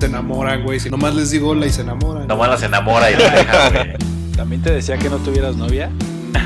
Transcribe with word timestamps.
Se 0.00 0.06
enamoran, 0.06 0.62
güey. 0.64 0.80
Si 0.80 0.88
nomás 0.88 1.14
les 1.14 1.30
digo 1.30 1.50
hola 1.50 1.66
y 1.66 1.70
se 1.70 1.82
enamoran. 1.82 2.26
Nomás 2.26 2.48
las 2.48 2.62
enamora 2.62 3.10
y 3.10 3.16
la 3.16 3.30
deja, 3.30 3.68
güey. 3.84 3.96
¿También 4.34 4.62
te 4.62 4.72
decía 4.72 4.96
que 4.96 5.10
no 5.10 5.18
tuvieras 5.18 5.56
novia? 5.56 5.90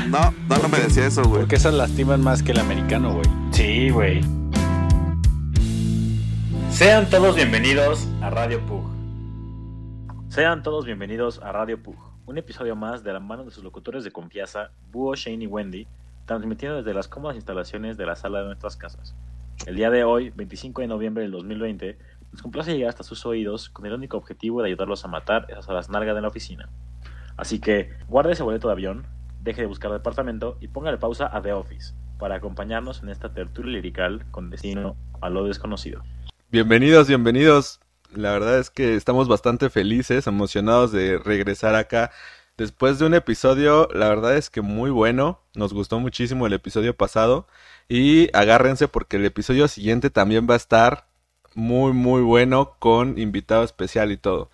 No, 0.09 0.33
no, 0.49 0.57
no 0.57 0.67
me 0.67 0.77
decía 0.77 1.07
eso, 1.07 1.23
güey. 1.23 1.39
Porque 1.39 1.55
esas 1.55 1.73
lastiman 1.73 2.21
más 2.21 2.43
que 2.43 2.51
el 2.51 2.59
americano, 2.59 3.13
güey. 3.13 3.25
Sí, 3.51 3.91
güey. 3.91 4.21
Sean 6.69 7.09
todos 7.09 7.37
bienvenidos 7.37 8.09
a 8.21 8.29
Radio 8.29 8.59
Pug. 8.65 8.89
Sean 10.27 10.61
todos 10.61 10.83
bienvenidos 10.83 11.39
a 11.41 11.53
Radio 11.53 11.81
Pug, 11.81 11.95
un 12.25 12.37
episodio 12.37 12.75
más 12.75 13.05
de 13.05 13.13
la 13.13 13.21
mano 13.21 13.45
de 13.45 13.51
sus 13.51 13.63
locutores 13.63 14.03
de 14.03 14.11
confianza, 14.11 14.71
Búho, 14.91 15.15
Shane 15.15 15.45
y 15.45 15.47
Wendy, 15.47 15.87
transmitiendo 16.25 16.79
desde 16.79 16.93
las 16.93 17.07
cómodas 17.07 17.37
instalaciones 17.37 17.95
de 17.95 18.05
la 18.05 18.17
sala 18.17 18.39
de 18.39 18.47
nuestras 18.47 18.75
casas. 18.75 19.15
El 19.65 19.77
día 19.77 19.89
de 19.89 20.03
hoy, 20.03 20.31
25 20.35 20.81
de 20.81 20.87
noviembre 20.87 21.23
del 21.23 21.31
2020, 21.31 21.97
nos 22.35 22.41
complace 22.41 22.73
llegar 22.73 22.89
hasta 22.89 23.03
sus 23.03 23.25
oídos 23.25 23.69
con 23.69 23.85
el 23.85 23.93
único 23.93 24.17
objetivo 24.17 24.61
de 24.61 24.67
ayudarlos 24.67 25.05
a 25.05 25.07
matar 25.07 25.45
esas 25.47 25.69
horas 25.69 25.89
nargas 25.89 26.15
de 26.15 26.21
la 26.21 26.27
oficina. 26.27 26.69
Así 27.37 27.59
que 27.59 27.91
guarde 28.09 28.33
ese 28.33 28.43
boleto 28.43 28.67
de 28.67 28.73
avión, 28.73 29.07
deje 29.41 29.61
de 29.61 29.67
buscar 29.67 29.89
departamento 29.91 30.57
y 30.59 30.67
póngale 30.67 30.97
pausa 30.97 31.29
a 31.31 31.41
The 31.41 31.53
Office 31.53 31.93
para 32.19 32.35
acompañarnos 32.35 33.01
en 33.03 33.09
esta 33.09 33.33
tertulia 33.33 33.75
lirical 33.75 34.25
con 34.31 34.49
destino 34.49 34.97
a 35.21 35.29
lo 35.29 35.45
desconocido. 35.45 36.03
Bienvenidos, 36.51 37.07
bienvenidos. 37.07 37.79
La 38.13 38.33
verdad 38.33 38.59
es 38.59 38.69
que 38.69 38.95
estamos 38.95 39.29
bastante 39.29 39.69
felices, 39.69 40.27
emocionados 40.27 40.91
de 40.91 41.17
regresar 41.17 41.75
acá. 41.75 42.11
Después 42.57 42.99
de 42.99 43.05
un 43.05 43.13
episodio, 43.13 43.87
la 43.93 44.09
verdad 44.09 44.35
es 44.35 44.49
que 44.49 44.59
muy 44.59 44.89
bueno. 44.89 45.39
Nos 45.55 45.73
gustó 45.73 46.01
muchísimo 46.01 46.47
el 46.47 46.53
episodio 46.53 46.97
pasado. 46.97 47.47
Y 47.87 48.29
agárrense 48.35 48.89
porque 48.89 49.15
el 49.17 49.25
episodio 49.25 49.69
siguiente 49.69 50.09
también 50.09 50.47
va 50.49 50.55
a 50.55 50.57
estar 50.57 51.05
muy, 51.55 51.93
muy 51.93 52.21
bueno 52.21 52.75
con 52.79 53.17
invitado 53.17 53.63
especial 53.63 54.11
y 54.11 54.17
todo. 54.17 54.51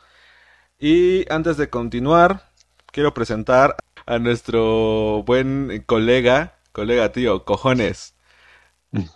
Y 0.79 1.31
antes 1.31 1.57
de 1.57 1.69
continuar, 1.69 2.49
quiero 2.91 3.13
presentar 3.13 3.75
a 4.05 4.19
nuestro 4.19 5.23
buen 5.25 5.83
colega, 5.85 6.55
colega 6.71 7.11
tío, 7.11 7.43
cojones. 7.43 8.15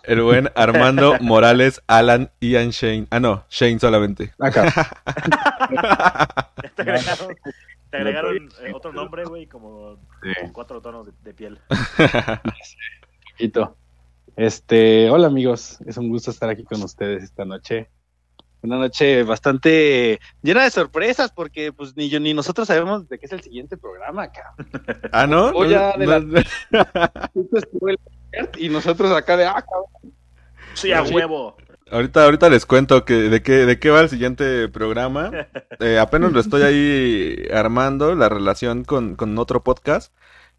El 0.04 0.22
buen 0.22 0.50
Armando 0.54 1.16
Morales, 1.20 1.82
Alan, 1.86 2.30
Ian 2.40 2.70
Shane. 2.70 3.06
Ah, 3.10 3.20
no, 3.20 3.44
Shane 3.50 3.78
solamente. 3.78 4.32
Acá. 4.38 4.72
te 6.74 6.82
agregaron, 6.82 7.36
te 7.90 7.96
agregaron, 7.96 8.36
eh, 8.62 8.72
otro 8.74 8.92
nombre, 8.92 9.24
güey, 9.24 9.46
como 9.46 9.98
con 10.40 10.52
cuatro 10.52 10.80
tonos 10.80 11.06
de, 11.06 11.12
de 11.22 11.34
piel. 11.34 11.60
Poquito. 13.30 13.76
Este, 14.36 15.08
hola 15.10 15.28
amigos, 15.28 15.78
es 15.86 15.96
un 15.96 16.08
gusto 16.10 16.30
estar 16.30 16.50
aquí 16.50 16.62
con 16.64 16.82
ustedes 16.82 17.22
esta 17.22 17.44
noche. 17.44 17.88
Una 18.62 18.76
noche 18.78 19.22
bastante 19.22 20.20
llena 20.42 20.64
de 20.64 20.70
sorpresas 20.70 21.30
porque 21.32 21.72
pues 21.72 21.96
ni 21.96 22.08
yo 22.08 22.20
ni 22.20 22.34
nosotros 22.34 22.66
sabemos 22.68 23.08
de 23.08 23.18
qué 23.18 23.26
es 23.26 23.32
el 23.32 23.40
siguiente 23.42 23.76
programa, 23.76 24.30
cabrón. 24.30 24.70
Ah, 25.12 25.26
¿no? 25.26 25.46
O 25.50 25.64
ya 25.64 25.96
de 25.96 26.06
la- 26.06 26.20
No- 26.20 26.42
y 28.58 28.68
nosotros 28.68 29.10
acá 29.12 29.36
de 29.36 29.46
ah, 29.46 29.62
cabrón. 29.62 30.14
Sí, 30.74 30.92
a 30.92 31.02
huevo. 31.02 31.56
Ahorita, 31.90 32.24
ahorita 32.24 32.50
les 32.50 32.66
cuento 32.66 33.04
que 33.04 33.14
de 33.14 33.42
qué, 33.42 33.64
de 33.64 33.78
qué 33.78 33.90
va 33.90 34.00
el 34.00 34.08
siguiente 34.10 34.68
programa. 34.68 35.30
Eh, 35.78 35.98
apenas 35.98 36.32
lo 36.32 36.40
estoy 36.40 36.62
ahí 36.62 37.48
armando, 37.52 38.14
la 38.14 38.30
relación 38.30 38.82
con, 38.84 39.14
con 39.14 39.36
otro 39.36 39.62
podcast. 39.62 40.10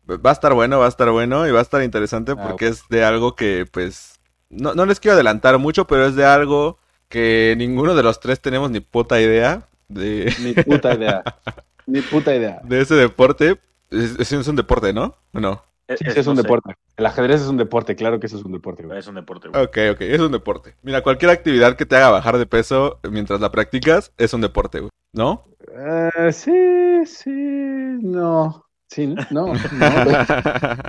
Va 0.09 0.29
a 0.29 0.33
estar 0.33 0.53
bueno, 0.53 0.79
va 0.79 0.85
a 0.85 0.89
estar 0.89 1.09
bueno 1.11 1.47
y 1.47 1.51
va 1.51 1.59
a 1.59 1.63
estar 1.63 1.83
interesante 1.83 2.31
Ah, 2.31 2.47
porque 2.47 2.67
es 2.67 2.87
de 2.89 3.03
algo 3.03 3.35
que, 3.35 3.65
pues, 3.69 4.19
no, 4.49 4.73
no 4.73 4.85
les 4.85 4.99
quiero 4.99 5.15
adelantar 5.15 5.57
mucho, 5.57 5.85
pero 5.85 6.05
es 6.05 6.15
de 6.15 6.25
algo 6.25 6.79
que 7.09 7.55
ninguno 7.57 7.95
de 7.95 8.03
los 8.03 8.19
tres 8.19 8.39
tenemos 8.39 8.71
ni 8.71 8.79
puta 8.79 9.19
idea 9.19 9.67
de, 9.87 10.33
Ni 10.41 10.53
puta 10.53 10.93
idea. 10.93 11.23
Ni 11.85 12.01
puta 12.01 12.35
idea. 12.35 12.59
de 12.63 12.81
ese 12.81 12.95
deporte. 12.95 13.59
Es, 13.89 14.31
un 14.33 14.57
deporte, 14.57 14.91
¿no? 14.91 15.15
¿O 15.33 15.39
no? 15.39 15.63
Sí, 15.87 15.95
sí, 15.99 16.19
es 16.19 16.27
un 16.27 16.35
no 16.35 16.41
sé. 16.41 16.43
deporte. 16.43 16.75
El 16.97 17.05
ajedrez 17.05 17.41
es 17.41 17.47
un 17.47 17.55
deporte, 17.55 17.95
claro 17.95 18.19
que 18.19 18.27
eso 18.27 18.37
es 18.37 18.43
un 18.43 18.51
deporte, 18.51 18.83
güey. 18.83 18.99
Es 18.99 19.07
un 19.07 19.15
deporte, 19.15 19.47
güey. 19.47 19.63
Ok, 19.63 19.77
ok, 19.93 20.01
es 20.01 20.19
un 20.19 20.33
deporte. 20.33 20.75
Mira, 20.81 21.01
cualquier 21.01 21.31
actividad 21.31 21.77
que 21.77 21.85
te 21.85 21.95
haga 21.95 22.09
bajar 22.09 22.37
de 22.37 22.45
peso 22.45 22.99
mientras 23.09 23.39
la 23.39 23.51
practicas 23.51 24.11
es 24.17 24.33
un 24.33 24.41
deporte, 24.41 24.81
güey. 24.81 24.89
¿No? 25.13 25.45
Eh, 25.71 26.33
sí, 26.33 27.05
sí, 27.05 27.31
no. 27.31 28.66
Sí, 28.87 29.07
no, 29.07 29.17
no. 29.31 29.53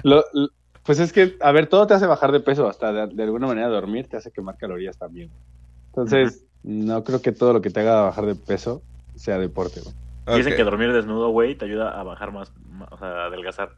Lo- 0.03 0.25
lo- 0.33 0.49
pues 0.85 1.01
es 1.01 1.13
que, 1.13 1.37
a 1.41 1.53
ver, 1.53 1.67
todo 1.67 1.87
te 1.87 1.95
hace 1.95 2.07
bajar 2.07 2.33
de 2.33 2.41
peso, 2.41 2.67
hasta 2.69 2.93
de, 2.93 3.15
de 3.15 3.23
alguna 3.23 3.47
manera 3.47 3.69
dormir 3.69 4.09
te 4.09 4.17
hace 4.17 4.31
quemar 4.31 4.57
calorías 4.57 4.97
también. 4.97 5.31
Entonces, 5.89 6.45
no 6.63 7.05
creo 7.05 7.21
que 7.21 7.33
todo 7.33 7.53
lo 7.53 7.61
que 7.61 7.71
te 7.71 7.81
haga 7.81 8.03
bajar 8.03 8.25
de 8.27 8.35
peso 8.35 8.83
sea 9.15 9.39
deporte, 9.39 9.81
güey. 9.81 9.95
Dicen 10.39 10.57
que 10.57 10.65
dormir 10.65 10.93
desnudo, 10.93 11.31
güey, 11.31 11.55
te 11.57 11.65
ayuda 11.65 11.99
a 11.99 12.03
bajar 12.05 12.33
más, 12.33 12.53
más- 12.71 12.89
o 12.93 12.99
sea, 12.99 13.09
a 13.09 13.25
adelgazar. 13.27 13.71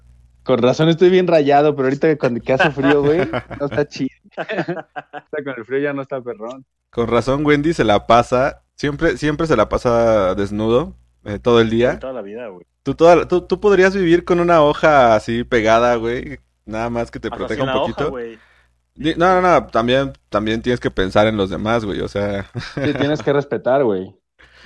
Con 0.44 0.58
razón 0.58 0.88
estoy 0.88 1.10
bien 1.10 1.26
rayado, 1.26 1.74
pero 1.76 1.86
ahorita 1.88 2.16
cuando 2.16 2.40
que 2.40 2.52
hace 2.52 2.70
frío, 2.70 3.02
güey, 3.02 3.28
no 3.58 3.66
está 3.66 3.86
chido. 3.86 4.08
Ahorita 4.36 5.44
con 5.44 5.54
el 5.58 5.64
frío 5.64 5.78
ya 5.80 5.92
no 5.92 6.02
está 6.02 6.20
perrón. 6.20 6.64
Con 6.90 7.08
razón, 7.08 7.44
Wendy 7.44 7.72
se 7.74 7.84
la 7.84 8.06
pasa, 8.06 8.62
siempre, 8.74 9.16
siempre 9.16 9.46
se 9.46 9.56
la 9.56 9.68
pasa 9.68 10.34
desnudo, 10.34 10.96
eh, 11.24 11.38
todo 11.38 11.60
el 11.60 11.70
día. 11.70 11.98
Toda 11.98 12.12
la 12.14 12.22
vida, 12.22 12.48
güey. 12.48 12.66
Tú, 12.82 12.94
toda- 12.94 13.28
tú, 13.28 13.42
tú 13.42 13.60
podrías 13.60 13.94
vivir 13.94 14.24
con 14.24 14.40
una 14.40 14.62
hoja 14.62 15.14
así 15.14 15.44
pegada, 15.44 15.96
güey, 15.96 16.40
nada 16.64 16.88
más 16.90 17.10
que 17.10 17.20
te 17.20 17.28
Hasta 17.28 17.36
proteja 17.36 17.64
un 17.64 17.72
poquito. 17.72 18.08
hoja, 18.12 18.22
no, 19.16 19.40
no, 19.40 19.40
no, 19.40 19.66
también, 19.68 20.12
también 20.28 20.62
tienes 20.62 20.80
que 20.80 20.90
pensar 20.90 21.26
en 21.26 21.36
los 21.36 21.50
demás, 21.50 21.84
güey, 21.84 22.00
o 22.00 22.08
sea... 22.08 22.50
Sí, 22.74 22.92
tienes 22.98 23.22
que 23.22 23.32
respetar, 23.32 23.84
güey. 23.84 24.14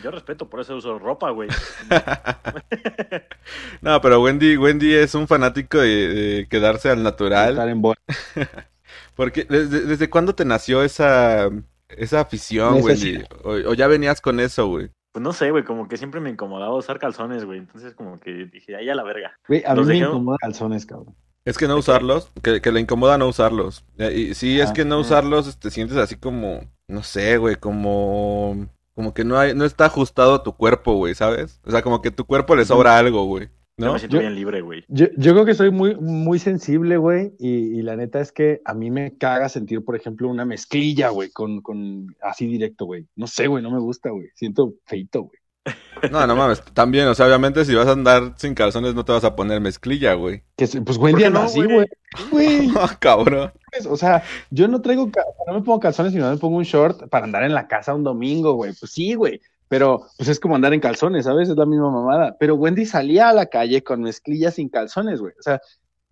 Yo 0.03 0.11
respeto, 0.11 0.49
por 0.51 0.61
eso 0.61 0.77
uso 0.77 0.99
ropa, 0.99 1.31
güey. 1.31 1.49
No, 3.81 4.01
pero 4.01 4.23
Wendy, 4.23 4.57
Wendy 4.57 4.95
es 4.95 5.15
un 5.15 5.29
fanático 5.29 5.79
de, 5.79 6.09
de 6.09 6.49
quedarse 6.49 6.91
al 6.91 7.03
natural. 7.03 7.51
Estar 7.51 7.69
en 7.69 7.83
bola. 7.83 7.97
Porque, 9.15 9.45
¿desde, 9.49 9.83
desde 9.83 10.11
cuándo 10.11 10.35
te 10.35 10.45
nació 10.45 10.83
esa, 10.83 11.49
esa 11.89 12.21
afición, 12.21 12.75
Wendy? 12.75 12.89
Necesidad. 13.15 13.29
O, 13.45 13.53
o 13.71 13.75
ya 13.75 13.87
venías 13.87 14.21
con 14.21 14.41
eso, 14.41 14.67
güey. 14.67 14.91
Pues 15.15 15.23
no 15.23 15.33
sé, 15.33 15.53
güey, 15.53 15.63
como 15.63 15.87
que 15.87 15.97
siempre 15.97 16.21
me 16.21 16.29
incomodaba 16.29 16.75
usar 16.75 16.99
calzones, 16.99 17.45
güey. 17.45 17.61
Entonces 17.61 17.95
como 17.95 18.19
que 18.19 18.47
dije, 18.53 18.75
ahí 18.75 18.89
a 18.91 18.97
la 18.97 19.05
verga. 19.05 19.39
Güey, 19.47 19.63
a 19.65 19.71
mí 19.71 19.77
Los 19.77 19.87
me 19.87 19.95
dejé- 19.95 20.09
incomoda 20.09 20.39
calzones, 20.41 20.85
cabrón. 20.87 21.15
Es 21.45 21.57
que 21.57 21.69
no 21.69 21.77
usarlos, 21.77 22.33
que, 22.43 22.61
que 22.61 22.73
le 22.73 22.81
incomoda 22.81 23.17
no 23.17 23.29
usarlos. 23.29 23.85
Eh, 23.99 24.13
Y 24.13 24.35
sí, 24.35 24.59
es 24.61 24.71
Ah, 24.71 24.73
que 24.73 24.85
no 24.85 24.99
usarlos 24.99 25.57
te 25.61 25.71
sientes 25.71 25.97
así 25.99 26.17
como, 26.17 26.63
no 26.89 27.05
sé, 27.05 27.37
güey, 27.37 27.55
como, 27.55 28.67
como 28.97 29.15
que 29.15 29.25
no 29.25 29.39
hay, 29.39 29.55
no 29.55 29.65
está 29.65 29.85
ajustado 29.85 30.35
a 30.35 30.43
tu 30.43 30.57
cuerpo, 30.57 30.95
güey, 30.95 31.15
¿sabes? 31.15 31.61
O 31.65 31.71
sea, 31.71 31.83
como 31.83 32.03
que 32.03 32.11
tu 32.11 32.25
cuerpo 32.25 32.57
le 32.57 32.65
sobra 32.65 32.99
algo, 32.99 33.25
güey, 33.27 33.51
Yo 33.77 33.87
¿no? 33.87 33.93
me 33.95 33.99
siento 33.99 34.17
Yo- 34.17 34.21
bien 34.21 34.35
libre, 34.35 34.61
güey. 34.61 34.85
Yo, 34.89 35.07
yo 35.17 35.33
creo 35.33 35.45
que 35.45 35.55
soy 35.55 35.71
muy, 35.71 35.97
muy 35.97 36.39
sensible, 36.39 36.97
güey, 36.97 37.33
y, 37.39 37.49
y 37.79 37.83
la 37.83 37.97
neta 37.97 38.21
es 38.21 38.31
que 38.31 38.61
a 38.65 38.73
mí 38.75 38.91
me 38.91 39.17
caga 39.19 39.49
sentir, 39.49 39.85
por 39.85 39.97
ejemplo, 39.97 40.29
una 40.29 40.45
mezclilla, 40.45 41.09
güey, 41.09 41.31
con, 41.31 41.61
con 41.61 42.15
así 42.23 42.47
directo, 42.47 42.85
güey. 42.87 43.07
No 43.17 43.27
sé, 43.27 43.49
güey, 43.49 43.63
no 43.63 43.71
me 43.73 43.81
gusta, 43.81 44.11
güey. 44.11 44.29
Siento 44.35 44.75
feito, 44.87 45.23
güey. 45.25 45.39
No, 46.13 46.27
no 46.27 46.37
mames, 46.37 46.63
también, 46.75 47.07
o 47.09 47.15
sea, 47.15 47.25
obviamente 47.27 47.65
si 47.65 47.75
vas 47.75 47.87
a 47.87 47.93
andar 47.93 48.35
sin 48.37 48.53
calzones 48.55 48.95
no 48.95 49.07
te 49.07 49.13
vas 49.13 49.25
a 49.25 49.35
poner 49.35 49.61
mezclilla, 49.63 50.13
güey. 50.15 50.43
Que, 50.57 50.67
se- 50.67 50.83
pues, 50.83 50.99
güey, 50.99 51.13
¿Por 51.15 51.21
qué 51.21 51.27
anda 51.29 51.41
no, 51.41 51.47
así, 51.47 51.63
güey? 51.63 51.73
güey. 51.75 51.87
Güey, 52.31 52.71
Ah, 52.77 52.97
cabrón. 53.01 53.53
pues, 53.73 53.87
o 53.87 53.97
sea, 53.97 54.23
yo 54.51 54.69
no 54.69 54.81
traigo, 54.83 55.11
no 55.49 55.53
me 55.55 55.63
pongo 55.63 55.81
calzones 55.81 56.13
y 56.13 56.17
no 56.19 56.31
me 56.31 56.37
pongo 56.37 56.59
un 56.59 56.65
short 56.65 57.09
para 57.09 57.25
andar 57.25 57.43
en 57.43 57.55
la 57.55 57.67
casa 57.67 57.95
un 57.95 58.05
domingo, 58.05 58.53
güey. 58.53 58.73
Pues 58.79 58.93
sí, 58.93 59.15
güey. 59.15 59.41
Pero, 59.69 60.07
pues 60.19 60.29
es 60.29 60.39
como 60.39 60.55
andar 60.57 60.75
en 60.75 60.81
calzones, 60.81 61.25
¿sabes? 61.25 61.49
Es 61.49 61.57
la 61.57 61.67
misma 61.67 61.91
mamada. 61.91 62.37
Pero 62.39 62.55
Wendy 62.55 62.85
salía 62.85 63.31
a 63.31 63.33
la 63.33 63.47
calle 63.47 63.83
con 63.83 64.03
mezclillas 64.03 64.55
sin 64.55 64.69
calzones, 64.69 65.21
güey. 65.21 65.33
O 65.39 65.43
sea, 65.43 65.61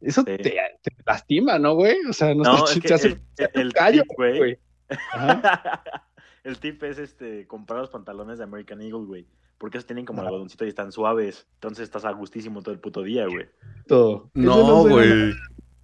eso 0.01 0.23
Sí. 0.23 0.37
te, 0.37 0.43
te 0.43 0.93
lastima, 1.07 1.59
¿no, 1.59 1.75
güey? 1.75 1.97
O 2.09 2.13
sea, 2.13 2.35
no, 2.35 2.43
No, 2.43 2.67
está 2.67 2.95
es 2.97 3.03
que 3.03 3.09
el, 3.09 3.51
el 3.55 3.73
callo, 3.73 4.03
tip, 4.03 4.13
güey. 4.17 4.59
el 6.45 6.59
tip 6.59 6.83
es 6.83 6.99
este 6.99 7.47
comprar 7.47 7.81
los 7.81 7.91
pantalones 7.91 8.39
de 8.39 8.45
American 8.45 8.81
Eagle, 8.83 9.07
güey. 9.07 9.27
Porque 9.59 9.79
esos 9.79 9.87
tienen 9.87 10.05
como 10.05 10.23
algodoncito 10.23 10.65
y 10.65 10.69
están 10.69 10.91
suaves. 10.91 11.47
Entonces 11.55 11.85
estás 11.85 12.05
a 12.05 12.11
gustísimo 12.11 12.63
todo 12.63 12.75
el 12.75 12.81
puto 12.81 13.03
día, 13.03 13.27
güey. 13.27 13.47
Todo. 13.87 14.31
No, 14.35 14.89
güey. 14.89 15.33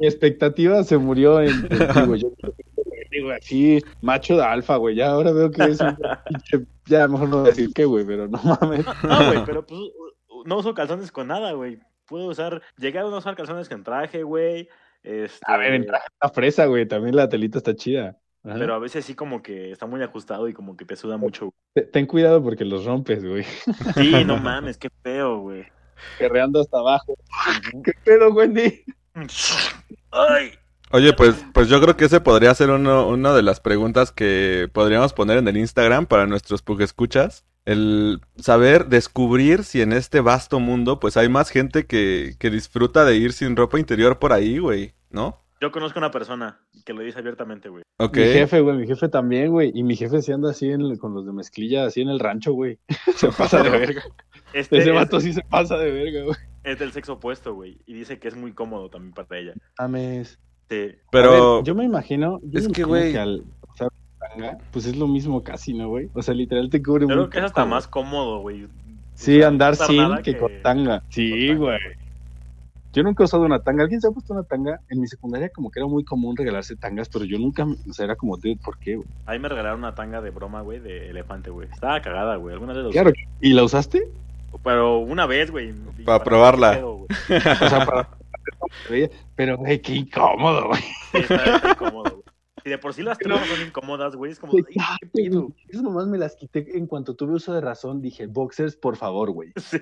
Mi 0.00 0.06
expectativa 0.06 0.82
se 0.82 0.98
murió 0.98 1.40
en, 1.40 1.50
en 1.70 1.88
ti, 1.92 2.00
güey. 2.06 2.26
Yo- 3.10 3.24
güey, 3.24 3.36
así, 3.38 3.82
macho 4.02 4.36
de 4.36 4.44
alfa, 4.44 4.76
güey. 4.76 4.96
Ya 4.96 5.10
ahora 5.10 5.32
veo 5.32 5.50
que 5.50 5.62
es 5.64 5.80
un 5.80 5.96
pinche. 6.26 6.66
Ya 6.86 7.06
mejor 7.08 7.28
no 7.28 7.42
decir 7.42 7.70
qué, 7.74 7.84
güey, 7.84 8.04
pero 8.04 8.28
no 8.28 8.40
mames. 8.42 8.84
No, 9.02 9.26
güey, 9.26 9.44
pero 9.44 9.66
pues 9.66 9.80
no 10.44 10.56
uso 10.58 10.74
calzones 10.74 11.10
con 11.12 11.26
nada, 11.28 11.52
güey. 11.52 11.78
Puedo 12.06 12.26
usar, 12.26 12.62
llegar 12.78 13.04
a 13.04 13.10
no 13.10 13.18
usar 13.18 13.36
calzones 13.36 13.68
con 13.68 13.82
traje, 13.84 14.22
güey. 14.22 14.68
Este, 15.02 15.38
A 15.46 15.56
ver, 15.58 15.74
en 15.74 15.86
traje 15.86 16.06
está 16.12 16.28
fresa, 16.30 16.64
güey. 16.66 16.86
También 16.86 17.14
la 17.16 17.28
telita 17.28 17.58
está 17.58 17.74
chida. 17.74 18.16
Ajá. 18.44 18.56
pero 18.56 18.74
a 18.74 18.78
veces 18.78 19.04
sí 19.04 19.14
como 19.14 19.42
que 19.42 19.72
está 19.72 19.86
muy 19.86 20.00
ajustado 20.00 20.48
y 20.48 20.54
como 20.54 20.76
que 20.76 20.84
te 20.84 20.94
suda 20.96 21.16
mucho. 21.16 21.52
Te- 21.74 21.82
Ten 21.82 22.06
cuidado 22.06 22.42
porque 22.42 22.64
los 22.64 22.84
rompes, 22.84 23.22
güey. 23.24 23.42
Sí, 23.94 24.12
no 24.24 24.36
mames, 24.38 24.78
qué 24.78 24.88
feo, 25.02 25.40
güey. 25.40 25.66
Guerreando 26.20 26.60
hasta 26.60 26.78
abajo. 26.78 27.14
¿Qué 27.84 27.92
pedo, 28.04 28.30
Wendy? 28.32 28.84
Ay, 30.10 30.52
Oye, 30.90 31.12
pues, 31.12 31.44
pues 31.52 31.68
yo 31.68 31.80
creo 31.80 31.96
que 31.96 32.06
ese 32.06 32.20
podría 32.20 32.54
ser 32.54 32.70
uno, 32.70 33.08
una 33.08 33.34
de 33.34 33.42
las 33.42 33.60
preguntas 33.60 34.12
que 34.12 34.68
podríamos 34.72 35.12
poner 35.12 35.38
en 35.38 35.48
el 35.48 35.56
Instagram 35.56 36.06
para 36.06 36.26
nuestros 36.26 36.62
escuchas. 36.80 37.44
El 37.64 38.20
saber 38.38 38.86
descubrir 38.86 39.64
si 39.64 39.82
en 39.82 39.92
este 39.92 40.20
vasto 40.20 40.58
mundo, 40.58 41.00
pues 41.00 41.16
hay 41.18 41.28
más 41.28 41.50
gente 41.50 41.86
que, 41.86 42.34
que 42.38 42.50
disfruta 42.50 43.04
de 43.04 43.16
ir 43.16 43.32
sin 43.32 43.56
ropa 43.56 43.78
interior 43.78 44.18
por 44.18 44.32
ahí, 44.32 44.58
güey, 44.58 44.94
¿no? 45.10 45.42
yo 45.60 45.72
conozco 45.72 45.98
una 45.98 46.10
persona 46.10 46.60
que 46.84 46.92
lo 46.92 47.02
dice 47.02 47.18
abiertamente, 47.18 47.68
güey. 47.68 47.82
Mi 47.98 48.08
jefe, 48.12 48.60
güey, 48.60 48.76
mi 48.76 48.86
jefe 48.86 49.08
también, 49.08 49.50
güey. 49.50 49.72
Y 49.74 49.82
mi 49.82 49.96
jefe 49.96 50.22
se 50.22 50.32
anda 50.32 50.50
así 50.50 50.70
en- 50.70 50.96
con 50.98 51.14
los 51.14 51.26
de 51.26 51.32
mezclilla, 51.32 51.84
así 51.86 52.00
en 52.00 52.08
el 52.08 52.20
rancho, 52.20 52.52
güey. 52.52 52.78
Se 53.16 53.28
pasa 53.32 53.62
de 53.62 53.70
verga. 53.70 54.02
Este 54.52 54.78
Ese 54.78 54.90
es, 54.90 54.94
vato 54.94 55.20
sí 55.20 55.32
se 55.32 55.42
pasa 55.42 55.76
de 55.76 55.90
verga, 55.90 56.22
güey. 56.22 56.36
es 56.64 56.78
del 56.78 56.92
sexo 56.92 57.14
opuesto, 57.14 57.54
güey. 57.54 57.80
Y 57.86 57.94
dice 57.94 58.18
que 58.18 58.28
es 58.28 58.36
muy 58.36 58.52
cómodo 58.52 58.88
también 58.88 59.12
para 59.12 59.38
ella. 59.38 59.54
Mames. 59.78 60.38
Sí. 60.68 60.92
Pero, 61.10 61.56
ver, 61.56 61.64
yo 61.64 61.74
me 61.74 61.84
imagino. 61.84 62.40
yo 62.42 62.58
es 62.58 62.66
me 62.66 62.72
que, 62.72 62.84
güey. 62.84 63.16
al 63.16 63.44
usar 63.72 63.88
tanga, 64.18 64.58
pues 64.70 64.86
es 64.86 64.96
lo 64.96 65.06
mismo 65.06 65.42
casi, 65.42 65.72
¿no, 65.72 65.88
güey? 65.88 66.10
O 66.14 66.22
sea, 66.22 66.34
literal 66.34 66.68
te 66.68 66.82
cubre 66.82 67.06
Yo 67.06 67.08
creo 67.08 67.30
que 67.30 67.38
es 67.38 67.44
hasta 67.44 67.64
más 67.64 67.88
cómodo, 67.88 68.40
güey. 68.40 68.68
Sí, 69.14 69.42
andar 69.42 69.74
sin 69.76 70.18
que, 70.22 70.36
con 70.36 70.52
tanga. 70.62 71.02
Sí, 71.08 71.54
güey. 71.54 71.78
Yo 72.92 73.02
nunca 73.02 73.22
he 73.22 73.26
usado 73.26 73.44
una 73.44 73.60
tanga. 73.60 73.82
¿Alguien 73.82 74.00
se 74.00 74.08
ha 74.08 74.10
puesto 74.10 74.32
una 74.32 74.44
tanga? 74.44 74.80
En 74.88 75.00
mi 75.00 75.06
secundaria 75.06 75.50
como 75.50 75.70
que 75.70 75.80
era 75.80 75.86
muy 75.86 76.04
común 76.04 76.36
regalarse 76.36 76.76
tangas, 76.76 77.08
pero 77.08 77.24
yo 77.24 77.38
nunca, 77.38 77.64
o 77.64 77.92
sea, 77.92 78.06
era 78.06 78.16
como, 78.16 78.36
dude, 78.36 78.56
¿por 78.56 78.78
qué, 78.78 78.96
güey? 78.96 79.08
A 79.26 79.32
mí 79.32 79.38
me 79.38 79.48
regalaron 79.48 79.80
una 79.80 79.94
tanga 79.94 80.20
de 80.20 80.30
broma, 80.30 80.62
güey, 80.62 80.80
de 80.80 81.10
elefante, 81.10 81.50
güey. 81.50 81.68
Estaba 81.70 82.00
cagada, 82.00 82.36
güey. 82.36 82.54
Alguna 82.54 82.72
vez 82.72 82.82
lo 82.82 82.88
usé. 82.90 83.00
Claro. 83.00 83.12
¿Y 83.40 83.52
la 83.52 83.64
usaste? 83.64 84.08
Pero 84.64 84.98
una 84.98 85.26
vez, 85.26 85.50
güey. 85.50 85.74
Para 86.04 86.24
probarla. 86.24 86.70
qué 86.70 86.76
pedo, 86.78 86.94
güey. 86.94 87.08
O 87.66 87.68
sea, 87.68 87.86
para... 87.86 88.17
Pero, 89.36 89.56
güey, 89.58 89.80
qué 89.80 89.94
incómodo, 89.94 90.68
güey. 90.68 90.80
Sí, 91.12 91.18
está, 91.18 91.56
está 91.56 91.70
incómodo, 91.70 92.10
güey. 92.10 92.22
Y 92.64 92.70
de 92.70 92.78
por 92.78 92.92
sí 92.92 93.02
las 93.02 93.18
tomas 93.18 93.46
son 93.46 93.66
incómodas, 93.66 94.14
güey. 94.16 94.32
Es 94.32 94.38
como, 94.38 94.52
ay, 94.56 94.64
qué 95.00 95.06
pedo. 95.06 95.52
Esas 95.68 95.82
nomás 95.82 96.06
me 96.06 96.18
las 96.18 96.34
quité 96.36 96.76
en 96.76 96.86
cuanto 96.86 97.14
tuve 97.14 97.34
uso 97.34 97.52
de 97.54 97.60
razón. 97.60 98.02
Dije, 98.02 98.26
boxers, 98.26 98.76
por 98.76 98.96
favor, 98.96 99.30
güey. 99.30 99.52
Sí. 99.60 99.78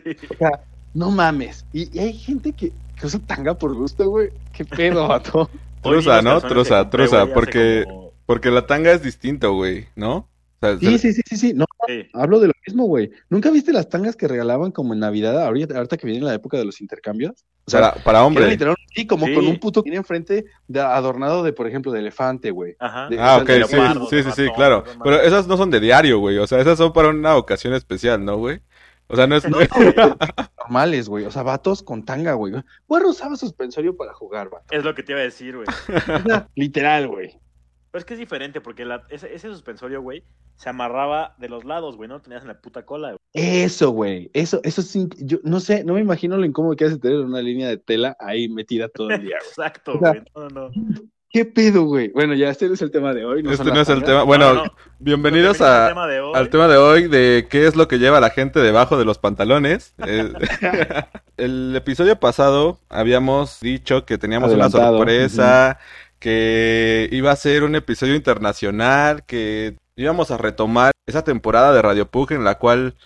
No 0.94 1.11
mames. 1.11 1.67
Y, 1.73 1.94
y 1.94 2.00
hay 2.00 2.12
gente 2.14 2.52
que, 2.52 2.70
que 2.99 3.06
usa 3.06 3.20
tanga 3.26 3.55
por 3.55 3.75
gusto, 3.75 4.08
güey. 4.08 4.31
¿Qué 4.52 4.64
pedo, 4.64 5.08
vato? 5.08 5.50
Truza, 5.82 6.22
¿no? 6.22 6.40
Truza, 6.40 6.88
truza, 6.88 7.26
porque- 7.34 7.84
como- 7.87 8.06
porque 8.25 8.50
la 8.50 8.67
tanga 8.67 8.90
es 8.93 9.02
distinto, 9.02 9.52
güey, 9.55 9.87
¿no? 9.94 10.29
Sea, 10.61 10.79
Sí, 10.79 10.99
sí, 10.99 11.12
sí, 11.12 11.23
sí, 11.29 11.37
sí. 11.37 11.53
No, 11.55 11.67
Sí. 11.87 12.06
hablo 12.14 12.41
de 12.41 12.49
lo 12.49 12.53
mismo, 12.67 12.87
güey. 12.87 13.11
¿Nunca 13.29 13.50
viste 13.50 13.73
las 13.73 13.88
tangas 13.88 14.17
que 14.17 14.26
regalaban 14.26 14.73
como 14.73 14.94
en 14.94 15.00
Navidad, 15.00 15.44
ahorita, 15.44 15.76
ahorita 15.76 15.97
que 15.99 16.06
viene 16.06 16.25
la 16.25 16.35
época 16.35 16.56
de 16.56 16.64
los 16.64 16.81
intercambios? 16.81 17.44
O 17.67 17.70
sea, 17.70 17.81
para, 17.93 18.05
para 18.05 18.25
hombre. 18.25 18.49
literal, 18.49 18.75
sí, 18.94 19.06
como 19.06 19.26
Sí. 19.26 19.35
con 19.35 19.47
un 19.47 19.58
puto 19.58 19.82
que 19.82 19.91
viene 19.91 19.99
enfrente 19.99 20.44
de, 20.69 20.81
adornado 20.81 21.43
de, 21.43 21.53
por 21.53 21.67
ejemplo, 21.67 21.93
de 21.93 21.99
elefante, 22.00 22.50
güey. 22.50 22.75
Ajá. 22.79 23.08
De- 23.08 23.19
Ah, 23.20 23.38
ok, 23.38 23.47
sea, 23.47 23.67
sí, 23.67 23.76
sí, 24.08 24.17
de 24.17 24.23
sí, 24.23 24.31
sí, 24.35 24.49
claro. 24.55 24.82
de. 24.82 24.91
Pero 25.03 25.20
esas 25.20 25.47
no 25.47 25.56
son 25.56 25.70
de 25.70 25.81
diario, 25.81 26.19
güey. 26.20 26.38
O 26.38 26.47
sea, 26.47 26.61
esas 26.61 26.79
son 26.79 26.93
para 26.93 27.08
una 27.08 27.37
ocasión 27.37 27.75
especial, 27.75 28.25
¿no, 28.25 28.37
güey? 28.38 28.61
O 29.08 29.14
sea, 29.17 29.26
no 29.26 29.37
es... 29.37 29.44
Normales, 30.58 31.08
güey. 31.08 31.25
O 31.26 31.31
sea, 31.31 31.43
vatos 31.43 31.82
con 31.82 32.05
tanga, 32.05 32.32
güey. 32.32 32.55
Bueno, 32.88 33.11
usaba 33.11 33.37
suspensorio 33.37 33.97
para 33.97 34.12
jugar, 34.14 34.49
vato. 34.50 34.64
Es 34.70 34.82
lo 34.85 34.94
que 34.94 35.03
te 35.03 35.12
iba 35.12 35.20
a 35.20 35.25
decir, 35.25 35.55
güey. 35.56 35.67
Literal, 36.55 37.08
güey. 37.08 37.38
Pero 37.96 38.00
es 38.02 38.04
que 38.04 38.12
es 38.12 38.20
diferente, 38.20 38.60
porque 38.60 38.84
la- 38.84 39.04
ese, 39.08 39.32
ese 39.34 39.48
suspensorio, 39.48 40.02
güey, 40.02 40.22
se 40.56 40.69
amarraba 40.69 41.34
de 41.38 41.48
los 41.48 41.64
lados, 41.64 41.96
güey, 41.96 42.10
no 42.10 42.16
lo 42.16 42.20
tenías 42.20 42.43
en 42.43 42.48
la 42.48 42.60
puta 42.60 42.84
cola, 42.84 43.08
güey. 43.12 43.19
Eso, 43.32 43.88
güey. 43.90 44.31
Eso, 44.34 44.60
eso 44.64 44.82
sí. 44.82 45.08
Yo 45.16 45.38
no 45.44 45.60
sé, 45.60 45.82
no 45.82 45.94
me 45.94 46.00
imagino 46.00 46.37
lo 46.37 46.44
incómodo 46.44 46.76
que 46.76 46.84
hace 46.84 46.98
tener 46.98 47.20
una 47.20 47.40
línea 47.40 47.69
de 47.69 47.78
tela 47.78 48.14
ahí 48.20 48.50
metida 48.50 48.88
todo 48.90 49.08
el 49.12 49.22
día, 49.22 49.37
güey. 49.40 49.48
Exacto, 49.48 49.93
O 49.94 49.98
sea, 49.98 50.10
güey. 50.10 50.22
No, 50.34 50.48
no, 50.50 50.69
no. 50.69 51.02
¿Qué 51.31 51.44
pedo, 51.44 51.84
güey? 51.84 52.08
Bueno, 52.10 52.34
ya 52.34 52.50
este 52.50 52.69
no 52.69 52.75
es 52.75 52.82
el 52.82 52.90
tema 52.90 53.12
de 53.14 53.25
hoy. 53.25 53.40
Este 53.44 53.56
son 53.56 53.69
no 53.69 53.81
es 53.81 53.88
el 53.88 54.04
tema. 54.04 54.22
Bueno, 54.25 54.54
No, 54.54 54.64
no. 54.66 54.72
bienvenidos 54.98 55.60
al 55.60 55.84
a, 55.84 55.88
tema 55.88 56.06
de 56.06 56.20
hoy. 56.20 56.32
al 56.34 56.48
tema 56.50 56.69
de 56.69 56.76
hoy 56.76 57.08
de 57.08 57.46
qué 57.50 57.66
es 57.66 57.76
lo 57.76 57.88
que 57.88 57.98
lleva 57.98 58.20
la 58.20 58.31
gente 58.31 58.60
debajo 58.60 58.96
de 58.98 59.04
los 59.04 59.19
pantalones. 59.19 59.94
Eh, 60.06 60.32
el 61.37 61.75
episodio 61.76 62.19
pasado 62.20 62.78
habíamos 62.88 63.60
dicho 63.60 64.06
que 64.06 64.19
teníamos 64.19 64.48
Adelantado, 64.50 64.88
una 64.93 64.96
sorpresa, 64.98 65.78
que 66.26 67.08
iba 67.12 67.31
a 67.31 67.37
ser 67.37 67.62
un 67.62 67.76
episodio 67.76 68.17
internacional, 68.17 69.23
que 69.26 69.76
íbamos 69.94 70.32
a 70.32 70.37
retomar 70.37 70.90
esa 71.06 71.23
temporada 71.23 71.73
de 71.73 71.81
Radio 71.81 72.11
Pug 72.11 72.32
en 72.32 72.43
la 72.43 72.56
cual 72.58 72.96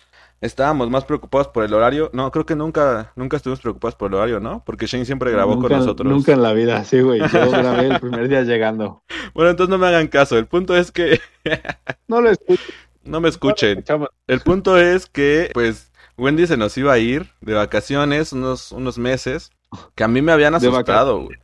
estábamos 0.41 0.89
más 0.89 1.05
preocupados 1.05 1.49
por 1.49 1.63
el 1.63 1.75
horario. 1.75 2.09
No, 2.15 2.31
creo 2.31 2.47
que 2.47 2.57
nunca, 2.57 3.13
nunca 3.17 3.37
estuvimos 3.37 3.61
preocupados 3.61 3.95
por 3.95 4.09
el 4.11 4.15
horario, 4.15 4.41
¿no? 4.41 4.63
Porque 4.65 4.87
Shane 4.87 5.05
siempre 5.05 5.33
grabó 5.33 5.55
Nunca- 5.57 5.69
con 5.69 5.79
nosotros. 5.81 6.11
Nunca 6.11 6.33
en 6.33 6.41
la 6.41 6.55
vida, 6.55 6.83
sí, 6.85 7.03
güey. 7.03 7.21
Yo 7.21 7.27
grabé 7.51 7.89
el 7.89 8.01
primer 8.01 8.27
día 8.27 8.41
llegando. 8.41 9.03
Bueno, 9.35 9.51
entonces 9.51 9.69
no 9.71 9.77
me 9.77 9.89
hagan 9.89 10.09
caso. 10.09 10.39
El 10.39 10.47
punto 10.47 10.75
es 10.75 10.91
que 10.91 11.21
No 12.09 12.23
lo 12.23 12.31
escucho. 12.31 12.63
no 13.05 13.21
me 13.21 13.29
escuchen. 13.29 13.85
El 14.29 14.41
punto 14.41 14.79
es 14.79 15.05
que, 15.05 15.51
pues, 15.53 15.93
Wendy 16.17 16.47
se 16.47 16.57
nos 16.57 16.75
iba 16.79 16.95
a 16.95 16.99
ir 16.99 17.27
de 17.43 17.53
vacaciones 17.53 18.33
unos, 18.33 18.73
unos 18.73 18.97
meses 18.97 19.51
que 19.95 20.05
a 20.05 20.09
mí 20.09 20.23
me 20.23 20.33
habían 20.33 20.55
asustado, 20.55 21.21
güey. 21.25 21.37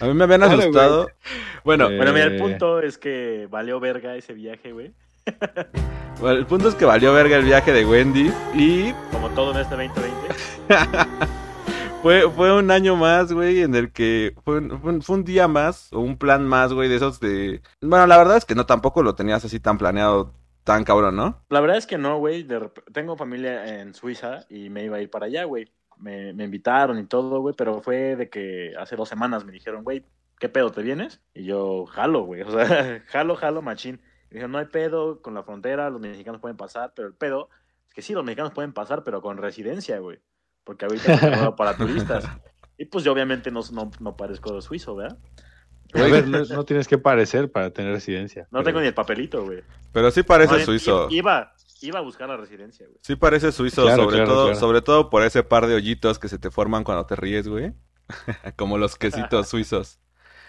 A 0.00 0.06
mí 0.06 0.14
me 0.14 0.24
habían 0.24 0.40
Claro, 0.40 0.58
asustado. 0.60 1.10
Bueno, 1.64 1.88
Eh, 1.88 1.96
Bueno, 1.96 2.12
mira, 2.12 2.24
el 2.26 2.36
punto 2.36 2.80
es 2.80 2.98
que 2.98 3.48
valió 3.50 3.80
verga 3.80 4.16
ese 4.16 4.32
viaje, 4.34 4.72
güey. 4.72 4.92
bueno, 6.20 6.38
el 6.38 6.46
punto 6.46 6.68
es 6.68 6.74
que 6.74 6.84
valió 6.84 7.12
verga 7.14 7.36
el 7.36 7.44
viaje 7.44 7.72
de 7.72 7.86
Wendy 7.86 8.30
y 8.54 8.92
Como 9.10 9.30
todo 9.30 9.52
en 9.52 9.58
este 9.60 9.76
2020. 9.76 10.14
fue, 12.02 12.30
fue 12.30 12.52
un 12.58 12.70
año 12.70 12.96
más, 12.96 13.32
güey, 13.32 13.62
en 13.62 13.74
el 13.74 13.92
que 13.92 14.34
fue 14.44 14.58
un, 14.58 14.80
fue 14.80 15.00
fue 15.00 15.16
un 15.16 15.24
día 15.24 15.48
más 15.48 15.92
o 15.92 16.00
un 16.00 16.18
plan 16.18 16.46
más, 16.46 16.72
güey, 16.72 16.88
de 16.88 16.96
esos 16.96 17.20
de... 17.20 17.62
Bueno, 17.80 18.06
la 18.06 18.18
verdad 18.18 18.36
es 18.36 18.44
que 18.44 18.54
no 18.54 18.66
tampoco 18.66 19.02
lo 19.02 19.14
tenías 19.14 19.44
así 19.44 19.60
tan 19.60 19.78
planeado, 19.78 20.34
tan 20.64 20.84
cabrón, 20.84 21.16
¿no? 21.16 21.42
La 21.48 21.60
verdad 21.60 21.76
es 21.78 21.86
que 21.86 21.98
no, 21.98 22.18
güey. 22.18 22.46
Tengo 22.92 23.16
familia 23.16 23.80
en 23.80 23.94
Suiza 23.94 24.44
y 24.50 24.68
me 24.70 24.84
iba 24.84 24.98
a 24.98 25.00
ir 25.00 25.10
para 25.10 25.26
allá, 25.26 25.44
güey. 25.44 25.70
Me, 25.98 26.32
me 26.32 26.44
invitaron 26.44 26.98
y 26.98 27.06
todo, 27.06 27.40
güey, 27.40 27.54
pero 27.56 27.80
fue 27.80 28.16
de 28.16 28.28
que 28.28 28.72
hace 28.78 28.96
dos 28.96 29.08
semanas 29.08 29.44
me 29.44 29.52
dijeron, 29.52 29.84
güey, 29.84 30.04
¿qué 30.38 30.48
pedo, 30.48 30.70
te 30.70 30.82
vienes? 30.82 31.20
Y 31.34 31.44
yo, 31.44 31.86
jalo, 31.86 32.22
güey, 32.22 32.42
o 32.42 32.50
sea, 32.50 33.02
jalo, 33.06 33.36
jalo, 33.36 33.62
machín. 33.62 34.00
Y 34.30 34.34
dijeron, 34.34 34.52
no 34.52 34.58
hay 34.58 34.66
pedo 34.66 35.22
con 35.22 35.34
la 35.34 35.42
frontera, 35.42 35.90
los 35.90 36.00
mexicanos 36.00 36.40
pueden 36.40 36.56
pasar, 36.56 36.92
pero 36.94 37.08
el 37.08 37.14
pedo 37.14 37.48
es 37.86 37.94
que 37.94 38.02
sí, 38.02 38.12
los 38.12 38.24
mexicanos 38.24 38.52
pueden 38.52 38.72
pasar, 38.72 39.04
pero 39.04 39.22
con 39.22 39.38
residencia, 39.38 39.98
güey, 39.98 40.18
porque 40.64 40.86
ahorita 40.86 41.12
es 41.14 41.54
para 41.56 41.76
turistas. 41.76 42.24
Y 42.76 42.86
pues 42.86 43.04
yo 43.04 43.12
obviamente 43.12 43.52
no, 43.52 43.60
no, 43.72 43.90
no 44.00 44.16
parezco 44.16 44.60
suizo, 44.60 44.96
¿verdad? 44.96 45.16
A 45.94 46.02
ver, 46.02 46.26
no, 46.26 46.44
no 46.44 46.64
tienes 46.64 46.88
que 46.88 46.98
parecer 46.98 47.52
para 47.52 47.70
tener 47.70 47.92
residencia. 47.92 48.48
No 48.50 48.64
tengo 48.64 48.80
ni 48.80 48.88
el 48.88 48.94
papelito, 48.94 49.44
güey. 49.44 49.62
Pero 49.92 50.10
sí 50.10 50.24
parece 50.24 50.58
No, 50.58 50.64
suizo. 50.64 51.06
Iba, 51.08 51.53
iba 51.86 51.98
a 51.98 52.02
buscar 52.02 52.28
la 52.28 52.36
residencia, 52.36 52.86
güey. 52.86 52.98
Sí 53.02 53.16
parece 53.16 53.52
suizo, 53.52 53.82
Claro, 53.82 54.04
sobre 54.04 54.16
claro, 54.16 54.30
todo, 54.32 54.44
claro. 54.46 54.60
sobre 54.60 54.82
todo 54.82 55.10
por 55.10 55.22
ese 55.22 55.42
par 55.42 55.66
de 55.66 55.74
hoyitos 55.74 56.18
que 56.18 56.28
se 56.28 56.38
te 56.38 56.50
forman 56.50 56.84
cuando 56.84 57.06
te 57.06 57.16
ríes, 57.16 57.46
güey. 57.48 57.72
Como 58.56 58.78
los 58.78 58.96
quesitos 58.96 59.48
suizos. 59.48 59.98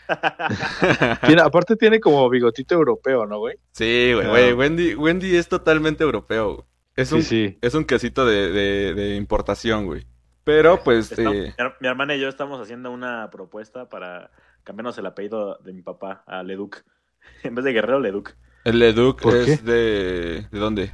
Tiene- 1.25 1.41
aparte 1.41 1.75
tiene 1.75 1.99
como 1.99 2.29
bigotito 2.29 2.75
europeo, 2.75 3.25
¿no, 3.25 3.39
güey? 3.39 3.57
Sí, 3.71 4.11
güey, 4.13 4.27
güey. 4.27 4.53
Wendy, 4.53 4.93
Wendy 4.95 5.35
es 5.35 5.47
totalmente 5.47 6.03
europeo. 6.03 6.53
güey. 6.55 6.67
Es 6.95 7.11
un, 7.11 7.21
Sí, 7.23 7.49
sí. 7.49 7.57
es 7.61 7.73
un 7.73 7.85
quesito 7.85 8.25
de, 8.25 8.49
de, 8.51 8.93
de 8.93 9.15
importación, 9.15 9.85
güey. 9.85 10.05
Pero, 10.43 10.83
pues, 10.83 11.11
Estamos- 11.11 11.33
eh, 11.35 11.53
mi, 11.57 11.63
her- 11.63 11.75
mi 11.79 11.87
hermana 11.87 12.15
y 12.15 12.19
yo 12.21 12.27
estamos 12.29 12.61
haciendo 12.61 12.91
una 12.91 13.29
propuesta 13.31 13.89
para 13.89 14.29
cambiarnos 14.63 14.97
el 14.99 15.05
apellido 15.07 15.57
de 15.63 15.73
mi 15.73 15.81
papá 15.81 16.23
a 16.27 16.43
Leduc. 16.43 16.83
En 17.43 17.55
vez 17.55 17.65
de 17.65 17.73
Guerrero, 17.73 17.99
Leduc. 17.99 18.35
el 18.63 18.77
Leduc 18.79 19.19
¿Por 19.21 19.35
es 19.35 19.59
qué? 19.59 19.65
de... 19.65 20.47
¿De 20.51 20.59
dónde? 20.59 20.93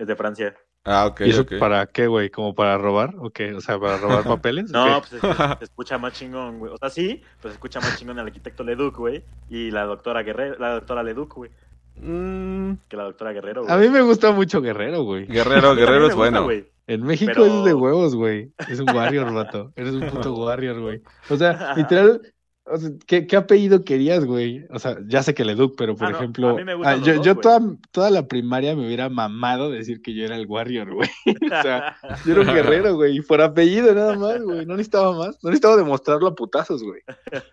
Es 0.00 0.06
de 0.06 0.16
Francia. 0.16 0.54
Ah, 0.84 1.04
ok, 1.06 1.20
¿Y 1.26 1.30
eso 1.30 1.44
para 1.58 1.84
qué, 1.86 2.06
güey? 2.06 2.30
¿Como 2.30 2.54
para 2.54 2.78
robar? 2.78 3.14
¿O 3.18 3.28
qué? 3.28 3.52
O 3.52 3.60
sea, 3.60 3.78
¿para 3.78 3.98
robar 3.98 4.24
papeles? 4.24 4.70
¿O 4.70 4.72
No, 4.72 5.02
pues 5.02 5.10
se, 5.10 5.18
se 5.58 5.64
escucha 5.64 5.98
más 5.98 6.14
chingón, 6.14 6.58
güey. 6.58 6.72
O 6.72 6.78
sea, 6.78 6.88
sí, 6.88 7.20
pues 7.42 7.52
se 7.52 7.56
escucha 7.56 7.80
más 7.80 7.98
chingón 7.98 8.18
el 8.18 8.24
arquitecto 8.26 8.64
Leduc, 8.64 8.96
güey. 8.96 9.22
Y 9.50 9.70
la 9.70 9.84
doctora 9.84 10.22
Guerrero, 10.22 10.56
la 10.58 10.72
doctora 10.72 11.02
Leduc, 11.02 11.34
güey. 11.34 11.50
Mm, 11.96 12.72
Que 12.88 12.96
la 12.96 13.04
doctora 13.04 13.32
Guerrero, 13.32 13.62
güey. 13.64 13.74
A 13.74 13.76
mí 13.76 13.90
me 13.90 14.00
gusta 14.00 14.32
mucho 14.32 14.62
Guerrero, 14.62 15.02
güey. 15.02 15.26
Guerrero, 15.26 15.74
Guerrero 15.76 16.06
es 16.06 16.14
gusta, 16.14 16.40
bueno. 16.40 16.64
En 16.86 17.02
México 17.02 17.32
Pero- 17.34 17.46
es 17.46 17.64
de 17.66 17.74
huevos, 17.74 18.16
güey. 18.16 18.50
Es 18.68 18.80
un 18.80 18.88
warrior, 18.90 19.32
vato. 19.34 19.72
Eres 19.76 19.92
un 19.92 20.08
puto 20.08 20.32
warrior, 20.34 20.80
güey. 20.80 21.02
O 21.28 21.36
sea, 21.36 21.74
literal, 21.76 22.22
o 22.70 22.76
sea, 22.78 22.90
¿qué, 23.06 23.26
qué 23.26 23.36
apellido 23.36 23.84
querías, 23.84 24.24
güey? 24.24 24.64
O 24.70 24.78
sea, 24.78 24.96
ya 25.06 25.22
sé 25.22 25.34
que 25.34 25.44
Leduc, 25.44 25.74
pero 25.76 25.96
por 25.96 26.06
Ah, 26.06 26.10
no, 26.10 26.16
ejemplo, 26.18 26.48
a 26.50 26.54
mí 26.54 26.64
me 26.64 26.74
gustan 26.74 27.00
ah, 27.00 27.02
yo, 27.04 27.14
dos, 27.16 27.26
yo 27.26 27.36
toda, 27.36 27.60
toda 27.90 28.10
la 28.10 28.26
primaria 28.26 28.74
me 28.76 28.86
hubiera 28.86 29.08
mamado 29.08 29.70
decir 29.70 30.00
que 30.02 30.14
yo 30.14 30.24
era 30.24 30.36
el 30.36 30.46
Warrior, 30.46 30.94
güey. 30.94 31.08
O 31.52 31.62
sea, 31.62 31.96
yo 32.24 32.32
era 32.32 32.40
un 32.42 32.54
guerrero, 32.54 32.94
güey, 32.94 33.16
y 33.18 33.20
por 33.22 33.40
apellido 33.42 33.94
nada 33.94 34.16
más, 34.16 34.40
güey. 34.42 34.64
No 34.66 34.74
necesitaba 34.76 35.12
más. 35.12 35.38
No 35.42 35.50
necesitaba 35.50 35.76
demostrarlo 35.76 36.28
a 36.28 36.34
putazos, 36.34 36.82
güey. 36.82 37.00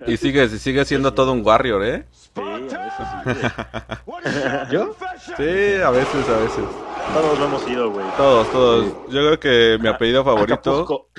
Y 0.06 0.18
sigue, 0.18 0.46
y 0.46 0.50
sigue 0.50 0.86
siendo 0.86 1.14
todo 1.14 1.32
un 1.34 1.46
warrior, 1.46 1.84
¿eh? 1.84 2.06
Sí, 2.12 2.42
a 2.42 2.84
veces 2.84 3.08
sí. 3.26 4.72
¿Yo? 4.72 4.96
Sí, 5.38 5.82
a 5.84 5.90
veces, 5.90 6.30
a 6.30 6.38
veces. 6.40 6.66
Todos 7.14 7.40
lo 7.40 7.46
hemos 7.46 7.64
sido, 7.64 7.92
güey. 7.92 8.06
Todos, 8.18 8.52
todos. 8.52 8.86
Yo 9.10 9.20
creo 9.26 9.40
que 9.40 9.78
mi 9.82 9.88
apellido 9.88 10.24
favorito 10.24 10.54
Acapulco. 10.54 11.10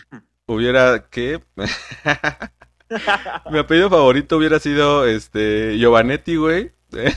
hubiera... 0.46 1.08
¿Qué? 1.08 1.40
mi 3.50 3.58
apellido 3.58 3.90
favorito 3.90 4.36
hubiera 4.36 4.58
sido, 4.58 5.06
este, 5.06 5.76
Giovanetti, 5.78 6.36
güey. 6.36 6.72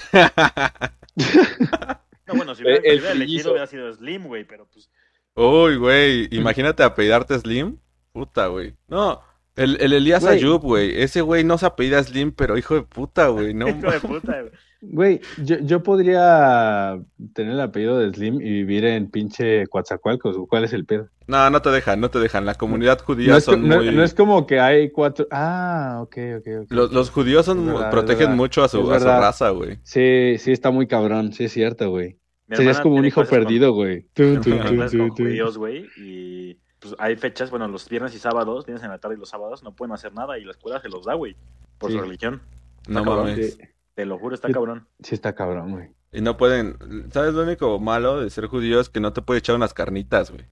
No, 2.27 2.35
bueno, 2.35 2.55
si 2.55 2.63
hubiera, 2.63 2.77
El- 2.83 2.83
si 2.83 2.99
hubiera 2.99 3.11
elegido 3.11 3.51
hubiera 3.51 3.67
sido 3.67 3.93
Slim, 3.93 4.23
güey, 4.27 4.45
pero 4.45 4.65
pues... 4.71 4.89
Uy, 5.35 5.75
güey, 5.75 6.27
imagínate 6.31 6.83
apellidarte 6.83 7.37
Slim. 7.39 7.77
Puta, 8.13 8.47
güey. 8.47 8.75
No, 8.87 9.21
el, 9.55 9.77
el 9.81 9.93
Elías. 9.93 10.25
Ayub, 10.25 10.61
güey. 10.61 11.01
Ese 11.01 11.21
güey 11.21 11.43
no 11.43 11.57
se 11.57 11.65
apellida 11.65 12.03
Slim, 12.03 12.31
pero 12.31 12.57
hijo 12.57 12.75
de 12.75 12.81
puta, 12.83 13.27
güey. 13.27 13.53
No, 13.53 13.67
Hijo 13.69 13.91
de 13.91 13.99
puta, 13.99 14.41
güey. 14.41 14.51
Güey, 14.83 15.21
yo, 15.43 15.57
yo 15.59 15.83
podría 15.83 16.99
tener 17.33 17.53
el 17.53 17.61
apellido 17.61 17.99
de 17.99 18.11
Slim 18.11 18.41
y 18.41 18.49
vivir 18.49 18.85
en 18.85 19.11
pinche 19.11 19.67
Coatzacoalcos. 19.67 20.35
¿Cuál 20.49 20.63
es 20.63 20.73
el 20.73 20.85
pedo? 20.85 21.07
no, 21.27 21.49
no 21.51 21.61
te 21.61 21.69
dejan, 21.69 21.99
no 22.01 22.09
te 22.09 22.17
dejan. 22.19 22.45
La 22.47 22.55
comunidad 22.55 22.99
judía 22.99 23.31
No 23.31 23.37
es, 23.37 23.43
son 23.43 23.67
no- 23.67 23.77
muy... 23.77 23.93
no 23.93 24.03
es 24.03 24.13
como 24.15 24.47
que 24.47 24.59
hay 24.59 24.89
cuatro. 24.89 25.27
Ah, 25.31 25.99
ok, 26.01 26.17
ok, 26.39 26.47
ok. 26.63 26.71
Los, 26.71 26.91
los 26.91 27.09
judíos 27.11 27.45
son 27.45 27.65
verdad, 27.65 27.91
protegen 27.91 28.19
verdad. 28.19 28.35
mucho 28.35 28.63
a 28.63 28.67
su, 28.67 28.91
a 28.91 28.99
su 28.99 29.05
raza, 29.05 29.49
güey. 29.51 29.77
Sí, 29.83 30.35
sí, 30.39 30.51
está 30.51 30.71
muy 30.71 30.87
cabrón. 30.87 31.31
Sí, 31.31 31.43
es 31.45 31.51
cierto, 31.53 31.89
güey. 31.91 32.17
Serías 32.51 32.81
como 32.81 32.95
un 32.95 33.05
hijo 33.05 33.23
perdido, 33.23 33.71
güey. 33.73 34.07
Clases 34.13 34.41
con 34.49 34.89
tun, 34.89 35.15
tun. 35.15 35.25
judíos, 35.27 35.57
güey, 35.57 35.85
y 35.95 36.57
pues 36.79 36.95
hay 36.97 37.15
fechas, 37.15 37.49
bueno, 37.51 37.67
los 37.67 37.87
viernes 37.87 38.13
y 38.15 38.17
sábados, 38.19 38.65
viernes 38.65 38.83
en 38.83 38.89
la 38.89 38.97
tarde 38.97 39.15
y 39.15 39.19
los 39.19 39.29
sábados 39.29 39.63
no 39.63 39.73
pueden 39.73 39.93
hacer 39.93 40.13
nada 40.13 40.37
y 40.39 40.43
la 40.43 40.51
escuela 40.51 40.81
se 40.81 40.89
los 40.89 41.05
da, 41.05 41.13
güey, 41.13 41.35
por 41.77 41.91
Sí. 41.91 41.97
su 41.97 42.03
religión. 42.03 42.41
No 42.89 43.03
cabrón. 43.03 43.27
mames. 43.29 43.57
Te 43.95 44.05
lo 44.05 44.17
juro, 44.17 44.35
está 44.35 44.47
Sí. 44.47 44.53
cabrón. 44.53 44.87
sí 45.03 45.15
está 45.15 45.35
cabrón, 45.35 45.71
güey. 45.71 45.89
Y 46.13 46.21
no 46.21 46.37
pueden... 46.37 46.77
¿Sabes 47.11 47.33
lo 47.33 47.43
único 47.43 47.79
malo 47.79 48.21
de 48.21 48.29
ser 48.29 48.47
judío 48.47 48.79
es 48.79 48.89
que 48.89 48.99
no 48.99 49.13
te 49.13 49.21
puede 49.21 49.39
echar 49.39 49.55
unas 49.55 49.73
carnitas, 49.73 50.31
güey? 50.31 50.45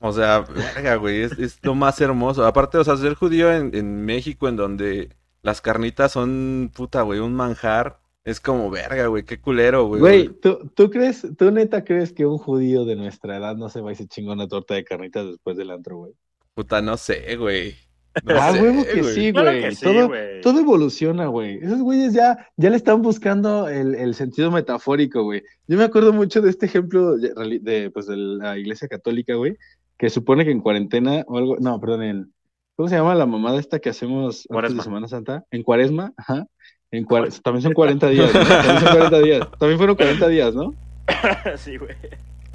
O 0.00 0.12
sea, 0.12 0.40
verga, 0.40 0.96
güey, 0.96 1.22
es, 1.22 1.32
es 1.38 1.58
lo 1.62 1.74
más 1.74 2.00
hermoso. 2.00 2.44
Aparte, 2.46 2.78
o 2.78 2.84
sea, 2.84 2.96
ser 2.96 3.14
judío 3.14 3.50
en, 3.50 3.74
en 3.74 4.04
México, 4.04 4.48
en 4.48 4.56
donde 4.56 5.10
las 5.42 5.60
carnitas 5.60 6.12
son, 6.12 6.70
puta, 6.74 7.02
güey, 7.02 7.20
un 7.20 7.34
manjar, 7.34 8.00
es 8.24 8.40
como, 8.40 8.70
verga, 8.70 9.06
güey, 9.06 9.24
qué 9.24 9.40
culero, 9.40 9.86
güey. 9.86 10.00
Güey, 10.00 10.28
¿tú, 10.40 10.70
¿tú 10.74 10.90
crees, 10.90 11.26
tú 11.38 11.50
neta 11.50 11.84
crees 11.84 12.12
que 12.12 12.26
un 12.26 12.38
judío 12.38 12.84
de 12.84 12.96
nuestra 12.96 13.36
edad 13.36 13.56
no 13.56 13.68
se 13.68 13.80
va 13.80 13.92
y 13.92 13.94
se 13.94 14.06
chinga 14.06 14.32
una 14.32 14.48
torta 14.48 14.74
de 14.74 14.84
carnitas 14.84 15.26
después 15.26 15.56
del 15.56 15.70
antro, 15.70 15.96
güey? 15.98 16.12
Puta, 16.54 16.80
no 16.80 16.96
sé, 16.96 17.36
güey. 17.36 17.74
No 18.22 18.34
ah, 18.38 18.52
sé, 18.52 18.62
huevo 18.62 18.84
que 18.84 19.00
güey. 19.02 19.14
sí, 19.14 19.32
Claro 19.32 19.50
güey. 19.50 19.62
que 19.62 19.74
sí, 19.74 19.84
todo, 19.84 20.08
güey. 20.08 20.40
todo 20.40 20.60
evoluciona, 20.60 21.26
güey. 21.26 21.58
Esos 21.62 21.80
güeyes 21.80 22.12
ya, 22.12 22.48
ya 22.56 22.70
le 22.70 22.76
están 22.76 23.02
buscando 23.02 23.68
el, 23.68 23.94
el 23.96 24.14
sentido 24.14 24.50
metafórico, 24.52 25.24
güey. 25.24 25.42
Yo 25.66 25.76
me 25.76 25.84
acuerdo 25.84 26.12
mucho 26.12 26.40
de 26.40 26.50
este 26.50 26.66
ejemplo 26.66 27.16
de, 27.16 27.90
pues, 27.92 28.06
de 28.06 28.16
la 28.16 28.56
iglesia 28.56 28.86
católica, 28.86 29.34
güey, 29.34 29.56
que 29.98 30.10
supone 30.10 30.44
que 30.44 30.52
en 30.52 30.60
cuarentena 30.60 31.24
o 31.26 31.38
algo, 31.38 31.56
no, 31.58 31.80
perdón, 31.80 32.02
en, 32.04 32.32
¿cómo 32.76 32.88
se 32.88 32.96
llama 32.96 33.14
la 33.16 33.26
mamada 33.26 33.58
esta 33.58 33.78
que 33.80 33.88
hacemos 33.90 34.46
antes 34.50 34.76
de 34.76 34.82
Semana 34.82 35.08
Santa? 35.08 35.44
En 35.50 35.62
cuaresma, 35.64 36.12
ajá. 36.16 36.46
En 36.92 37.04
cuar- 37.06 37.28
también 37.42 37.62
son 37.62 37.72
40 37.72 38.08
días, 38.10 38.32
¿no? 38.32 38.40
También 38.44 38.78
son 38.80 38.92
40 38.92 39.18
días. 39.22 39.48
También 39.58 39.78
fueron 39.78 39.96
40 39.96 40.28
días, 40.28 40.54
¿no? 40.54 40.72
sí, 41.56 41.76
güey. 41.76 41.96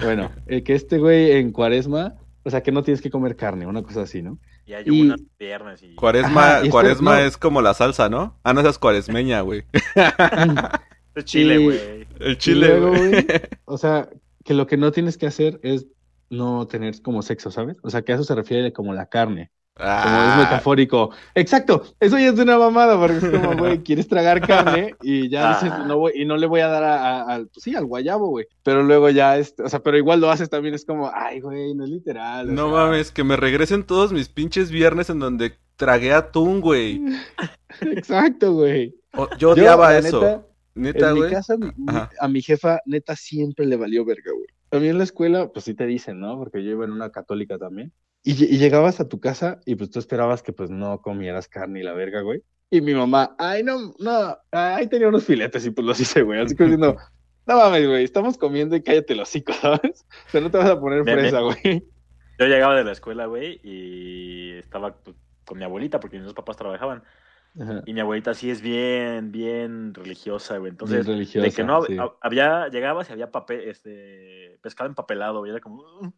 Bueno, 0.01 0.31
eh, 0.47 0.63
que 0.63 0.75
este 0.75 0.97
güey 0.97 1.31
en 1.31 1.51
cuaresma, 1.51 2.15
o 2.43 2.49
sea, 2.49 2.61
que 2.63 2.71
no 2.71 2.83
tienes 2.83 3.01
que 3.01 3.09
comer 3.09 3.35
carne, 3.35 3.65
una 3.67 3.83
cosa 3.83 4.01
así, 4.03 4.21
¿no? 4.21 4.39
Y 4.65 4.73
hay 4.73 4.83
Y- 4.85 5.01
unas 5.01 5.21
viernes 5.37 5.83
y... 5.83 5.95
Cuaresma, 5.95 6.43
Ajá, 6.47 6.57
y 6.59 6.63
esto- 6.67 6.71
cuaresma 6.71 7.15
no. 7.19 7.25
es 7.25 7.37
como 7.37 7.61
la 7.61 7.73
salsa, 7.73 8.09
¿no? 8.09 8.37
Ah, 8.43 8.53
no, 8.53 8.61
esa 8.61 8.69
es 8.69 8.77
cuaresmeña, 8.79 9.41
güey. 9.41 9.63
Es 11.15 11.25
Chile, 11.25 11.57
güey. 11.57 12.07
El 12.19 12.37
chile, 12.37 12.79
güey, 12.79 13.25
o 13.65 13.77
sea, 13.77 14.09
que 14.45 14.53
lo 14.53 14.67
que 14.67 14.77
no 14.77 14.91
tienes 14.91 15.17
que 15.17 15.25
hacer 15.27 15.59
es 15.63 15.87
no 16.29 16.67
tener 16.67 17.01
como 17.01 17.21
sexo, 17.23 17.51
¿sabes? 17.51 17.77
O 17.81 17.89
sea, 17.89 18.03
que 18.03 18.11
a 18.11 18.15
eso 18.15 18.23
se 18.23 18.35
refiere 18.35 18.71
como 18.71 18.93
la 18.93 19.07
carne, 19.07 19.49
como 19.79 19.89
es 19.91 20.31
Ah, 20.31 20.37
metafórico. 20.43 21.11
Exacto, 21.35 21.83
eso 21.99 22.19
ya 22.19 22.27
es 22.29 22.39
una 22.39 22.57
mamada, 22.57 22.99
porque 22.99 23.17
es 23.17 23.25
como, 23.25 23.55
güey, 23.57 23.79
quieres 23.83 24.07
tragar 24.07 24.45
carne 24.45 24.95
y 25.01 25.29
ya 25.29 25.53
dices, 25.55 25.71
Ah. 25.73 25.85
no 25.87 25.97
voy, 25.97 26.11
y 26.15 26.25
no 26.25 26.35
le 26.37 26.47
voy 26.47 26.59
a 26.61 26.67
dar 26.67 26.83
a- 26.83 27.37
pues 27.37 27.63
sí, 27.63 27.75
al 27.75 27.85
guayabo, 27.85 28.27
güey. 28.27 28.45
Pero 28.63 28.83
luego 28.83 29.09
ya, 29.09 29.37
es, 29.37 29.55
o 29.63 29.69
sea, 29.69 29.79
pero 29.79 29.97
igual 29.97 30.19
lo 30.19 30.29
haces 30.29 30.49
también, 30.49 30.75
es 30.75 30.85
como, 30.85 31.09
ay, 31.13 31.39
güey, 31.39 31.73
no 31.75 31.85
es 31.85 31.89
literal. 31.89 32.53
no 32.53 32.65
sea, 32.69 32.73
mames, 32.85 33.11
que 33.11 33.23
me 33.23 33.37
regresen 33.37 33.83
todos 33.83 34.11
mis 34.11 34.29
pinches 34.29 34.69
viernes 34.71 35.09
en 35.09 35.19
donde 35.19 35.53
tragué 35.77 36.11
atún, 36.13 36.59
güey. 36.61 37.01
Exacto, 37.81 38.53
güey. 38.53 38.95
O- 39.15 39.29
Yo 39.37 39.51
odiaba 39.51 39.91
la 39.93 39.99
eso. 39.99 40.21
neta, 40.21 40.45
Neta, 40.75 41.09
en 41.09 41.15
mi 41.15 41.29
casa, 41.29 41.55
Ajá. 41.87 42.09
a 42.19 42.27
mi 42.27 42.41
jefa, 42.41 42.79
neta, 42.85 43.15
siempre 43.15 43.65
le 43.65 43.75
valió 43.75 44.05
verga, 44.05 44.31
güey. 44.33 44.81
Mí 44.81 44.87
en 44.87 44.97
la 44.99 45.03
escuela, 45.03 45.49
pues 45.51 45.65
sí 45.65 45.73
te 45.73 45.85
dicen, 45.85 46.19
¿no? 46.19 46.37
Porque 46.37 46.63
yo 46.63 46.71
iba 46.71 46.85
en 46.85 46.91
una 46.91 47.09
católica 47.11 47.57
también. 47.57 47.91
Y, 48.23 48.35
lle- 48.35 48.47
y 48.49 48.57
llegabas 48.57 48.99
a 48.99 49.07
tu 49.07 49.19
casa 49.19 49.59
y 49.65 49.75
pues 49.75 49.89
tú 49.91 49.99
esperabas 49.99 50.43
que 50.43 50.51
pues 50.53 50.69
no 50.69 51.01
comieras 51.01 51.47
carne 51.47 51.79
y 51.79 51.83
la 51.83 51.93
verga, 51.93 52.21
güey. 52.21 52.43
Y 52.69 52.81
mi 52.81 52.93
mamá, 52.93 53.35
ay, 53.39 53.63
no, 53.63 53.93
no, 53.99 54.37
ahí 54.51 54.87
tenía 54.87 55.07
unos 55.07 55.23
filetes 55.23 55.65
y 55.65 55.71
pues 55.71 55.87
los 55.87 55.99
hice, 55.99 56.21
güey. 56.21 56.39
Así 56.41 56.55
como 56.55 56.69
diciendo, 56.69 56.97
no 57.47 57.57
mames, 57.57 57.87
güey, 57.87 58.03
estamos 58.03 58.37
comiendo 58.37 58.75
y 58.75 58.83
cállate 58.83 59.15
los 59.15 59.29
hocico, 59.29 59.53
¿sabes? 59.61 60.05
Pero 60.31 60.45
no 60.45 60.51
te 60.51 60.57
vas 60.57 60.69
a 60.69 60.79
poner 60.79 61.03
fresa, 61.03 61.39
güey. 61.39 61.87
Yo 62.37 62.45
llegaba 62.45 62.75
de 62.75 62.83
la 62.83 62.91
escuela, 62.91 63.25
güey, 63.25 63.59
y 63.63 64.57
estaba 64.59 64.95
pues, 65.01 65.15
con 65.45 65.57
mi 65.57 65.63
abuelita 65.63 65.99
porque 65.99 66.17
mis 66.17 66.25
dos 66.25 66.35
papás 66.35 66.57
trabajaban. 66.57 67.03
Ajá. 67.59 67.81
Y 67.87 67.93
mi 67.93 67.99
abuelita 67.99 68.35
sí 68.35 68.51
es 68.51 68.61
bien, 68.61 69.31
bien 69.31 69.93
religiosa, 69.95 70.57
güey. 70.59 70.69
Entonces, 70.69 71.07
religiosa, 71.07 71.45
de 71.47 71.51
que 71.51 71.63
no 71.63 71.81
sí. 71.81 71.97
había, 72.21 72.67
llegabas 72.69 73.09
y 73.09 73.13
había 73.13 73.31
papel, 73.31 73.61
este, 73.67 74.59
pescado 74.61 74.87
empapelado, 74.87 75.39
güey. 75.39 75.51
Era 75.51 75.59
como, 75.59 75.81
"Uh, 75.81 76.13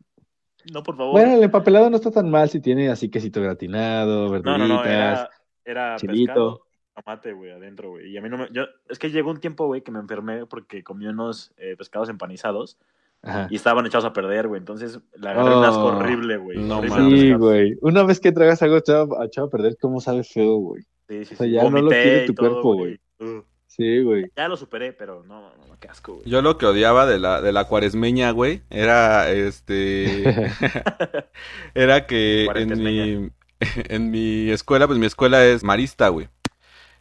no, 0.73 0.83
por 0.83 0.97
favor. 0.97 1.13
Bueno, 1.13 1.35
el 1.35 1.43
empapelado 1.43 1.89
no 1.89 1.95
está 1.95 2.11
tan 2.11 2.29
mal 2.29 2.49
si 2.49 2.59
tiene 2.59 2.89
así 2.89 3.09
quesito 3.09 3.41
gratinado, 3.41 4.25
no, 4.25 4.31
verduritas. 4.31 4.67
no, 4.69 4.75
no, 4.75 4.83
era, 4.85 5.29
era 5.65 5.95
chilito. 5.97 6.25
pescado, 6.25 6.61
tomate, 6.95 7.33
güey, 7.33 7.51
adentro, 7.51 7.89
güey. 7.91 8.11
Y 8.11 8.17
a 8.17 8.21
mí 8.21 8.29
no 8.29 8.37
me, 8.37 8.47
yo, 8.51 8.63
es 8.89 8.99
que 8.99 9.09
llegó 9.09 9.31
un 9.31 9.39
tiempo, 9.39 9.65
güey, 9.67 9.81
que 9.81 9.91
me 9.91 9.99
enfermé 9.99 10.45
porque 10.45 10.83
comí 10.83 11.07
unos 11.07 11.53
eh, 11.57 11.75
pescados 11.77 12.09
empanizados 12.09 12.77
Ajá. 13.23 13.47
y 13.49 13.55
estaban 13.55 13.85
echados 13.85 14.05
a 14.05 14.13
perder, 14.13 14.47
güey. 14.47 14.59
Entonces, 14.59 14.99
la 15.15 15.31
agarré 15.31 15.55
un 15.55 15.63
asco 15.63 15.83
Oh, 15.85 15.97
horrible, 15.97 16.37
güey. 16.37 16.57
no 16.59 16.81
Sí, 16.83 17.33
güey. 17.33 17.77
Una 17.81 18.03
vez 18.03 18.19
que 18.19 18.31
tragas 18.31 18.61
algo 18.61 18.77
echado, 18.77 19.09
echado 19.23 19.47
a 19.47 19.49
perder, 19.49 19.77
¿cómo 19.79 20.01
sabe 20.01 20.23
feo, 20.23 20.55
güey? 20.57 20.83
Sí, 21.07 21.25
sí, 21.25 21.33
O 21.33 21.37
sea, 21.37 21.45
sí. 21.47 21.51
ya 21.53 21.69
no 21.69 21.81
lo 21.81 21.89
quiere 21.89 22.25
tu 22.25 22.33
todo, 22.33 22.49
cuerpo, 22.49 22.73
güey. 22.75 22.99
Uh, 23.19 23.41
Sí, 23.73 24.01
güey. 24.03 24.25
Ya 24.35 24.49
lo 24.49 24.57
superé, 24.57 24.91
pero 24.91 25.23
no, 25.23 25.39
no, 25.57 25.65
no, 25.67 25.79
qué 25.79 25.87
asco, 25.87 26.15
güey. 26.15 26.25
Yo 26.29 26.41
lo 26.41 26.57
que 26.57 26.65
odiaba 26.65 27.05
de 27.05 27.19
la, 27.19 27.39
de 27.41 27.53
la 27.53 27.65
cuaresmeña, 27.65 28.31
güey, 28.31 28.63
era 28.69 29.31
este. 29.31 30.51
era 31.73 32.05
que 32.05 32.47
en 32.53 32.83
mi, 32.83 33.29
en 33.87 34.11
mi 34.11 34.49
escuela, 34.51 34.87
pues 34.87 34.99
mi 34.99 35.05
escuela 35.05 35.45
es 35.45 35.63
marista, 35.63 36.09
güey. 36.09 36.27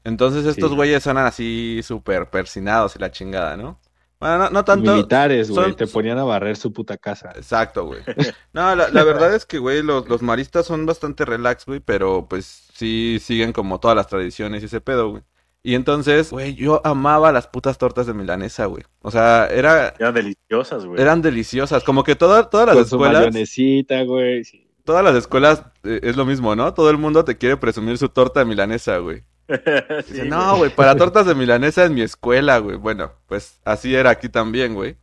Entonces 0.05 0.47
estos 0.47 0.71
Sí. 0.71 0.77
güeyes 0.77 1.03
son 1.03 1.19
así 1.19 1.81
súper 1.83 2.31
persinados 2.31 2.95
y 2.95 3.00
la 3.00 3.11
chingada, 3.11 3.57
¿no? 3.57 3.81
Bueno, 4.21 4.39
no, 4.39 4.50
no 4.50 4.65
tanto. 4.65 4.93
Militares, 4.93 5.50
güey, 5.50 5.65
son- 5.65 5.77
te 5.77 5.89
ponían 5.89 6.19
a 6.19 6.25
barrer 6.25 6.57
su 6.57 6.73
puta 6.73 6.97
casa. 6.97 7.33
Exacto, 7.35 7.87
güey. 7.87 8.00
No, 8.53 8.75
la, 8.77 8.89
la 8.91 9.03
verdad 9.05 9.35
es 9.35 9.45
que, 9.45 9.59
güey, 9.59 9.83
los, 9.83 10.09
los 10.09 10.23
maristas 10.23 10.67
son 10.67 10.87
bastante 10.87 11.25
relax, 11.25 11.67
güey, 11.67 11.81
pero 11.81 12.27
pues 12.29 12.69
sí 12.75 13.19
siguen 13.21 13.53
como 13.53 13.81
todas 13.81 13.97
las 13.97 14.07
tradiciones 14.07 14.62
y 14.62 14.67
ese 14.67 14.81
pedo, 14.81 15.11
güey. 15.11 15.23
Y 15.62 15.75
entonces, 15.75 16.31
güey, 16.31 16.55
yo 16.55 16.81
amaba 16.85 17.33
las 17.33 17.47
putas 17.47 17.76
tortas 17.76 18.07
de 18.07 18.14
milanesa, 18.14 18.64
güey. 18.67 18.83
O 19.02 19.11
sea, 19.11 19.47
era, 19.47 19.95
Eran 19.99 20.14
deliciosas, 20.14 20.87
güey. 20.87 21.00
eran 21.00 21.21
deliciosas. 21.23 21.85
Como 21.85 22.02
que 22.02 22.17
toda- 22.17 22.49
todas 22.49 22.67
las 22.67 22.76
Con 22.76 22.87
su 22.87 22.97
escuelas, 22.97 23.21
mayonesita, 23.26 24.02
güey. 24.05 24.45
sí. 24.45 24.67
todas 24.85 25.05
las 25.05 25.14
escuelas 25.14 25.62
eh, 25.85 26.00
es 26.02 26.17
lo 26.17 26.25
mismo, 26.25 26.57
¿no? 26.57 26.73
Todo 26.75 26.90
el 26.90 26.97
mundo 26.99 27.25
te 27.25 27.37
quiere 27.37 27.57
presumir 27.59 27.99
su 27.99 28.09
torta 28.09 28.40
de 28.40 28.47
milanesa, 28.47 28.99
güey. 28.99 29.23
Sí, 30.07 30.12
Dice, 30.14 30.25
no, 30.25 30.57
güey, 30.57 30.75
para 30.75 30.97
tortas 30.97 31.26
de 31.26 31.35
milanesa 31.35 31.85
en 31.85 31.95
mi 31.95 32.02
escuela, 32.02 32.59
güey. 32.59 32.76
Bueno, 32.76 33.12
pues 33.26 33.61
así 33.64 33.95
era 33.95 34.11
aquí 34.11 34.29
también, 34.31 34.75
güey. 34.75 34.97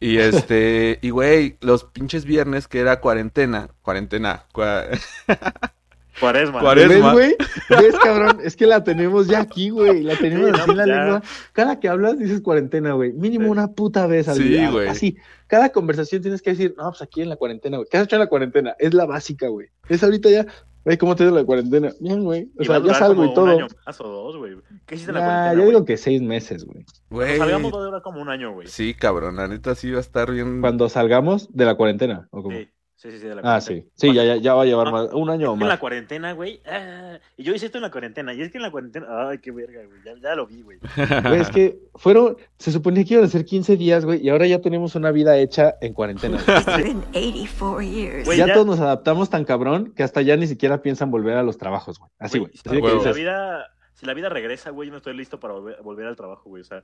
Y 0.00 0.16
este, 0.18 0.98
y 1.02 1.10
güey, 1.10 1.58
los 1.60 1.84
pinches 1.84 2.24
viernes 2.24 2.68
que 2.68 2.80
era 2.80 3.00
cuarentena, 3.00 3.68
cuarentena, 3.82 4.46
cua- 4.52 4.86
Cuaresma. 6.20 6.60
Cuaresma. 6.60 7.14
¿Ves, 7.14 7.36
güey? 7.68 7.82
¿Ves, 7.82 7.94
cabrón? 8.02 8.38
Es 8.44 8.56
que 8.56 8.66
la 8.66 8.84
tenemos 8.84 9.26
ya 9.26 9.40
aquí, 9.40 9.70
güey. 9.70 10.02
La 10.02 10.16
tenemos 10.16 10.46
Sí, 10.50 10.60
así 10.60 10.70
en 10.70 10.76
la 10.76 10.86
ya. 10.86 10.94
lengua. 11.04 11.22
Cada 11.52 11.80
que 11.80 11.88
hablas 11.88 12.18
dices 12.18 12.40
cuarentena, 12.40 12.92
güey. 12.92 13.12
Mínimo 13.12 13.50
una 13.50 13.68
puta 13.72 14.06
vez 14.06 14.28
al 14.28 14.36
Sí, 14.36 14.44
día. 14.44 14.70
güey. 14.70 14.88
Así. 14.88 15.16
Cada 15.46 15.70
conversación 15.70 16.22
tienes 16.22 16.40
que 16.42 16.50
decir, 16.50 16.74
no, 16.78 16.88
pues 16.90 17.02
aquí 17.02 17.20
en 17.22 17.28
la 17.28 17.36
cuarentena, 17.36 17.78
güey. 17.78 17.88
¿Qué 17.90 17.96
has 17.98 18.04
hecho 18.04 18.16
en 18.16 18.20
la 18.20 18.28
cuarentena? 18.28 18.74
Es 18.78 18.94
la 18.94 19.06
básica, 19.06 19.48
güey. 19.48 19.68
Es 19.88 20.02
ahorita 20.02 20.30
ya. 20.30 20.46
Güey, 20.84 20.98
¿cómo 20.98 21.16
te 21.16 21.24
ido 21.24 21.34
la 21.34 21.42
cuarentena? 21.44 21.92
Bien, 21.98 22.22
güey. 22.22 22.50
O 22.58 22.62
Y 22.62 22.66
sea, 22.66 22.78
ya 22.78 22.92
salgo 22.92 23.14
como 23.14 23.24
y 23.24 23.28
Un 23.28 23.34
todo. 23.34 23.46
año 23.48 23.66
más 23.86 24.00
o 24.02 24.04
dos, 24.04 24.36
güey. 24.36 24.54
¿Qué 24.84 24.96
hiciste 24.96 25.12
en 25.12 25.14
la 25.14 25.20
Nah, 25.22 25.26
cuarentena, 25.26 25.54
yo 25.54 25.60
güey? 25.62 25.70
digo 25.70 25.84
que 25.86 25.96
seis 25.96 26.20
meses, 26.20 26.64
güey. 26.66 26.84
Güey. 27.08 27.38
Cuando 27.38 27.44
salgamos 27.44 27.72
va 27.72 27.78
a 27.78 27.84
durar 27.86 28.02
como 28.02 28.20
un 28.20 28.28
año, 28.28 28.52
güey. 28.52 28.66
Sí, 28.68 28.92
cabrón, 28.92 29.36
la 29.36 29.48
neta 29.48 29.74
sí 29.74 29.90
va 29.90 29.96
a 29.96 30.00
estar 30.02 30.30
bien. 30.30 30.60
Cuando 30.60 30.90
salgamos 30.90 31.48
de 31.54 31.64
la 31.64 31.74
cuarentena, 31.76 32.28
¿o 32.30 32.42
cómo? 32.42 32.58
Sí, 32.58 32.68
sí, 33.04 33.10
sí, 33.12 33.18
sí, 33.20 33.26
de 33.28 33.34
la 33.34 33.40
Ah, 33.40 33.60
cuarentena. 33.60 33.82
sí. 33.82 33.88
Sí, 33.94 34.14
ya, 34.14 34.24
ya, 34.24 34.36
ya 34.36 34.54
va 34.54 34.62
a 34.62 34.64
llevar 34.64 34.88
Ah, 34.88 34.90
más, 34.90 35.12
un 35.12 35.30
año 35.30 35.52
o 35.52 35.54
que 35.54 35.62
en 35.62 35.68
la 35.68 35.74
más. 35.74 35.78
cuarentena, 35.80 36.32
güey. 36.32 36.60
ah, 36.66 37.18
y 37.36 37.42
yo 37.44 37.54
hice 37.54 37.66
esto 37.66 37.78
en 37.78 37.82
la 37.82 37.90
cuarentena. 37.90 38.32
Y 38.34 38.42
es 38.42 38.50
que 38.50 38.58
en 38.58 38.62
la 38.62 38.70
cuarentena. 38.70 39.06
Ay, 39.28 39.38
qué 39.38 39.50
verga, 39.52 39.80
güey. 39.86 40.00
Ya, 40.04 40.14
ya 40.20 40.34
lo 40.34 40.46
vi, 40.46 40.62
güey. 40.62 40.78
Güey, 41.28 41.40
es 41.40 41.50
que 41.50 41.78
fueron, 41.94 42.36
se 42.58 42.72
suponía 42.72 43.04
que 43.04 43.14
iban 43.14 43.26
a 43.26 43.28
ser 43.28 43.44
15 43.44 43.76
días, 43.76 44.04
güey, 44.04 44.20
y 44.24 44.30
ahora 44.30 44.46
ya 44.46 44.60
tenemos 44.60 44.94
una 44.94 45.10
vida 45.12 45.36
hecha 45.38 45.74
en 45.80 45.92
cuarentena. 45.92 46.38
güey. 46.44 46.56
It's 46.58 46.76
been 46.82 47.04
84 47.14 47.82
years. 47.82 48.24
Güey, 48.26 48.38
ya, 48.38 48.46
ya- 48.46 48.54
todos 48.54 48.66
nos 48.66 48.80
adaptamos 48.80 49.30
tan 49.30 49.44
cabrón 49.44 49.92
que 49.94 50.02
hasta 50.02 50.22
ya 50.22 50.36
ni 50.36 50.46
siquiera 50.46 50.82
piensan 50.82 51.10
volver 51.10 51.36
a 51.36 51.42
los 51.42 51.58
trabajos, 51.58 51.98
güey. 51.98 52.10
Así, 52.18 52.38
güey. 52.38 52.50
Así 52.54 52.80
que 52.80 52.98
si 53.00 53.04
la 53.04 53.12
vida, 53.12 53.66
si 53.92 54.06
la 54.06 54.14
vida 54.14 54.28
regresa, 54.28 54.70
güey, 54.70 54.88
yo 54.88 54.92
no 54.92 54.98
estoy 54.98 55.14
listo 55.16 55.38
para 55.38 55.54
volver, 55.54 55.76
volver 55.82 56.06
al 56.06 56.16
trabajo, 56.16 56.48
güey. 56.48 56.62
O 56.62 56.64
sea, 56.64 56.82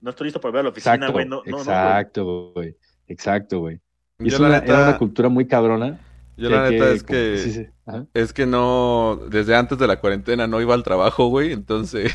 no 0.00 0.10
estoy 0.10 0.26
listo 0.26 0.40
para 0.40 0.50
volver 0.50 0.60
a 0.60 0.62
la 0.64 0.68
oficina, 0.70 0.94
Exacto, 0.94 1.12
güey. 1.12 1.26
No, 1.26 1.42
no, 1.46 1.64
no, 1.64 2.52
güey. 2.54 2.76
exacto, 3.06 3.58
güey. 3.60 3.80
Y 4.20 4.30
Yo 4.30 4.36
es 4.36 4.40
la 4.40 4.48
una, 4.48 4.60
neta, 4.60 4.72
era 4.74 4.82
una 4.82 4.98
cultura 4.98 5.28
muy 5.28 5.46
cabrona. 5.48 5.98
yo 6.36 6.48
la 6.50 6.70
neta 6.70 6.84
que- 6.86 6.92
es 6.92 7.02
que 7.04 7.38
sí, 7.38 7.52
sí. 7.52 7.66
Ajá. 7.86 8.06
es 8.14 8.32
que 8.32 8.46
no 8.46 9.20
desde 9.28 9.56
antes 9.56 9.78
de 9.78 9.86
la 9.86 10.00
cuarentena 10.00 10.46
no 10.46 10.60
iba 10.60 10.74
al 10.74 10.82
trabajo, 10.82 11.26
güey, 11.28 11.52
entonces 11.52 12.12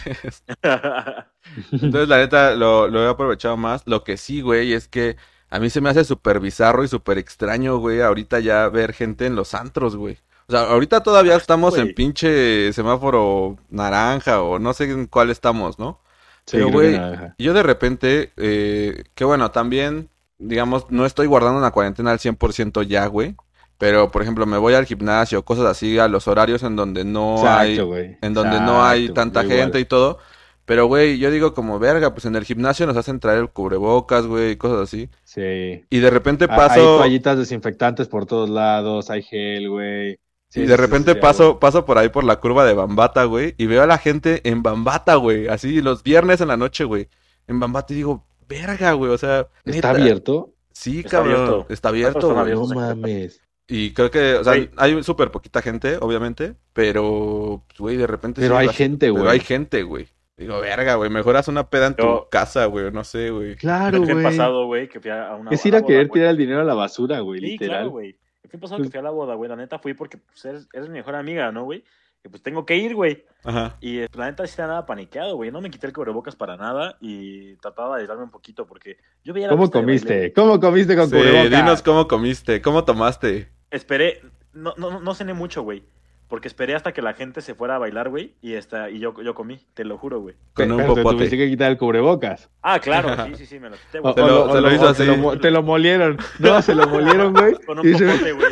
entonces 1.72 2.08
la 2.10 2.18
neta 2.18 2.56
lo, 2.56 2.88
lo 2.88 3.04
he 3.06 3.10
aprovechado 3.10 3.58
más. 3.58 3.84
Lo 3.86 4.04
que 4.04 4.18
sí, 4.18 4.42
güey, 4.42 4.74
es 4.74 4.88
que 4.88 5.18
a 5.50 5.60
mí 5.60 5.70
se 5.70 5.82
me 5.82 5.90
hace 5.90 6.04
súper 6.04 6.40
bizarro 6.40 6.84
y 6.84 6.88
súper 6.88 7.18
extraño, 7.18 7.78
güey, 7.78 8.02
ahorita 8.02 8.40
ya 8.40 8.68
ver 8.70 8.94
gente 8.94 9.26
en 9.26 9.36
los 9.36 9.54
antros, 9.54 9.96
güey. 9.96 10.18
O 10.48 10.52
sea, 10.52 10.62
ahorita 10.70 11.02
todavía 11.04 11.36
estamos 11.36 11.76
güey. 11.76 11.88
en 11.90 11.96
pinche 11.96 12.72
semáforo 12.74 13.58
naranja 13.70 14.42
o 14.42 14.60
no 14.60 14.74
sé 14.74 14.86
en 14.92 15.08
cuál 15.08 15.30
estamos, 15.32 15.80
¿no? 15.80 16.02
Sí, 16.46 16.58
Pero, 16.58 16.70
güey. 16.70 17.00
Yo 17.40 17.54
de 17.54 17.64
repente, 17.64 18.32
eh, 18.38 19.06
que 19.16 19.26
bueno, 19.26 19.50
también, 19.52 20.10
digamos, 20.38 20.86
no 20.90 21.06
estoy 21.06 21.28
guardando 21.28 21.60
una 21.60 21.72
cuarentena 21.72 22.12
al 22.12 22.20
100% 22.20 22.84
ya, 22.84 23.06
güey. 23.08 23.36
Pero, 23.78 24.10
por 24.10 24.22
ejemplo, 24.22 24.46
me 24.46 24.58
voy 24.58 24.74
al 24.74 24.86
gimnasio, 24.86 25.44
cosas 25.44 25.66
así, 25.66 26.00
a 26.00 26.08
los 26.08 26.28
horarios 26.30 26.64
en 26.64 26.76
donde 26.78 27.04
no 27.04 27.46
hay, 27.48 27.72
Exacto, 27.74 27.88
güey. 27.88 28.18
en 28.22 28.34
donde 28.34 28.62
no 28.62 28.84
hay 28.86 29.10
tanta 29.10 29.44
igual. 29.44 29.58
gente 29.58 29.80
y 29.82 29.86
todo. 29.86 30.18
Pero, 30.66 30.88
güey, 30.88 31.18
yo 31.20 31.30
digo 31.30 31.54
como, 31.54 31.78
verga, 31.78 32.14
pues 32.14 32.26
en 32.26 32.36
el 32.36 32.46
gimnasio 32.46 32.88
nos 32.88 32.98
hacen 32.98 33.20
traer 33.20 33.40
el 33.40 33.50
cubrebocas, 33.50 34.26
güey, 34.28 34.52
y 34.52 34.56
cosas 34.56 34.80
así. 34.80 35.10
Sí. 35.24 35.86
Y 35.90 36.00
de 36.00 36.10
repente 36.10 36.48
Ah, 36.50 36.54
Hay 36.54 36.58
paso, 36.58 36.98
toallitas 36.98 37.38
desinfectantes 37.38 38.08
por 38.08 38.26
todos 38.26 38.50
lados, 38.50 39.10
hay 39.10 39.24
gel, 39.24 39.70
güey. 39.70 40.20
Sí, 40.50 40.62
y 40.62 40.66
de 40.66 40.78
repente 40.78 41.12
sí, 41.12 41.16
sí, 41.18 41.22
paso, 41.22 41.60
paso 41.60 41.86
por 41.86 41.98
ahí 41.98 42.10
por 42.10 42.24
la 42.24 42.40
curva 42.40 42.66
de 42.66 42.74
Bambata, 42.74 43.26
güey, 43.26 43.56
y 43.58 43.66
veo 43.66 43.84
a 43.84 43.88
la 43.88 43.98
gente 43.98 44.42
en 44.50 44.64
Bambata, 44.64 45.16
güey, 45.16 45.48
así 45.50 45.82
los 45.82 46.02
viernes 46.02 46.40
en 46.42 46.48
la 46.48 46.56
noche, 46.58 46.86
güey, 46.86 47.10
en 47.48 47.60
Bambata 47.60 47.94
y 47.94 47.98
digo, 47.98 48.26
verga, 48.48 48.94
güey, 48.94 49.12
o 49.12 49.18
sea, 49.18 49.48
¿Está 49.64 49.72
neta, 49.72 49.90
abierto? 49.92 50.54
Sí, 50.72 51.00
Está 51.00 51.10
cabrón, 51.10 51.36
abierto. 51.36 51.66
está 51.70 51.90
abierto, 51.90 52.34
güey. 52.34 52.54
No 52.54 52.68
mames. 52.68 53.42
Y 53.68 53.94
creo 53.94 54.12
que, 54.12 54.36
o 54.36 54.44
sea, 54.44 54.54
Güey. 54.54 54.70
hay 54.78 55.02
súper 55.04 55.32
poquita 55.32 55.62
gente, 55.62 55.98
obviamente, 56.00 56.56
pero, 56.74 57.64
pues, 57.68 57.80
güey, 57.80 57.98
de 57.98 58.06
repente 58.08 58.42
Pero 58.42 58.56
sí 58.56 58.60
hay 58.62 58.68
vas- 58.68 58.76
gente, 58.76 59.08
Pero 59.12 59.14
güey. 59.24 59.28
hay 59.34 59.40
gente, 59.40 59.84
güey. 59.84 60.08
Digo, 60.38 60.60
verga, 60.60 60.96
güey, 60.96 61.10
mejor 61.10 61.38
haz 61.38 61.48
una 61.48 61.70
peda 61.70 61.88
en 61.88 61.96
tu 61.96 62.28
casa, 62.30 62.66
güey, 62.66 62.92
no 62.92 63.04
sé, 63.04 63.32
güey. 63.32 63.56
Claro, 63.56 64.02
güey. 64.04 64.22
pasado, 64.22 64.66
güey, 64.68 64.88
que 64.90 65.00
fui 65.00 65.10
a 65.10 65.34
una 65.34 65.50
Es 65.52 65.64
a 65.64 65.68
ir 65.68 65.74
la 65.74 65.78
a 65.80 65.82
boda, 65.82 65.88
querer 65.88 66.08
güey. 66.10 66.20
tirar 66.20 66.30
el 66.32 66.38
dinero 66.38 66.60
a 66.62 66.64
la 66.66 66.74
basura, 66.74 67.22
güey, 67.22 67.40
Sí, 67.40 67.46
literal. 67.48 67.76
claro, 67.78 67.90
güey. 67.92 68.20
El 68.44 68.50
fin 68.52 68.60
pasado 68.60 68.84
que 68.84 68.90
fui 68.90 69.00
a 69.00 69.04
la 69.04 69.10
boda, 69.10 69.34
güey, 69.36 69.50
la 69.50 69.56
neta 69.56 69.80
fui 69.80 69.94
porque 69.96 70.18
pues, 70.18 70.44
eres, 70.46 70.68
eres 70.74 70.90
mi 70.90 70.96
mejor 70.96 71.16
amiga, 71.16 71.52
¿no, 71.52 71.64
güey? 71.64 71.84
Pues 72.30 72.42
tengo 72.42 72.66
que 72.66 72.76
ir, 72.76 72.96
güey. 72.96 73.24
Ajá. 73.44 73.78
Y 73.82 74.00
eh, 74.00 74.08
la 74.14 74.26
neta 74.26 74.44
sí 74.46 74.52
estaba 74.52 74.86
paniqueado, 74.86 75.36
güey. 75.36 75.52
No 75.52 75.62
me 75.62 75.70
quité 75.70 75.88
el 75.88 75.94
cubrebocas 75.94 76.36
para 76.36 76.58
nada 76.58 76.98
y 77.00 77.56
trataba 77.58 77.96
de 77.96 78.02
aislarme 78.02 78.24
un 78.24 78.32
poquito 78.32 78.66
porque 78.66 78.98
yo 79.24 79.34
veía 79.34 79.48
la 79.48 79.54
¿Cómo 79.54 79.70
comiste? 79.70 80.34
¿Cómo 80.34 80.60
comiste 80.60 80.96
con 80.96 81.10
Sí, 81.10 81.16
cubrebocas? 81.16 81.50
dinos 81.52 81.82
cómo 81.84 82.08
comiste, 82.08 82.62
cómo 82.62 82.84
tomaste. 82.84 83.50
Esperé, 83.72 84.22
no, 84.54 84.74
no, 84.78 85.00
no 85.00 85.14
cené 85.16 85.34
mucho, 85.34 85.62
güey. 85.64 85.84
Porque 86.28 86.48
esperé 86.48 86.74
hasta 86.74 86.92
que 86.92 87.04
la 87.04 87.14
gente 87.14 87.40
se 87.42 87.54
fuera 87.54 87.76
a 87.76 87.78
bailar, 87.78 88.10
güey. 88.10 88.34
Y, 88.42 88.54
esta, 88.54 88.90
y 88.90 88.98
yo, 88.98 89.14
yo 89.22 89.36
comí, 89.36 89.60
te 89.76 89.86
lo 89.86 90.00
juro, 90.00 90.22
güey. 90.22 90.34
Con 90.56 90.72
un 90.72 90.84
popote. 90.84 91.18
tuviste 91.18 91.38
que 91.38 91.48
quitar 91.48 91.70
el 91.70 91.78
cubrebocas. 91.78 92.50
Ah, 92.64 92.80
claro, 92.80 93.28
sí, 93.28 93.36
sí, 93.36 93.46
sí, 93.46 93.60
me 93.60 93.70
lo 93.70 93.76
quité, 93.76 94.00
güey. 94.00 94.16
Lo- 94.18 94.46
o 94.50 94.54
se 94.56 94.62
lo 94.62 94.74
hizo 94.74 94.86
o 94.86 94.90
así. 94.90 95.04
Te 95.04 95.06
lo, 95.08 95.18
mo- 95.18 95.38
te 95.38 95.52
lo 95.52 95.62
molieron. 95.62 96.18
No, 96.40 96.60
se 96.64 96.74
lo 96.74 96.88
molieron, 96.88 97.32
güey. 97.34 97.54
Con 97.68 97.78
un 97.78 97.92
popote, 97.92 98.32
güey. 98.32 98.48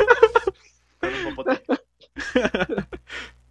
Con 0.99 1.09
un 1.15 1.35
popote. 1.35 1.61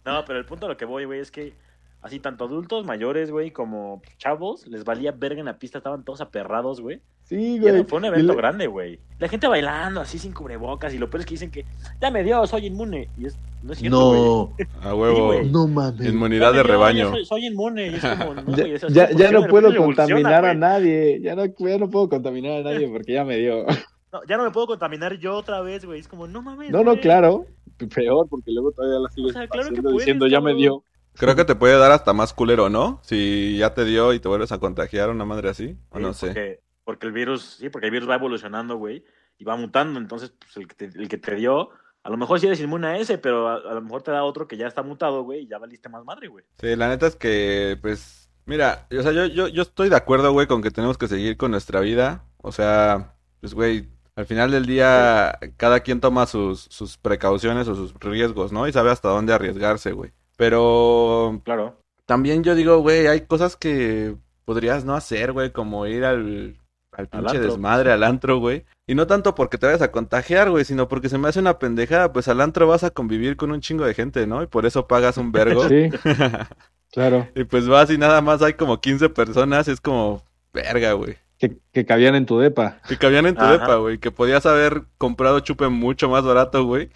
No, 0.05 0.23
pero 0.25 0.39
el 0.39 0.45
punto 0.45 0.65
a 0.65 0.69
lo 0.69 0.77
que 0.77 0.85
voy, 0.85 1.05
güey, 1.05 1.19
es 1.19 1.31
que 1.31 1.53
así 2.01 2.19
tanto 2.19 2.43
adultos 2.45 2.85
mayores, 2.85 3.31
güey, 3.31 3.51
como 3.51 4.01
chavos, 4.17 4.67
les 4.67 4.83
valía 4.83 5.11
verga 5.13 5.39
en 5.39 5.45
la 5.45 5.57
pista, 5.57 5.77
estaban 5.77 6.03
todos 6.03 6.19
aperrados, 6.21 6.81
güey. 6.81 6.99
Sí, 7.23 7.55
Y 7.55 7.59
güey. 7.59 7.85
fue 7.85 7.99
un 7.99 8.03
Y 8.05 8.07
evento 8.09 8.33
le- 8.33 8.37
grande, 8.37 8.67
güey. 8.67 8.99
La 9.19 9.29
gente 9.29 9.47
bailando 9.47 10.01
así 10.01 10.19
sin 10.19 10.33
cubrebocas 10.33 10.93
y 10.93 10.97
lo 10.97 11.09
peor 11.09 11.21
es 11.21 11.25
que 11.25 11.33
dicen 11.35 11.51
que 11.51 11.63
ya 12.01 12.11
me 12.11 12.21
dio, 12.21 12.45
soy 12.45 12.65
inmune. 12.65 13.07
Y 13.17 13.27
es, 13.27 13.37
no 13.63 13.71
es 13.71 13.79
cierto, 13.79 14.09
güey. 14.09 14.65
No, 14.81 14.81
A 14.89 14.93
huevo. 14.93 15.27
güey. 15.27 15.49
no 15.49 15.65
mames. 15.67 16.05
Inmunidad 16.05 16.49
de 16.51 16.55
dio, 16.55 16.63
rebaño. 16.63 17.09
Soy, 17.11 17.23
soy 17.25 17.45
inmune. 17.45 17.87
Y 17.87 17.95
es 17.95 18.01
como, 18.05 18.33
no, 18.35 18.57
Ya, 18.57 18.65
ya, 18.67 18.77
ya 18.89 19.07
funciona, 19.07 19.31
no 19.39 19.47
puedo 19.47 19.73
contaminar 19.77 20.45
a 20.45 20.53
nadie. 20.53 21.21
Ya 21.21 21.35
no, 21.37 21.45
ya 21.45 21.77
no 21.77 21.89
puedo 21.89 22.09
contaminar 22.09 22.59
a 22.59 22.63
nadie 22.63 22.89
porque 22.89 23.13
ya 23.13 23.23
me 23.23 23.37
dio. 23.37 23.65
No, 24.13 24.23
ya 24.25 24.37
no 24.37 24.43
me 24.43 24.51
puedo 24.51 24.67
contaminar 24.67 25.17
yo 25.17 25.35
otra 25.35 25.61
vez, 25.61 25.83
güey. 25.83 25.99
Es 25.99 26.07
como, 26.07 26.27
no 26.27 26.43
mames. 26.43 26.69
No, 26.69 26.83
no, 26.83 26.91
güey. 26.91 27.01
claro. 27.01 27.47
Peor, 27.93 28.29
porque 28.29 28.51
luego 28.51 28.71
todavía 28.71 28.99
la 28.99 29.09
sigues 29.09 29.31
O 29.31 29.33
sea, 29.33 29.47
claro 29.47 29.69
puedes, 29.81 29.97
diciendo 29.97 30.27
ya 30.27 30.39
me 30.39 30.51
cabrón". 30.51 30.57
dio. 30.57 30.83
Creo 31.15 31.35
que 31.35 31.45
te 31.45 31.55
puede 31.55 31.77
dar 31.77 31.91
hasta 31.91 32.13
más 32.13 32.31
culero, 32.33 32.69
¿no? 32.69 32.99
Si 33.03 33.57
ya 33.57 33.73
te 33.73 33.85
dio 33.85 34.13
y 34.13 34.19
te 34.19 34.27
vuelves 34.27 34.51
a 34.51 34.59
contagiar 34.59 35.09
una 35.09 35.25
madre 35.25 35.49
así, 35.49 35.77
o 35.89 35.97
Sí, 35.97 36.03
no 36.03 36.13
sé. 36.13 36.27
Porque, 36.27 36.59
porque 36.83 37.07
el 37.07 37.11
virus, 37.11 37.57
sí, 37.59 37.69
porque 37.69 37.87
el 37.87 37.91
virus 37.91 38.07
va 38.07 38.15
evolucionando, 38.15 38.77
güey, 38.77 39.03
y 39.39 39.43
va 39.43 39.55
mutando. 39.55 39.99
Entonces, 39.99 40.31
pues, 40.39 40.57
el, 40.57 40.67
que 40.67 40.75
te, 40.75 40.85
el 40.85 41.07
que 41.07 41.17
te 41.17 41.35
dio, 41.35 41.69
a 42.03 42.09
lo 42.11 42.17
mejor 42.17 42.39
sí 42.39 42.45
eres 42.45 42.59
inmune 42.61 42.87
a 42.87 42.97
ese, 42.99 43.17
pero 43.17 43.47
a, 43.47 43.55
a 43.55 43.73
lo 43.73 43.81
mejor 43.81 44.03
te 44.03 44.11
da 44.11 44.23
otro 44.23 44.47
que 44.47 44.57
ya 44.57 44.67
está 44.67 44.83
mutado, 44.83 45.23
güey, 45.23 45.41
y 45.41 45.47
ya 45.47 45.57
valiste 45.57 45.89
más 45.89 46.05
madre, 46.05 46.27
güey. 46.27 46.45
Sí, 46.59 46.75
la 46.75 46.87
neta 46.89 47.07
es 47.07 47.15
que, 47.15 47.77
pues, 47.81 48.29
mira, 48.45 48.87
o 48.95 49.01
sea, 49.01 49.11
yo, 49.11 49.25
yo, 49.25 49.47
yo 49.47 49.61
estoy 49.63 49.89
de 49.89 49.95
acuerdo, 49.95 50.31
güey, 50.31 50.45
con 50.45 50.61
que 50.61 50.71
tenemos 50.71 50.97
que 50.99 51.07
seguir 51.07 51.37
con 51.37 51.49
nuestra 51.51 51.79
vida. 51.79 52.25
O 52.37 52.51
sea, 52.51 53.15
pues, 53.39 53.53
güey, 53.53 53.92
al 54.15 54.25
final 54.25 54.51
del 54.51 54.65
día, 54.65 55.37
cada 55.57 55.79
quien 55.81 55.99
toma 55.99 56.25
sus, 56.27 56.61
sus 56.69 56.97
precauciones 56.97 57.67
o 57.67 57.75
sus 57.75 57.93
riesgos, 57.99 58.51
¿no? 58.51 58.67
Y 58.67 58.71
sabe 58.71 58.91
hasta 58.91 59.09
dónde 59.09 59.33
arriesgarse, 59.33 59.91
güey. 59.91 60.11
Pero 60.37 61.41
Claro. 61.43 61.75
también 62.05 62.43
yo 62.43 62.55
digo, 62.55 62.79
güey, 62.79 63.07
hay 63.07 63.21
cosas 63.21 63.55
que 63.55 64.15
podrías 64.45 64.85
no 64.85 64.95
hacer, 64.95 65.31
güey, 65.31 65.51
como 65.51 65.87
ir 65.87 66.05
al, 66.05 66.57
al 66.91 67.07
pinche 67.07 67.39
desmadre, 67.39 67.91
al 67.91 68.03
antro, 68.03 68.37
güey. 68.37 68.65
Y 68.85 68.95
no 68.95 69.07
tanto 69.07 69.33
porque 69.33 69.57
te 69.57 69.65
vayas 69.65 69.81
a 69.81 69.91
contagiar, 69.91 70.49
güey, 70.49 70.65
sino 70.65 70.87
porque 70.87 71.09
se 71.09 71.17
me 71.17 71.29
hace 71.29 71.39
una 71.39 71.57
pendejada, 71.57 72.11
pues 72.11 72.27
al 72.27 72.41
antro 72.41 72.67
vas 72.67 72.83
a 72.83 72.89
convivir 72.91 73.37
con 73.37 73.51
un 73.51 73.61
chingo 73.61 73.85
de 73.85 73.93
gente, 73.93 74.27
¿no? 74.27 74.43
Y 74.43 74.47
por 74.47 74.65
eso 74.65 74.87
pagas 74.87 75.17
un 75.17 75.31
vergo. 75.31 75.63
Sí, 75.69 75.89
claro. 76.91 77.27
Y 77.35 77.45
pues 77.45 77.67
vas 77.67 77.89
y 77.89 77.97
nada 77.97 78.21
más 78.21 78.41
hay 78.41 78.53
como 78.53 78.79
15 78.81 79.09
personas, 79.09 79.67
es 79.67 79.81
como, 79.81 80.21
verga, 80.53 80.93
güey. 80.93 81.17
Que, 81.43 81.57
que 81.73 81.85
cabían 81.85 82.15
en 82.15 82.25
tu 82.25 82.39
depa. 82.39 82.79
Que 82.87 82.95
cabían 82.97 83.25
en 83.25 83.35
tu 83.35 83.41
Ajá. 83.43 83.51
depa, 83.57 83.75
güey. 83.75 83.97
Que 83.97 84.11
podías 84.11 84.45
haber 84.45 84.83
comprado 84.97 85.41
chupe 85.41 85.67
mucho 85.67 86.07
más 86.07 86.23
barato, 86.23 86.63
güey. 86.63 86.89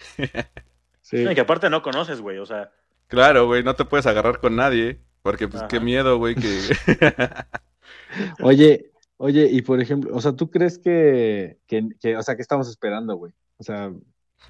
Sí. 1.02 1.22
No, 1.22 1.32
y 1.32 1.34
que 1.34 1.42
aparte 1.42 1.68
no 1.68 1.82
conoces, 1.82 2.22
güey, 2.22 2.38
o 2.38 2.46
sea, 2.46 2.70
Claro, 3.08 3.44
güey, 3.46 3.62
no 3.62 3.74
te 3.74 3.84
puedes 3.84 4.06
agarrar 4.06 4.40
con 4.40 4.56
nadie. 4.56 5.00
Porque 5.20 5.48
pues 5.48 5.62
qué 5.64 5.80
miedo, 5.80 6.16
güey, 6.16 6.34
que... 6.34 6.48
Oye, 8.42 8.90
oye, 9.18 9.48
y 9.50 9.62
por 9.62 9.80
ejemplo, 9.80 10.10
o 10.14 10.20
sea, 10.20 10.32
¿tú 10.32 10.50
crees 10.50 10.78
que, 10.78 11.58
que, 11.66 11.88
que- 12.00 12.16
o 12.16 12.22
sea, 12.22 12.36
¿qué 12.36 12.42
estamos 12.42 12.68
esperando, 12.68 13.16
güey? 13.16 13.32
O 13.58 13.64
sea, 13.64 13.92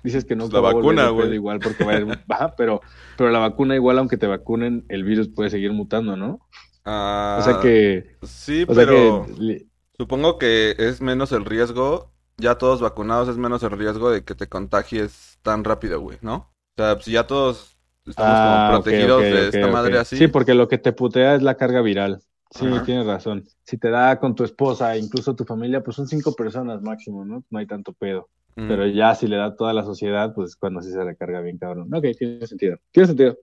dices 0.04 0.24
que 0.24 0.36
no 0.36 0.44
Pues 0.44 0.52
la 0.54 0.60
va 0.60 0.74
vacuna, 0.74 1.08
güey. 1.08 1.34
igual 1.34 1.58
porque 1.58 1.82
va 1.84 1.92
a 1.92 1.96
ir, 2.00 2.06
Ajá, 2.28 2.54
pero, 2.56 2.80
pero 3.16 3.30
la 3.30 3.40
vacuna 3.40 3.74
igual, 3.74 3.98
aunque 3.98 4.16
te 4.16 4.26
vacunen, 4.26 4.84
el 4.88 5.02
virus 5.04 5.28
puede 5.28 5.50
seguir 5.50 5.72
mutando, 5.72 6.16
¿no? 6.16 6.40
Ah, 6.84 7.38
O 7.40 7.42
sea 7.44 7.60
que, 7.60 8.16
Sí, 8.22 8.64
o 8.68 8.74
sea 8.74 8.86
pero 8.86 9.26
que, 9.26 9.66
supongo 9.98 10.38
que 10.38 10.74
es 10.78 11.00
menos 11.00 11.32
el 11.32 11.44
riesgo, 11.44 12.10
ya 12.36 12.56
todos 12.56 12.80
vacunados 12.80 13.28
es 13.28 13.36
menos 13.36 13.62
el 13.62 13.70
riesgo 13.72 14.10
de 14.10 14.24
que 14.24 14.34
te 14.34 14.48
contagies 14.48 15.38
tan 15.42 15.64
rápido, 15.64 16.00
güey, 16.00 16.18
¿no? 16.22 16.34
O 16.36 16.82
sea, 16.82 17.00
si 17.00 17.12
ya 17.12 17.26
todos 17.26 17.76
estamos 18.06 18.38
Ah, 18.40 18.68
como 18.70 18.82
protegidos 18.82 19.22
de 19.22 19.48
esta 19.48 19.66
madre 19.68 19.98
así. 19.98 20.16
Sí, 20.16 20.28
porque 20.28 20.54
lo 20.54 20.68
que 20.68 20.78
te 20.78 20.92
putea 20.92 21.34
es 21.34 21.42
la 21.42 21.56
carga 21.56 21.82
viral. 21.82 22.20
Sí, 22.50 22.66
Ajá. 22.66 22.82
tienes 22.84 23.06
razón. 23.06 23.44
Si 23.64 23.76
te 23.76 23.90
da 23.90 24.18
con 24.18 24.34
tu 24.34 24.44
esposa, 24.44 24.96
incluso 24.96 25.34
tu 25.34 25.44
familia, 25.44 25.82
pues 25.82 25.96
son 25.96 26.06
cinco 26.06 26.34
personas 26.34 26.80
máximo, 26.80 27.24
¿no? 27.24 27.44
No 27.50 27.58
hay 27.58 27.66
tanto 27.66 27.92
pedo. 27.92 28.28
Mm. 28.56 28.68
Pero 28.68 28.86
ya 28.86 29.14
si 29.14 29.26
le 29.26 29.36
da 29.36 29.54
toda 29.54 29.72
la 29.74 29.84
sociedad, 29.84 30.32
pues 30.34 30.56
cuando 30.56 30.80
sí 30.80 30.90
se 30.90 31.04
recarga 31.04 31.40
bien, 31.40 31.58
cabrón. 31.58 31.92
Ok, 31.92 32.06
tiene 32.18 32.46
sentido. 32.46 32.78
Tiene 32.90 33.06
sentido. 33.08 33.36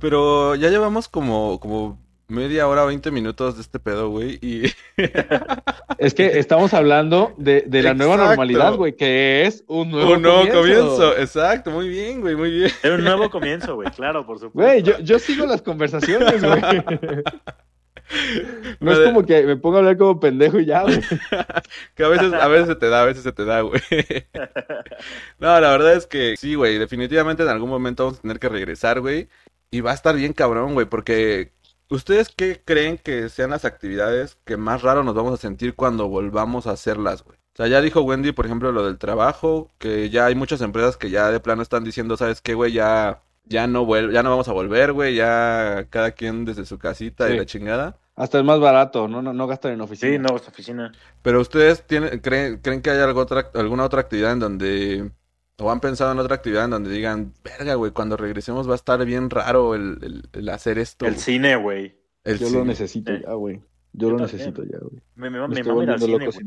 Pero 0.00 0.54
ya 0.56 0.68
llevamos 0.70 1.08
como, 1.08 1.60
como 1.60 1.98
media 2.28 2.66
hora, 2.68 2.84
20 2.84 3.10
minutos 3.10 3.56
de 3.56 3.62
este 3.62 3.78
pedo, 3.78 4.10
güey. 4.10 4.38
Y 4.42 4.72
Es 5.98 6.14
que 6.14 6.38
estamos 6.38 6.74
hablando 6.74 7.34
de, 7.38 7.64
de 7.66 7.82
la 7.82 7.94
nueva 7.94 8.16
normalidad, 8.16 8.74
güey, 8.74 8.94
que 8.94 9.46
es 9.46 9.64
un 9.66 9.90
nuevo, 9.90 10.12
un 10.12 10.22
nuevo 10.22 10.40
comienzo. 10.40 10.60
comienzo. 10.60 11.16
Exacto, 11.18 11.70
muy 11.70 11.88
bien, 11.88 12.20
güey, 12.20 12.36
muy 12.36 12.50
bien. 12.50 12.70
Era 12.82 12.96
un 12.96 13.04
nuevo 13.04 13.30
comienzo, 13.30 13.74
güey, 13.76 13.90
claro, 13.90 14.26
por 14.26 14.38
supuesto. 14.38 14.60
Güey, 14.60 14.82
yo, 14.82 14.98
yo 15.00 15.18
sigo 15.18 15.46
las 15.46 15.62
conversaciones, 15.62 16.42
güey. 16.42 16.62
No 18.78 18.92
es 18.92 19.00
como 19.00 19.24
que 19.24 19.42
me 19.42 19.56
pongo 19.56 19.76
a 19.76 19.78
hablar 19.80 19.96
como 19.98 20.20
pendejo 20.20 20.60
y 20.60 20.66
ya, 20.66 20.82
güey. 20.82 21.00
Que 21.96 22.04
a 22.04 22.08
veces, 22.08 22.32
a 22.32 22.46
veces 22.46 22.68
se 22.68 22.76
te 22.76 22.88
da, 22.88 23.02
a 23.02 23.04
veces 23.04 23.24
se 23.24 23.32
te 23.32 23.44
da, 23.44 23.62
güey. 23.62 23.80
No, 25.40 25.60
la 25.60 25.70
verdad 25.72 25.94
es 25.94 26.06
que 26.06 26.36
sí, 26.36 26.54
güey. 26.54 26.78
Definitivamente 26.78 27.42
en 27.42 27.48
algún 27.48 27.68
momento 27.68 28.04
vamos 28.04 28.20
a 28.20 28.22
tener 28.22 28.38
que 28.38 28.48
regresar, 28.48 29.00
güey. 29.00 29.28
Y 29.72 29.80
va 29.80 29.90
a 29.90 29.94
estar 29.94 30.14
bien 30.14 30.34
cabrón, 30.34 30.74
güey, 30.74 30.86
porque 30.86 31.50
¿ustedes 31.90 32.32
qué 32.34 32.62
creen 32.64 32.98
que 32.98 33.28
sean 33.28 33.50
las 33.50 33.64
actividades 33.64 34.38
que 34.44 34.56
más 34.56 34.82
raro 34.82 35.04
nos 35.04 35.14
vamos 35.14 35.34
a 35.34 35.36
sentir 35.36 35.74
cuando 35.74 36.08
volvamos 36.08 36.66
a 36.66 36.72
hacerlas, 36.72 37.22
güey? 37.22 37.38
O 37.38 37.56
sea, 37.56 37.68
ya 37.68 37.80
dijo 37.80 38.02
Wendy, 38.02 38.32
por 38.32 38.44
ejemplo, 38.44 38.70
lo 38.70 38.84
del 38.84 38.98
trabajo, 38.98 39.70
que 39.78 40.10
ya 40.10 40.26
hay 40.26 40.34
muchas 40.34 40.60
empresas 40.60 40.96
que 40.96 41.10
ya 41.10 41.30
de 41.30 41.40
plano 41.40 41.62
están 41.62 41.84
diciendo, 41.84 42.16
¿sabes 42.16 42.42
qué, 42.42 42.52
güey? 42.54 42.72
Ya, 42.72 43.22
ya 43.44 43.66
no 43.66 43.86
vuel 43.86 44.12
ya 44.12 44.22
no 44.22 44.30
vamos 44.30 44.48
a 44.48 44.52
volver, 44.52 44.92
güey, 44.92 45.14
ya 45.14 45.86
cada 45.88 46.10
quien 46.10 46.44
desde 46.44 46.66
su 46.66 46.78
casita 46.78 47.30
y 47.30 47.38
la 47.38 47.46
chingada. 47.46 47.98
Hasta 48.14 48.38
es 48.38 48.44
más 48.44 48.58
barato, 48.60 49.08
no, 49.08 49.20
no, 49.20 49.34
no 49.34 49.46
gastan 49.46 49.72
en 49.72 49.80
oficina. 49.82 50.12
Sí, 50.12 50.18
no, 50.18 50.36
esta 50.36 50.50
oficina. 50.50 50.92
Pero 51.22 51.40
ustedes 51.40 51.86
tienen, 51.86 52.18
creen, 52.20 52.58
creen 52.58 52.80
que 52.80 52.90
hay 52.90 52.98
algo 52.98 53.20
otra, 53.20 53.50
alguna 53.54 53.84
otra 53.84 54.00
actividad 54.00 54.32
en 54.32 54.40
donde, 54.40 55.10
o 55.58 55.70
han 55.70 55.80
pensado 55.80 56.12
en 56.12 56.18
otra 56.18 56.34
actividad 56.36 56.64
en 56.66 56.70
donde 56.70 56.90
digan, 56.90 57.32
verga, 57.42 57.74
güey, 57.74 57.92
cuando 57.92 58.16
regresemos 58.16 58.68
va 58.68 58.72
a 58.72 58.76
estar 58.76 59.04
bien 59.04 59.30
raro 59.30 59.74
el, 59.74 59.98
el- 60.02 60.28
el 60.32 60.48
hacer 60.50 60.78
esto. 60.78 61.06
El 61.06 61.12
güey"? 61.14 61.22
cine, 61.24 61.56
güey. 61.56 61.96
Yo 62.24 62.36
cine. 62.36 62.50
lo 62.58 62.64
necesito 62.64 63.12
Sí. 63.16 63.22
ya, 63.24 63.32
güey. 63.34 63.56
Yo, 63.56 64.08
Yo 64.08 64.10
lo 64.10 64.16
también. 64.18 64.36
necesito 64.38 64.62
ya, 64.64 64.78
güey. 64.80 65.02
Me, 65.14 65.30
me, 65.30 65.38
Me 65.40 65.46
me 65.48 65.82
ir 65.84 65.90
al 65.90 66.00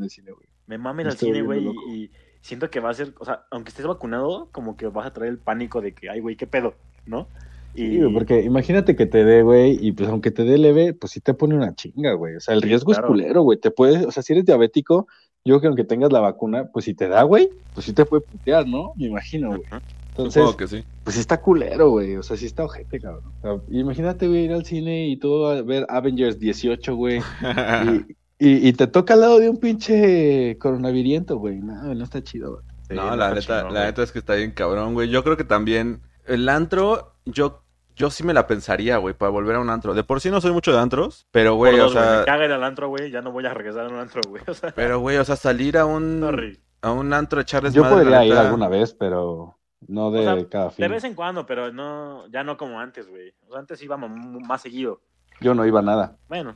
cine, 0.10 0.32
güey. 0.32 0.48
Me 0.68 0.78
mama 0.78 1.02
ir 1.02 1.06
Me 1.08 1.12
al 1.12 1.18
cine, 1.18 1.42
güey, 1.42 1.66
y, 1.90 2.12
siento 2.42 2.70
que 2.70 2.80
va 2.80 2.92
a 2.92 2.94
ser, 2.94 3.14
o 3.20 3.26
sea, 3.26 3.46
aunque 3.52 3.70
estés 3.70 3.88
vacunado, 3.88 4.50
como 4.52 4.78
que 4.78 4.86
vas 4.88 5.08
a 5.08 5.14
traer 5.14 5.32
el 5.32 5.40
pánico 5.40 5.82
de 5.82 5.94
que, 5.94 6.10
ay, 6.10 6.20
güey, 6.20 6.36
qué 6.36 6.46
pedo, 6.48 6.76
¿no? 7.06 7.28
Y 7.74 7.86
Sí, 7.88 7.98
güey, 8.02 8.14
porque 8.14 8.42
imagínate 8.44 8.96
que 8.96 9.06
te 9.08 9.24
dé, 9.24 9.42
güey, 9.42 9.78
y 9.82 9.92
pues 9.92 10.10
aunque 10.10 10.32
te 10.32 10.44
dé 10.44 10.58
leve, 10.58 10.94
pues 10.94 11.12
sí 11.14 11.22
te 11.22 11.34
pone 11.34 11.56
una 11.56 11.74
chinga, 11.76 12.14
güey. 12.14 12.36
O 12.36 12.40
sea, 12.40 12.54
el 12.54 12.62
Sí, 12.62 12.68
riesgo 12.68 12.92
claro. 12.92 13.08
es 13.08 13.10
culero, 13.12 13.42
güey. 13.42 13.60
Te 13.60 13.72
puedes, 13.72 14.06
o 14.06 14.12
sea, 14.12 14.22
si 14.24 14.34
eres 14.34 14.46
diabético, 14.46 15.08
yo 15.46 15.54
creo 15.60 15.62
que 15.62 15.68
aunque 15.68 15.84
tengas 15.86 16.12
la 16.12 16.20
vacuna, 16.20 16.70
pues 16.72 16.86
si 16.86 16.94
te 16.96 17.08
da, 17.08 17.24
güey, 17.24 17.50
pues 17.74 17.86
sí 17.86 17.94
te 17.94 18.06
puede 18.06 18.22
putear, 18.24 18.68
¿no? 18.68 18.94
Me 18.96 19.08
imagino, 19.08 19.50
güey. 19.56 19.70
Entonces, 20.16 20.34
Supongo 20.44 20.58
que 20.58 20.68
sí. 20.68 20.86
pues 21.04 21.16
sí 21.16 21.22
está 21.22 21.42
culero, 21.42 21.90
güey. 21.92 22.16
O 22.18 22.24
sea, 22.24 22.38
sí 22.38 22.46
está 22.46 22.64
ojete, 22.66 23.00
cabrón. 23.00 23.34
O 23.42 23.42
sea, 23.42 23.62
imagínate, 23.70 24.28
güey, 24.28 24.46
ir 24.46 24.54
al 24.54 24.66
cine 24.66 25.08
y 25.08 25.18
todo 25.18 25.48
a 25.50 25.62
ver 25.62 25.86
Avengers 25.90 26.40
18, 26.40 26.96
güey. 26.96 27.22
Y, 28.42 28.48
y, 28.48 28.70
y 28.70 28.74
te 28.74 28.88
toca 28.88 29.14
al 29.16 29.22
lado 29.22 29.40
de 29.40 29.50
un 29.50 29.60
pinche 29.60 30.58
coronavirus, 30.60 31.38
güey. 31.38 31.60
No, 31.60 31.94
no 31.94 32.04
está 32.04 32.24
chido, 32.24 32.52
güey. 32.54 32.64
Sí, 32.90 32.94
no, 32.96 33.10
no 33.10 33.16
la 33.16 33.34
neta, 33.34 33.70
la 33.70 33.86
neta 33.86 34.04
es 34.04 34.12
que 34.12 34.20
está 34.20 34.36
bien 34.36 34.52
cabrón, 34.52 34.94
güey. 34.94 35.10
Yo 35.10 35.24
creo 35.24 35.38
que 35.38 35.44
también 35.44 36.02
el 36.26 36.48
antro, 36.50 37.16
yo, 37.26 37.66
yo 38.00 38.10
sí 38.10 38.24
me 38.24 38.34
la 38.34 38.48
pensaría, 38.48 38.98
güey, 38.98 39.14
para 39.14 39.30
volver 39.30 39.58
a 39.58 39.60
un 39.60 39.70
antro. 39.70 39.94
De 39.94 40.06
por 40.06 40.22
sí 40.22 40.32
no 40.32 40.40
soy 40.40 40.54
mucho 40.54 40.72
de 40.72 40.80
antros, 40.80 41.28
pero, 41.32 41.56
güey, 41.56 41.78
o 41.78 41.84
dos, 41.84 41.94
sea, 41.94 42.20
me 42.20 42.26
caga 42.26 42.46
ir 42.46 42.52
al 42.54 42.64
antro, 42.64 42.88
güey, 42.88 43.12
ya 43.12 43.22
no 43.22 43.34
voy 43.34 43.46
a 43.46 43.54
regresar 43.54 43.86
a 43.86 43.90
un 43.90 43.98
antro, 43.98 44.22
güey. 44.28 44.42
O 44.48 44.54
sea, 44.54 44.74
pero, 44.74 45.00
güey, 45.00 45.18
o 45.18 45.26
sea, 45.26 45.36
salir 45.36 45.78
a 45.78 45.86
un, 45.86 46.22
sorry. 46.22 46.60
a 46.82 46.92
un 46.94 47.12
antro 47.14 47.40
a 47.40 47.42
echarles 47.44 47.74
Yo 47.74 47.84
madre, 47.84 47.98
podría 47.98 48.24
ir 48.24 48.34
alguna 48.34 48.70
vez, 48.70 48.94
pero 48.94 49.60
no 49.86 50.12
de 50.12 50.20
O 50.28 50.36
sea, 50.36 50.50
cada 50.50 50.70
fin. 50.72 50.84
De 50.84 50.88
vez 50.88 51.04
en 51.04 51.14
cuando, 51.14 51.46
pero 51.46 51.74
no, 51.74 52.26
ya 52.30 52.44
no 52.46 52.56
como 52.56 52.80
antes, 52.80 53.08
güey. 53.10 53.34
O 53.46 53.52
sea, 53.52 53.60
antes 53.60 53.84
íbamos 53.84 54.10
más 54.48 54.62
seguido. 54.62 55.02
Yo 55.42 55.54
no 55.54 55.66
iba 55.66 55.80
a 55.80 55.84
nada. 55.84 56.18
Bueno, 56.30 56.56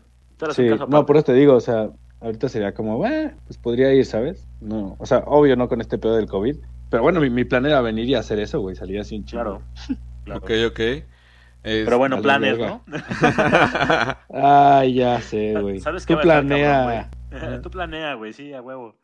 Sí, 0.52 0.64
un 0.64 0.78
caso 0.78 0.88
no, 0.88 1.06
por 1.06 1.18
eso 1.18 1.26
te 1.26 1.34
digo, 1.34 1.56
o 1.56 1.60
sea, 1.60 1.90
ahorita 2.22 2.50
sería 2.50 2.74
como, 2.74 2.98
bueno, 2.98 3.32
pues 3.46 3.58
podría 3.58 3.94
ir, 3.94 4.06
¿sabes? 4.06 4.48
No, 4.62 4.96
o 4.98 5.06
sea, 5.06 5.20
obvio 5.28 5.56
no 5.56 5.70
con 5.70 5.80
este 5.82 5.98
pedo 5.98 6.16
del 6.16 6.28
COVID, 6.28 6.58
pero 6.90 7.04
bueno, 7.04 7.22
mi, 7.22 7.30
mi 7.30 7.46
plan 7.46 7.66
era 7.66 7.82
venir 7.82 8.10
y 8.10 8.16
hacer 8.16 8.40
eso, 8.40 8.60
güey, 8.60 8.76
salir 8.76 9.00
así 9.00 9.18
un 9.18 9.26
chingo. 9.26 9.44
Claro. 9.44 9.62
claro. 10.26 10.40
Ok, 10.42 10.52
ok. 10.68 10.80
Es- 11.64 11.86
Pero 11.86 11.98
bueno, 11.98 12.22
planes, 12.22 12.58
verga. 12.58 12.82
¿no? 12.86 12.98
Ay, 14.34 14.96
ya 14.96 15.22
sé, 15.22 15.54
güey. 15.60 15.80
¿Sabes 15.80 16.06
qué 16.06 16.14
Tú 16.14 16.18
va 16.28 16.36
a 16.36 16.40
estar 16.40 16.46
planea. 16.46 16.72
cabrón, 17.32 17.50
güey? 17.50 17.62
Tú 17.62 17.70
planea, 17.72 18.14
güey, 18.16 18.34
sí, 18.34 18.54
a 18.54 18.62
huevo. 18.62 18.96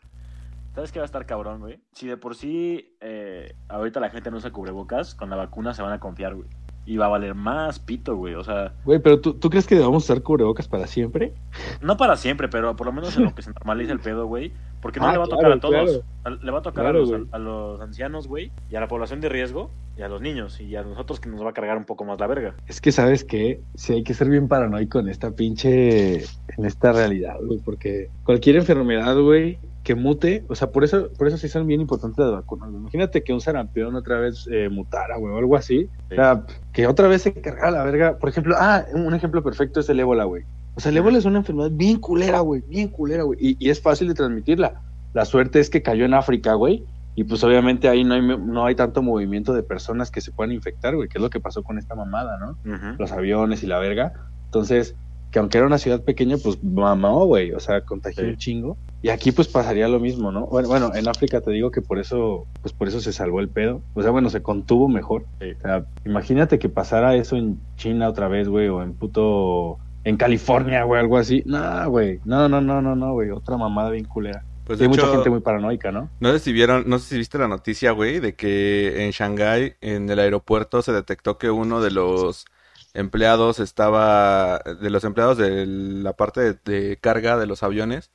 ¿Sabes 0.75 0.91
qué 0.91 0.99
va 0.99 1.03
a 1.03 1.07
estar 1.07 1.25
cabrón, 1.25 1.61
güey? 1.61 1.79
Si 1.93 2.07
de 2.07 2.17
por 2.17 2.35
sí 2.35 2.95
eh, 3.01 3.55
ahorita 3.69 3.99
la 3.99 4.09
gente 4.09 4.29
no 4.29 4.37
usa 4.37 4.51
cubrebocas, 4.51 5.15
con 5.15 5.29
la 5.29 5.35
vacuna 5.35 5.73
se 5.73 5.81
van 5.81 5.93
a 5.93 5.99
confiar, 5.99 6.35
güey. 6.35 6.47
Y 6.85 6.97
va 6.97 7.05
a 7.05 7.09
valer 7.09 7.35
más 7.35 7.77
pito, 7.79 8.15
güey. 8.15 8.33
O 8.33 8.43
sea, 8.43 8.73
Güey, 8.83 8.99
pero 8.99 9.19
¿tú, 9.21 9.33
¿tú 9.35 9.49
crees 9.49 9.67
que 9.67 9.75
debamos 9.75 10.03
usar 10.05 10.23
cubrebocas 10.23 10.67
para 10.67 10.87
siempre? 10.87 11.33
no 11.81 11.97
para 11.97 12.17
siempre, 12.17 12.47
pero 12.49 12.75
por 12.75 12.87
lo 12.87 12.93
menos 12.93 13.15
en 13.15 13.25
lo 13.25 13.35
que 13.35 13.43
se 13.43 13.51
normaliza 13.51 13.91
el 13.93 13.99
pedo, 13.99 14.25
güey. 14.25 14.51
Porque 14.81 14.99
no 14.99 15.07
Ah, 15.07 15.11
le 15.11 15.17
va 15.19 15.25
a 15.25 15.27
tocar 15.27 15.39
claro, 15.39 15.55
a 15.55 15.59
todos. 15.59 16.03
claro. 16.23 16.39
Le 16.41 16.51
va 16.51 16.59
a 16.59 16.61
tocar 16.61 16.83
Claro, 16.85 16.99
a, 17.03 17.07
los, 17.17 17.27
a 17.33 17.37
los 17.37 17.81
ancianos, 17.81 18.27
güey. 18.27 18.51
Y 18.71 18.75
a 18.75 18.79
la 18.79 18.87
población 18.87 19.19
de 19.21 19.29
riesgo. 19.29 19.69
Y 19.97 20.01
a 20.01 20.07
los 20.07 20.21
niños. 20.21 20.59
Y 20.61 20.75
a 20.77 20.81
nosotros 20.83 21.19
que 21.19 21.29
nos 21.29 21.43
va 21.45 21.49
a 21.49 21.53
cargar 21.53 21.77
un 21.77 21.83
poco 21.85 22.05
más 22.05 22.19
la 22.19 22.27
verga. 22.27 22.55
Es 22.65 22.79
que, 22.81 22.91
¿sabes 22.91 23.23
qué? 23.25 23.59
Sí 23.75 23.93
hay 23.93 24.03
que 24.03 24.13
ser 24.13 24.29
bien 24.29 24.47
paranoico 24.47 24.99
en 24.99 25.09
esta 25.09 25.31
pinche, 25.31 26.23
en 26.23 26.65
esta 26.65 26.93
realidad, 26.93 27.35
güey, 27.45 27.59
porque 27.59 28.09
cualquier 28.23 28.55
enfermedad, 28.55 29.15
güey, 29.19 29.59
que 29.89 29.95
mute, 29.95 30.45
o 30.49 30.53
sea, 30.53 30.69
por 30.69 30.83
eso, 30.83 31.09
por 31.17 31.27
eso 31.27 31.37
sí 31.39 31.49
son 31.49 31.65
bien 31.65 31.81
importantes 31.81 32.23
las 32.23 32.31
vacunas. 32.31 32.69
Imagínate 32.69 33.23
que 33.23 33.33
un 33.33 33.41
sarampión 33.41 33.95
otra 33.95 34.19
vez 34.19 34.47
eh, 34.51 34.69
mutara, 34.69 35.17
güey, 35.17 35.33
o 35.33 35.37
algo 35.39 35.55
así. 35.55 35.89
O 36.11 36.13
sea, 36.13 36.45
que 36.73 36.85
otra 36.85 37.07
vez 37.07 37.23
se 37.23 37.33
cargara 37.33 37.71
la 37.71 37.83
verga. 37.83 38.19
Por 38.19 38.29
ejemplo, 38.29 38.55
ah, 38.59 38.85
un 38.93 39.15
ejemplo 39.15 39.41
perfecto 39.41 39.79
es 39.79 39.89
el 39.89 39.99
ébola, 39.99 40.25
güey. 40.25 40.43
O 40.75 40.79
sea, 40.79 40.91
el 40.91 40.97
ébola 40.97 41.17
es 41.17 41.25
una 41.25 41.39
enfermedad 41.39 41.71
bien 41.71 41.99
culera, 41.99 42.41
güey, 42.41 42.61
bien 42.67 42.89
culera, 42.89 43.23
güey, 43.23 43.39
y, 43.41 43.57
y 43.57 43.71
es 43.71 43.81
fácil 43.81 44.09
de 44.09 44.13
transmitirla. 44.13 44.79
La 45.15 45.25
suerte 45.25 45.59
es 45.59 45.71
que 45.71 45.81
cayó 45.81 46.05
en 46.05 46.13
África, 46.13 46.53
güey, 46.53 46.85
y 47.15 47.23
pues 47.23 47.43
obviamente 47.43 47.89
ahí 47.89 48.03
no 48.03 48.13
hay, 48.13 48.21
no 48.21 48.65
hay 48.67 48.75
tanto 48.75 49.01
movimiento 49.01 49.53
de 49.53 49.63
personas 49.63 50.11
que 50.11 50.21
se 50.21 50.31
puedan 50.31 50.51
infectar, 50.51 50.95
güey, 50.95 51.09
que 51.09 51.17
es 51.17 51.21
lo 51.23 51.31
que 51.31 51.39
pasó 51.39 51.63
con 51.63 51.79
esta 51.79 51.95
mamada, 51.95 52.37
¿no? 52.37 52.59
Los 52.99 53.11
aviones 53.11 53.63
y 53.63 53.65
la 53.65 53.79
verga. 53.79 54.13
Entonces, 54.45 54.95
que 55.31 55.39
aunque 55.39 55.57
era 55.59 55.67
una 55.67 55.77
ciudad 55.77 56.03
pequeña, 56.03 56.37
pues 56.43 56.63
mamó, 56.63 57.25
güey, 57.25 57.51
o 57.51 57.59
sea, 57.59 57.81
contagió 57.81 58.23
Sí. 58.23 58.29
un 58.29 58.37
chingo. 58.37 58.77
Y 59.01 59.09
aquí 59.09 59.31
pues 59.31 59.47
pasaría 59.47 59.87
lo 59.87 59.99
mismo, 59.99 60.31
¿no? 60.31 60.47
Bueno, 60.47 60.67
bueno, 60.67 60.91
en 60.95 61.07
África 61.07 61.39
te 61.41 61.51
digo 61.51 61.71
que 61.71 61.81
por 61.81 61.99
eso, 61.99 62.45
pues 62.61 62.73
por 62.73 62.87
eso 62.87 62.99
se 62.99 63.13
salvó 63.13 63.39
el 63.39 63.47
pedo. 63.49 63.81
O 63.93 64.01
sea, 64.01 64.11
bueno, 64.11 64.29
se 64.29 64.41
contuvo 64.41 64.89
mejor. 64.89 65.25
Sí. 65.39 65.51
O 65.57 65.61
sea, 65.61 65.85
imagínate 66.05 66.59
que 66.59 66.67
pasara 66.69 67.15
eso 67.15 67.35
en 67.37 67.59
China 67.77 68.09
otra 68.09 68.27
vez, 68.27 68.47
güey, 68.49 68.67
o 68.67 68.81
en 68.81 68.93
puto, 68.93 69.77
en 70.03 70.17
California, 70.17 70.83
güey, 70.83 70.99
algo 70.99 71.17
así. 71.17 71.43
No, 71.45 71.89
güey, 71.89 72.19
no, 72.25 72.49
no, 72.49 72.59
no, 72.61 72.81
no, 72.81 72.95
no, 72.95 73.13
güey, 73.13 73.29
otra 73.29 73.55
mamada 73.55 73.89
bien 73.91 74.05
culera. 74.05 74.43
Pues 74.65 74.79
Y 74.79 74.83
hay 74.83 74.89
mucha 74.89 75.07
gente 75.07 75.29
muy 75.31 75.39
paranoica, 75.39 75.91
¿no? 75.91 76.09
no 76.19 76.31
sé 76.31 76.39
si 76.39 76.51
vieron, 76.53 76.83
no 76.87 76.99
sé 76.99 77.09
si 77.09 77.17
viste 77.17 77.37
la 77.39 77.47
noticia, 77.47 77.91
güey, 77.91 78.19
de 78.19 78.33
que 78.33 79.05
en 79.05 79.11
Shanghái, 79.11 79.73
en 79.81 80.09
el 80.09 80.19
aeropuerto, 80.19 80.81
se 80.83 80.91
detectó 80.91 81.37
que 81.39 81.49
uno 81.49 81.81
de 81.81 81.89
los 81.91 82.45
empleados 82.93 83.59
estaba, 83.59 84.59
de 84.59 84.89
los 84.89 85.03
empleados 85.03 85.37
de 85.37 85.65
la 85.65 86.13
parte 86.13 86.41
de, 86.41 86.59
de 86.65 86.97
carga 86.97 87.37
de 87.37 87.47
los 87.47 87.63
aviones, 87.63 88.11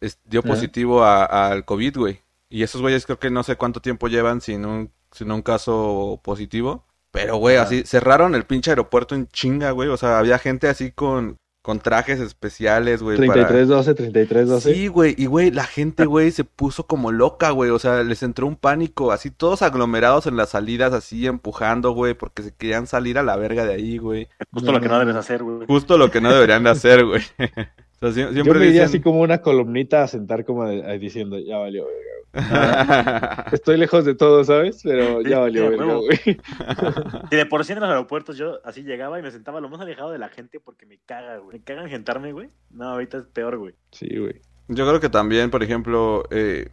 es- 0.00 0.18
dio 0.24 0.42
positivo 0.42 1.04
al 1.04 1.64
COVID, 1.64 1.96
güey. 1.98 2.22
Y 2.48 2.62
esos 2.62 2.80
güeyes 2.80 3.06
creo 3.06 3.18
que 3.18 3.30
no 3.30 3.42
sé 3.42 3.56
cuánto 3.56 3.80
tiempo 3.80 4.08
llevan 4.08 4.40
sin 4.40 4.64
un, 4.66 4.92
sin 5.12 5.32
un 5.32 5.42
caso 5.42 6.20
positivo. 6.22 6.84
Pero, 7.10 7.36
güey, 7.36 7.56
así 7.56 7.82
cerraron 7.84 8.34
el 8.34 8.44
pinche 8.44 8.70
aeropuerto 8.70 9.14
en 9.14 9.26
chinga, 9.28 9.70
güey. 9.70 9.88
O 9.88 9.96
sea, 9.96 10.18
había 10.18 10.38
gente 10.38 10.68
así 10.68 10.92
con, 10.92 11.36
con 11.66 11.80
trajes 11.80 12.20
especiales, 12.20 13.02
güey. 13.02 13.16
para- 13.16 13.48
3312, 13.48 13.94
3312. 13.96 14.72
Sí, 14.72 14.86
güey, 14.86 15.16
y 15.18 15.26
güey, 15.26 15.50
la 15.50 15.64
gente, 15.64 16.04
güey, 16.04 16.30
se 16.30 16.44
puso 16.44 16.86
como 16.86 17.10
loca, 17.10 17.50
güey, 17.50 17.70
o 17.70 17.78
sea, 17.80 18.04
les 18.04 18.22
entró 18.22 18.46
un 18.46 18.54
pánico, 18.54 19.10
así 19.10 19.32
todos 19.32 19.62
aglomerados 19.62 20.28
en 20.28 20.36
las 20.36 20.50
salidas, 20.50 20.92
así 20.92 21.26
empujando, 21.26 21.90
güey, 21.90 22.14
porque 22.14 22.44
se 22.44 22.54
querían 22.54 22.86
salir 22.86 23.18
a 23.18 23.24
la 23.24 23.34
verga 23.34 23.64
de 23.64 23.74
ahí, 23.74 23.98
güey. 23.98 24.28
Justo 24.52 24.70
lo 24.70 24.80
que 24.80 24.88
no 24.88 24.96
debes 25.00 25.16
hacer, 25.16 25.42
güey. 25.42 25.66
Justo 25.66 25.98
lo 25.98 26.08
que 26.12 26.20
no 26.20 26.32
deberían 26.32 26.62
de 26.62 26.70
hacer, 26.70 27.04
güey. 27.04 27.22
O 28.00 28.10
sea, 28.10 28.28
sie- 28.28 28.34
Yo 28.34 28.44
me 28.52 28.60
dicen... 28.66 28.82
así 28.82 29.00
como 29.00 29.20
una 29.20 29.38
columnita 29.42 30.02
a 30.02 30.08
sentar 30.08 30.44
como 30.44 30.64
de- 30.66 30.84
ahí 30.84 30.98
diciendo, 30.98 31.38
ya 31.38 31.58
valió, 31.58 31.84
verga. 31.86 32.06
Estoy 33.52 33.78
lejos 33.78 34.04
de 34.04 34.14
todo, 34.14 34.44
¿sabes? 34.44 34.80
Pero 34.82 35.22
ya 35.22 35.38
valió, 35.38 35.70
verga, 35.70 35.94
güey. 35.94 36.18
Y 37.30 37.36
de 37.36 37.46
por 37.46 37.64
sí 37.64 37.72
en 37.72 37.80
los 37.80 37.88
aeropuertos 37.88 38.36
yo 38.36 38.58
así 38.64 38.82
llegaba 38.82 39.18
y 39.18 39.22
me 39.22 39.30
sentaba 39.30 39.60
lo 39.60 39.68
más 39.70 39.80
alejado 39.80 40.10
de 40.10 40.18
la 40.18 40.28
gente 40.28 40.60
porque 40.60 40.84
me 40.86 40.98
caga, 41.06 41.38
güey. 41.38 41.58
Me 41.58 41.64
cagan 41.64 41.88
sentarme, 41.88 42.32
güey. 42.32 42.50
No, 42.70 42.90
ahorita 42.90 43.18
es 43.18 43.24
peor, 43.26 43.56
güey. 43.56 43.74
Sí, 43.92 44.08
güey. 44.18 44.40
Yo 44.68 44.86
creo 44.86 45.00
que 45.00 45.08
también, 45.08 45.50
por 45.50 45.62
ejemplo, 45.62 46.24
eh, 46.30 46.68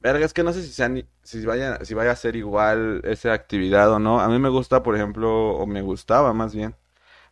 verga, 0.00 0.24
es 0.24 0.32
que 0.32 0.42
no 0.44 0.52
sé 0.52 0.62
si 0.62 0.72
sean, 0.72 1.04
si 1.22 1.44
vaya, 1.44 1.84
si 1.84 1.92
vaya 1.94 2.12
a 2.12 2.16
ser 2.16 2.36
igual 2.36 3.02
esa 3.04 3.32
actividad 3.34 3.90
o 3.92 3.98
no. 3.98 4.20
A 4.20 4.28
mí 4.28 4.38
me 4.38 4.48
gusta, 4.48 4.82
por 4.82 4.94
ejemplo, 4.96 5.50
o 5.50 5.66
me 5.66 5.82
gustaba 5.82 6.32
más 6.32 6.54
bien, 6.54 6.74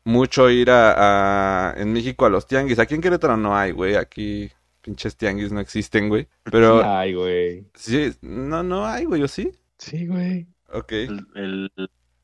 mucho 0.05 0.51
ir 0.51 0.71
a, 0.71 1.71
a- 1.71 1.75
en 1.81 1.93
México 1.93 2.27
a 2.27 2.31
los 2.31 2.47
tianguis. 2.47 2.79
Aquí 2.79 2.95
en 2.95 3.01
Querétaro 3.01 3.37
no 3.37 3.57
hay, 3.57 3.73
güey. 3.73 3.97
Aquí 3.97 4.51
pinches 4.81 5.17
tianguis 5.17 5.53
no 5.53 5.61
existen, 5.61 6.09
güey. 6.09 6.29
Pero 6.45 6.83
Ay, 6.85 7.15
güey. 7.15 7.65
sí, 7.75 8.13
no, 8.23 8.63
no 8.63 8.87
hay, 8.87 9.05
güey, 9.05 9.23
¿o 9.23 9.29
sí? 9.29 9.53
Sí, 9.79 10.07
güey. 10.07 10.47
Ok. 10.73 10.93
El, 10.93 11.27
el, 11.35 11.71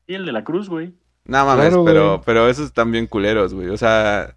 y 0.07 0.15
el 0.15 0.25
de 0.25 0.31
la 0.31 0.43
cruz, 0.43 0.69
güey. 0.69 0.93
No 1.25 1.45
mames, 1.45 1.67
Claro, 1.69 1.85
pero, 1.85 2.07
güey. 2.13 2.21
pero 2.25 2.49
esos 2.49 2.65
están 2.67 2.91
bien 2.91 3.05
culeros, 3.07 3.53
güey. 3.53 3.69
O 3.69 3.77
sea, 3.77 4.35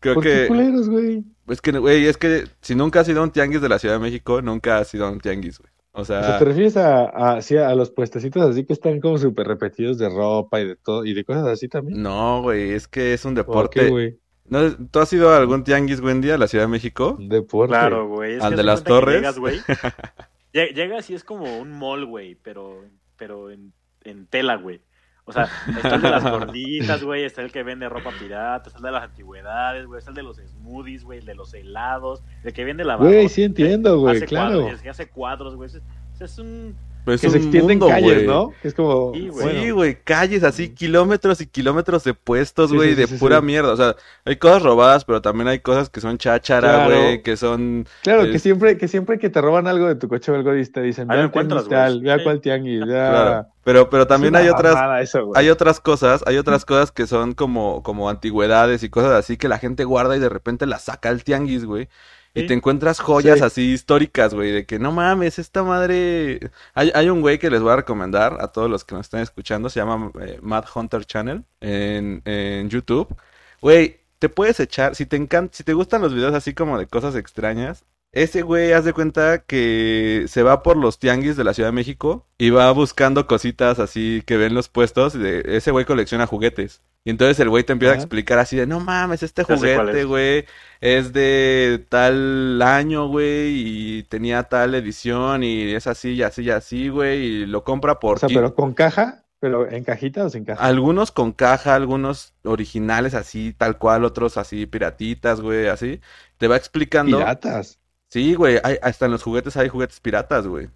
creo 0.00 0.14
¿Por 0.14 0.22
qué 0.22 0.42
que... 0.42 0.46
culeros, 0.46 0.88
güey? 0.88 1.24
Es 1.48 1.60
que, 1.60 1.72
güey, 1.72 2.06
es 2.06 2.16
que 2.16 2.44
si 2.60 2.74
nunca 2.74 3.00
has 3.00 3.08
ido 3.08 3.20
a 3.20 3.24
un 3.24 3.30
tianguis 3.32 3.60
de 3.60 3.68
la 3.68 3.78
Ciudad 3.78 3.96
de 3.96 4.00
México, 4.00 4.40
nunca 4.40 4.78
has 4.78 4.94
ido 4.94 5.06
a 5.06 5.10
un 5.10 5.20
tianguis, 5.20 5.58
güey. 5.58 5.70
O 5.96 6.00
O 6.00 6.04
sea, 6.04 6.38
¿te 6.38 6.44
refieres 6.44 6.76
a, 6.76 7.04
a, 7.36 7.40
sí, 7.42 7.56
a 7.56 7.72
los 7.74 7.90
puestecitos 7.90 8.42
así 8.42 8.64
que 8.66 8.72
están 8.72 9.00
como 9.00 9.16
súper 9.16 9.46
repetidos 9.46 9.96
de 9.96 10.08
ropa 10.08 10.60
y 10.60 10.66
de 10.66 10.76
todo, 10.76 11.04
y 11.04 11.14
de 11.14 11.24
cosas 11.24 11.46
así 11.46 11.68
también? 11.68 12.02
no, 12.02 12.42
güey, 12.42 12.72
es 12.72 12.88
que 12.88 13.14
es 13.14 13.24
un 13.24 13.34
¿Por 13.34 13.44
deporte. 13.46 13.80
qué, 13.80 13.88
güey? 13.90 14.18
¿No? 14.46 14.74
¿Tú 14.90 14.98
has 14.98 15.12
ido 15.12 15.30
a 15.30 15.38
algún 15.38 15.64
tianguis, 15.64 16.00
Wendy, 16.00 16.30
a 16.30 16.36
la 16.36 16.48
Ciudad 16.48 16.64
de 16.64 16.68
México? 16.68 17.16
Deporte. 17.18 17.70
Claro, 17.72 18.08
güey. 18.08 18.38
¿Al 18.40 18.50
que 18.50 18.56
de 18.56 18.62
las 18.64 18.84
torres? 18.84 19.14
Llegas, 19.16 19.38
güey. 19.38 19.58
Lle- 20.52 20.74
Llegas 20.74 21.08
y 21.10 21.14
es 21.14 21.24
como 21.24 21.58
un 21.58 21.70
mall, 21.70 22.04
güey, 22.06 22.34
pero, 22.34 22.82
pero 23.16 23.50
en, 23.50 23.72
en 24.02 24.26
tela, 24.26 24.56
güey. 24.56 24.80
O 25.26 25.32
sea, 25.32 25.48
está 25.68 25.94
el 25.94 26.02
de 26.02 26.10
las 26.10 26.22
gorditas, 26.22 27.02
güey, 27.04 27.24
está 27.24 27.40
el 27.42 27.50
que 27.50 27.62
vende 27.62 27.88
ropa 27.88 28.10
pirata, 28.18 28.68
está 28.68 28.78
el 28.78 28.84
de 28.84 28.90
las 28.92 29.04
antigüedades, 29.04 29.86
güey, 29.86 29.98
está 29.98 30.10
el 30.10 30.16
de 30.16 30.22
los 30.22 30.36
smoothies, 30.36 31.04
güey, 31.04 31.20
el 31.20 31.24
de 31.24 31.34
los 31.34 31.54
helados, 31.54 32.22
el 32.42 32.52
que 32.52 32.64
vende 32.64 32.84
la 32.84 32.96
Güey, 32.96 33.28
sí 33.28 33.42
entiendo, 33.42 33.98
güey, 34.00 34.20
claro. 34.22 34.62
Cuadros, 34.62 34.86
hace 34.86 35.08
cuadros, 35.08 35.56
güey. 35.56 35.70
Es, 35.70 35.80
es 36.20 36.38
un... 36.38 36.76
Pues 37.04 37.20
Que 37.20 37.28
se 37.28 37.36
extienden 37.36 37.78
mundo, 37.78 37.88
calles, 37.88 38.14
güey. 38.14 38.26
¿no? 38.26 38.52
Es 38.62 38.72
como, 38.72 39.12
Sí, 39.12 39.28
güey. 39.28 39.70
bueno, 39.72 39.98
calles 40.04 40.42
así, 40.42 40.70
kilómetros 40.70 41.40
y 41.42 41.46
kilómetros 41.46 42.02
de 42.04 42.14
puestos, 42.14 42.72
güey, 42.72 42.90
sí, 42.90 42.94
de 42.94 43.06
sí, 43.06 43.16
pura 43.18 43.42
mierda. 43.42 43.72
O 43.72 43.76
sea, 43.76 43.94
hay 44.24 44.36
cosas 44.36 44.62
robadas, 44.62 45.04
pero 45.04 45.20
también 45.20 45.48
hay 45.48 45.58
cosas 45.58 45.90
que 45.90 46.00
son 46.00 46.16
cháchara, 46.16 46.86
Claro. 46.86 47.02
güey, 47.02 47.22
que 47.22 47.36
son... 47.36 47.86
Claro, 48.02 48.22
que 48.24 48.38
siempre, 48.38 48.78
que 48.78 48.88
siempre 48.88 49.18
que 49.18 49.28
te 49.28 49.40
roban 49.42 49.66
algo 49.66 49.86
de 49.86 49.96
tu 49.96 50.08
coche 50.08 50.32
o 50.32 50.34
algo 50.34 50.52
te 50.72 50.80
dicen, 50.80 51.06
ve 51.08 51.20
encuentras, 51.20 51.68
tal, 51.68 52.00
ve 52.00 52.10
a 52.12 52.16
Sí. 52.18 52.24
cuál 52.24 52.40
tianguis, 52.40 52.86
ve 52.86 52.98
a- 53.00 53.10
Claro. 53.10 53.46
Pero, 53.64 53.88
pero 53.88 54.06
también 54.06 54.36
hay 54.36 54.48
otras... 54.48 54.74
eso. 55.02 55.30
Hay 55.34 55.48
otras 55.48 55.80
cosas, 55.80 56.22
hay 56.26 56.36
otras 56.36 56.64
cosas 56.66 56.92
que 56.92 57.06
son 57.06 57.32
como, 57.32 57.82
como 57.82 58.10
antigüedades 58.10 58.82
y 58.82 58.90
cosas 58.90 59.12
así 59.12 59.36
que 59.38 59.48
la 59.48 59.58
gente 59.58 59.84
guarda 59.84 60.16
y 60.16 60.20
de 60.20 60.28
repente 60.28 60.66
las 60.66 60.84
saca 60.84 61.08
al 61.08 61.24
tianguis, 61.24 61.64
güey. 61.64 61.88
Y 62.34 62.46
te 62.46 62.54
encuentras 62.54 62.98
joyas 62.98 63.38
Sí. 63.38 63.44
así 63.44 63.72
históricas, 63.72 64.34
güey, 64.34 64.50
de 64.50 64.66
que 64.66 64.78
no 64.78 64.90
mames, 64.92 65.38
esta 65.38 65.62
madre... 65.62 66.50
Hay, 66.74 66.90
hay 66.94 67.08
un 67.08 67.20
güey 67.20 67.38
que 67.38 67.48
les 67.50 67.62
voy 67.62 67.72
a 67.72 67.76
recomendar 67.76 68.38
a 68.40 68.48
todos 68.48 68.68
los 68.68 68.84
que 68.84 68.94
nos 68.96 69.06
están 69.06 69.20
escuchando, 69.20 69.68
se 69.70 69.78
llama 69.80 70.10
eh, 70.20 70.38
Mad 70.42 70.64
Hunter 70.74 71.04
Channel 71.04 71.44
en, 71.60 72.22
en 72.24 72.68
YouTube. 72.70 73.14
Güey, 73.60 74.00
te 74.18 74.28
puedes 74.28 74.58
echar, 74.60 74.94
si 74.96 75.06
te 75.06 75.16
encanta, 75.16 75.56
si 75.56 75.62
te 75.64 75.74
gustan 75.74 76.02
los 76.02 76.12
videos 76.12 76.34
así 76.34 76.54
como 76.54 76.78
de 76.78 76.86
cosas 76.86 77.14
extrañas, 77.14 77.84
ese 78.14 78.42
güey, 78.42 78.72
haz 78.72 78.84
de 78.84 78.92
cuenta 78.92 79.38
que 79.38 80.24
se 80.28 80.42
va 80.42 80.62
por 80.62 80.76
los 80.76 80.98
tianguis 80.98 81.36
de 81.36 81.44
la 81.44 81.52
Ciudad 81.52 81.68
de 81.68 81.74
México 81.74 82.26
y 82.38 82.50
va 82.50 82.70
buscando 82.72 83.26
cositas 83.26 83.78
así 83.78 84.22
que 84.24 84.36
ven 84.36 84.54
los 84.54 84.68
puestos. 84.68 85.14
y 85.14 85.18
de, 85.18 85.42
ese 85.56 85.72
güey 85.72 85.84
colecciona 85.84 86.26
juguetes. 86.26 86.80
Y 87.06 87.10
entonces 87.10 87.38
el 87.40 87.50
güey 87.50 87.64
te 87.64 87.72
empieza 87.72 87.92
a 87.92 87.96
explicar 87.98 88.38
así 88.38 88.56
de, 88.56 88.66
no 88.66 88.80
mames, 88.80 89.22
este 89.22 89.44
juguete, 89.44 90.00
es. 90.00 90.06
güey, 90.06 90.46
es 90.80 91.12
de 91.12 91.84
tal 91.90 92.62
año, 92.62 93.08
güey, 93.08 93.98
y 93.98 94.02
tenía 94.04 94.44
tal 94.44 94.74
edición 94.74 95.42
y 95.42 95.74
es 95.74 95.86
así 95.86 96.12
y 96.12 96.22
así 96.22 96.44
y 96.44 96.50
así, 96.50 96.88
güey, 96.88 97.20
y 97.20 97.46
lo 97.46 97.62
compra 97.62 98.00
por 98.00 98.16
O 98.16 98.20
sea, 98.20 98.30
pero 98.30 98.54
con 98.54 98.72
caja, 98.72 99.24
pero 99.38 99.70
en 99.70 99.84
cajita 99.84 100.24
o 100.24 100.30
sin 100.30 100.46
caja. 100.46 100.64
algunos 100.64 101.12
con 101.12 101.32
caja, 101.32 101.74
algunos 101.74 102.32
originales 102.42 103.12
así, 103.12 103.52
tal 103.52 103.76
cual, 103.76 104.04
otros 104.04 104.38
así 104.38 104.64
piratitas, 104.64 105.42
güey, 105.42 105.66
así. 105.66 106.00
Te 106.38 106.48
va 106.48 106.56
explicando. 106.56 107.18
Piratas. 107.18 107.80
Sí, 108.14 108.34
güey, 108.34 108.60
hay, 108.62 108.78
hasta 108.80 109.06
en 109.06 109.12
los 109.12 109.24
juguetes 109.24 109.56
hay 109.56 109.68
juguetes 109.68 109.98
piratas, 110.00 110.46
güey. 110.46 110.68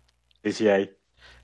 Sí, 0.42 0.52
sí 0.52 0.68
hay. 0.68 0.96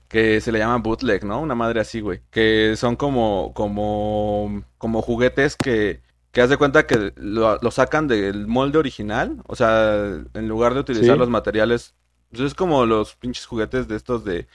Que 0.07 0.41
se 0.41 0.51
le 0.51 0.59
llaman 0.59 0.83
bootleg, 0.83 1.23
¿no? 1.25 1.39
Una 1.41 1.55
madre 1.55 1.79
así, 1.79 2.01
güey. 2.01 2.21
Que 2.29 2.75
son 2.77 2.95
como, 2.95 3.53
como, 3.55 4.63
como 4.77 5.01
juguetes 5.01 5.55
que, 5.55 6.01
que 6.31 6.41
haz 6.41 6.49
de 6.49 6.57
cuenta 6.57 6.85
que 6.85 7.13
lo, 7.15 7.57
lo 7.61 7.71
sacan 7.71 8.07
del 8.07 8.45
molde 8.47 8.77
original. 8.77 9.41
O 9.47 9.55
sea, 9.55 9.95
en 10.33 10.47
lugar 10.47 10.73
de 10.73 10.81
utilizar 10.81 11.15
Sí. 11.15 11.19
los 11.19 11.29
materiales. 11.29 11.95
pues 12.29 12.41
es 12.43 12.53
como 12.55 12.85
los 12.85 13.15
pinches 13.15 13.45
juguetes 13.45 13.87
de 13.87 13.95
estos 13.95 14.25
de 14.25 14.47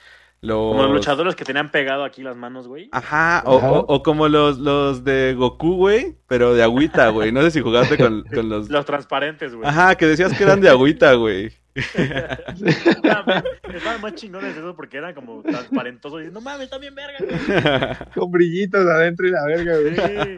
los. 0.42 0.72
Como 0.72 0.82
los 0.84 0.92
luchadores 0.92 1.34
que 1.34 1.44
tenían 1.44 1.70
pegado 1.70 2.04
aquí 2.04 2.22
las 2.22 2.36
manos, 2.36 2.66
güey. 2.68 2.88
Ajá, 2.92 3.42
o, 3.46 3.56
o- 3.56 3.84
o 3.94 4.02
como 4.02 4.28
los, 4.28 4.58
los 4.58 5.04
de 5.04 5.34
Goku, 5.36 5.76
güey, 5.76 6.16
pero 6.26 6.54
de 6.54 6.62
agüita, 6.62 7.08
güey. 7.08 7.30
No 7.32 7.42
sé 7.42 7.50
si 7.50 7.60
jugaste 7.60 7.96
con, 7.98 8.22
con 8.24 8.48
los... 8.48 8.68
Los 8.70 8.86
transparentes, 8.86 9.54
güey. 9.54 9.68
Ajá, 9.68 9.94
que 9.96 10.06
decías 10.06 10.36
que 10.36 10.44
eran 10.44 10.60
de 10.60 10.68
agüita, 10.70 11.12
güey. 11.14 11.52
Estaban 11.74 13.44
estaban 13.72 14.00
más 14.00 14.14
chingones 14.14 14.54
de 14.54 14.60
eso 14.60 14.74
porque 14.74 14.96
eran 14.98 15.14
como 15.14 15.42
transparentosos. 15.42 16.22
Y 16.24 16.30
no 16.30 16.40
mames, 16.40 16.64
está 16.64 16.78
bien 16.78 16.94
verga, 16.94 17.18
güey. 17.20 18.10
Con 18.14 18.30
brillitos 18.30 18.86
adentro 18.86 19.26
y 19.28 19.30
la 19.30 19.44
verga, 19.46 19.76
güey. 19.78 19.96
Sí. 19.96 20.36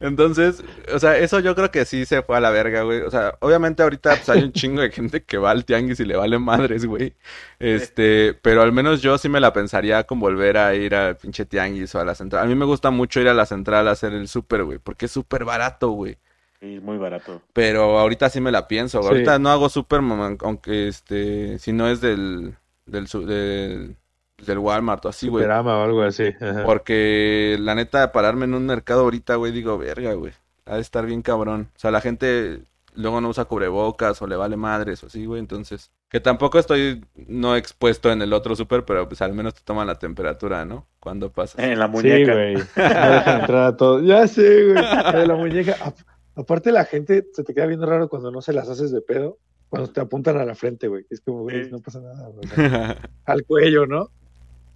Entonces, 0.00 0.62
o 0.92 0.98
sea, 0.98 1.18
eso 1.18 1.40
yo 1.40 1.54
creo 1.54 1.70
que 1.70 1.84
sí 1.84 2.04
se 2.04 2.22
fue 2.22 2.36
a 2.36 2.40
la 2.40 2.50
verga, 2.50 2.82
güey. 2.82 3.00
O 3.02 3.10
sea, 3.10 3.34
obviamente 3.40 3.82
ahorita 3.82 4.10
pues, 4.16 4.28
hay 4.28 4.42
un 4.42 4.52
chingo 4.52 4.80
de 4.82 4.90
gente 4.90 5.22
que 5.24 5.38
va 5.38 5.50
al 5.50 5.64
tianguis 5.64 6.00
y 6.00 6.04
le 6.04 6.16
vale 6.16 6.38
madres, 6.38 6.86
güey. 6.86 7.14
Este, 7.58 8.34
pero 8.34 8.62
al 8.62 8.72
menos 8.72 9.02
yo 9.02 9.18
sí 9.18 9.28
me 9.28 9.40
la 9.40 9.52
pensaría 9.52 10.04
con 10.04 10.20
volver 10.20 10.56
a 10.58 10.74
ir 10.74 10.94
al 10.94 11.16
pinche 11.16 11.44
tianguis 11.44 11.94
o 11.94 12.00
a 12.00 12.04
la 12.04 12.14
central. 12.14 12.44
A 12.44 12.46
mí 12.46 12.54
me 12.54 12.64
gusta 12.64 12.90
mucho 12.90 13.20
ir 13.20 13.28
a 13.28 13.34
la 13.34 13.46
central 13.46 13.88
a 13.88 13.92
hacer 13.92 14.12
el 14.12 14.28
súper, 14.28 14.64
güey, 14.64 14.78
porque 14.78 15.06
es 15.06 15.12
súper 15.12 15.44
barato, 15.44 15.90
güey. 15.90 16.18
Sí, 16.60 16.80
muy 16.82 16.98
barato. 16.98 17.40
Pero 17.52 17.98
ahorita 17.98 18.30
sí 18.30 18.40
me 18.40 18.50
la 18.50 18.66
pienso. 18.66 19.00
Sí. 19.02 19.08
Ahorita 19.08 19.38
no 19.38 19.50
hago 19.50 19.68
súper, 19.68 20.00
mamá, 20.02 20.36
aunque 20.40 20.88
este, 20.88 21.58
si 21.58 21.72
no 21.72 21.88
es 21.88 22.00
del, 22.00 22.56
del, 22.86 23.06
su- 23.06 23.26
del, 23.26 23.96
del 24.44 24.58
Walmart 24.58 25.04
o 25.04 25.08
así, 25.08 25.28
güey. 25.28 25.42
Superama 25.44 25.78
o 25.78 25.84
algo 25.84 26.02
así. 26.02 26.24
ajá. 26.40 26.64
Porque 26.64 27.56
la 27.60 27.74
neta, 27.74 28.12
pararme 28.12 28.44
en 28.46 28.54
un 28.54 28.66
mercado 28.66 29.00
ahorita, 29.02 29.34
güey, 29.36 29.52
digo, 29.52 29.76
verga, 29.78 30.12
güey. 30.14 30.32
Ha 30.66 30.76
de 30.76 30.80
estar 30.80 31.04
bien 31.06 31.22
cabrón. 31.22 31.68
O 31.76 31.78
sea, 31.78 31.90
la 31.90 32.00
gente 32.00 32.60
luego 32.94 33.20
no 33.20 33.28
usa 33.28 33.44
cubrebocas 33.46 34.20
o 34.22 34.26
le 34.26 34.36
vale 34.36 34.56
madres 34.56 35.02
o 35.02 35.06
así, 35.06 35.24
güey. 35.26 35.40
Entonces, 35.40 35.90
que 36.08 36.20
tampoco 36.20 36.58
estoy 36.58 37.04
no 37.26 37.56
expuesto 37.56 38.10
en 38.10 38.22
el 38.22 38.32
otro 38.32 38.54
súper, 38.56 38.84
pero 38.84 39.08
pues 39.08 39.20
al 39.22 39.34
menos 39.34 39.54
te 39.54 39.60
toman 39.64 39.86
la 39.86 39.98
temperatura, 39.98 40.64
¿no? 40.64 40.86
Cuando 41.00 41.30
pasa. 41.30 41.62
En 41.64 41.78
la 41.78 41.86
Sí, 41.86 41.92
muñeca. 41.92 42.32
güey. 42.34 42.54
No 42.76 43.12
dejan 43.12 43.40
entrar 43.40 43.62
a 43.64 43.76
todos. 43.76 44.02
Ya 44.04 44.26
sé, 44.26 44.64
güey. 44.72 44.74
La 44.82 45.12
de 45.20 45.26
la 45.26 45.34
muñeca. 45.36 45.76
A- 45.82 45.94
Aparte, 46.40 46.70
la 46.70 46.84
gente 46.84 47.26
se 47.32 47.42
te 47.42 47.52
queda 47.52 47.66
viendo 47.66 47.84
raro 47.86 48.08
cuando 48.08 48.30
no 48.30 48.40
se 48.40 48.52
las 48.52 48.68
haces 48.68 48.92
de 48.92 49.00
pedo. 49.00 49.38
Cuando 49.68 49.90
te 49.90 50.00
apuntan 50.00 50.36
a 50.38 50.44
la 50.44 50.54
frente, 50.54 50.86
güey. 50.88 51.04
Es 51.10 51.20
como, 51.20 51.42
güey, 51.42 51.64
Sí. 51.64 51.70
no 51.72 51.80
pasa 51.80 52.00
nada. 52.00 52.28
güey. 52.28 52.48
Al 53.24 53.44
cuello, 53.44 53.86
¿no? 53.86 54.10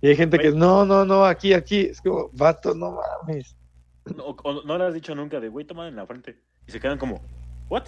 Y 0.02 0.08
hay 0.08 0.16
gente 0.16 0.36
que, 0.36 0.50
no, 0.50 0.84
no, 0.84 1.04
no, 1.04 1.24
aquí, 1.24 1.54
aquí. 1.54 1.80
Es 1.82 2.00
como, 2.00 2.28
vato, 2.32 2.74
no 2.74 2.98
mames. 3.24 3.56
No, 4.16 4.36
no 4.64 4.76
le 4.78 4.84
has 4.84 4.94
dicho 4.94 5.14
nunca 5.14 5.38
de, 5.38 5.48
güey, 5.48 5.64
toma 5.64 5.86
en 5.86 5.94
la 5.94 6.04
frente. 6.06 6.36
Y 6.66 6.72
se 6.72 6.80
quedan 6.80 6.98
como, 6.98 7.22
¿what? 7.70 7.84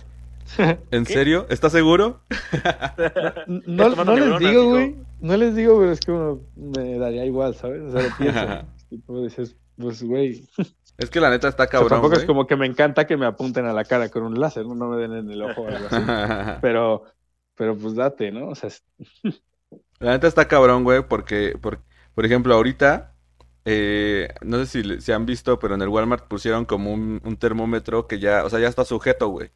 ¿En 0.93 1.05
¿Qué? 1.05 1.13
serio? 1.13 1.47
¿Estás 1.51 1.73
seguro? 1.73 2.21
No, 3.67 3.89
no 3.91 4.15
les 4.17 4.39
digo, 4.39 4.69
güey. 4.71 4.97
No 5.21 5.37
les 5.37 5.57
digo, 5.57 5.79
pero 5.79 5.91
es 5.93 6.01
como, 6.01 6.41
me 6.55 6.99
daría 6.99 7.25
igual, 7.25 7.55
¿sabes? 7.57 7.83
O 7.83 7.91
sea, 7.91 8.03
lo 8.09 8.17
pienso. 8.17 8.67
Tipo, 8.91 9.23
dices, 9.23 9.57
pues, 9.77 10.03
güey. 10.05 10.47
Es 10.99 11.11
que 11.11 11.19
la 11.19 11.31
neta 11.31 11.49
está 11.49 11.65
O 11.65 11.67
sea, 11.67 11.71
cabrón, 11.73 11.91
tampoco 11.91 12.15
es 12.17 12.25
como 12.25 12.47
que 12.47 12.55
me 12.55 12.67
encanta 12.67 13.07
que 13.09 13.17
me 13.17 13.27
apunten 13.27 13.67
a 13.67 13.73
la 13.73 13.85
cara 13.85 14.09
con 14.09 14.23
un 14.23 14.39
láser, 14.39 14.65
no, 14.67 14.77
no 14.77 14.89
me 14.91 14.99
den 14.99 15.15
en 15.15 15.31
el 15.31 15.43
ojo 15.43 15.63
o 15.63 15.67
algo 15.67 15.89
así. 15.91 16.53
Pero, 16.61 17.03
pero 17.57 17.77
pues 17.77 17.97
date, 17.97 18.31
¿no? 18.31 18.51
O 18.51 18.55
sea, 18.55 18.69
es- 18.69 18.85
La 19.99 20.13
neta 20.13 20.29
está 20.29 20.47
cabrón, 20.47 20.85
güey, 20.85 21.03
porque, 21.09 21.59
por, 21.61 21.81
por 22.15 22.25
ejemplo, 22.27 22.55
ahorita, 22.55 23.15
eh, 23.65 24.29
no 24.43 24.59
sé 24.59 24.67
si 24.67 24.83
le- 24.83 25.01
si 25.01 25.13
han 25.13 25.27
visto, 25.27 25.59
pero 25.59 25.75
en 25.75 25.83
el 25.83 25.89
Walmart 25.89 26.27
pusieron 26.29 26.65
como 26.65 26.93
un, 26.93 27.21
un 27.25 27.37
termómetro 27.37 28.07
que 28.09 28.19
ya, 28.21 28.45
o 28.45 28.51
sea, 28.51 28.61
ya 28.61 28.69
está 28.69 28.85
sujeto, 28.85 29.29
güey. 29.29 29.51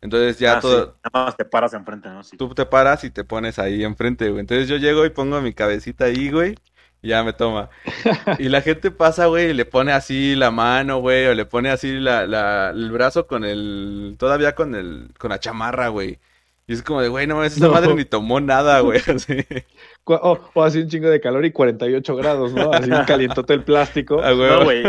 Entonces 0.00 0.38
ya 0.38 0.56
Ah, 0.56 0.60
todo, 0.60 0.86
sí. 0.86 1.10
Nada 1.12 1.26
más 1.26 1.36
te 1.36 1.44
paras 1.44 1.74
enfrente, 1.74 2.08
¿no? 2.08 2.22
Sí. 2.22 2.36
tú 2.36 2.54
te 2.54 2.66
paras 2.66 3.04
y 3.04 3.10
te 3.10 3.24
pones 3.24 3.58
ahí 3.58 3.84
enfrente, 3.84 4.28
güey. 4.30 4.40
Entonces 4.40 4.68
yo 4.68 4.76
llego 4.76 5.04
y 5.04 5.10
pongo 5.10 5.40
mi 5.40 5.52
cabecita 5.52 6.04
ahí, 6.06 6.30
güey, 6.30 6.54
y 7.02 7.08
ya 7.08 7.22
me 7.24 7.32
toma. 7.32 7.70
Y 8.38 8.48
la 8.48 8.62
gente 8.62 8.90
pasa, 8.90 9.26
güey, 9.26 9.50
y 9.50 9.54
le 9.54 9.64
pone 9.66 9.92
así 9.92 10.34
la 10.36 10.50
mano, 10.50 10.98
güey, 11.00 11.26
o 11.26 11.34
le 11.34 11.46
pone 11.46 11.70
así 11.70 11.98
la, 12.00 12.26
la, 12.26 12.70
el 12.70 12.90
brazo 12.92 13.26
con 13.26 13.44
el, 13.44 14.16
todavía 14.18 14.54
con 14.54 14.74
el, 14.74 15.12
con 15.18 15.30
la 15.30 15.40
chamarra, 15.40 15.88
güey. 15.88 16.20
Y 16.68 16.74
es 16.74 16.82
como 16.82 17.00
de, 17.00 17.08
güey, 17.08 17.26
no 17.26 17.42
esa 17.42 17.64
No. 17.66 17.72
madre 17.72 17.94
ni 17.94 18.04
tomó 18.04 18.40
nada, 18.40 18.80
güey, 18.80 19.00
así. 19.14 19.38
o, 20.04 20.38
o 20.54 20.62
así 20.62 20.80
un 20.82 20.88
chingo 20.88 21.08
de 21.08 21.18
calor 21.20 21.44
y 21.44 21.50
48 21.50 22.14
grados, 22.14 22.52
¿no? 22.52 22.70
Así 22.72 22.90
calientote 23.06 23.54
el 23.54 23.64
plástico. 23.64 24.20
Ah, 24.22 24.32
güey. 24.32 24.50
No, 24.50 24.64
güey. 24.64 24.82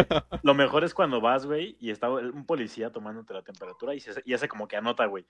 Lo 0.44 0.54
mejor 0.54 0.84
es 0.84 0.94
cuando 0.94 1.22
vas, 1.22 1.46
güey, 1.46 1.78
y 1.80 1.90
está 1.90 2.10
un 2.10 2.46
policía 2.46 2.92
tomándote 2.92 3.34
la 3.34 3.42
temperatura 3.44 3.96
y, 3.96 4.02
se, 4.02 4.12
y 4.26 4.34
hace 4.34 4.48
como 4.50 4.68
que 4.68 4.76
anota, 4.76 5.06
güey. 5.06 5.26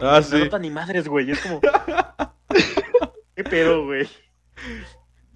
Ah, 0.00 0.20
No 0.20 0.22
sí. 0.22 0.36
anota 0.36 0.58
ni 0.60 0.70
madres, 0.70 1.08
güey. 1.08 1.32
Es 1.32 1.40
como. 1.40 1.60
¿Qué 3.34 3.42
pedo, 3.44 3.84
güey? 3.84 4.08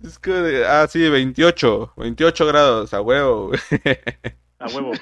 Es 0.04 0.18
que, 0.18 0.30
de- 0.32 0.66
ah, 0.66 0.86
sí, 0.88 1.08
28, 1.08 1.92
28 1.96 2.46
grados, 2.46 2.94
a 2.94 3.00
huevo, 3.00 3.48
güey. 3.48 3.60
A 4.60 4.66
huevo. 4.68 4.92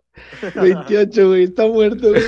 28, 0.54 1.28
güey, 1.28 1.44
está 1.44 1.66
muerto, 1.66 2.08
güey. 2.10 2.22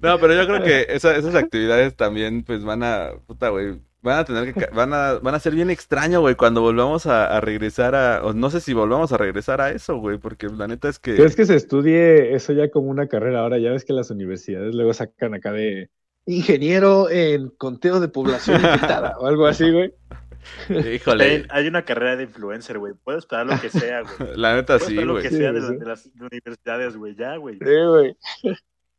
No, 0.00 0.18
pero 0.18 0.34
yo 0.34 0.46
creo 0.46 0.62
que 0.62 0.86
esa- 0.94 1.16
esas 1.16 1.34
actividades 1.34 1.94
también, 1.96 2.42
pues 2.44 2.64
van 2.64 2.82
a, 2.82 3.10
puta, 3.26 3.48
güey, 3.48 3.80
van 4.02 4.18
a 4.20 4.24
tener 4.24 4.54
que, 4.54 4.66
van 4.74 4.92
a, 4.94 5.14
van 5.14 5.34
a 5.34 5.40
ser 5.40 5.54
bien 5.54 5.70
extraño, 5.70 6.20
güey, 6.20 6.34
cuando 6.36 6.60
volvamos 6.60 7.06
a, 7.06 7.26
a 7.36 7.40
regresar 7.40 7.94
a, 7.94 8.24
o 8.24 8.32
no 8.32 8.50
sé 8.50 8.60
si 8.60 8.72
volvamos 8.72 9.12
a 9.12 9.16
regresar 9.16 9.60
a 9.60 9.70
eso, 9.70 9.96
güey, 9.96 10.18
porque 10.18 10.46
la 10.48 10.68
neta 10.68 10.88
es 10.88 10.98
que, 10.98 11.16
¿Crees 11.16 11.34
que 11.36 11.44
se 11.46 11.56
estudie 11.56 12.34
eso 12.34 12.52
ya 12.52 12.70
como 12.70 12.88
una 12.88 13.08
carrera 13.08 13.40
ahora? 13.40 13.58
Ya 13.58 13.70
ves 13.72 13.84
que 13.84 13.92
las 13.92 14.10
universidades 14.10 14.74
luego 14.74 14.94
sacan 14.94 15.34
acá 15.34 15.52
de 15.52 15.90
ingeniero 16.26 17.08
en 17.10 17.50
conteo 17.50 18.00
de 18.00 18.08
población 18.08 18.56
infectada 18.60 19.16
o 19.18 19.26
algo 19.26 19.46
así, 19.46 19.70
güey. 19.70 19.92
híjole, 20.94 21.44
Hay, 21.50 21.66
una 21.66 21.84
carrera 21.84 22.16
de 22.16 22.24
influencer, 22.24 22.78
güey. 22.78 22.94
Puedes 23.02 23.20
esperar 23.24 23.46
lo 23.46 23.60
que 23.60 23.68
sea, 23.68 24.02
güey. 24.02 24.30
la 24.36 24.54
neta 24.54 24.78
Puedes 24.78 24.86
sí, 24.86 24.94
lo 24.94 25.16
que 25.20 25.30
sea 25.30 25.52
de, 25.52 25.60
sí. 25.60 25.66
la- 25.72 25.78
de 25.78 25.84
las 25.86 26.08
universidades, 26.20 26.96
güey. 26.96 27.16
Ya, 27.16 27.36
güey. 27.36 27.58
Sí, 27.58 27.64
güey. 27.88 28.16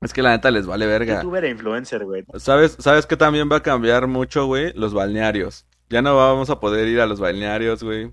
Es 0.01 0.13
que 0.13 0.21
la 0.21 0.31
neta 0.31 0.51
les 0.51 0.65
vale 0.65 0.85
verga. 0.85 1.15
Youtuber 1.21 1.45
e 1.45 1.49
influencer, 1.49 2.05
güey. 2.05 2.23
¿Sabes, 2.37 2.77
sabes 2.79 3.05
que 3.05 3.17
también 3.17 3.49
va 3.51 3.57
a 3.57 3.63
cambiar 3.63 4.07
mucho, 4.07 4.45
güey? 4.45 4.71
Los 4.73 4.93
balnearios. 4.93 5.65
Ya 5.89 6.01
no 6.01 6.15
vamos 6.17 6.49
a 6.49 6.59
poder 6.59 6.87
ir 6.87 6.99
a 7.01 7.05
los 7.05 7.19
balnearios, 7.19 7.83
güey. 7.83 8.11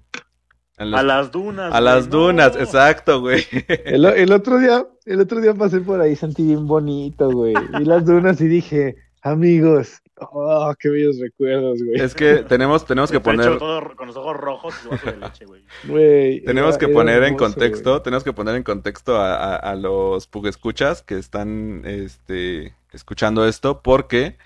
A, 0.76 0.84
los- 0.84 1.00
A 1.00 1.02
las 1.02 1.30
dunas. 1.30 1.66
a 1.66 1.80
güey, 1.80 1.84
las 1.84 2.08
no. 2.08 2.10
dunas, 2.18 2.56
exacto, 2.56 3.20
güey. 3.20 3.44
El, 3.84 4.04
el 4.06 4.32
otro 4.32 4.58
día, 4.58 4.86
el 5.04 5.20
otro 5.20 5.40
día 5.40 5.54
pasé 5.54 5.80
por 5.80 6.00
ahí, 6.00 6.16
sentí 6.16 6.44
bien 6.44 6.66
bonito, 6.66 7.30
güey. 7.30 7.54
Vi 7.78 7.84
las 7.84 8.04
dunas 8.04 8.40
y 8.40 8.46
dije, 8.48 8.96
amigos, 9.22 10.00
oh, 10.32 10.74
qué 10.78 10.88
bellos 10.88 11.18
recuerdos, 11.18 11.82
güey. 11.82 12.00
Es 12.00 12.14
que 12.14 12.36
tenemos, 12.36 12.84
tenemos 12.86 13.10
que 13.10 13.16
hecho, 13.18 13.24
poner, 13.24 13.58
todo 13.58 13.96
con 13.96 14.06
los 14.08 14.16
ojos 14.16 14.36
rojos 14.36 14.74
y 14.78 14.82
su 14.84 14.90
vaso 14.90 15.06
de 15.10 15.16
leche, 15.18 15.44
güey. 15.46 15.62
Güey, 15.84 16.40
tenemos 16.44 16.76
era- 16.76 16.78
que 16.78 16.88
poner 16.88 17.22
en 17.24 17.36
contexto, 17.36 17.90
güey. 17.90 18.02
tenemos 18.02 18.24
que 18.24 18.32
poner 18.32 18.54
en 18.56 18.62
contexto 18.62 19.16
a, 19.16 19.34
a, 19.34 19.56
a 19.56 19.74
los 19.74 20.28
escuchas 20.44 21.02
que 21.02 21.18
están, 21.18 21.82
este, 21.84 22.74
escuchando 22.92 23.46
esto, 23.46 23.80
porque 23.82 24.36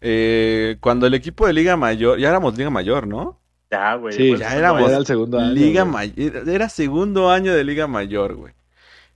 eh, 0.00 0.76
cuando 0.80 1.06
el 1.06 1.14
equipo 1.14 1.46
de 1.46 1.52
Liga 1.52 1.76
Mayor, 1.76 2.18
ya 2.18 2.28
éramos 2.28 2.56
Liga 2.56 2.70
Mayor, 2.70 3.06
¿no? 3.06 3.40
Ya, 3.70 3.94
güey. 3.96 4.14
Sí, 4.14 4.28
pues, 4.28 4.40
ya 4.40 4.56
éramos 4.56 4.88
Era 4.88 4.98
el 4.98 5.06
segundo 5.06 5.38
año. 5.40 5.52
Liga. 5.52 5.84
Mayor, 5.84 6.48
era 6.48 6.68
segundo 6.68 7.30
año 7.30 7.52
de 7.54 7.64
Liga 7.64 7.86
Mayor, 7.86 8.34
güey. 8.36 8.54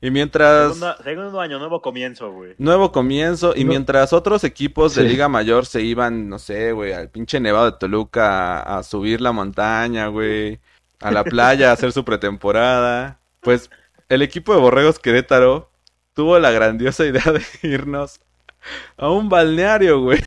Y 0.02 0.10
mientras... 0.10 0.74
Segundo, 0.74 0.96
segundo 1.04 1.40
año, 1.40 1.58
nuevo 1.58 1.82
comienzo, 1.82 2.32
güey. 2.32 2.54
Nuevo 2.58 2.90
comienzo, 2.90 3.52
y 3.54 3.64
No. 3.64 3.68
mientras 3.70 4.12
otros 4.14 4.44
equipos 4.44 4.94
de 4.94 5.02
Sí. 5.02 5.08
Liga 5.08 5.28
Mayor 5.28 5.66
se 5.66 5.82
iban, 5.82 6.28
no 6.28 6.38
sé, 6.38 6.72
güey, 6.72 6.92
al 6.92 7.10
pinche 7.10 7.38
Nevado 7.38 7.70
de 7.70 7.76
Toluca 7.78 8.60
a, 8.60 8.78
a 8.78 8.82
subir 8.82 9.20
la 9.20 9.32
montaña, 9.32 10.06
güey, 10.06 10.58
a 11.00 11.10
la 11.10 11.22
playa 11.24 11.70
a 11.70 11.72
hacer 11.74 11.92
su 11.92 12.04
pretemporada, 12.04 13.20
pues 13.40 13.70
el 14.08 14.22
equipo 14.22 14.54
de 14.54 14.60
Borregos 14.60 14.98
Querétaro 14.98 15.70
tuvo 16.14 16.38
la 16.38 16.50
grandiosa 16.50 17.04
idea 17.04 17.24
de 17.32 17.42
irnos 17.62 18.20
a 18.96 19.10
un 19.10 19.28
balneario, 19.28 20.00
güey. 20.00 20.22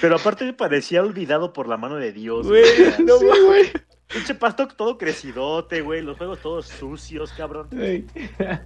Pero 0.00 0.16
aparte 0.16 0.44
me 0.44 0.52
parecía 0.52 1.02
olvidado 1.02 1.52
por 1.52 1.68
la 1.68 1.76
mano 1.76 1.96
de 1.96 2.12
Dios, 2.12 2.46
Güey, 2.46 2.62
güey. 2.76 3.04
no 3.04 3.18
Sí, 3.18 3.26
güey. 3.46 3.72
Pinche 4.12 4.34
pasto 4.34 4.66
todo 4.66 4.98
crecidote, 4.98 5.82
güey. 5.82 6.02
Los 6.02 6.16
juegos 6.18 6.40
todos 6.40 6.66
sucios, 6.66 7.32
cabrón. 7.36 7.68
Güey. 7.70 8.04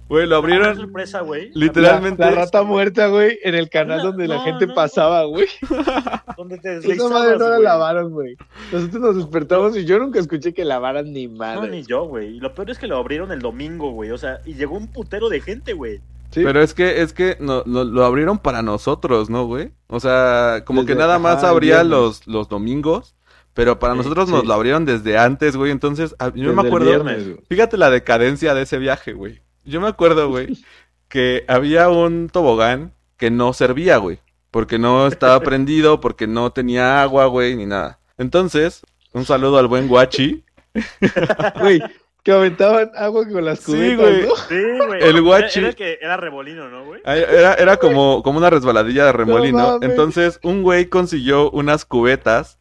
Güey, 0.09 0.25
lo 0.25 0.39
Una 0.39 0.47
abrieron 0.47 0.75
sorpresa, 0.75 1.21
güey. 1.21 1.51
literalmente. 1.53 2.23
La, 2.23 2.31
la 2.31 2.35
rata 2.37 2.63
muerta, 2.63 3.07
güey, 3.07 3.37
en 3.43 3.53
el 3.55 3.69
canal 3.69 3.99
No, 3.99 4.03
donde 4.05 4.27
la 4.27 4.35
no, 4.37 4.43
gente 4.43 4.65
no. 4.67 4.73
pasaba, 4.73 5.23
güey. 5.25 5.47
Donde 6.37 6.57
te 6.57 6.77
Esa 6.77 6.87
deslizabas, 6.87 7.11
madre 7.13 7.37
no 7.37 7.45
la 7.47 7.55
güey. 7.55 7.63
lavaron, 7.63 8.11
güey. 8.11 8.35
Nosotros 8.71 9.01
nos 9.01 9.15
despertamos 9.17 9.77
y 9.77 9.85
yo 9.85 9.99
nunca 9.99 10.19
escuché 10.19 10.53
que 10.53 10.65
lavaran 10.65 11.13
ni 11.13 11.27
No, 11.27 11.37
madre. 11.37 11.69
ni 11.69 11.83
yo, 11.83 12.05
güey. 12.05 12.37
Y 12.37 12.39
lo 12.39 12.53
peor 12.53 12.71
es 12.71 12.79
que 12.79 12.87
lo 12.87 12.97
abrieron 12.97 13.31
el 13.31 13.39
domingo, 13.39 13.91
güey. 13.91 14.11
O 14.11 14.17
sea, 14.17 14.39
y 14.45 14.55
llegó 14.55 14.75
un 14.75 14.87
putero 14.91 15.29
de 15.29 15.41
gente, 15.41 15.73
güey. 15.73 16.01
Sí. 16.31 16.41
Pero 16.43 16.61
es 16.61 16.73
que, 16.73 17.01
es 17.01 17.13
que 17.13 17.37
no, 17.39 17.63
no- 17.65 17.83
lo 17.85 18.03
abrieron 18.03 18.39
para 18.39 18.61
nosotros, 18.61 19.29
¿no, 19.29 19.45
güey? 19.45 19.71
O 19.87 19.99
sea, 20.01 20.63
como 20.65 20.85
que 20.85 20.95
nada 20.95 21.13
ajá, 21.15 21.19
más 21.23 21.43
el 21.43 21.49
abría 21.49 21.83
los, 21.85 22.27
los 22.27 22.49
domingos, 22.49 23.14
pero 23.55 23.79
para 23.79 23.93
Sí, 23.93 23.97
nosotros 23.97 24.29
nos 24.29 24.41
sí. 24.41 24.47
lo 24.47 24.53
abrieron 24.53 24.85
desde 24.85 25.17
antes, 25.17 25.55
güey. 25.57 25.71
Entonces, 25.71 26.15
a- 26.19 26.27
yo 26.27 26.33
Desde 26.33 26.53
me 26.53 26.61
el 26.61 26.67
acuerdo, 26.67 26.89
viernes, 26.89 27.23
güey. 27.25 27.39
fíjate 27.49 27.77
la 27.77 27.89
decadencia 27.89 28.53
de 28.53 28.61
ese 28.61 28.77
viaje, 28.77 29.13
güey. 29.13 29.41
Yo 29.63 29.81
me 29.81 29.87
acuerdo, 29.87 30.29
güey, 30.29 30.55
que 31.09 31.43
había 31.47 31.89
un 31.89 32.29
tobogán 32.29 32.93
que 33.17 33.31
no 33.31 33.51
servía, 33.53 33.97
güey. 33.97 34.19
Porque 34.51 34.77
no 34.77 35.07
estaba 35.07 35.39
prendido, 35.41 35.99
porque 35.99 36.27
no 36.27 36.51
tenía 36.51 37.01
agua, 37.01 37.25
güey, 37.25 37.55
ni 37.55 37.65
nada. 37.65 37.99
Entonces, 38.17 38.85
un 39.11 39.25
saludo 39.25 39.57
al 39.57 39.67
buen 39.67 39.87
Guachi. 39.87 40.43
Güey, 41.59 41.81
que 42.23 42.31
aventaban 42.31 42.91
agua 42.95 43.27
con 43.29 43.45
las 43.45 43.59
Sí, 43.59 43.71
cubetas, 43.71 43.97
güey. 43.97 44.21
¿no? 44.27 44.35
Sí, 44.35 44.85
güey. 44.87 45.03
El 45.03 45.21
guachi. 45.21 45.59
Era, 45.59 45.67
el 45.69 45.75
que 45.75 45.97
era 46.01 46.17
rebolino, 46.17 46.69
¿no, 46.69 46.85
güey? 46.85 47.01
Era, 47.05 47.53
era 47.55 47.77
como, 47.77 48.23
como 48.23 48.37
una 48.39 48.49
resbaladilla 48.49 49.05
de 49.05 49.11
remolino. 49.11 49.79
Entonces, 49.81 50.39
un 50.43 50.63
güey 50.63 50.87
consiguió 50.87 51.49
unas 51.51 51.85
cubetas, 51.85 52.57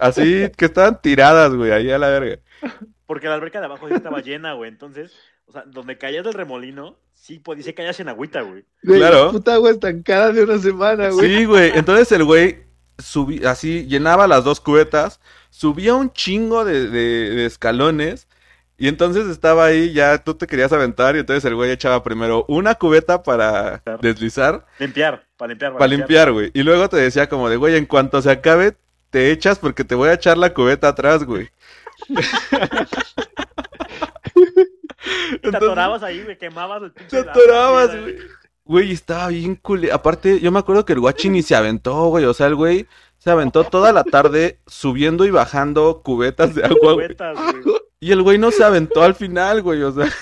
así 0.00 0.50
que 0.56 0.64
estaban 0.66 1.00
tiradas, 1.00 1.52
güey, 1.54 1.70
ahí 1.72 1.90
a 1.90 1.98
la 1.98 2.08
verga. 2.08 2.38
Porque 3.06 3.28
la 3.28 3.34
alberca 3.34 3.60
de 3.60 3.66
abajo 3.66 3.88
sí 3.88 3.94
estaba 3.94 4.20
llena, 4.20 4.54
güey. 4.54 4.68
Entonces, 4.70 5.12
o 5.46 5.52
sea, 5.52 5.62
donde 5.66 5.96
caías 5.98 6.24
del 6.24 6.34
remolino, 6.34 6.96
sí, 7.14 7.38
pues 7.38 7.58
dice 7.58 7.74
caías 7.74 7.98
en 8.00 8.08
agüita, 8.08 8.40
güey. 8.42 8.64
Claro. 8.82 9.30
Puta 9.32 9.54
agua 9.54 9.70
estancada 9.70 10.32
de 10.32 10.42
una 10.44 10.58
semana, 10.58 11.10
güey. 11.10 11.36
Sí, 11.36 11.44
güey. 11.44 11.70
Entonces 11.74 12.10
el 12.12 12.24
güey 12.24 12.64
subí, 12.98 13.44
así, 13.44 13.86
llenaba 13.86 14.26
las 14.26 14.42
dos 14.42 14.60
cubetas, 14.60 15.20
subía 15.50 15.94
un 15.94 16.12
chingo 16.12 16.64
de, 16.64 16.88
de- 16.90 17.30
de 17.30 17.46
escalones. 17.46 18.26
Y 18.78 18.88
entonces 18.88 19.26
estaba 19.28 19.64
ahí, 19.64 19.94
ya 19.94 20.18
tú 20.22 20.34
te 20.34 20.46
querías 20.46 20.70
aventar, 20.70 21.16
y 21.16 21.20
entonces 21.20 21.42
el 21.46 21.54
güey 21.54 21.70
echaba 21.70 22.02
primero 22.02 22.44
una 22.46 22.74
cubeta 22.74 23.22
para 23.22 23.82
deslizar, 24.02 24.66
Limpiar, 24.78 25.24
para 25.38 25.48
limpiar. 25.48 25.72
para 25.72 25.86
limpiar, 25.86 26.32
güey. 26.32 26.50
Y 26.52 26.62
luego 26.62 26.86
te 26.90 26.98
decía 26.98 27.26
como 27.26 27.48
de, 27.48 27.56
güey, 27.56 27.76
en 27.76 27.86
cuanto 27.86 28.20
se 28.20 28.30
acabe, 28.30 28.76
te 29.16 29.32
echas 29.32 29.58
porque 29.58 29.82
te 29.82 29.94
voy 29.94 30.10
a 30.10 30.12
echar 30.12 30.36
la 30.36 30.52
cubeta 30.52 30.88
atrás, 30.88 31.24
güey. 31.24 31.48
Te 35.40 35.56
atorabas 35.56 36.02
ahí, 36.02 36.22
güey, 36.22 36.36
quemabas 36.36 36.82
el 36.82 36.92
pinche. 36.92 37.22
Te 37.22 37.30
atorabas, 37.30 37.98
güey. 37.98 38.18
Güey, 38.66 38.92
estaba 38.92 39.28
bien 39.28 39.56
cool. 39.56 39.90
Aparte, 39.90 40.38
yo 40.38 40.52
me 40.52 40.58
acuerdo 40.58 40.84
que 40.84 40.92
el 40.92 41.00
guachi 41.00 41.30
ni 41.30 41.40
se 41.40 41.56
aventó, 41.56 42.08
güey. 42.08 42.26
O 42.26 42.34
sea, 42.34 42.48
el 42.48 42.56
güey 42.56 42.88
se 43.16 43.30
aventó 43.30 43.64
toda 43.64 43.90
la 43.90 44.04
tarde 44.04 44.60
subiendo 44.66 45.24
y 45.24 45.30
bajando 45.30 46.02
cubetas 46.04 46.54
de 46.54 46.66
agua, 46.66 46.92
güey. 46.92 47.06
Cubetas, 47.06 47.38
güey. 47.38 47.76
Y 48.00 48.12
el 48.12 48.20
güey 48.20 48.36
no 48.36 48.50
se 48.50 48.64
aventó 48.64 49.02
al 49.02 49.14
final, 49.14 49.62
güey. 49.62 49.82
O 49.82 49.92
sea, 49.92 50.12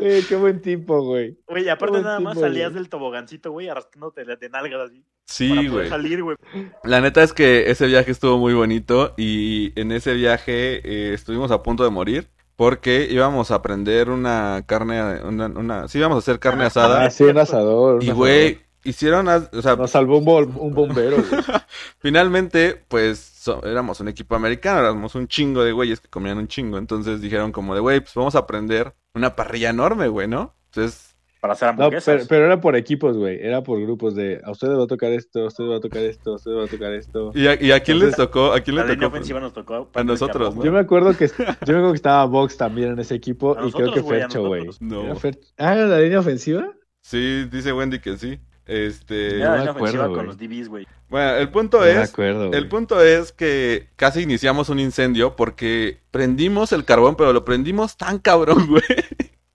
Güey, 0.00 0.22
qué 0.22 0.36
buen 0.36 0.60
tipo, 0.62 1.02
güey. 1.02 1.38
Güey, 1.46 1.64
y 1.64 1.68
aparte 1.68 2.00
nada 2.00 2.20
más 2.20 2.34
tipo, 2.34 2.46
salías 2.46 2.70
güey. 2.72 2.82
del 2.82 2.88
tobogancito, 2.90 3.50
güey, 3.52 3.68
arrastrándote 3.68 4.24
de 4.24 4.48
nalgas 4.48 4.80
así. 4.90 5.00
para 5.00 5.12
sí, 5.26 5.48
poder 5.54 5.70
güey. 5.70 5.88
salir, 5.88 6.22
güey. 6.22 6.36
La 6.84 7.00
neta 7.00 7.22
es 7.22 7.32
que 7.32 7.70
ese 7.70 7.86
viaje 7.86 8.10
estuvo 8.10 8.38
muy 8.38 8.54
bonito. 8.54 9.14
Y 9.16 9.78
en 9.80 9.92
ese 9.92 10.14
viaje 10.14 10.80
eh, 10.84 11.14
estuvimos 11.14 11.50
a 11.50 11.62
punto 11.62 11.84
de 11.84 11.90
morir. 11.90 12.28
Porque 12.56 13.08
íbamos 13.10 13.50
a 13.50 13.54
aprender 13.54 14.10
una 14.10 14.64
carne, 14.66 15.22
una, 15.24 15.46
una, 15.46 15.88
sí 15.88 15.96
íbamos 15.96 16.16
a 16.16 16.18
hacer 16.18 16.38
carne 16.38 16.64
asada. 16.64 17.04
Ah, 17.06 17.10
sí, 17.10 17.24
un 17.24 17.38
asador. 17.38 17.94
un 17.96 18.02
y 18.02 18.04
asador. 18.10 18.16
güey, 18.18 18.58
hicieron, 18.84 19.28
o 19.28 19.62
sea, 19.62 19.76
Nos 19.76 19.90
salvó 19.92 20.18
un, 20.18 20.26
bol- 20.26 20.52
un 20.58 20.74
bombero, 20.74 21.16
güey. 21.16 21.42
Finalmente, 21.98 22.82
pues 22.88 23.18
so- 23.18 23.64
éramos 23.64 24.00
un 24.00 24.08
equipo 24.08 24.34
americano, 24.34 24.80
éramos 24.80 25.14
un 25.14 25.26
chingo 25.26 25.64
de 25.64 25.72
güeyes 25.72 26.00
que 26.00 26.08
comían 26.08 26.36
un 26.38 26.48
chingo. 26.48 26.76
Entonces 26.76 27.22
dijeron 27.22 27.50
como 27.50 27.74
de, 27.74 27.80
güey, 27.80 28.00
pues 28.00 28.14
vamos 28.14 28.34
a 28.34 28.40
aprender 28.40 28.94
una 29.14 29.34
parrilla 29.36 29.70
enorme, 29.70 30.08
güey, 30.08 30.28
¿no? 30.28 30.54
Entonces, 30.66 31.16
Para 31.40 31.54
hacer 31.54 31.66
No, 31.68 31.84
hamburguesas. 31.84 32.04
pero, 32.16 32.28
pero 32.28 32.44
era 32.46 32.60
por 32.60 32.76
equipos, 32.76 33.16
güey. 33.16 33.38
Era 33.40 33.62
por 33.62 33.80
grupos 33.80 34.14
de 34.14 34.40
a 34.44 34.50
usted 34.50 34.68
le 34.68 34.74
va 34.74 34.84
a 34.84 34.86
tocar 34.86 35.10
esto, 35.12 35.40
a 35.40 35.46
usted 35.46 35.64
le 35.64 35.70
va 35.70 35.76
a 35.76 35.80
tocar 35.80 36.02
esto, 36.02 36.32
a 36.32 36.34
usted 36.36 36.50
le 36.50 36.56
va 36.58 36.64
a 36.64 36.68
tocar 36.68 36.92
esto. 36.92 37.32
¿y 37.34 37.46
a, 37.46 37.60
y 37.62 37.72
a 37.72 37.80
quién 37.80 37.98
les 37.98 38.14
tocó? 38.14 38.52
¿A 38.52 38.60
quién 38.60 38.76
la 38.76 38.84
le 38.84 38.90
línea 38.92 39.08
tocó? 39.08 39.16
ofensiva 39.16 39.40
nos 39.40 39.52
tocó. 39.54 39.90
A 39.94 40.04
nosotros, 40.04 40.54
¿no? 40.54 40.62
Yo 40.64 40.70
me 40.70 40.78
acuerdo 40.80 41.16
que 41.16 41.28
yo 41.28 41.34
me 41.38 41.44
acuerdo 41.54 41.90
que 41.92 41.96
estaba 41.96 42.24
Vox 42.26 42.56
también 42.56 42.90
en 42.92 42.98
ese 42.98 43.14
equipo 43.14 43.58
A 43.58 43.66
y 43.66 43.72
creo 43.72 43.92
que 43.92 44.02
Fercho, 44.02 44.46
güey. 44.46 44.68
No. 44.80 45.02
¿Era 45.04 45.14
Fer- 45.14 45.38
Ah, 45.56 45.74
¿era 45.74 45.86
la 45.86 45.98
línea 46.00 46.20
ofensiva? 46.20 46.70
Sí, 47.00 47.44
dice 47.50 47.72
Wendy 47.72 47.98
que 48.00 48.16
sí. 48.18 48.38
Este, 48.70 49.36
Era 49.36 49.44
la 49.44 49.50
me 49.52 49.58
línea 49.58 49.72
ofensiva 49.72 50.04
acuerdo, 50.04 50.16
con 50.16 50.26
los 50.26 50.38
DBs, 50.38 50.68
güey. 50.68 50.86
bueno, 51.08 51.34
el 51.36 51.48
punto 51.50 51.78
No 51.80 51.84
me 51.86 51.90
es, 52.02 52.10
acuerdo, 52.12 52.46
güey. 52.48 52.58
el 52.60 52.68
punto 52.68 53.02
es 53.02 53.32
que 53.32 53.88
casi 53.96 54.22
iniciamos 54.22 54.68
un 54.68 54.78
incendio 54.78 55.34
porque 55.34 56.00
prendimos 56.12 56.72
el 56.72 56.84
carbón, 56.84 57.16
pero 57.16 57.32
lo 57.32 57.44
prendimos 57.44 57.96
tan 57.96 58.18
cabrón, 58.20 58.66
güey. 58.68 58.82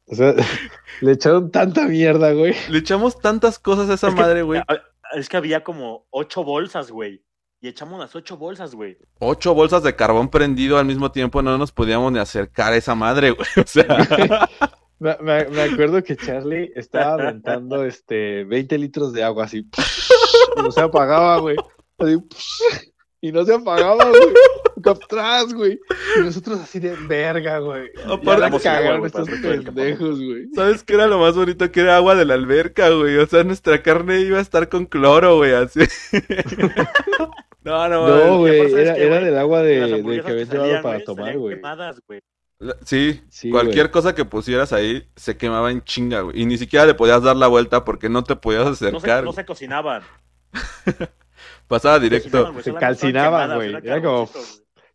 O 0.08 0.16
sea, 0.16 0.34
le 1.02 1.12
echaron 1.14 1.50
tanta 1.52 1.88
mierda, 1.88 2.34
güey. 2.34 2.54
Le 2.70 2.78
echamos 2.80 3.20
tantas 3.20 3.58
cosas 3.58 3.90
a 3.90 3.94
esa 3.94 4.10
Es 4.10 4.16
que- 4.16 4.22
madre, 4.22 4.42
güey. 4.42 4.62
Es 5.14 5.30
que 5.30 5.38
había 5.38 5.64
como 5.64 6.06
ocho 6.10 6.44
bolsas, 6.44 6.92
güey. 6.92 7.24
Y 7.62 7.70
echamos 7.70 8.00
las 8.00 8.14
ocho 8.16 8.36
bolsas, 8.38 8.76
güey. 8.76 8.98
Ocho 9.20 9.54
bolsas 9.56 9.82
de 9.82 9.96
carbón 9.96 10.30
prendido 10.30 10.78
al 10.78 10.86
mismo 10.86 11.12
tiempo, 11.12 11.42
no 11.42 11.58
nos 11.58 11.72
podíamos 11.72 12.12
ni 12.12 12.20
acercar 12.20 12.74
a 12.74 12.76
esa 12.76 12.96
madre, 12.96 13.32
güey. 13.32 13.48
O 13.64 13.66
sea, 13.66 14.48
Me, 15.00 15.18
me- 15.22 15.46
me 15.50 15.62
acuerdo 15.64 16.02
que 16.04 16.16
Charlie 16.16 16.72
estaba 16.76 17.14
aventando 17.16 17.84
este 17.86 18.44
20 18.46 18.78
litros 18.78 19.12
de 19.14 19.24
agua 19.24 19.46
así. 19.46 19.68
Y 20.58 20.62
no 20.62 20.72
se 20.72 20.82
apagaba, 20.82 21.38
güey. 21.40 21.58
Así, 21.98 22.18
Y 23.22 23.32
no 23.32 23.44
se 23.46 23.54
apagaba, 23.54 24.10
güey. 24.10 24.34
Atrás, 24.86 25.52
güey. 25.54 25.80
Y 26.18 26.20
nosotros 26.20 26.60
así 26.60 26.80
de 26.80 26.96
verga, 27.08 27.58
güey. 27.60 27.90
Aparte- 28.06 28.60
cagaron 28.64 29.06
estos 29.06 29.28
pendejos, 29.74 30.22
güey. 30.24 30.48
¿Sabes 30.54 30.84
qué 30.84 30.94
era 30.94 31.08
lo 31.08 31.18
más 31.20 31.36
bonito? 31.36 31.72
Que 31.72 31.80
era 31.82 31.98
agua 31.98 32.14
de 32.16 32.24
la 32.26 32.36
alberca, 32.36 32.90
güey. 32.92 33.18
O 33.18 33.26
sea, 33.26 33.44
nuestra 33.44 33.82
carne 33.82 34.20
iba 34.22 34.38
a 34.38 34.42
estar 34.42 34.70
con 34.70 34.86
cloro, 34.86 35.38
güey, 35.38 35.54
así. 35.54 35.80
no, 37.64 37.90
no, 37.90 38.08
No, 38.08 38.38
güey, 38.40 38.60
aparte, 38.60 38.72
¿sabes 38.72 38.88
era, 38.90 38.96
era 38.98 39.20
del 39.22 39.38
agua 39.38 39.62
de, 39.64 39.80
de 40.04 40.22
que 40.22 40.32
habían 40.32 40.50
llevado 40.50 40.82
para 40.84 41.04
tomar, 41.04 41.38
güey. 41.38 41.56
Sí, 42.86 43.22
Sí, 43.30 43.50
cualquier 43.50 43.88
güey. 43.88 43.92
cosa 43.92 44.16
que 44.16 44.26
pusieras 44.26 44.72
ahí 44.74 45.08
se 45.16 45.38
quemaba 45.38 45.72
en 45.72 45.84
chinga, 45.84 46.22
güey. 46.22 46.42
Y 46.42 46.46
ni 46.46 46.58
siquiera 46.58 46.86
le 46.86 46.94
podías 46.96 47.22
dar 47.22 47.36
la 47.36 47.48
vuelta 47.48 47.84
porque 47.84 48.10
no 48.10 48.24
te 48.24 48.36
podías 48.36 48.66
No 48.66 48.76
se, 48.76 48.88
acercar. 48.88 49.24
no 49.24 49.34
se 49.34 49.46
cocinaban. 49.46 50.04
Pasaba 51.68 52.00
directo. 52.00 52.54
Se 52.62 52.74
calcinaban, 52.74 53.56
güey. 53.56 53.74
Era 53.84 54.02
como-. 54.02 54.30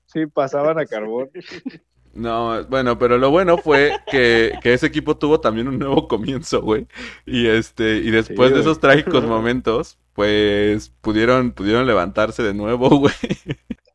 Sí, 0.07 0.27
pasaban 0.27 0.77
a 0.79 0.87
carbón. 0.87 1.31
No, 2.13 2.65
bueno, 2.65 2.99
pero 2.99 3.19
lo 3.19 3.31
bueno 3.31 3.57
fue 3.57 3.93
que, 4.11 4.59
que 4.63 4.75
ese 4.75 4.87
equipo 4.87 5.17
tuvo 5.17 5.41
también 5.41 5.69
un 5.69 5.79
nuevo 5.79 6.09
comienzo, 6.09 6.61
güey. 6.61 6.89
Y 7.25 7.47
este, 7.47 7.99
y 7.99 8.11
después 8.11 8.49
Sí, 8.49 8.55
de 8.55 8.61
esos 8.63 8.81
trágicos 8.81 9.25
momentos, 9.25 9.97
pues 10.13 10.91
pudieron, 11.01 11.53
pudieron 11.53 11.87
levantarse 11.87 12.43
de 12.43 12.53
nuevo, 12.53 12.89
güey. 12.99 13.15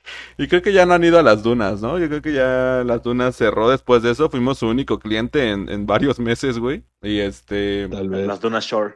Y 0.38 0.48
creo 0.48 0.62
que 0.62 0.74
ya 0.74 0.86
no 0.86 0.94
han 0.94 1.04
ido 1.04 1.20
a 1.20 1.24
las 1.24 1.44
dunas, 1.44 1.82
¿no? 1.82 1.98
Yo 2.00 2.08
creo 2.08 2.22
que 2.22 2.34
ya 2.34 2.84
las 2.86 3.04
dunas 3.04 3.36
cerró 3.36 3.70
después 3.70 4.04
de 4.04 4.12
eso. 4.12 4.30
Fuimos 4.30 4.60
su 4.60 4.68
único 4.68 5.00
cliente 5.00 5.50
en, 5.52 5.70
en 5.70 5.86
varios 5.86 6.20
meses, 6.20 6.60
güey. 6.60 6.84
Y 7.02 7.20
este, 7.20 7.88
Tal 7.90 8.10
vez. 8.10 8.28
Las 8.28 8.40
Dunas 8.42 8.66
Shore. 8.66 8.96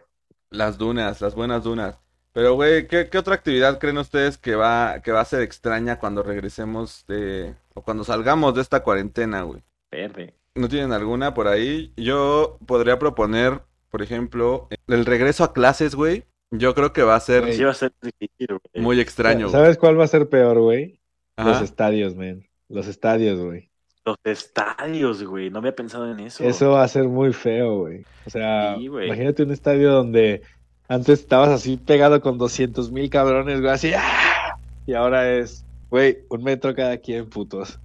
las 0.51 0.77
dunas, 0.77 1.21
las 1.21 1.35
buenas 1.35 1.63
dunas. 1.63 1.99
Pero, 2.33 2.53
güey, 2.55 2.87
¿qué, 2.87 3.09
qué 3.09 3.17
otra 3.17 3.35
actividad 3.35 3.79
creen 3.79 3.97
ustedes 3.97 4.37
que 4.37 4.55
va, 4.55 5.01
que 5.01 5.11
va 5.11 5.21
a 5.21 5.25
ser 5.25 5.41
extraña 5.41 5.99
cuando 5.99 6.23
regresemos 6.23 7.05
de, 7.07 7.55
o 7.73 7.81
cuando 7.83 8.03
salgamos 8.03 8.53
de 8.55 8.61
esta 8.61 8.83
cuarentena, 8.83 9.41
güey? 9.43 9.63
Verde. 9.91 10.33
¿No 10.55 10.67
tienen 10.69 10.91
alguna 10.91 11.33
por 11.33 11.47
ahí? 11.47 11.93
Yo 11.97 12.57
podría 12.67 12.99
proponer, 12.99 13.61
por 13.89 14.01
ejemplo, 14.01 14.67
el 14.87 15.05
regreso 15.05 15.43
a 15.43 15.53
clases, 15.53 15.95
güey. 15.95 16.25
Yo 16.51 16.75
creo 16.75 16.93
que 16.93 17.03
va 17.03 17.15
a 17.15 17.19
ser. 17.19 17.53
Sí 17.53 17.63
va 17.63 17.71
a 17.71 17.73
ser 17.73 17.93
difícil, 18.01 18.47
güey. 18.73 18.83
muy 18.83 18.99
extraño, 18.99 19.51
güey. 19.51 19.51
¿Sabes 19.51 19.77
cuál 19.77 19.99
va 19.99 20.05
a 20.05 20.07
ser 20.07 20.29
peor, 20.29 20.59
güey? 20.59 20.98
Los 21.43 21.61
estadios, 21.61 22.15
man. 22.15 22.45
Los 22.67 22.87
estadios, 22.87 23.39
güey. 23.39 23.69
Los 24.05 24.17
estadios, 24.23 25.23
güey. 25.23 25.49
No 25.49 25.59
había 25.59 25.75
pensado 25.75 26.09
en 26.11 26.19
eso. 26.19 26.43
Eso 26.43 26.71
va 26.71 26.83
a 26.83 26.87
ser 26.87 27.05
muy 27.07 27.33
feo, 27.33 27.79
güey. 27.79 28.05
O 28.25 28.29
sea, 28.29 28.75
Sí, 28.77 28.85
imagínate 28.85 29.43
un 29.43 29.51
estadio 29.51 29.91
donde 29.91 30.41
antes 30.87 31.19
estabas 31.19 31.49
así 31.49 31.77
pegado 31.77 32.19
con 32.21 32.37
200 32.37 32.91
mil 32.91 33.09
cabrones, 33.09 33.61
güey, 33.61 33.71
así. 33.71 33.91
¡ah! 33.95 34.57
Y 34.87 34.93
ahora 34.93 35.31
es, 35.31 35.65
güey, 35.89 36.19
un 36.29 36.43
metro 36.43 36.73
cada 36.73 36.97
quien, 36.97 37.29
putos. 37.29 37.79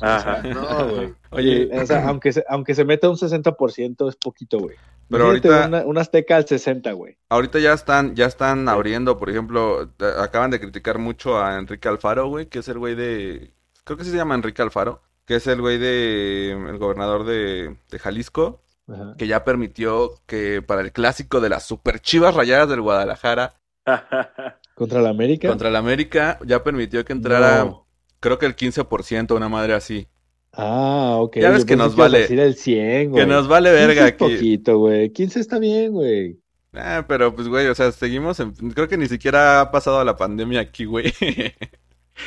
Ajá. 0.00 0.42
No, 0.42 0.88
güey. 0.88 1.14
Oye. 1.30 1.68
o 1.72 1.86
sea, 1.86 2.06
aunque 2.06 2.32
se, 2.32 2.44
aunque 2.48 2.74
se 2.74 2.84
meta 2.84 3.08
un 3.08 3.16
60% 3.16 4.08
es 4.08 4.16
poquito, 4.16 4.58
güey. 4.58 4.76
Pero 5.08 5.26
ahorita- 5.26 5.66
una, 5.68 5.84
una 5.86 6.00
Azteca 6.00 6.36
al 6.36 6.46
60, 6.46 6.92
güey. 6.92 7.16
Ahorita 7.28 7.58
ya 7.58 7.72
están, 7.72 8.14
ya 8.16 8.26
están 8.26 8.68
abriendo, 8.68 9.16
por 9.18 9.30
ejemplo, 9.30 9.90
acaban 10.18 10.50
de 10.50 10.58
criticar 10.60 10.98
mucho 10.98 11.38
a 11.40 11.58
Enrique 11.58 11.88
Alfaro, 11.88 12.28
güey, 12.28 12.46
que 12.46 12.58
es 12.60 12.68
el 12.68 12.78
güey 12.78 12.94
de, 12.94 13.52
creo 13.84 13.96
que 13.96 14.04
sí 14.04 14.10
se 14.10 14.16
llama 14.16 14.34
Enrique 14.34 14.62
Alfaro, 14.62 15.02
que 15.24 15.36
es 15.36 15.46
el 15.46 15.60
güey 15.60 15.78
de, 15.78 16.52
el 16.52 16.78
gobernador 16.78 17.24
de, 17.24 17.76
de 17.90 17.98
Jalisco, 17.98 18.62
Ajá. 18.88 19.14
que 19.18 19.26
ya 19.26 19.44
permitió 19.44 20.10
que 20.26 20.62
para 20.62 20.80
el 20.82 20.92
clásico 20.92 21.40
de 21.40 21.48
las 21.50 21.64
super 21.64 22.00
chivas 22.00 22.34
rayadas 22.34 22.68
del 22.68 22.80
Guadalajara 22.80 23.54
Contra 24.74 25.00
la 25.00 25.10
América. 25.10 25.48
contra 25.48 25.68
el 25.68 25.76
América, 25.76 26.38
ya 26.44 26.62
permitió 26.62 27.04
que 27.04 27.12
entrara, 27.12 27.64
No. 27.64 27.86
creo 28.20 28.38
que 28.38 28.46
el 28.46 28.54
15%, 28.56 29.34
una 29.34 29.48
madre 29.48 29.74
así. 29.74 30.08
Ah, 30.56 31.16
ok. 31.20 31.36
Ya 31.36 31.50
ves 31.50 31.60
Yo 31.60 31.66
que 31.66 31.76
nos 31.76 31.92
a 31.94 31.96
vale- 31.96 32.20
decir 32.20 32.40
el 32.40 32.54
100, 32.56 33.12
Que 33.14 33.26
nos 33.26 33.46
vale 33.48 33.70
15 33.70 33.86
verga 33.86 34.04
aquí. 34.06 34.16
poquito, 34.18 34.78
güey. 34.78 35.10
15 35.10 35.40
está 35.40 35.58
bien, 35.58 35.92
güey. 35.92 36.38
Ah, 36.72 37.04
pero 37.08 37.34
pues, 37.34 37.48
güey, 37.48 37.66
o 37.68 37.74
sea, 37.74 37.90
seguimos 37.92 38.38
en... 38.40 38.52
Creo 38.52 38.88
que 38.88 38.96
ni 38.98 39.06
siquiera 39.06 39.60
ha 39.60 39.70
pasado 39.70 40.02
la 40.04 40.16
pandemia 40.16 40.60
aquí, 40.60 40.84
güey. 40.84 41.12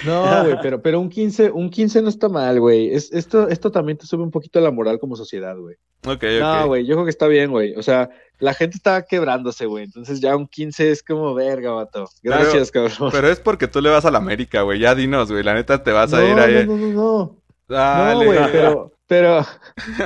No, 0.05 0.43
güey, 0.43 0.55
pero, 0.61 0.81
pero 0.83 0.99
un 0.99 1.09
15, 1.09 1.49
un 1.49 1.69
15 1.71 2.03
no 2.03 2.09
está 2.09 2.29
mal, 2.29 2.59
güey. 2.59 2.93
Es, 2.93 3.11
esto, 3.11 3.47
esto 3.49 3.71
también 3.71 3.97
te 3.97 4.05
sube 4.05 4.21
un 4.21 4.29
poquito 4.29 4.61
la 4.61 4.69
moral 4.69 4.99
como 4.99 5.15
sociedad, 5.15 5.57
güey. 5.57 5.77
Ok, 6.05 6.23
No, 6.39 6.67
güey, 6.67 6.85
yo 6.85 6.93
creo 6.93 7.05
que 7.05 7.09
está 7.09 7.25
bien, 7.27 7.49
güey. 7.49 7.73
O 7.75 7.81
sea, 7.81 8.09
la 8.37 8.53
gente 8.53 8.77
está 8.77 9.03
quebrándose, 9.03 9.65
güey. 9.65 9.85
Entonces 9.85 10.21
ya 10.21 10.35
un 10.35 10.47
15 10.47 10.91
es 10.91 11.01
como 11.01 11.33
verga, 11.33 11.71
vato. 11.71 12.07
Gracias, 12.21 12.69
cabrón. 12.71 13.09
Pero 13.11 13.29
es 13.29 13.39
porque 13.39 13.67
tú 13.67 13.81
le 13.81 13.89
vas 13.89 14.05
a 14.05 14.11
la 14.11 14.19
América, 14.19 14.61
güey. 14.61 14.79
Ya 14.79 14.93
dinos, 14.93 15.31
güey. 15.31 15.43
La 15.43 15.55
neta 15.55 15.81
te 15.83 15.91
vas 15.91 16.13
a 16.13 16.19
no, 16.21 16.27
ir 16.27 16.39
ahí. 16.39 16.65
no, 16.67 16.77
no, 16.77 16.87
no, 16.87 16.93
no. 16.93 17.38
Dale. 17.69 18.25
No, 18.25 18.31
güey, 18.31 18.51
pero, 18.51 18.91
pero 19.07 19.45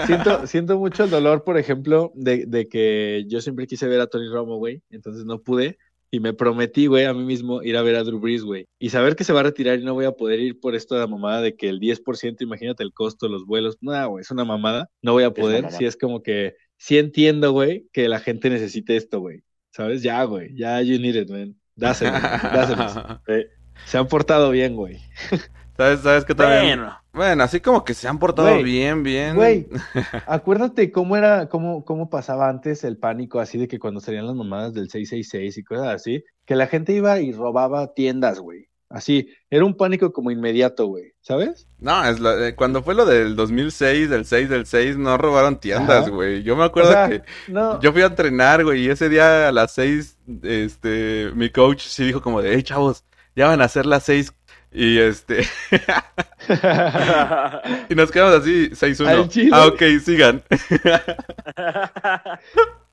siento, 0.05 0.47
siento 0.47 0.77
mucho 0.77 1.05
el 1.05 1.09
dolor, 1.09 1.43
por 1.43 1.57
ejemplo, 1.57 2.11
de, 2.13 2.45
de 2.45 2.67
que 2.67 3.25
yo 3.27 3.41
siempre 3.41 3.67
quise 3.67 3.87
ver 3.87 4.01
a 4.01 4.07
Tony 4.07 4.27
Romo, 4.27 4.57
güey, 4.57 4.81
entonces 4.89 5.25
no 5.25 5.41
pude. 5.41 5.77
Y 6.11 6.19
me 6.19 6.31
prometí, 6.31 6.85
güey, 6.85 7.05
a 7.05 7.13
mí 7.13 7.23
mismo 7.23 7.63
ir 7.63 7.75
a 7.75 7.81
ver 7.81 7.95
a 7.95 8.03
Drew 8.03 8.19
Brees, 8.19 8.43
güey. 8.43 8.67
Y 8.77 8.91
saber 8.91 9.15
que 9.15 9.23
se 9.23 9.33
va 9.33 9.39
a 9.39 9.43
retirar 9.43 9.79
y 9.79 9.83
no 9.83 9.95
voy 9.95 10.05
a 10.05 10.11
poder 10.11 10.39
ir 10.41 10.59
por 10.59 10.75
esto 10.75 10.93
de 10.93 11.01
la 11.01 11.07
mamada 11.07 11.41
de 11.41 11.55
que 11.55 11.67
el 11.67 11.79
10%, 11.79 12.39
imagínate 12.41 12.83
el 12.83 12.93
costo, 12.93 13.27
los 13.27 13.47
vuelos. 13.47 13.79
No, 13.81 14.09
güey, 14.09 14.21
es 14.21 14.29
una 14.29 14.45
mamada. 14.45 14.91
No 15.01 15.13
voy 15.13 15.23
a 15.23 15.33
poder. 15.33 15.63
mamada. 15.63 15.75
Sí, 15.75 15.85
es 15.85 15.97
como 15.97 16.21
que 16.21 16.55
sí 16.77 16.99
entiendo, 16.99 17.51
güey, 17.51 17.87
que 17.91 18.07
la 18.09 18.19
gente 18.19 18.51
necesite 18.51 18.95
esto, 18.95 19.21
güey. 19.21 19.41
¿Sabes? 19.71 20.03
Ya, 20.03 20.23
güey. 20.25 20.53
Ya, 20.55 20.79
you 20.83 20.99
need 20.99 21.15
it, 21.15 21.31
man. 21.31 21.55
Dáselos. 21.75 22.13
Sí. 23.27 23.45
Se 23.85 23.97
han 23.97 24.07
portado 24.07 24.51
bien, 24.51 24.75
güey. 24.75 24.99
¿Sabes, 25.77 26.01
sabes 26.01 26.25
qué 26.25 26.35
también? 26.35 26.79
Bueno, 26.79 26.97
Bueno, 27.13 27.43
así 27.43 27.59
como 27.59 27.83
que 27.83 27.93
se 27.93 28.07
han 28.07 28.19
portado 28.19 28.49
Güey, 28.49 28.63
bien, 28.63 29.01
bien. 29.03 29.35
Güey, 29.35 29.67
acuérdate 30.27 30.91
cómo 30.91 31.17
era, 31.17 31.49
cómo, 31.49 31.83
cómo 31.85 32.09
pasaba 32.09 32.49
antes 32.49 32.83
el 32.83 32.97
pánico, 32.97 33.39
así 33.39 33.57
de 33.57 33.67
que 33.67 33.79
cuando 33.79 33.99
salían 33.99 34.27
las 34.27 34.35
mamadas 34.35 34.73
del 34.73 34.89
666 34.89 35.57
y 35.57 35.63
cosas 35.63 35.87
así, 35.87 36.23
que 36.45 36.55
la 36.55 36.67
gente 36.67 36.93
iba 36.93 37.19
y 37.19 37.31
robaba 37.31 37.93
tiendas, 37.93 38.39
güey. 38.39 38.67
Así, 38.89 39.27
era 39.49 39.65
un 39.65 39.75
pánico 39.75 40.13
como 40.13 40.29
inmediato, 40.29 40.85
güey, 40.85 41.13
¿sabes? 41.21 41.67
No, 41.79 42.05
es 42.05 42.19
lo- 42.19 42.45
eh, 42.45 42.53
cuando 42.53 42.83
fue 42.83 42.93
lo 42.93 43.07
del 43.07 43.35
2006, 43.35 44.07
del 44.07 44.25
6 44.25 44.49
del 44.49 44.67
6, 44.67 44.97
no 44.97 45.17
robaron 45.17 45.59
tiendas, 45.59 46.01
Ajá. 46.03 46.09
güey. 46.11 46.43
Yo 46.43 46.55
me 46.55 46.63
acuerdo 46.65 46.89
O 46.89 46.93
sea, 46.93 47.09
que 47.09 47.23
No, 47.47 47.81
yo 47.81 47.91
fui 47.91 48.03
a 48.03 48.07
entrenar, 48.07 48.63
güey, 48.63 48.85
y 48.85 48.89
ese 48.91 49.09
día 49.09 49.47
a 49.47 49.51
las 49.51 49.71
6, 49.71 50.19
este, 50.43 51.31
mi 51.33 51.49
coach 51.49 51.81
sí 51.81 52.05
dijo 52.05 52.21
como 52.21 52.43
de, 52.43 52.53
hey, 52.53 52.61
chavos, 52.61 53.03
ya 53.35 53.47
van 53.47 53.61
a 53.63 53.67
ser 53.67 53.87
las 53.87 54.03
6. 54.03 54.31
Y 54.73 54.97
este, 54.97 55.47
y 57.89 57.95
nos 57.95 58.11
quedamos 58.11 58.35
así, 58.41 58.69
6-1. 58.71 59.07
Al 59.07 59.29
chile. 59.29 59.51
Ah, 59.53 59.67
ok, 59.67 59.81
sigan. 60.03 60.41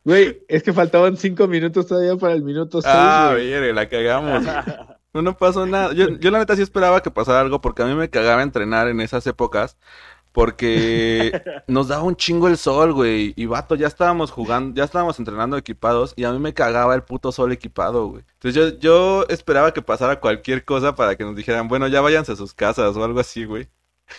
güey, 0.04 0.42
es 0.48 0.62
que 0.62 0.72
faltaban 0.72 1.16
cinco 1.16 1.46
minutos 1.48 1.86
todavía 1.86 2.16
para 2.16 2.34
el 2.34 2.42
minuto 2.42 2.82
seis, 2.82 2.94
Ah, 2.94 3.30
güey. 3.32 3.50
verga, 3.50 3.72
la 3.74 3.88
cagamos. 3.88 4.44
No, 5.12 5.22
no 5.22 5.36
pasó 5.36 5.66
nada. 5.66 5.92
Yo, 5.92 6.08
yo 6.20 6.30
la 6.30 6.38
neta 6.38 6.54
sí 6.54 6.62
esperaba 6.62 7.02
que 7.02 7.10
pasara 7.10 7.40
algo 7.40 7.60
porque 7.60 7.82
a 7.82 7.86
mí 7.86 7.96
me 7.96 8.10
cagaba 8.10 8.44
entrenar 8.44 8.86
en 8.86 9.00
esas 9.00 9.26
épocas 9.26 9.76
porque 10.32 11.32
nos 11.66 11.88
daba 11.88 12.02
un 12.04 12.16
chingo 12.16 12.48
el 12.48 12.56
sol, 12.56 12.92
güey. 12.92 13.32
Y 13.36 13.46
vato, 13.46 13.74
ya 13.74 13.86
estábamos 13.86 14.30
jugando, 14.30 14.74
ya 14.76 14.84
estábamos 14.84 15.18
entrenando 15.18 15.56
equipados 15.56 16.14
y 16.16 16.24
a 16.24 16.32
mí 16.32 16.38
me 16.38 16.54
cagaba 16.54 16.94
el 16.94 17.02
puto 17.02 17.32
sol 17.32 17.52
equipado, 17.52 18.08
güey. 18.08 18.24
Entonces 18.34 18.54
yo, 18.54 18.78
yo 18.78 19.26
esperaba 19.28 19.72
que 19.72 19.82
pasara 19.82 20.20
cualquier 20.20 20.64
cosa 20.64 20.94
para 20.94 21.16
que 21.16 21.24
nos 21.24 21.36
dijeran, 21.36 21.68
bueno, 21.68 21.88
ya 21.88 22.00
váyanse 22.00 22.32
a 22.32 22.36
sus 22.36 22.54
casas 22.54 22.96
o 22.96 23.04
algo 23.04 23.20
así, 23.20 23.44
güey. 23.44 23.68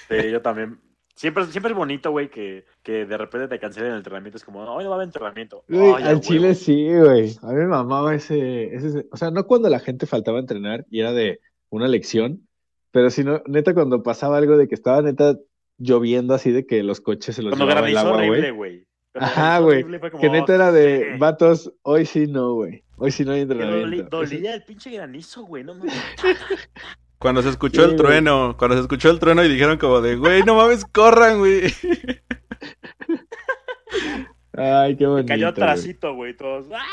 sí, 0.10 0.32
yo 0.32 0.42
también. 0.42 0.80
Siempre, 1.16 1.46
siempre 1.46 1.72
es 1.72 1.78
bonito, 1.78 2.10
güey, 2.10 2.32
que, 2.32 2.66
que 2.82 3.06
de 3.06 3.18
repente 3.18 3.48
te 3.48 3.60
cancelen 3.60 3.92
el 3.92 3.98
entrenamiento. 3.98 4.38
Es 4.38 4.44
como, 4.44 4.62
hoy 4.62 4.84
no 4.84 4.90
va 4.90 4.96
a 4.96 4.98
haber 4.98 5.08
entrenamiento. 5.08 5.64
Güey, 5.68 5.94
Ay, 5.98 6.04
al 6.04 6.22
chile 6.22 6.56
sí, 6.56 6.88
güey. 6.88 7.38
A 7.44 7.48
mí 7.50 7.56
me 7.56 7.68
mamaba 7.68 8.16
ese, 8.16 8.74
ese, 8.74 9.06
o 9.12 9.18
sea, 9.18 9.30
no 9.30 9.46
cuando 9.46 9.70
la 9.70 9.80
gente 9.80 10.08
faltaba 10.08 10.38
a 10.38 10.42
entrenar 10.42 10.86
y 10.90 11.02
era 11.02 11.12
de 11.12 11.40
una 11.70 11.88
lección, 11.88 12.48
pero 12.90 13.10
sino, 13.12 13.42
neta, 13.46 13.74
cuando 13.74 14.02
pasaba 14.02 14.38
algo 14.38 14.58
de 14.58 14.68
que 14.68 14.74
estaba 14.74 15.02
neta 15.02 15.38
lloviendo 15.82 16.34
así 16.34 16.52
de 16.52 16.66
que 16.66 16.84
los 16.84 17.02
coches 17.02 17.36
se 17.36 17.42
los 17.42 17.52
Cuando 17.52 17.66
llevaba 17.66 17.88
el 17.88 17.94
granizó 17.94 18.14
agua, 18.14 18.28
horrible, 18.28 18.52
güey. 18.52 18.86
Ajá, 19.14 19.60
güey. 19.60 19.86
Que 20.20 20.30
neta 20.30 20.56
era 20.56 20.72
de, 20.72 21.12
sí. 21.14 21.20
vatos, 21.20 21.74
hoy 21.82 22.06
sí 22.06 22.28
no, 22.28 22.54
güey. 22.54 22.84
Hoy 22.98 23.12
sí 23.12 23.26
no 23.26 23.34
hay 23.34 23.42
entrenamiento. 23.42 24.18
dolía 24.18 24.54
el 24.54 24.64
pinche 24.64 24.92
granizo, 24.92 25.44
güey. 25.44 25.64
No 25.64 25.76
mames. 25.76 25.94
Cuando 27.18 27.44
se 27.44 27.50
escuchó 27.50 27.84
Sí, 27.84 27.92
el 27.92 27.96
trueno, 27.98 28.56
cuando 28.58 28.76
se 28.76 28.82
escuchó 28.82 29.12
el 29.12 29.20
trueno 29.20 29.44
y 29.44 29.48
dijeron 29.48 29.78
como 29.78 30.02
de, 30.02 30.16
güey, 30.16 30.42
no 30.42 30.56
mames, 30.56 30.86
corran, 30.86 31.38
güey. 31.38 31.72
Ay, 34.54 34.96
qué 34.98 35.06
bonito. 35.08 35.28
Cayó 35.28 35.46
güey. 35.48 35.52
atrasito, 35.52 36.14
güey. 36.14 36.36
Todos. 36.36 36.68
¡Ah! 36.74 36.84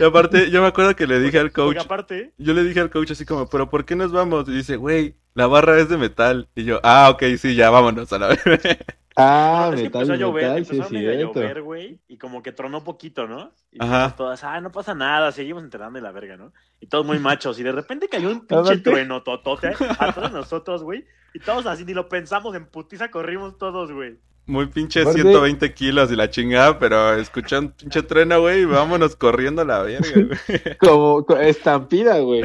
Y 0.00 0.04
aparte, 0.04 0.50
yo 0.50 0.60
me 0.62 0.68
acuerdo 0.68 0.96
que 0.96 1.06
le 1.06 1.20
dije 1.20 1.38
al 1.38 1.52
coach, 1.52 1.76
aparte, 1.78 2.32
Yo 2.38 2.54
le 2.54 2.64
dije 2.64 2.80
al 2.80 2.90
coach 2.90 3.12
así 3.12 3.24
como, 3.24 3.48
pero 3.48 3.68
¿por 3.70 3.84
qué 3.84 3.96
nos 3.96 4.12
vamos? 4.12 4.48
Y 4.48 4.52
dice, 4.52 4.76
güey, 4.76 5.16
la 5.34 5.46
barra 5.46 5.78
es 5.78 5.88
de 5.88 5.96
metal. 5.98 6.48
Y 6.54 6.64
yo, 6.64 6.80
ah, 6.82 7.10
ok, 7.10 7.22
sí, 7.38 7.54
ya 7.54 7.70
vámonos 7.70 8.12
a 8.12 8.18
la 8.18 8.28
vez. 8.28 8.40
Ah, 9.14 9.68
No, 9.68 9.74
es 9.74 9.82
que 9.82 9.90
metal, 9.90 10.02
empezó 10.02 10.12
a 10.14 10.16
llover, 10.16 10.42
metal, 10.44 10.64
sí 10.64 10.76
empezó 10.76 10.96
es 10.96 11.06
a 11.06 11.20
llover, 11.20 11.62
güey, 11.62 12.00
y 12.08 12.16
como 12.16 12.42
que 12.42 12.50
tronó 12.50 12.82
poquito, 12.82 13.26
¿no? 13.26 13.52
Y 13.70 13.76
Ajá. 13.82 13.92
dijimos 13.92 14.16
todas, 14.16 14.42
ah, 14.44 14.58
no 14.62 14.72
pasa 14.72 14.94
nada, 14.94 15.32
seguimos 15.32 15.62
entrenando 15.62 15.98
y 15.98 16.02
la 16.02 16.12
verga, 16.12 16.38
¿no? 16.38 16.54
Y 16.80 16.86
todos 16.86 17.04
muy 17.04 17.18
machos, 17.18 17.58
y 17.58 17.62
de 17.62 17.72
repente 17.72 18.08
cayó 18.08 18.30
un 18.30 18.46
pinche 18.46 18.78
trueno 18.78 19.22
totote 19.22 19.74
a 19.98 20.12
todos 20.14 20.32
nosotros, 20.32 20.82
güey, 20.82 21.04
y 21.34 21.40
todos 21.40 21.66
así, 21.66 21.84
ni 21.84 21.92
lo 21.92 22.08
pensamos, 22.08 22.54
en 22.54 22.64
putiza 22.64 23.10
corrimos 23.10 23.58
todos, 23.58 23.92
güey. 23.92 24.18
Muy 24.44 24.66
pinche 24.66 25.02
Aparte- 25.02 25.22
120 25.22 25.72
kilos 25.72 26.10
y 26.10 26.16
la 26.16 26.28
chingada, 26.28 26.78
pero 26.78 27.14
escuché 27.14 27.58
un 27.58 27.70
pinche 27.70 28.02
trueno, 28.02 28.40
güey, 28.40 28.62
y 28.62 28.64
vámonos 28.64 29.14
corriendo 29.14 29.62
a 29.62 29.64
la 29.64 29.82
verga, 29.82 30.08
güey. 30.14 30.28
Como 30.80 31.24
co- 31.24 31.36
estampida, 31.38 32.18
güey. 32.18 32.42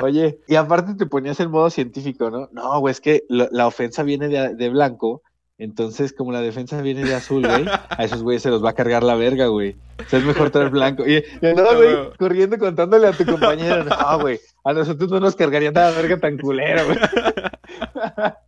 Oye, 0.00 0.38
y 0.46 0.54
aparte 0.54 0.94
te 0.94 1.06
ponías 1.06 1.40
en 1.40 1.50
modo 1.50 1.70
científico, 1.70 2.30
¿no? 2.30 2.48
No, 2.52 2.78
güey, 2.78 2.92
es 2.92 3.00
que 3.00 3.24
lo- 3.28 3.48
la 3.50 3.66
ofensa 3.66 4.04
viene 4.04 4.28
de, 4.28 4.54
de 4.54 4.68
blanco, 4.70 5.22
entonces 5.58 6.12
como 6.12 6.30
la 6.30 6.40
defensa 6.40 6.80
viene 6.82 7.04
de 7.04 7.14
azul, 7.16 7.44
güey, 7.46 7.64
a 7.66 8.04
esos 8.04 8.22
güeyes 8.22 8.42
se 8.42 8.50
los 8.50 8.64
va 8.64 8.70
a 8.70 8.74
cargar 8.74 9.02
la 9.02 9.16
verga, 9.16 9.46
güey. 9.46 9.76
O 10.04 10.08
sea, 10.08 10.20
es 10.20 10.24
mejor 10.24 10.50
traer 10.50 10.70
blanco. 10.70 11.04
Y, 11.06 11.24
no, 11.42 11.76
güey, 11.76 11.96
corriendo 12.16 12.58
contándole 12.58 13.08
a 13.08 13.12
tu 13.12 13.24
compañero, 13.24 13.82
no, 13.84 14.18
güey, 14.20 14.38
a 14.64 14.72
nosotros 14.72 15.10
no 15.10 15.18
nos 15.20 15.34
cargarían 15.34 15.74
nada 15.74 15.90
verga 15.90 16.16
tan 16.18 16.38
culero, 16.38 16.84
güey. 16.86 16.98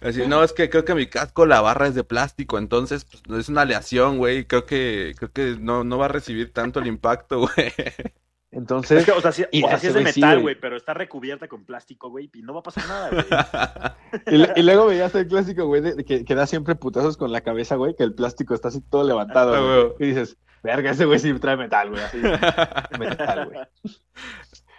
Así, 0.00 0.26
no, 0.26 0.44
es 0.44 0.52
que 0.52 0.70
creo 0.70 0.84
que 0.84 0.94
mi 0.94 1.06
casco, 1.06 1.46
la 1.46 1.60
barra 1.60 1.86
es 1.86 1.94
de 1.94 2.04
plástico, 2.04 2.58
entonces 2.58 3.04
pues, 3.04 3.40
es 3.40 3.48
una 3.48 3.62
aleación, 3.62 4.18
güey. 4.18 4.44
Creo 4.44 4.66
que, 4.66 5.14
creo 5.16 5.32
que 5.32 5.56
no, 5.58 5.84
no 5.84 5.98
va 5.98 6.06
a 6.06 6.08
recibir 6.08 6.52
tanto 6.52 6.80
el 6.80 6.86
impacto, 6.86 7.40
güey. 7.56 7.72
Entonces, 8.50 9.00
Es 9.00 9.04
que, 9.04 9.12
o 9.12 9.20
sea, 9.20 9.32
sí, 9.32 9.44
y 9.52 9.62
o 9.62 9.68
sea, 9.68 9.76
ese 9.76 9.88
es 9.88 9.94
de 9.94 10.00
metal, 10.00 10.40
güey. 10.40 10.58
pero 10.58 10.76
está 10.76 10.94
recubierta 10.94 11.48
con 11.48 11.64
plástico, 11.64 12.08
güey, 12.08 12.30
y 12.32 12.42
no 12.42 12.54
va 12.54 12.60
a 12.60 12.62
pasar 12.62 12.86
nada, 12.88 13.10
güey. 13.10 13.24
y, 14.56 14.60
y 14.60 14.62
luego 14.62 14.86
veías 14.86 15.14
el 15.14 15.26
clásico, 15.28 15.66
güey, 15.66 15.82
que, 16.04 16.24
que 16.24 16.34
da 16.34 16.46
siempre 16.46 16.74
putazos 16.74 17.16
con 17.18 17.30
la 17.30 17.42
cabeza, 17.42 17.76
güey, 17.76 17.94
que 17.94 18.04
el 18.04 18.14
plástico 18.14 18.54
está 18.54 18.68
así 18.68 18.80
todo 18.80 19.04
levantado, 19.04 19.54
Ah, 19.54 19.92
güey. 19.94 20.08
Y 20.08 20.14
dices, 20.14 20.38
verga, 20.62 20.92
ese 20.92 21.04
güey 21.04 21.18
sí 21.18 21.32
trae 21.34 21.56
metal, 21.58 21.90
güey, 21.90 22.02
así. 22.02 22.18
Metal, 22.98 23.50
güey. 23.50 23.60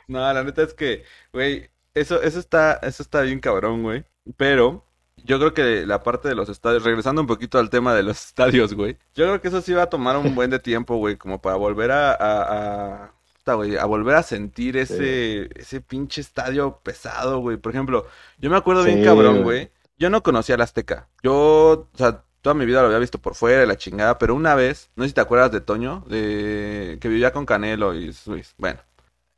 No, 0.07 0.21
la 0.33 0.43
neta 0.43 0.63
es 0.63 0.73
que, 0.73 1.03
güey, 1.31 1.69
eso, 1.93 2.21
eso 2.21 2.39
está, 2.39 2.73
eso 2.83 3.03
está 3.03 3.21
bien 3.21 3.39
cabrón, 3.39 3.83
güey. 3.83 4.05
Pero 4.37 4.85
yo 5.23 5.37
creo 5.39 5.53
que 5.53 5.85
la 5.85 6.03
parte 6.03 6.29
de 6.29 6.35
los 6.35 6.49
estadios, 6.49 6.83
regresando 6.83 7.21
un 7.21 7.27
poquito 7.27 7.59
al 7.59 7.69
tema 7.69 7.93
de 7.93 8.03
los 8.03 8.17
estadios, 8.27 8.73
güey. 8.73 8.97
Yo 9.15 9.25
creo 9.25 9.41
que 9.41 9.47
eso 9.49 9.61
sí 9.61 9.73
va 9.73 9.83
a 9.83 9.89
tomar 9.89 10.17
un 10.17 10.35
buen 10.35 10.49
de 10.49 10.59
tiempo, 10.59 10.95
güey, 10.97 11.17
como 11.17 11.41
para 11.41 11.55
volver 11.55 11.91
a, 11.91 12.11
a, 12.11 13.05
a, 13.05 13.13
puta, 13.37 13.53
güey, 13.55 13.77
a 13.77 13.85
volver 13.85 14.15
a 14.15 14.23
sentir 14.23 14.77
ese, 14.77 15.49
ese 15.55 15.81
pinche 15.81 16.21
estadio 16.21 16.79
pesado, 16.83 17.39
güey. 17.39 17.57
Por 17.57 17.71
ejemplo, 17.71 18.07
yo 18.37 18.49
me 18.49 18.57
acuerdo 18.57 18.83
bien 18.83 19.03
cabrón, 19.03 19.43
güey. 19.43 19.71
Yo 19.97 20.09
no 20.09 20.23
conocía 20.23 20.55
el 20.55 20.61
Azteca. 20.61 21.09
Yo, 21.23 21.89
o 21.93 21.97
sea, 21.97 22.23
toda 22.41 22.53
mi 22.53 22.65
vida 22.65 22.81
lo 22.81 22.87
había 22.87 22.99
visto 22.99 23.19
por 23.19 23.35
fuera 23.35 23.65
la 23.65 23.77
chingada, 23.77 24.17
pero 24.17 24.33
una 24.33 24.55
vez, 24.55 24.89
no 24.95 25.03
sé 25.03 25.09
si 25.09 25.13
te 25.13 25.21
acuerdas 25.21 25.51
de 25.51 25.61
Toño, 25.61 26.05
de 26.07 26.97
que 27.01 27.09
vivía 27.09 27.33
con 27.33 27.45
Canelo 27.45 27.93
y 27.93 28.15
Luis. 28.25 28.55
Bueno, 28.57 28.79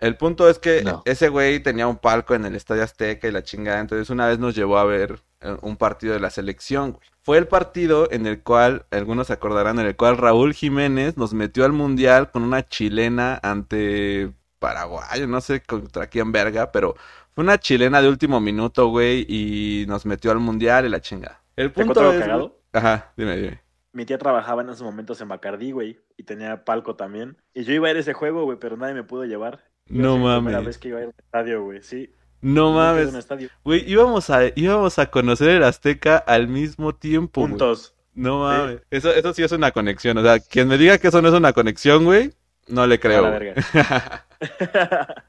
el 0.01 0.17
punto 0.17 0.49
es 0.49 0.59
que 0.59 0.83
No. 0.83 1.01
ese 1.05 1.29
güey 1.29 1.61
tenía 1.61 1.87
un 1.87 1.97
palco 1.97 2.35
en 2.35 2.45
el 2.45 2.55
Estadio 2.55 2.83
Azteca 2.83 3.27
y 3.27 3.31
la 3.31 3.43
chingada, 3.43 3.79
entonces 3.79 4.09
una 4.09 4.27
vez 4.27 4.39
nos 4.39 4.55
llevó 4.55 4.77
a 4.77 4.83
ver 4.85 5.19
eh, 5.41 5.55
un 5.61 5.77
partido 5.77 6.13
de 6.13 6.19
la 6.19 6.29
selección, 6.29 6.91
güey. 6.91 7.07
Fue 7.23 7.37
el 7.37 7.47
partido 7.47 8.11
en 8.11 8.25
el 8.27 8.41
cual, 8.43 8.85
algunos 8.91 9.27
se 9.27 9.33
acordarán, 9.33 9.79
en 9.79 9.85
el 9.85 9.95
cual 9.95 10.17
Raúl 10.17 10.53
Jiménez 10.53 11.17
nos 11.17 11.33
metió 11.33 11.65
al 11.65 11.71
Mundial 11.71 12.31
con 12.31 12.43
una 12.43 12.67
chilena 12.67 13.39
ante 13.43 14.31
Paraguay, 14.59 15.25
no 15.27 15.39
sé 15.41 15.61
contra 15.61 16.07
quién 16.07 16.31
verga, 16.31 16.71
pero 16.71 16.95
fue 17.33 17.43
una 17.43 17.57
chilena 17.59 18.01
de 18.01 18.09
último 18.09 18.39
minuto, 18.41 18.87
güey, 18.89 19.25
y 19.29 19.85
nos 19.87 20.05
metió 20.05 20.31
al 20.31 20.39
Mundial 20.39 20.85
y 20.85 20.89
la 20.89 20.99
chingada. 21.01 21.41
El 21.55 21.71
¿Te 21.75 21.85
punto 21.85 21.99
algo 22.01 22.13
es, 22.13 22.19
cagado? 22.19 22.59
Ajá, 22.73 23.13
dime, 23.17 23.37
dime. 23.37 23.61
Mi 23.93 24.05
tía 24.05 24.17
trabajaba 24.17 24.61
en 24.61 24.69
esos 24.69 24.83
momentos 24.83 25.19
en 25.21 25.27
Bacardí, 25.27 25.71
güey, 25.71 25.99
y 26.17 26.23
tenía 26.23 26.63
palco 26.63 26.95
también. 26.95 27.37
Y 27.53 27.63
yo 27.63 27.73
iba 27.73 27.87
a 27.87 27.91
ir 27.91 27.97
a 27.97 27.99
ese 27.99 28.13
juego, 28.13 28.43
güey, 28.45 28.57
pero 28.57 28.77
nadie 28.77 28.93
me 28.93 29.03
pudo 29.03 29.25
llevar. 29.25 29.70
No 29.87 30.13
ser 30.13 30.21
la 30.21 30.41
mames. 30.41 30.65
vez 30.65 30.77
que 30.77 30.87
iba 30.89 30.99
a 30.99 31.01
ir 31.01 31.07
a 31.07 31.09
un 31.09 31.15
estadio, 31.17 31.63
güey, 31.63 31.81
sí. 31.81 32.09
No 32.41 32.73
mames. 32.73 33.13
Güey, 33.63 33.89
íbamos 33.89 34.29
a, 34.29 34.41
íbamos 34.55 34.97
a 34.99 35.11
conocer 35.11 35.49
el 35.49 35.63
Azteca 35.63 36.17
al 36.17 36.47
mismo 36.47 36.95
tiempo, 36.95 37.41
güey. 37.41 37.51
Puntos. 37.51 37.93
No 38.13 38.39
mames. 38.41 38.81
Eso, 38.89 39.13
eso 39.13 39.33
sí 39.33 39.43
es 39.43 39.51
una 39.51 39.71
conexión. 39.71 40.17
O 40.17 40.23
sea, 40.23 40.39
quien 40.39 40.67
me 40.67 40.77
diga 40.77 40.97
que 40.97 41.07
eso 41.09 41.21
no 41.21 41.27
es 41.29 41.33
una 41.33 41.53
conexión, 41.53 42.03
güey, 42.03 42.33
no 42.67 42.87
le 42.87 42.99
creo. 42.99 43.23
Verga. 43.23 44.25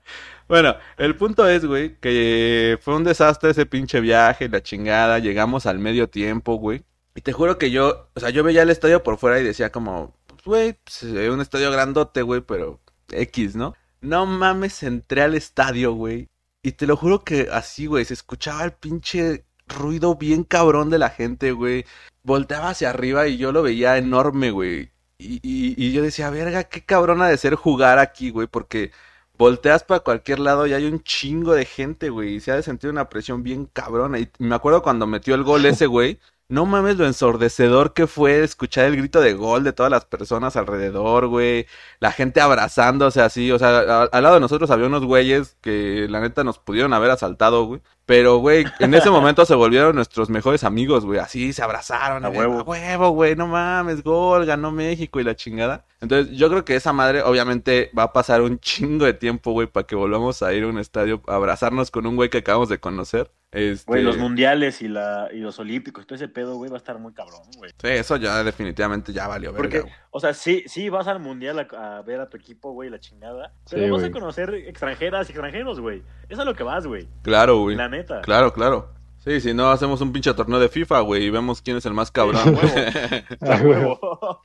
Bueno, 0.48 0.76
el 0.98 1.16
punto 1.16 1.48
es, 1.48 1.64
güey, 1.64 1.96
que 1.98 2.78
fue 2.82 2.96
un 2.96 3.05
desastre 3.05 3.50
ese 3.50 3.64
pinche 3.64 4.00
viaje, 4.00 4.48
la 4.50 4.62
chingada. 4.62 5.18
Llegamos 5.18 5.64
al 5.64 5.78
medio 5.78 6.11
tiempo, 6.11 6.57
güey. 6.57 6.82
Y 7.14 7.22
te 7.22 7.32
juro 7.32 7.57
que 7.57 7.70
yo, 7.70 8.11
o 8.14 8.20
sea, 8.20 8.30
yo 8.30 8.42
veía 8.42 8.62
el 8.62 8.68
estadio 8.70 9.03
por 9.03 9.16
fuera 9.16 9.40
y 9.40 9.44
decía 9.44 9.70
como, 9.70 10.14
pues, 10.26 10.42
güey, 10.44 10.72
pues, 10.84 11.05
es 11.05 11.30
un 11.30 11.40
estadio 11.40 11.70
grandote, 11.70 12.20
güey, 12.22 12.42
pero 12.42 12.80
X, 13.11 13.57
¿no? 13.57 13.74
No 14.03 14.26
mames, 14.26 14.82
entré 14.82 15.22
al 15.22 15.34
estadio, 15.34 15.92
güey. 15.94 16.28
Y 16.62 16.72
te 16.72 16.86
lo 16.86 16.96
juro 16.96 17.24
que 17.24 17.48
así, 17.53 17.86
güey, 17.86 18.05
se 18.05 18.14
escuchaba 18.14 18.64
el 18.64 18.72
pinche 18.72 19.44
ruido 19.66 20.16
bien 20.16 20.44
cabrón 20.44 20.90
de 20.90 20.98
la 20.98 21.11
gente, 21.11 21.53
güey. 21.53 21.84
Volteaba 22.22 22.70
hacia 22.70 22.90
arriba 22.90 23.28
y 23.28 23.36
yo 23.38 23.53
lo 23.53 23.62
veía 23.62 23.96
enorme, 23.98 24.50
güey. 24.50 24.90
Y, 25.18 25.36
y, 25.42 25.74
y 25.76 25.92
yo 25.92 26.03
decía, 26.03 26.30
verga, 26.30 26.64
qué 26.64 26.84
cabrón 26.84 27.22
ha 27.22 27.28
de 27.28 27.36
ser 27.38 27.55
jugar 27.55 27.98
aquí, 27.98 28.30
güey, 28.30 28.48
porque 28.48 28.90
volteas 29.38 29.84
para 29.84 30.00
cualquier 30.00 30.40
lado 30.40 30.66
y 30.66 30.72
hay 30.72 30.84
un 30.86 31.03
chingo 31.03 31.55
de 31.55 31.64
gente, 31.64 32.11
güey, 32.11 32.36
y 32.36 32.40
se 32.40 32.53
ha 32.53 32.57
de 32.57 32.62
sentir 32.62 32.90
una 32.90 33.09
presión 33.09 33.42
bien 33.42 33.66
cabrona. 33.66 34.18
Y 34.18 34.30
me 34.38 34.55
acuerdo 34.55 34.82
cuando 34.82 35.07
metió 35.07 35.34
el 35.34 35.44
gol 35.44 35.64
ese, 35.66 35.86
güey, 35.88 36.18
no 36.53 36.66
mames 36.66 36.96
lo 36.98 37.07
ensordecedor 37.07 37.94
que 37.94 38.07
fue 38.07 38.42
escuchar 38.44 38.84
el 38.86 38.96
grito 38.96 39.20
de 39.20 39.32
gol 39.34 39.64
de 39.64 39.72
todas 39.72 39.90
las 39.90 40.05
personas 40.05 40.55
alrededor, 40.57 41.26
güey, 41.28 41.66
la 42.00 42.12
gente 42.12 42.40
abrazándose 42.40 43.20
así, 43.22 43.50
o 43.50 43.59
sea, 43.59 43.78
a- 43.78 44.03
al 44.05 44.22
lado 44.22 44.34
de 44.36 44.40
nosotros 44.40 44.70
había 44.70 44.86
unos 44.86 45.05
güeyes 45.05 45.57
que 45.61 46.07
la 46.11 46.20
neta 46.20 46.44
nos 46.44 46.59
pudieron 46.59 46.92
haber 46.92 47.11
asaltado, 47.11 47.64
güey. 47.64 47.80
Pero, 48.05 48.38
güey, 48.38 48.64
en 48.80 48.92
ese 48.94 49.11
momento 49.11 49.44
se 49.46 49.55
volvieron 49.55 49.94
nuestros 49.94 50.28
mejores 50.28 50.64
amigos, 50.64 51.05
güey. 51.07 51.20
Así 51.20 51.53
se 51.53 51.62
abrazaron. 51.62 52.24
A 52.24 52.30
de, 52.30 52.36
huevo. 52.38 52.61
A 52.61 52.62
huevo, 52.64 53.11
güey. 53.11 53.36
No 53.36 53.46
mames, 53.46 54.03
gol, 54.03 54.44
ganó 54.44 54.72
México 54.72 55.20
y 55.20 55.24
la 55.24 55.36
chingada. 55.36 55.86
Entonces, 56.00 56.36
yo 56.36 56.48
creo 56.50 56.64
que 56.64 56.74
esa 56.74 56.92
madre, 56.92 57.22
obviamente, 57.22 57.90
va 57.96 58.03
a 58.05 58.12
pasar 58.12 58.42
un 58.42 58.59
chingo 58.59 59.05
de 59.07 59.14
tiempo, 59.14 59.53
güey, 59.53 59.68
para 59.68 59.86
que 59.86 59.94
volvamos 59.94 60.42
a 60.42 60.53
ir 60.53 60.64
a 60.64 60.66
un 60.66 60.78
estadio 60.78 61.22
a 61.28 61.36
abrazarnos 61.36 61.90
con 61.92 62.07
un 62.07 62.16
güey 62.16 62.28
que 62.28 62.38
acabamos 62.38 62.68
de 62.68 62.80
conocer. 62.80 63.30
Este... 63.53 63.84
Güey, 63.86 64.03
los 64.03 64.16
mundiales 64.16 64.80
y, 64.80 64.88
la, 64.88 65.28
y 65.30 65.36
los 65.40 65.59
olímpicos, 65.59 66.07
todo 66.07 66.16
ese 66.16 66.26
pedo, 66.28 66.57
güey, 66.57 66.70
va 66.70 66.76
a 66.76 66.78
estar 66.78 66.98
muy 66.98 67.12
cabrón, 67.12 67.42
güey. 67.59 67.70
Sí, 67.72 67.88
eso 67.88 68.16
ya 68.16 68.42
definitivamente 68.42 69.12
ya 69.12 69.28
valió, 69.28 69.53
verga, 69.53 69.62
Porque, 69.62 69.80
güey. 69.80 69.92
o 70.11 70.20
sea, 70.20 70.32
sí, 70.32 70.64
sí 70.66 70.88
vas 70.88 71.07
al 71.07 71.20
mundial 71.20 71.59
a, 71.59 71.98
a 71.98 72.03
ver 72.03 72.20
a 72.20 72.30
tu 72.30 72.38
equipo, 72.38 72.72
güey, 72.72 72.88
la 72.88 72.98
chingada. 72.98 73.53
Pero 73.70 73.84
Sí, 73.84 73.90
vas 73.90 74.00
güey. 74.00 74.11
a 74.11 74.12
conocer 74.12 74.55
extranjeras 74.55 75.28
y 75.28 75.32
extranjeros, 75.32 75.80
güey. 75.80 75.98
Eso 75.98 76.05
es 76.30 76.38
a 76.38 76.44
lo 76.46 76.55
que 76.55 76.62
vas, 76.62 76.86
güey. 76.86 77.07
Claro, 77.22 77.59
güey. 77.61 77.76
La 77.76 77.88
neta. 77.90 78.22
Claro, 78.22 78.55
claro. 78.55 78.94
Sí, 79.18 79.40
si 79.40 79.53
no 79.55 79.70
hacemos 79.70 80.00
un 80.00 80.12
pinche 80.12 80.32
torneo 80.34 80.59
de 80.59 80.68
FIFA, 80.70 81.00
güey, 81.00 81.24
y 81.24 81.30
vemos 81.30 81.61
quién 81.62 81.76
es 81.76 81.84
el 81.86 81.92
más 81.94 82.11
cabrón. 82.11 82.42
Sí, 82.42 82.48
a 82.48 82.50
güey. 82.50 82.74
huevo. 83.05 83.38
A 83.53 83.57
huevo. 83.62 84.40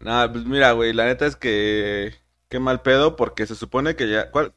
Nah, 0.00 0.28
pues 0.32 0.44
mira, 0.46 0.72
güey, 0.72 0.92
la 0.92 1.04
neta 1.04 1.26
es 1.26 1.36
que 1.36 2.14
qué 2.48 2.58
mal 2.60 2.80
pedo 2.82 3.14
porque 3.16 3.46
se 3.46 3.54
supone 3.54 3.94
que 3.94 4.08
ya 4.08 4.30
¿cuál? 4.30 4.54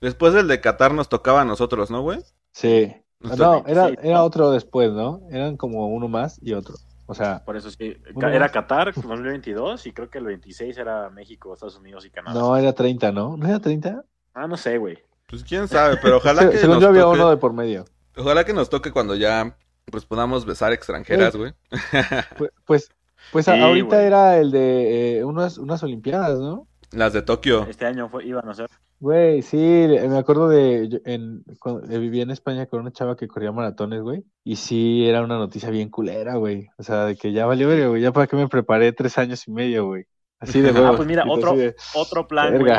Después 0.00 0.34
del 0.34 0.46
de 0.48 0.60
Qatar 0.60 0.92
nos 0.94 1.08
tocaba 1.08 1.40
a 1.42 1.44
nosotros, 1.44 1.90
¿no, 1.90 2.02
güey? 2.02 2.18
Sí. 2.52 2.94
No, 3.20 3.64
era, 3.66 3.88
sí, 3.88 3.94
era 4.02 4.18
¿no? 4.18 4.24
otro 4.24 4.50
después, 4.50 4.92
¿no? 4.92 5.20
Eran 5.30 5.56
como 5.56 5.88
uno 5.88 6.08
más 6.08 6.38
y 6.42 6.54
otro. 6.54 6.74
O 7.06 7.14
sea, 7.14 7.44
Por 7.44 7.56
eso 7.56 7.70
sí. 7.70 7.96
Era 8.16 8.38
más. 8.40 8.52
Qatar 8.52 8.94
2022 8.94 9.86
y 9.86 9.92
creo 9.92 10.08
que 10.08 10.18
el 10.18 10.24
26 10.24 10.78
era 10.78 11.10
México, 11.10 11.52
Estados 11.52 11.76
Unidos 11.76 12.04
y 12.06 12.10
Canadá. 12.10 12.38
no 12.38 12.56
era 12.56 12.72
30, 12.72 13.12
¿no? 13.12 13.36
¿No 13.36 13.46
era 13.48 13.58
30? 13.60 14.04
Ah, 14.34 14.46
no 14.46 14.56
sé, 14.56 14.78
güey. 14.78 14.98
Pues 15.26 15.44
quién 15.44 15.68
sabe, 15.68 15.96
pero 15.98 16.16
ojalá 16.18 16.42
Se- 16.42 16.48
que 16.50 16.58
según 16.58 16.76
nos 16.76 16.82
yo 16.82 16.88
había 16.88 17.02
toque, 17.02 17.18
uno 17.20 17.30
de 17.30 17.36
por 17.36 17.52
medio. 17.52 17.84
ojalá 18.16 18.44
que 18.44 18.52
nos 18.52 18.70
toque 18.70 18.90
cuando 18.92 19.16
ya 19.16 19.56
pues 19.90 20.04
podamos 20.06 20.44
besar 20.46 20.72
extranjeras, 20.72 21.34
güey. 21.36 21.52
Pues, 22.36 22.50
pues, 22.64 22.90
pues 23.32 23.44
Sí, 23.44 23.50
ahorita 23.50 24.02
era 24.02 24.38
el 24.38 24.50
de 24.52 25.18
eh, 25.18 25.24
unas, 25.24 25.58
unas 25.58 25.82
Olimpiadas, 25.82 26.38
¿no? 26.38 26.68
Las 26.92 27.12
de 27.12 27.22
Tokio. 27.22 27.64
Este 27.68 27.86
año 27.86 28.08
fue, 28.08 28.24
iban 28.24 28.48
a 28.48 28.54
ser. 28.54 28.68
Güey, 29.00 29.40
sí, 29.40 29.56
me 29.56 30.18
acuerdo 30.18 30.48
de, 30.48 30.88
yo- 30.90 30.98
en, 31.06 31.42
cuando 31.58 31.90
eh, 31.90 31.98
vivía 31.98 32.22
en 32.22 32.30
España 32.30 32.66
con 32.66 32.80
una 32.80 32.92
chava 32.92 33.16
que 33.16 33.28
corría 33.28 33.50
maratones, 33.50 34.02
güey, 34.02 34.24
y 34.44 34.56
sí, 34.56 35.08
era 35.08 35.22
una 35.22 35.38
noticia 35.38 35.70
bien 35.70 35.88
culera, 35.88 36.36
güey, 36.36 36.68
o 36.76 36.82
sea, 36.82 37.06
de 37.06 37.16
que 37.16 37.32
ya 37.32 37.46
valió 37.46 37.66
verga, 37.66 37.88
güey, 37.88 38.02
ya 38.02 38.12
para 38.12 38.26
qué 38.26 38.36
me 38.36 38.46
preparé 38.46 38.92
tres 38.92 39.16
años 39.16 39.48
y 39.48 39.52
medio, 39.52 39.86
güey, 39.86 40.04
así 40.38 40.60
de 40.60 40.68
Ah, 40.70 40.74
huevos, 40.74 40.96
pues 40.96 41.08
mira, 41.08 41.24
otro, 41.26 41.56
de, 41.56 41.74
otro 41.94 42.28
plan, 42.28 42.58
güey. 42.58 42.72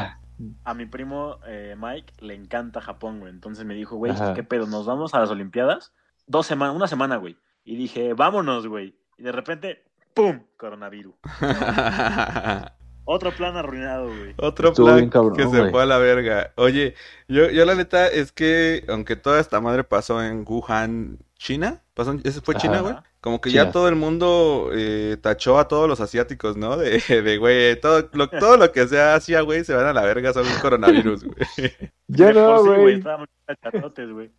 A 0.64 0.74
mi 0.74 0.86
primo 0.86 1.38
eh, 1.48 1.76
Mike 1.78 2.14
le 2.20 2.34
encanta 2.34 2.82
Japón, 2.82 3.20
güey. 3.20 3.32
Entonces 3.32 3.64
me 3.64 3.76
dijo, 3.76 3.96
güey, 3.98 4.12
Ajá. 4.12 4.34
¿qué 4.34 4.42
pedo? 4.44 4.66
¿Nos 4.66 4.88
vamos 4.88 5.14
a 5.14 5.20
las 5.20 5.30
Olimpiadas? 5.30 5.94
Dos 6.26 6.48
semanas, 6.48 6.76
una 6.76 6.88
semana, 6.88 7.18
güey. 7.18 7.38
Y 7.64 7.76
dije, 7.76 8.14
vámonos, 8.14 8.66
güey. 8.66 8.96
Y 9.20 9.24
de 9.24 9.32
repente, 9.32 9.84
¡pum! 10.16 10.40
Coronavirus. 10.58 11.14
Otro 13.14 13.36
plan 13.36 13.58
arruinado, 13.58 14.08
güey. 14.08 14.34
Otro 14.38 14.70
Estuvo 14.70 14.86
plan 14.86 14.98
bien 15.00 15.10
cabrón, 15.10 15.36
que 15.36 15.44
se 15.44 15.70
fue 15.70 15.84
a 15.84 15.86
la 15.86 15.98
verga. 15.98 16.54
Oye, 16.56 16.96
yo, 17.28 17.50
yo 17.50 17.66
la 17.66 17.76
neta 17.76 18.08
es 18.08 18.32
que, 18.32 18.86
aunque 18.88 19.18
toda 19.18 19.42
esta 19.42 19.60
madre 19.60 19.84
pasó 19.84 20.24
en 20.24 20.46
Wuhan, 20.48 21.18
China, 21.38 21.82
pasó 22.06 22.18
ese 22.24 22.42
fue 22.42 22.56
China, 22.56 22.82
güey. 22.82 22.96
Como 23.20 23.40
que 23.40 23.50
China. 23.50 23.66
ya 23.66 23.72
todo 23.72 23.88
el 23.88 23.96
mundo 23.96 24.70
eh, 24.74 25.18
tachó 25.22 25.60
a 25.60 25.68
todos 25.68 25.88
los 25.88 26.02
asiáticos, 26.02 26.58
¿no? 26.58 26.78
De, 26.78 27.00
de 27.00 27.38
güey, 27.38 27.80
todo 27.80 28.10
lo, 28.14 28.30
todo 28.30 28.58
lo 28.58 28.72
que 28.72 28.88
sea 28.88 29.16
Asia, 29.16 29.42
güey, 29.42 29.64
se 29.64 29.74
van 29.74 29.86
a 29.86 29.94
la 29.94 30.02
verga, 30.02 30.34
son 30.34 30.46
un 30.48 30.60
coronavirus, 30.62 31.24
güey. 31.24 31.38
Ya 32.14 32.34
no, 32.34 32.62
sí, 32.62 32.70
güey. 32.70 32.96
Estábamos 32.96 33.30
chatotes, 33.64 34.12
güey. 34.12 34.32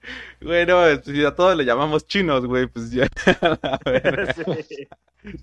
Güey, 0.42 0.66
no, 0.66 0.84
si 1.02 1.24
a 1.24 1.34
todos 1.34 1.56
le 1.56 1.64
llamamos 1.64 2.06
chinos, 2.06 2.44
güey, 2.44 2.66
pues 2.66 2.90
ya. 2.90 3.06
a 3.62 3.78
verga. 3.82 4.34
Sí. 4.62 4.86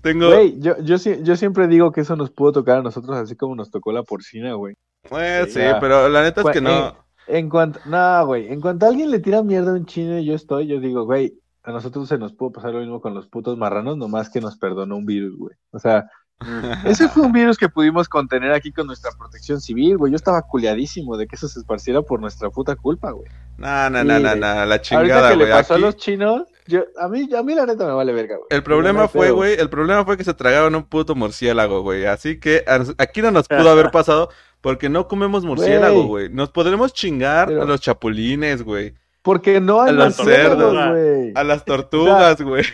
Tengo, 0.00 0.28
Güey, 0.28 0.60
yo, 0.60 0.76
yo, 0.80 0.96
yo 0.96 1.36
siempre 1.36 1.66
digo 1.66 1.90
que 1.90 2.02
eso 2.02 2.14
nos 2.14 2.30
pudo 2.30 2.52
tocar 2.52 2.78
a 2.78 2.82
nosotros 2.82 3.16
así 3.16 3.34
como 3.34 3.56
nos 3.56 3.70
tocó 3.70 3.90
la 3.90 4.04
porcina, 4.04 4.54
güey. 4.54 4.76
Güey, 5.08 5.46
Sí, 5.46 5.52
sí, 5.52 5.60
pero 5.80 6.08
la 6.08 6.22
neta 6.22 6.42
es 6.42 6.50
que 6.50 6.60
no. 6.60 6.94
En 7.26 7.48
cuanto, 7.48 7.78
no, 7.86 8.26
güey, 8.26 8.52
en 8.52 8.60
cuanto 8.60 8.86
a 8.86 8.88
alguien 8.88 9.10
le 9.10 9.20
tira 9.20 9.42
mierda 9.42 9.70
a 9.70 9.74
un 9.74 9.86
chino 9.86 10.18
y 10.18 10.24
yo 10.24 10.34
estoy, 10.34 10.66
yo 10.66 10.80
digo, 10.80 11.04
güey, 11.04 11.34
a 11.62 11.72
nosotros 11.72 12.08
se 12.08 12.18
nos 12.18 12.32
pudo 12.32 12.52
pasar 12.52 12.72
lo 12.72 12.80
mismo 12.80 13.00
con 13.00 13.14
los 13.14 13.26
putos 13.26 13.56
marranos, 13.58 13.96
nomás 13.96 14.30
que 14.30 14.40
nos 14.40 14.56
perdonó 14.56 14.96
un 14.96 15.06
virus, 15.06 15.36
güey. 15.36 15.54
O 15.72 15.78
sea, 15.78 16.08
ese 16.86 17.08
fue 17.08 17.24
un 17.24 17.32
virus 17.32 17.58
que 17.58 17.68
pudimos 17.68 18.08
contener 18.08 18.52
aquí 18.52 18.72
con 18.72 18.86
nuestra 18.86 19.10
protección 19.18 19.60
civil, 19.60 19.98
güey. 19.98 20.10
Yo 20.12 20.16
estaba 20.16 20.40
culiadísimo 20.42 21.16
de 21.18 21.26
que 21.26 21.36
eso 21.36 21.48
se 21.48 21.58
esparciera 21.60 22.00
por 22.02 22.20
nuestra 22.20 22.48
puta 22.50 22.76
culpa, 22.76 23.10
güey. 23.10 23.30
No, 23.58 23.90
no, 23.90 24.02
no, 24.02 24.18
no, 24.18 24.34
la 24.34 24.62
Ahorita 24.62 24.80
chingada, 24.80 25.30
que 25.30 25.36
le 25.36 25.44
güey. 25.44 25.50
pasó 25.56 25.74
Aquí- 25.74 25.82
a 25.82 25.86
los 25.86 25.96
chinos, 25.98 26.44
yo, 26.66 26.84
a 26.98 27.08
mí, 27.08 27.28
a 27.36 27.42
mí 27.42 27.54
la 27.54 27.66
neta 27.66 27.84
me 27.84 27.92
vale 27.92 28.12
verga, 28.14 28.36
güey. 28.36 28.46
El 28.50 28.62
problema 28.62 29.06
fue, 29.06 29.30
güey, 29.32 29.54
el 29.60 29.68
problema 29.68 30.02
fue 30.06 30.16
que 30.16 30.24
se 30.24 30.32
tragaron 30.32 30.74
un 30.74 30.84
puto 30.84 31.14
murciélago, 31.14 31.82
güey. 31.82 32.06
Así 32.06 32.40
que 32.40 32.64
aquí 32.96 33.20
no 33.20 33.30
nos 33.32 33.46
pudo 33.48 33.68
haber 33.70 33.90
pasado 33.92 34.30
porque 34.62 34.88
no 34.88 35.08
comemos 35.08 35.44
murciélago, 35.44 36.06
Güey. 36.06 36.28
güey. 36.28 36.28
Nos 36.30 36.50
podremos 36.50 36.94
chingar 36.94 37.48
Pero- 37.48 37.62
a 37.62 37.64
los 37.66 37.80
chapulines, 37.82 38.62
güey. 38.62 38.94
Porque 39.22 39.60
no 39.60 39.82
hay 39.82 39.90
A 39.90 39.92
los 39.92 40.18
murciélagos, 40.18 40.72
cerdos. 40.72 40.90
güey. 40.92 41.32
A 41.34 41.44
las 41.44 41.64
tortugas, 41.64 42.40
güey. 42.40 42.64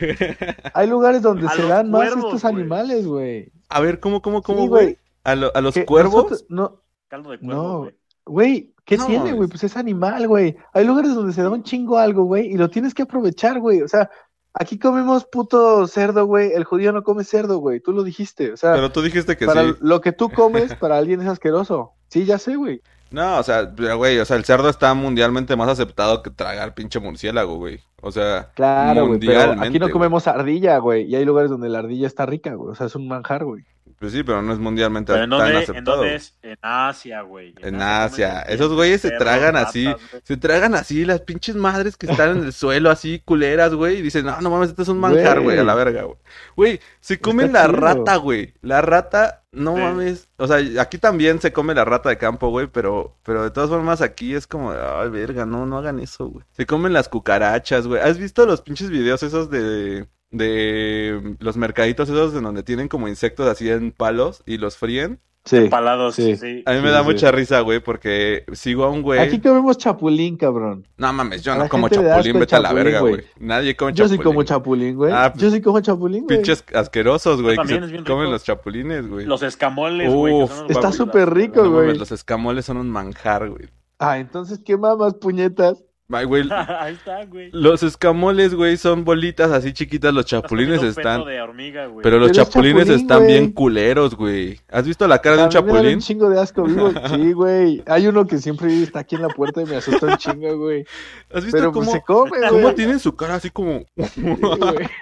Hay 0.74 0.86
lugares 0.86 1.22
donde 1.22 1.46
A 1.46 1.50
se 1.50 1.62
dan 1.66 1.90
más 1.90 2.08
estos 2.08 2.44
animales, 2.44 3.06
güey. 3.06 3.50
A 3.68 3.80
ver, 3.80 3.98
¿cómo, 4.00 4.22
cómo, 4.22 4.42
cómo, 4.42 4.68
güey? 4.68 4.98
¿A, 5.24 5.34
lo- 5.34 5.50
a 5.54 5.60
los 5.60 5.74
cuervos? 5.86 6.14
nosotros- 6.14 6.46
no, 6.48 6.82
Caldo 7.08 7.30
de 7.30 7.38
cuervo, 7.40 7.54
No. 7.62 7.78
güey. 7.78 7.94
Güey, 8.28 8.74
¿qué 8.84 8.96
No 8.96 9.06
tiene, 9.06 9.32
güey? 9.32 9.48
Pues 9.48 9.62
es 9.64 9.76
animal, 9.76 10.26
güey. 10.28 10.56
Hay 10.72 10.84
lugares 10.84 11.14
donde 11.14 11.32
se 11.32 11.42
da 11.42 11.50
un 11.50 11.62
chingo 11.62 11.98
algo, 11.98 12.24
güey, 12.24 12.46
y 12.46 12.56
lo 12.56 12.70
tienes 12.70 12.94
que 12.94 13.02
aprovechar, 13.02 13.60
güey. 13.60 13.82
O 13.82 13.88
sea, 13.88 14.10
aquí 14.52 14.78
comemos 14.78 15.24
puto 15.26 15.86
cerdo, 15.86 16.26
güey. 16.26 16.52
El 16.52 16.64
judío 16.64 16.92
no 16.92 17.02
come 17.04 17.22
cerdo, 17.24 17.58
güey. 17.58 17.80
Tú 17.80 17.92
lo 17.92 18.02
dijiste. 18.02 18.52
O 18.52 18.56
sea, 18.56 18.72
Pero 18.74 18.90
tú 18.90 19.02
dijiste 19.02 19.36
que 19.36 19.46
para 19.46 19.62
sí. 19.64 19.74
lo 19.80 20.00
que 20.00 20.12
tú 20.12 20.28
comes, 20.30 20.74
para 20.80 20.96
alguien 20.98 21.20
es 21.20 21.28
asqueroso. 21.28 21.92
Sí, 22.08 22.24
ya 22.24 22.38
sé, 22.38 22.56
güey. 22.56 22.82
No, 23.10 23.38
o 23.38 23.42
sea, 23.42 23.72
pero, 23.74 23.96
güey, 23.96 24.18
o 24.18 24.24
sea, 24.24 24.36
el 24.36 24.44
cerdo 24.44 24.68
está 24.68 24.92
mundialmente 24.94 25.56
más 25.56 25.68
aceptado 25.68 26.22
que 26.22 26.30
tragar 26.30 26.74
pinche 26.74 26.98
murciélago, 27.00 27.56
güey. 27.56 27.80
O 28.02 28.10
sea, 28.12 28.50
Claro, 28.54 29.06
güey. 29.06 29.20
Pero 29.20 29.52
aquí 29.62 29.78
no 29.78 29.86
güey. 29.86 29.92
comemos 29.92 30.26
ardilla, 30.26 30.78
güey. 30.78 31.04
Y 31.04 31.14
hay 31.16 31.24
lugares 31.24 31.50
donde 31.50 31.68
la 31.68 31.78
ardilla 31.80 32.06
está 32.06 32.26
rica, 32.26 32.54
güey. 32.54 32.72
O 32.72 32.74
sea, 32.74 32.86
es 32.86 32.96
un 32.96 33.08
manjar, 33.08 33.44
güey. 33.44 33.64
Pues 33.98 34.12
sí, 34.12 34.22
pero 34.22 34.42
no 34.42 34.52
es 34.52 34.58
mundialmente 34.58 35.12
Pero 35.12 35.24
¿en 35.24 35.30
tan 35.30 35.38
dónde, 35.38 35.50
¿en 35.52 35.56
aceptado. 35.62 35.96
dónde 35.96 36.08
güey. 36.10 36.16
es? 36.16 36.34
En 36.42 36.58
Asia, 36.60 37.22
güey. 37.22 37.54
En 37.62 37.80
Asia. 37.80 38.42
Esos 38.42 38.72
güeyes 38.74 39.00
se 39.00 39.10
tragan 39.12 39.56
así. 39.56 39.88
Se 40.22 40.36
tragan 40.36 40.74
así 40.74 41.04
las 41.06 41.22
pinches 41.22 41.56
madres 41.56 41.96
que 41.96 42.06
están 42.06 42.36
en 42.38 42.44
el 42.44 42.52
suelo, 42.52 42.90
así 42.90 43.22
culeras, 43.24 43.72
güey. 43.74 43.96
Y 43.96 44.02
dicen, 44.02 44.26
no, 44.26 44.38
no 44.42 44.50
mames, 44.50 44.68
este 44.70 44.82
es 44.82 44.88
un 44.88 44.98
manjar, 44.98 45.40
güey, 45.40 45.58
a 45.58 45.64
la 45.64 45.74
verga, 45.74 46.02
güey. 46.02 46.18
Güey, 46.56 46.80
se 47.00 47.18
comen 47.20 47.52
la 47.54 47.66
chido. 47.66 47.80
rata, 47.80 48.16
güey. 48.16 48.52
La 48.60 48.82
rata, 48.82 49.44
no 49.50 49.74
Sí. 49.76 49.80
mames. 49.80 50.28
O 50.36 50.46
sea, 50.46 50.58
aquí 50.82 50.98
también 50.98 51.40
se 51.40 51.54
come 51.54 51.74
la 51.74 51.86
rata 51.86 52.10
de 52.10 52.18
campo, 52.18 52.50
güey, 52.50 52.66
pero, 52.66 53.16
pero 53.22 53.42
de 53.44 53.50
todas 53.50 53.70
formas 53.70 54.02
aquí 54.02 54.34
es 54.34 54.46
como, 54.46 54.72
ay, 54.72 55.08
verga, 55.08 55.46
no, 55.46 55.64
no 55.64 55.78
hagan 55.78 56.00
eso, 56.00 56.26
güey. 56.28 56.44
Se 56.52 56.66
comen 56.66 56.92
las 56.92 57.08
cucarachas, 57.08 57.86
güey. 57.86 58.02
¿Has 58.02 58.18
visto 58.18 58.44
los 58.44 58.60
pinches 58.60 58.90
videos 58.90 59.22
esos 59.22 59.48
de, 59.48 60.06
de 60.30 61.36
los 61.40 61.56
mercaditos 61.56 62.08
esos 62.08 62.34
en 62.34 62.42
donde 62.44 62.62
tienen 62.62 62.88
como 62.88 63.08
insectos 63.08 63.46
así 63.48 63.70
en 63.70 63.92
palos 63.92 64.42
y 64.46 64.58
los 64.58 64.76
fríen? 64.76 65.20
Sí. 65.44 65.68
Palados, 65.70 66.16
Sí. 66.16 66.34
sí. 66.36 66.64
A 66.66 66.72
mí 66.72 66.80
me 66.80 66.88
Sí, 66.88 66.92
da 66.92 67.00
sí. 67.02 67.06
mucha 67.06 67.30
risa, 67.30 67.60
güey, 67.60 67.78
porque 67.78 68.44
sigo 68.52 68.82
a 68.82 68.90
un 68.90 69.02
güey. 69.02 69.20
Aquí 69.20 69.38
comemos 69.40 69.78
chapulín, 69.78 70.36
cabrón. 70.36 70.88
No 70.96 71.12
mames, 71.12 71.42
yo 71.44 71.52
A 71.52 71.56
no 71.56 71.68
como 71.68 71.88
chapulín, 71.88 72.40
vete 72.40 72.56
a 72.56 72.58
la 72.60 72.72
verga, 72.72 72.98
güey. 72.98 73.22
Nadie 73.38 73.76
come 73.76 73.92
Yo 73.92 74.06
sí 74.08 74.16
chapulín. 74.16 74.24
como 74.24 74.42
chapulín, 74.42 74.96
güey. 74.96 75.12
Ah, 75.14 75.32
Yo 75.36 75.48
sí 75.52 75.60
como 75.60 75.78
chapulín, 75.80 76.24
güey. 76.24 76.38
Pinches 76.38 76.64
asquerosos, 76.74 77.42
güey, 77.42 77.54
también 77.54 77.84
es 77.84 77.92
bien 77.92 78.02
comen 78.04 78.22
rico. 78.24 78.32
los 78.32 78.42
chapulines, 78.42 79.08
güey. 79.08 79.24
Los 79.24 79.44
escamoles, 79.44 80.12
güey. 80.12 80.34
que 80.34 80.42
Uf, 80.42 80.50
son 80.50 80.62
los 80.66 80.70
está 80.76 80.90
súper 80.90 81.32
rico, 81.32 81.62
No 81.62 81.70
güey. 81.70 81.82
mames, 81.86 81.98
los 81.98 82.10
escamoles 82.10 82.64
son 82.64 82.78
un 82.78 82.90
manjar, 82.90 83.48
güey. 83.48 83.68
Ah, 84.00 84.18
entonces, 84.18 84.58
¿qué 84.64 84.76
mamas, 84.76 85.14
puñetas? 85.14 85.84
Ay, 86.08 86.24
güey, 86.24 86.44
Ahí 86.80 86.94
está, 86.94 87.24
güey. 87.24 87.50
los 87.52 87.82
escamoles, 87.82 88.54
güey, 88.54 88.76
son 88.76 89.04
bolitas 89.04 89.50
así 89.50 89.72
chiquitas, 89.72 90.14
los 90.14 90.24
chapulines 90.24 90.78
comiendo 90.78 91.00
están... 91.00 91.24
de 91.24 91.40
hormiga, 91.40 91.86
güey. 91.86 92.02
Pero 92.04 92.18
los 92.20 92.30
Pero 92.30 92.44
chapulines 92.44 92.84
chapulín, 92.84 93.00
están 93.02 93.18
güey. 93.18 93.32
bien 93.32 93.52
culeros, 93.52 94.14
güey. 94.14 94.60
¿Has 94.70 94.86
visto 94.86 95.08
la 95.08 95.20
cara 95.20 95.36
de 95.36 95.42
un 95.42 95.46
A 95.46 95.48
mí 95.48 95.66
me 95.66 95.72
dan 95.72 95.74
chapulín? 95.74 95.94
un 95.96 96.00
chingo 96.00 96.30
de 96.30 96.40
asco 96.40 96.62
vivo. 96.62 96.92
Sí, 97.08 97.32
güey. 97.32 97.82
Hay 97.86 98.06
uno 98.06 98.24
que 98.26 98.38
siempre 98.38 98.72
está 98.82 99.00
aquí 99.00 99.16
en 99.16 99.22
la 99.22 99.28
puerta 99.28 99.62
y 99.62 99.64
me 99.66 99.76
asusta 99.76 100.06
un 100.06 100.16
chingo, 100.16 100.56
güey. 100.58 100.84
¿Has 101.32 101.44
visto 101.44 101.58
Pero 101.58 101.72
pues 101.72 101.86
cómo, 101.86 101.92
se 101.96 102.02
come, 102.02 102.48
cómo 102.48 102.62
güey. 102.62 102.74
tiene 102.76 102.98
su 103.00 103.16
cara 103.16 103.34
así 103.34 103.50
como... 103.50 103.84
Sí, 104.12 104.22
güey. 104.22 104.88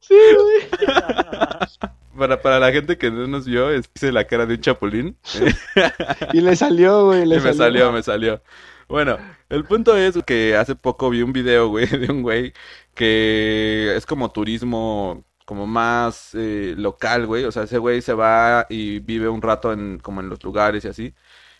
Sí, 0.00 0.14
güey. 0.14 0.86
para, 2.18 2.40
para 2.40 2.58
la 2.58 2.72
gente 2.72 2.96
que 2.96 3.10
no 3.10 3.26
nos 3.26 3.44
vio, 3.46 3.70
es 3.70 3.90
hice 3.94 4.12
la 4.12 4.24
cara 4.26 4.46
de 4.46 4.54
un 4.54 4.60
chapulín. 4.60 5.16
Y 6.32 6.40
le 6.40 6.56
salió, 6.56 7.06
güey. 7.06 7.26
Le 7.26 7.36
Y 7.36 7.40
me 7.40 7.52
salió, 7.54 7.92
me 7.92 8.02
salió. 8.02 8.42
Bueno, 8.88 9.18
el 9.48 9.64
punto 9.64 9.96
es 9.96 10.16
que 10.24 10.56
hace 10.56 10.74
poco 10.74 11.10
vi 11.10 11.22
un 11.22 11.32
video, 11.32 11.68
güey, 11.68 11.86
de 11.86 12.10
un 12.12 12.22
güey 12.22 12.52
que 12.94 13.94
es 13.96 14.06
como 14.06 14.30
turismo 14.32 15.24
como 15.46 15.66
más 15.66 16.30
eh, 16.34 16.74
local, 16.76 17.26
güey. 17.26 17.44
O 17.44 17.52
sea, 17.52 17.64
ese 17.64 17.78
güey 17.78 18.00
se 18.02 18.14
va 18.14 18.66
y 18.68 19.00
vive 19.00 19.28
un 19.28 19.42
rato 19.42 19.72
en 19.72 19.98
como 19.98 20.20
en 20.20 20.28
los 20.28 20.42
lugares 20.44 20.84
y 20.84 20.88
así. 20.88 21.14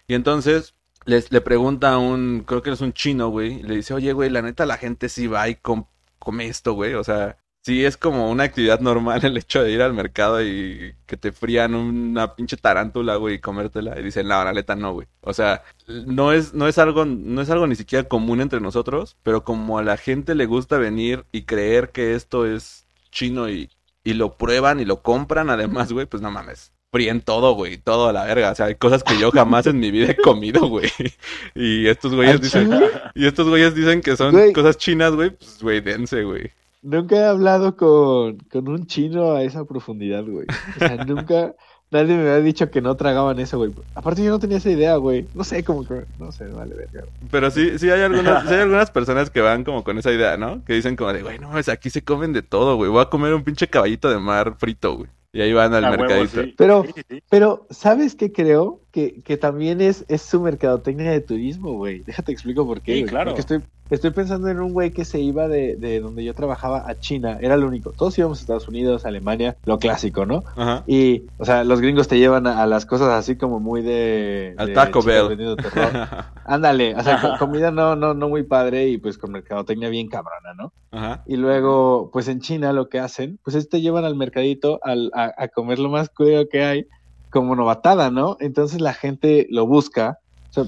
Y 0.08 0.14
entonces 0.14 0.74
les, 1.06 1.32
le 1.32 1.40
pregunta 1.42 1.94
a 1.94 1.98
un, 1.98 2.44
creo 2.46 2.62
que 2.62 2.70
es 2.70 2.80
un 2.80 2.92
chino, 2.94 3.28
güey, 3.30 3.62
le 3.62 3.76
dice, 3.76 3.94
oye, 3.94 4.12
güey, 4.12 4.30
la 4.30 4.42
neta 4.42 4.66
la 4.66 4.78
gente 4.78 5.08
sí 5.08 5.26
va 5.26 5.48
y 5.48 5.56
com- 5.56 5.86
come 6.18 6.46
esto, 6.48 6.74
güey. 6.74 6.94
O 6.94 7.04
sea, 7.04 7.38
sí 7.64 7.84
es 7.84 7.96
como 7.96 8.30
una 8.30 8.44
actividad 8.44 8.80
normal 8.80 9.24
el 9.24 9.36
hecho 9.38 9.62
de 9.62 9.72
ir 9.72 9.80
al 9.82 9.94
mercado 9.94 10.42
y 10.42 10.94
que 11.06 11.16
te 11.16 11.32
frían 11.32 11.74
una 11.74 12.34
pinche 12.36 12.56
tarántula, 12.56 13.16
güey, 13.16 13.36
y 13.36 13.38
comértela. 13.38 13.98
Y 13.98 14.02
dicen, 14.02 14.28
no, 14.28 14.44
la 14.44 14.52
neta 14.52 14.76
no, 14.76 14.92
güey. 14.92 15.06
O 15.22 15.32
sea, 15.32 15.62
no 15.86 16.32
es, 16.32 16.52
no 16.54 16.68
es 16.68 16.78
algo, 16.78 17.04
no 17.06 17.40
es 17.40 17.50
algo 17.50 17.66
ni 17.66 17.74
siquiera 17.76 18.06
común 18.08 18.40
entre 18.40 18.60
nosotros, 18.60 19.16
pero 19.22 19.44
como 19.44 19.78
a 19.78 19.82
la 19.82 19.96
gente 19.96 20.34
le 20.34 20.46
gusta 20.46 20.76
venir 20.78 21.24
y 21.32 21.42
creer 21.42 21.90
que 21.90 22.14
esto 22.14 22.46
es 22.46 22.86
chino 23.10 23.48
y, 23.48 23.70
y 24.04 24.14
lo 24.14 24.36
prueban 24.36 24.80
y 24.80 24.84
lo 24.84 25.02
compran 25.02 25.48
además, 25.50 25.92
güey, 25.92 26.06
pues 26.06 26.22
no 26.22 26.30
mames. 26.30 26.72
Fríen 26.92 27.22
todo, 27.22 27.54
güey, 27.54 27.78
todo 27.78 28.08
a 28.08 28.12
la 28.12 28.24
verga. 28.24 28.52
O 28.52 28.54
sea, 28.54 28.66
hay 28.66 28.76
cosas 28.76 29.02
que 29.02 29.18
yo 29.18 29.30
jamás 29.32 29.66
en 29.66 29.80
mi 29.80 29.90
vida 29.90 30.10
he 30.12 30.16
comido, 30.16 30.68
güey. 30.68 30.90
Y 31.54 31.86
estos 31.88 32.14
güeyes 32.14 32.34
¿Al 32.34 32.40
dicen, 32.40 32.70
y 33.14 33.26
estos 33.26 33.48
güeyes 33.48 33.74
dicen 33.74 34.00
que 34.00 34.16
son 34.16 34.32
Güey. 34.32 34.52
cosas 34.52 34.76
chinas, 34.76 35.12
güey, 35.14 35.30
pues 35.30 35.58
güey, 35.62 35.80
dense, 35.80 36.22
güey. 36.22 36.52
Nunca 36.84 37.16
he 37.16 37.24
hablado 37.24 37.76
con, 37.76 38.36
con 38.52 38.68
un 38.68 38.86
chino 38.86 39.32
a 39.32 39.42
esa 39.42 39.64
profundidad, 39.64 40.22
güey. 40.24 40.46
O 40.76 40.78
sea, 40.78 40.96
nunca. 41.04 41.54
Nadie 41.90 42.14
me 42.16 42.22
había 42.22 42.40
dicho 42.40 42.70
que 42.70 42.80
no 42.80 42.96
tragaban 42.96 43.38
eso, 43.38 43.56
güey. 43.58 43.70
Aparte, 43.94 44.24
yo 44.24 44.30
no 44.30 44.38
tenía 44.40 44.56
esa 44.56 44.70
idea, 44.70 44.96
güey. 44.96 45.26
No 45.34 45.44
sé, 45.44 45.62
como 45.64 45.86
que. 45.86 46.04
No 46.18 46.30
sé, 46.32 46.46
vale, 46.48 46.74
verga. 46.74 47.00
güey. 47.02 47.12
Pero 47.30 47.50
sí, 47.50 47.78
sí 47.78 47.88
hay 47.88 48.00
algunas, 48.02 48.48
sí 48.48 48.54
hay 48.54 48.60
algunas 48.62 48.90
personas 48.90 49.30
que 49.30 49.40
van 49.40 49.64
como 49.64 49.84
con 49.84 49.96
esa 49.98 50.10
idea, 50.12 50.36
¿no? 50.36 50.64
Que 50.64 50.72
dicen 50.74 50.96
como 50.96 51.12
de, 51.12 51.22
güey, 51.22 51.38
no, 51.38 51.48
mames, 51.48 51.68
aquí 51.68 51.90
se 51.90 52.02
comen 52.02 52.32
de 52.32 52.42
todo, 52.42 52.76
güey. 52.76 52.90
Voy 52.90 53.00
a 53.02 53.10
comer 53.10 53.32
un 53.32 53.44
pinche 53.44 53.68
caballito 53.68 54.10
de 54.10 54.18
mar 54.18 54.56
frito, 54.58 54.96
güey. 54.96 55.08
Y 55.32 55.40
ahí 55.40 55.52
van 55.52 55.72
al 55.74 55.84
A 55.84 55.90
huevo, 55.90 56.02
mercadito. 56.02 56.42
sí. 56.42 56.54
Pero- 56.56 56.82
Sí, 56.84 56.92
sí, 56.96 57.02
sí. 57.08 57.22
Pero, 57.30 57.66
¿sabes 57.70 58.14
qué 58.16 58.30
creo? 58.32 58.80
Que, 58.94 59.22
que 59.22 59.36
también 59.36 59.80
es, 59.80 60.04
es 60.06 60.22
su 60.22 60.40
mercadotecnia 60.40 61.10
de 61.10 61.20
turismo, 61.20 61.72
güey. 61.72 62.04
Déjate 62.04 62.30
explico 62.30 62.64
por 62.64 62.80
qué. 62.80 62.94
Sí, 62.94 63.04
claro. 63.04 63.30
Porque 63.32 63.40
estoy, 63.40 63.62
estoy 63.90 64.12
pensando 64.12 64.48
en 64.48 64.60
un 64.60 64.72
güey 64.72 64.92
que 64.92 65.04
se 65.04 65.18
iba 65.18 65.48
de, 65.48 65.74
de 65.74 65.98
donde 65.98 66.22
yo 66.22 66.32
trabajaba 66.32 66.88
a 66.88 66.94
China. 67.00 67.36
Era 67.40 67.54
el 67.56 67.64
único. 67.64 67.92
Todos 67.92 68.16
íbamos 68.18 68.38
a 68.38 68.42
Estados 68.42 68.68
Unidos, 68.68 69.04
Alemania, 69.04 69.56
lo 69.64 69.80
clásico, 69.80 70.26
¿no? 70.26 70.44
Ajá. 70.54 70.84
Y, 70.86 71.24
o 71.38 71.44
sea, 71.44 71.64
los 71.64 71.80
gringos 71.80 72.06
te 72.06 72.20
llevan 72.20 72.46
a, 72.46 72.62
a 72.62 72.68
las 72.68 72.86
cosas 72.86 73.08
así 73.08 73.36
como 73.36 73.58
muy 73.58 73.82
de. 73.82 74.54
Al 74.58 74.68
de 74.68 74.74
Taco 74.74 75.02
Bell. 75.02 75.56
Ándale, 76.44 76.94
o 76.94 77.02
sea, 77.02 77.20
co- 77.20 77.34
comida 77.38 77.72
no, 77.72 77.96
no, 77.96 78.14
no 78.14 78.28
muy 78.28 78.44
padre 78.44 78.88
y 78.88 78.98
pues 78.98 79.18
con 79.18 79.32
mercadotecnia 79.32 79.88
bien 79.88 80.08
cabrona, 80.08 80.54
¿no? 80.56 80.72
Ajá. 80.92 81.24
Y 81.26 81.36
luego, 81.36 82.10
pues 82.12 82.28
en 82.28 82.40
China 82.40 82.72
lo 82.72 82.88
que 82.88 83.00
hacen, 83.00 83.40
pues 83.42 83.56
es 83.56 83.68
te 83.68 83.80
llevan 83.80 84.04
al 84.04 84.14
mercadito 84.14 84.78
al, 84.84 85.10
a, 85.14 85.32
a 85.36 85.48
comer 85.48 85.80
lo 85.80 85.88
más 85.88 86.10
culero 86.10 86.48
que 86.48 86.62
hay, 86.62 86.86
como 87.34 87.56
novatada, 87.56 88.10
¿no? 88.12 88.36
Entonces 88.38 88.80
la 88.80 88.94
gente 88.94 89.48
lo 89.50 89.66
busca, 89.66 90.20
o 90.50 90.52
sea, 90.52 90.64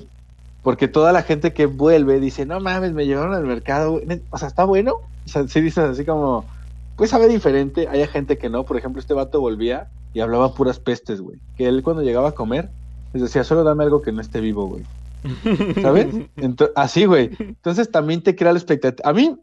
porque 0.63 0.89
toda 0.89 1.13
la 1.13 1.23
gente 1.23 1.55
que 1.55 1.67
vuelve 1.67 2.19
dice, 2.21 2.45
no 2.45 2.59
mames, 2.61 2.93
me 2.93 3.07
llevaron 3.07 3.35
al 3.35 3.45
mercado, 3.47 3.93
güey". 3.93 4.07
Net- 4.07 4.27
o 4.31 4.37
sea, 4.39 4.49
¿está 4.49 4.65
bueno? 4.65 4.95
O 4.95 5.29
sea, 5.31 5.47
sí 5.47 5.61
dices 5.61 5.85
así 5.85 6.05
como, 6.05 6.51
pues 6.97 7.11
sabe 7.11 7.29
diferente, 7.29 7.87
hay 7.89 8.05
gente 8.09 8.37
que 8.37 8.51
no, 8.51 8.65
por 8.65 8.77
ejemplo, 8.77 8.99
este 9.01 9.15
vato 9.15 9.41
volvía 9.41 9.89
y 10.13 10.21
hablaba 10.21 10.55
puras 10.55 10.81
pestes, 10.81 11.21
güey, 11.21 11.39
que 11.55 11.67
él 11.69 11.83
cuando 11.85 12.03
llegaba 12.03 12.31
a 12.31 12.33
comer, 12.33 12.73
les 13.13 13.23
decía, 13.23 13.45
solo 13.45 13.63
dame 13.63 13.85
algo 13.85 14.03
que 14.03 14.11
no 14.11 14.21
esté 14.21 14.41
vivo, 14.41 14.67
güey. 14.67 14.85
¿Sabes? 15.83 16.09
Así, 16.75 17.05
güey. 17.05 17.31
Entonces 17.39 17.91
también 17.91 18.23
te 18.23 18.35
crea 18.35 18.53
la 18.53 18.59
expectativa. 18.59 19.09
A 19.09 19.13
mí, 19.13 19.37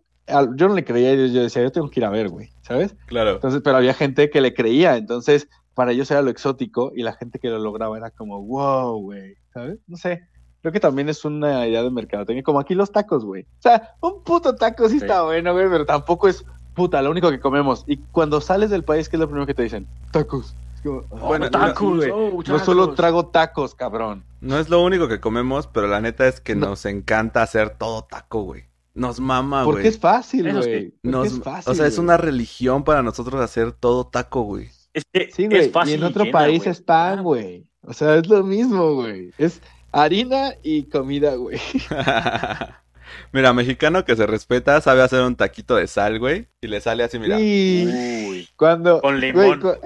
yo 0.55 0.67
no 0.67 0.74
le 0.76 0.84
creía 0.84 1.15
yo 1.15 1.41
decía, 1.41 1.61
yo 1.61 1.71
tengo 1.71 1.89
que 1.89 1.99
ir 2.01 2.05
a 2.05 2.09
ver, 2.09 2.30
güey, 2.30 2.49
¿sabes? 2.61 2.95
Claro. 3.07 3.32
Entonces, 3.32 3.61
pero 3.63 3.78
había 3.78 3.93
gente 3.93 4.30
que 4.30 4.41
le 4.41 4.53
creía, 4.53 4.97
entonces 4.97 5.47
para 5.74 5.91
ellos 5.91 6.09
era 6.11 6.21
lo 6.21 6.30
exótico 6.30 6.91
y 6.95 7.03
la 7.03 7.13
gente 7.13 7.39
que 7.39 7.49
lo 7.49 7.59
lograba 7.59 7.97
era 7.97 8.11
como, 8.11 8.41
wow, 8.43 8.99
güey, 9.01 9.36
¿sabes? 9.53 9.80
No 9.88 9.97
sé, 9.97 10.21
creo 10.61 10.71
que 10.71 10.80
también 10.80 11.09
es 11.09 11.26
una 11.26 11.67
idea 11.67 11.84
de 11.84 11.89
mercadotecnia, 11.91 12.43
como 12.43 12.59
aquí 12.59 12.76
los 12.76 12.91
tacos, 12.91 13.26
güey. 13.26 13.43
O 13.43 13.61
sea, 13.61 13.95
un 14.01 14.24
puto 14.24 14.55
taco 14.55 14.86
sí, 14.89 14.99
Sí. 14.99 15.05
está 15.05 15.24
bueno, 15.24 15.53
güey, 15.53 15.67
pero 15.69 15.86
tampoco 15.86 16.28
es 16.28 16.45
puta, 16.76 17.01
lo 17.01 17.11
único 17.11 17.30
que 17.30 17.39
comemos. 17.39 17.84
Y 17.88 17.97
cuando 17.97 18.41
sales 18.41 18.69
del 18.69 18.84
país, 18.84 19.09
¿qué 19.09 19.15
es 19.15 19.19
lo 19.19 19.28
primero 19.28 19.45
que 19.45 19.53
te 19.53 19.63
dicen? 19.63 19.88
Tacos. 20.11 20.55
Como, 20.84 21.01
"Ah, 21.11 21.28
Bueno, 21.28 21.49
tacos, 21.49 21.95
güey. 21.97 22.11
oh, 22.11 22.43
No 22.47 22.59
solo 22.59 22.84
tacos". 22.84 22.95
trago 22.97 23.26
tacos, 23.28 23.74
cabrón. 23.76 24.26
No 24.41 24.57
es 24.59 24.69
lo 24.69 24.84
único 24.84 25.07
que 25.07 25.19
comemos, 25.21 25.67
pero 25.67 25.88
la 25.88 26.01
neta 26.01 26.28
es 26.28 26.41
que 26.41 26.55
No. 26.55 26.67
nos 26.69 26.86
encanta 26.86 27.41
hacer 27.41 27.78
todo 27.78 28.03
taco, 28.03 28.41
güey. 28.43 28.65
Nos 28.93 29.19
mama, 29.19 29.63
Porque 29.63 29.82
güey. 29.84 29.88
es 29.93 29.99
fácil, 29.99 30.43
güey. 30.51 30.53
Porque 30.53 30.93
Nos- 31.03 31.28
es 31.28 31.39
fácil. 31.41 31.71
o 31.71 31.76
sea, 31.76 31.88
es 31.88 31.97
una 31.97 32.17
religión 32.17 32.84
para 32.84 33.01
nosotros 33.01 33.39
hacer 33.41 33.71
todo 33.71 34.05
taco, 34.07 34.41
güey. 34.41 34.69
Es 34.94 35.04
que 35.12 35.32
Sí, 35.32 35.48
güey. 35.48 35.62
es 35.66 35.72
fácil 35.72 35.91
Y 35.94 35.96
en 35.96 36.04
otro 36.04 36.24
llena, 36.26 36.39
país 36.39 36.68
es 36.68 36.82
pan, 36.82 37.24
güey. 37.24 37.66
O 37.82 37.94
sea, 37.94 38.16
es 38.16 38.28
lo 38.28 38.44
mismo, 38.44 38.94
güey. 38.96 39.32
Es 39.38 39.62
harina 39.91 40.54
y 40.64 40.84
comida, 40.84 41.36
güey. 41.36 41.60
mira, 43.32 43.54
mexicano 43.54 44.06
que 44.06 44.16
se 44.16 44.26
respeta 44.26 44.80
sabe 44.82 45.02
hacer 45.02 45.22
un 45.22 45.36
taquito 45.36 45.76
de 45.76 45.88
sal, 45.88 46.20
güey. 46.20 46.48
Y 46.62 46.68
le 46.68 46.82
sale 46.82 47.04
así, 47.04 47.20
mira. 47.20 47.38
Uy. 47.38 48.48
cuando. 48.56 49.02
Con 49.02 49.20
güey, 49.20 49.32
limón. 49.32 49.60
cu- 49.62 49.78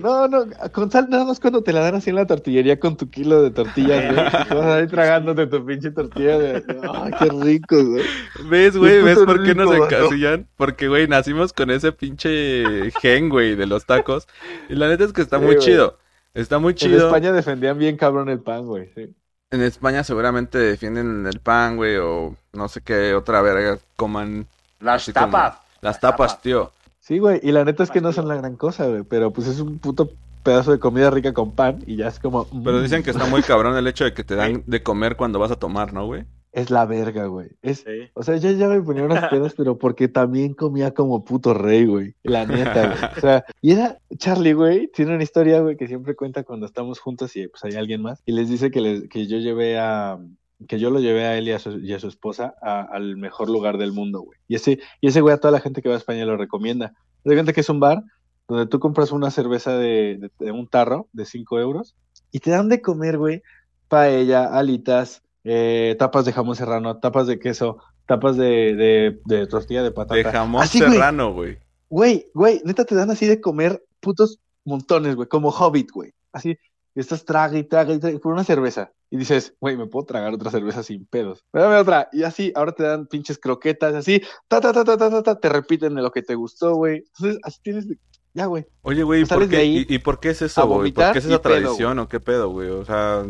No, 0.00 0.28
no, 0.28 0.46
con 0.72 0.90
sal 0.90 1.08
nada 1.10 1.24
más 1.24 1.38
cuando 1.40 1.62
te 1.62 1.72
la 1.72 1.80
dan 1.80 1.94
así 1.96 2.10
en 2.10 2.16
la 2.16 2.26
tortillería 2.26 2.78
con 2.80 2.96
tu 2.96 3.08
kilo 3.10 3.42
de 3.42 3.50
tortillas, 3.50 4.14
güey. 4.14 4.46
Te 4.48 4.54
vas 4.54 4.66
ahí 4.66 4.86
tragándote 4.86 5.46
tu 5.46 5.64
pinche 5.64 5.90
tortilla 5.90 6.38
de. 6.38 6.64
Ay, 6.94 7.12
qué 7.18 7.28
rico, 7.44 7.84
güey. 7.84 8.04
¿Ves, 8.48 8.76
güey? 8.76 9.02
¿Ves 9.02 9.18
por 9.20 9.42
qué 9.44 9.54
nos 9.54 9.74
encasillan? 9.74 10.46
Porque, 10.56 10.88
güey, 10.88 11.06
nacimos 11.08 11.52
con 11.52 11.70
ese 11.70 11.92
pinche 11.92 12.90
gen, 13.00 13.28
güey, 13.28 13.54
de 13.54 13.66
los 13.66 13.84
tacos. 13.86 14.26
Y 14.68 14.74
la 14.74 14.88
neta 14.88 15.04
es 15.04 15.12
que 15.12 15.22
está 15.22 15.38
Sí, 15.38 15.44
muy 15.44 15.54
güey. 15.56 15.66
chido. 15.66 15.98
Está 16.34 16.58
muy 16.58 16.70
En 16.72 16.76
chido. 16.76 17.06
España 17.08 17.32
defendían 17.32 17.78
bien 17.78 17.96
cabrón 17.96 18.28
el 18.28 18.40
pan, 18.40 18.64
güey. 18.66 18.90
sí. 18.94 19.14
En 19.50 19.60
España 19.60 20.02
seguramente 20.02 20.56
defienden 20.56 21.26
el 21.26 21.38
pan, 21.40 21.76
güey, 21.76 21.96
o 21.98 22.34
no 22.54 22.68
sé 22.68 22.80
qué 22.80 23.12
otra 23.14 23.42
verga 23.42 23.78
coman. 23.96 24.46
las 24.80 25.04
como- 25.04 25.12
tapas. 25.26 25.58
Las 25.82 26.00
tapas, 26.00 26.40
tío. 26.40 26.72
Sí, 27.02 27.18
güey. 27.18 27.40
Y 27.42 27.50
la 27.50 27.64
neta 27.64 27.82
es 27.82 27.90
que 27.90 28.00
no 28.00 28.12
son 28.12 28.28
la 28.28 28.36
gran 28.36 28.56
cosa, 28.56 28.86
güey. 28.86 29.02
Pero 29.02 29.32
pues 29.32 29.48
es 29.48 29.58
un 29.58 29.78
puto 29.78 30.12
pedazo 30.44 30.70
de 30.70 30.78
comida 30.78 31.10
rica 31.10 31.32
con 31.32 31.52
pan 31.52 31.82
y 31.84 31.96
ya 31.96 32.06
es 32.06 32.20
como. 32.20 32.44
Pero 32.44 32.78
mm, 32.78 32.82
dicen 32.82 33.02
que 33.02 33.10
está 33.10 33.26
muy 33.26 33.42
cabrón 33.42 33.76
el 33.76 33.86
hecho 33.88 34.04
de 34.04 34.14
que 34.14 34.22
te 34.22 34.36
dan 34.36 34.62
de 34.66 34.82
comer 34.82 35.16
cuando 35.16 35.40
vas 35.40 35.50
a 35.50 35.56
tomar, 35.56 35.92
¿no, 35.92 36.06
güey? 36.06 36.24
Es 36.52 36.70
la 36.70 36.84
verga, 36.84 37.26
güey. 37.26 37.48
Es, 37.62 37.78
Sí. 37.78 38.10
O 38.14 38.22
sea, 38.22 38.36
yo 38.36 38.52
ya 38.52 38.68
me 38.68 38.80
ponía 38.82 39.02
unas 39.02 39.28
pedas, 39.30 39.54
pero 39.56 39.78
porque 39.78 40.06
también 40.06 40.54
comía 40.54 40.92
como 40.92 41.24
puto 41.24 41.54
rey, 41.54 41.86
güey. 41.86 42.14
La 42.22 42.46
neta, 42.46 42.86
güey. 42.86 43.10
O 43.16 43.20
sea, 43.20 43.44
y 43.60 43.72
era 43.72 43.98
Charlie, 44.18 44.52
güey, 44.52 44.88
tiene 44.88 45.14
una 45.14 45.24
historia, 45.24 45.60
güey, 45.60 45.76
que 45.76 45.88
siempre 45.88 46.14
cuenta 46.14 46.44
cuando 46.44 46.66
estamos 46.66 47.00
juntos 47.00 47.34
y 47.34 47.48
pues 47.48 47.64
hay 47.64 47.72
alguien 47.72 48.02
más. 48.02 48.22
Y 48.26 48.32
les 48.32 48.48
dice 48.48 48.70
que, 48.70 48.80
les, 48.80 49.08
que 49.08 49.26
yo 49.26 49.38
llevé 49.38 49.78
a, 49.78 50.20
que 50.66 50.78
yo 50.78 50.90
lo 50.90 51.00
llevé 51.00 51.24
a 51.24 51.36
él 51.38 51.48
y 51.48 51.52
a 51.52 51.58
su, 51.58 51.78
y 51.78 51.92
a 51.92 51.98
su 52.00 52.08
esposa 52.08 52.54
a- 52.62 52.82
al 52.82 53.16
mejor 53.16 53.48
lugar 53.50 53.78
del 53.78 53.92
mundo, 53.92 54.20
güey. 54.20 54.38
Y 54.48 54.54
ese, 54.56 54.78
y 55.00 55.08
ese 55.08 55.20
güey 55.20 55.34
a 55.34 55.38
toda 55.38 55.52
la 55.52 55.60
gente 55.60 55.82
que 55.82 55.88
va 55.88 55.94
a 55.94 55.98
España 55.98 56.24
lo 56.24 56.36
recomienda. 56.36 56.92
De 57.24 57.34
cuenta 57.34 57.52
que 57.52 57.60
es 57.62 57.68
un 57.68 57.80
bar 57.80 58.02
donde 58.48 58.66
tú 58.66 58.80
compras 58.80 59.12
una 59.12 59.30
cerveza 59.30 59.76
de, 59.78 60.18
de- 60.18 60.30
de 60.44 60.50
un 60.52 60.66
tarro 60.68 61.08
de 61.12 61.24
5 61.24 61.58
euros 61.60 61.94
y 62.30 62.40
te 62.40 62.50
dan 62.50 62.68
de 62.68 62.80
comer, 62.82 63.18
güey, 63.18 63.42
paella, 63.88 64.44
alitas, 64.46 65.22
eh, 65.44 65.96
tapas 65.98 66.24
de 66.24 66.32
jamón 66.32 66.56
serrano, 66.56 66.98
tapas 66.98 67.26
de 67.26 67.38
queso, 67.38 67.78
tapas 68.06 68.36
de, 68.36 68.74
de, 68.74 69.20
de 69.26 69.46
tortilla 69.46 69.82
de 69.82 69.90
patata. 69.90 70.14
De 70.14 70.24
jamón 70.24 70.62
Así, 70.62 70.78
serrano, 70.78 71.32
güey. 71.32 71.58
Güey, 71.88 72.26
güey, 72.34 72.60
neta 72.64 72.84
te 72.84 72.94
dan 72.94 73.10
así 73.10 73.26
de 73.26 73.40
comer 73.40 73.82
putos 74.00 74.40
montones, 74.64 75.14
güey, 75.14 75.28
como 75.28 75.50
Hobbit, 75.50 75.90
güey. 75.90 76.12
Así, 76.32 76.56
y 76.94 77.00
estás 77.00 77.24
traga 77.24 77.58
y 77.58 77.64
traga 77.64 77.94
y 77.94 77.98
traga 77.98 78.18
por 78.18 78.32
una 78.32 78.44
cerveza. 78.44 78.92
Y 79.10 79.16
dices, 79.16 79.54
güey, 79.60 79.76
me 79.76 79.86
puedo 79.86 80.06
tragar 80.06 80.32
otra 80.32 80.50
cerveza 80.50 80.82
sin 80.82 81.06
pedos. 81.06 81.44
Dame 81.52 81.76
otra. 81.76 82.08
Y 82.12 82.22
así, 82.22 82.52
ahora 82.54 82.72
te 82.72 82.82
dan 82.82 83.06
pinches 83.06 83.38
croquetas, 83.38 83.94
así, 83.94 84.22
ta, 84.48 84.60
ta, 84.60 84.72
ta, 84.72 84.84
ta, 84.84 84.96
ta, 84.96 85.10
ta, 85.10 85.22
ta, 85.22 85.40
te 85.40 85.48
repiten 85.48 85.94
de 85.94 86.02
lo 86.02 86.10
que 86.10 86.22
te 86.22 86.34
gustó, 86.34 86.74
güey. 86.76 87.04
Entonces, 87.14 87.38
así 87.42 87.60
tienes 87.62 87.86
Ya, 88.34 88.46
güey. 88.46 88.66
Oye, 88.82 89.02
güey, 89.02 89.22
¿y 89.22 89.24
por 89.26 89.48
qué, 89.48 89.56
ahí 89.56 89.86
y, 89.88 89.94
y 89.94 89.98
por 89.98 90.20
qué 90.20 90.30
es 90.30 90.42
eso, 90.42 90.66
güey? 90.66 90.92
¿Por 90.92 91.12
qué 91.12 91.18
es 91.18 91.24
esa 91.26 91.42
pedo, 91.42 91.54
tradición 91.54 91.98
o 91.98 92.08
qué 92.08 92.20
pedo, 92.20 92.50
güey? 92.50 92.70
O 92.70 92.84
sea, 92.84 93.24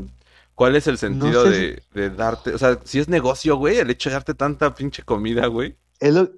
¿cuál 0.54 0.76
es 0.76 0.86
el 0.86 0.98
sentido 0.98 1.44
sé 1.44 1.50
de, 1.50 1.82
de 1.94 2.10
darte? 2.10 2.54
O 2.54 2.58
sea, 2.58 2.78
si 2.84 3.00
es 3.00 3.08
negocio, 3.08 3.56
güey, 3.56 3.78
el 3.78 3.90
hecho 3.90 4.08
de 4.08 4.14
darte 4.14 4.34
tanta 4.34 4.74
pinche 4.74 5.02
comida, 5.02 5.46
güey. 5.46 5.76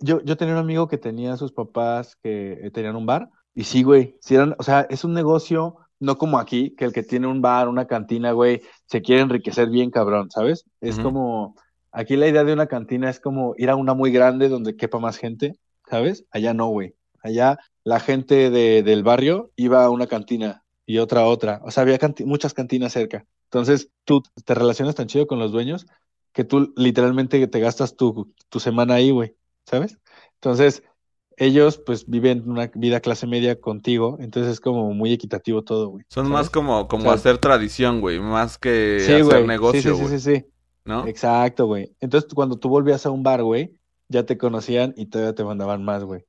Yo, 0.01 0.23
yo 0.23 0.37
tenía 0.37 0.55
un 0.55 0.61
amigo 0.61 0.89
que 0.89 0.99
tenía 0.99 1.33
a 1.33 1.37
sus 1.39 1.53
papás 1.53 2.17
que 2.23 2.61
eh, 2.63 2.71
tenían 2.71 2.97
un 2.97 3.07
bar. 3.07 3.31
Y 3.55 3.65
sí, 3.65 3.83
güey. 3.83 4.17
sí 4.21 4.35
eran, 4.35 4.55
o 4.59 4.63
sea, 4.63 4.87
es 4.91 5.05
un 5.05 5.15
negocio, 5.15 5.77
no 6.05 6.17
como 6.19 6.39
aquí, 6.39 6.71
que 6.77 6.85
el 6.85 6.93
que 6.93 7.03
tiene 7.03 7.27
un 7.27 7.43
bar, 7.43 7.69
una 7.69 7.87
cantina, 7.87 8.33
güey, 8.33 8.63
se 8.87 9.03
quiere 9.03 9.23
enriquecer 9.23 9.69
bien, 9.71 9.91
cabrón, 9.91 10.31
¿sabes? 10.31 10.65
Es 10.81 10.99
como. 11.03 11.57
Aquí 11.97 12.17
la 12.17 12.27
idea 12.27 12.43
de 12.45 12.53
una 12.53 12.67
cantina 12.67 13.09
es 13.09 13.21
como 13.21 13.55
ir 13.57 13.71
a 13.71 13.77
una 13.77 13.95
muy 13.95 14.11
grande 14.11 14.49
donde 14.49 14.77
quepa 14.77 14.99
más 14.99 15.17
gente, 15.17 15.57
¿sabes? 15.89 16.25
Allá 16.33 16.53
no, 16.53 16.67
güey. 16.69 16.95
Allá 17.23 17.59
la 17.85 18.01
gente 18.01 18.51
de, 18.51 18.83
del 18.83 19.03
barrio 19.05 19.51
iba 19.57 19.85
a 19.85 19.91
una 19.91 20.07
cantina 20.09 20.65
y 20.87 20.99
otra 20.99 21.21
a 21.21 21.27
otra. 21.27 21.61
O 21.65 21.71
sea, 21.71 21.83
había 21.85 21.99
canti- 21.99 22.25
muchas 22.25 22.53
cantinas 22.53 22.93
cerca. 22.93 23.25
Entonces, 23.45 23.91
tú 24.05 24.23
te 24.45 24.55
relacionas 24.55 24.97
tan 24.97 25.07
chido 25.07 25.27
con 25.29 25.39
los 25.39 25.53
dueños 25.53 25.87
que 26.33 26.43
tú 26.43 26.73
literalmente 26.77 27.47
te 27.47 27.61
gastas 27.61 27.95
tu, 27.97 28.33
tu 28.49 28.59
semana 28.59 28.95
ahí, 28.95 29.11
güey. 29.11 29.37
¿sabes? 29.65 29.99
Entonces, 30.35 30.83
ellos 31.37 31.79
pues 31.79 32.09
viven 32.09 32.49
una 32.49 32.71
vida 32.75 33.01
clase 33.01 33.27
media 33.27 33.61
contigo, 33.61 34.17
entonces 34.21 34.53
es 34.53 34.61
como 34.61 34.93
muy 34.95 35.13
equitativo 35.13 35.63
todo, 35.63 35.89
güey. 35.89 36.05
Son 36.09 36.25
¿sabes? 36.27 36.33
más 36.33 36.51
como, 36.51 36.89
como 36.89 37.03
O 37.05 37.07
sea, 37.07 37.15
hacer 37.15 37.39
tradición, 37.39 38.01
güey, 38.01 38.21
más 38.21 38.59
que 38.59 38.99
Sí, 39.01 39.21
hacer 39.21 39.25
güey. 39.25 39.41
Sí, 39.43 39.47
negocio, 39.49 39.83
sí, 39.83 39.91
güey, 39.91 40.19
sí, 40.19 40.21
sí, 40.21 40.37
sí. 40.37 40.47
¿no? 40.85 41.07
Exacto, 41.07 41.67
güey. 41.67 41.95
Entonces, 42.01 42.33
cuando 42.35 42.57
tú 42.57 42.69
volvías 42.69 43.05
a 43.07 43.11
un 43.11 43.23
bar, 43.23 43.43
güey, 43.43 43.75
ya 44.09 44.25
te 44.25 44.37
conocían 44.39 44.95
y 44.97 45.07
todavía 45.07 45.35
te 45.35 45.45
mandaban 45.45 45.85
más, 45.85 46.05
güey. 46.05 46.25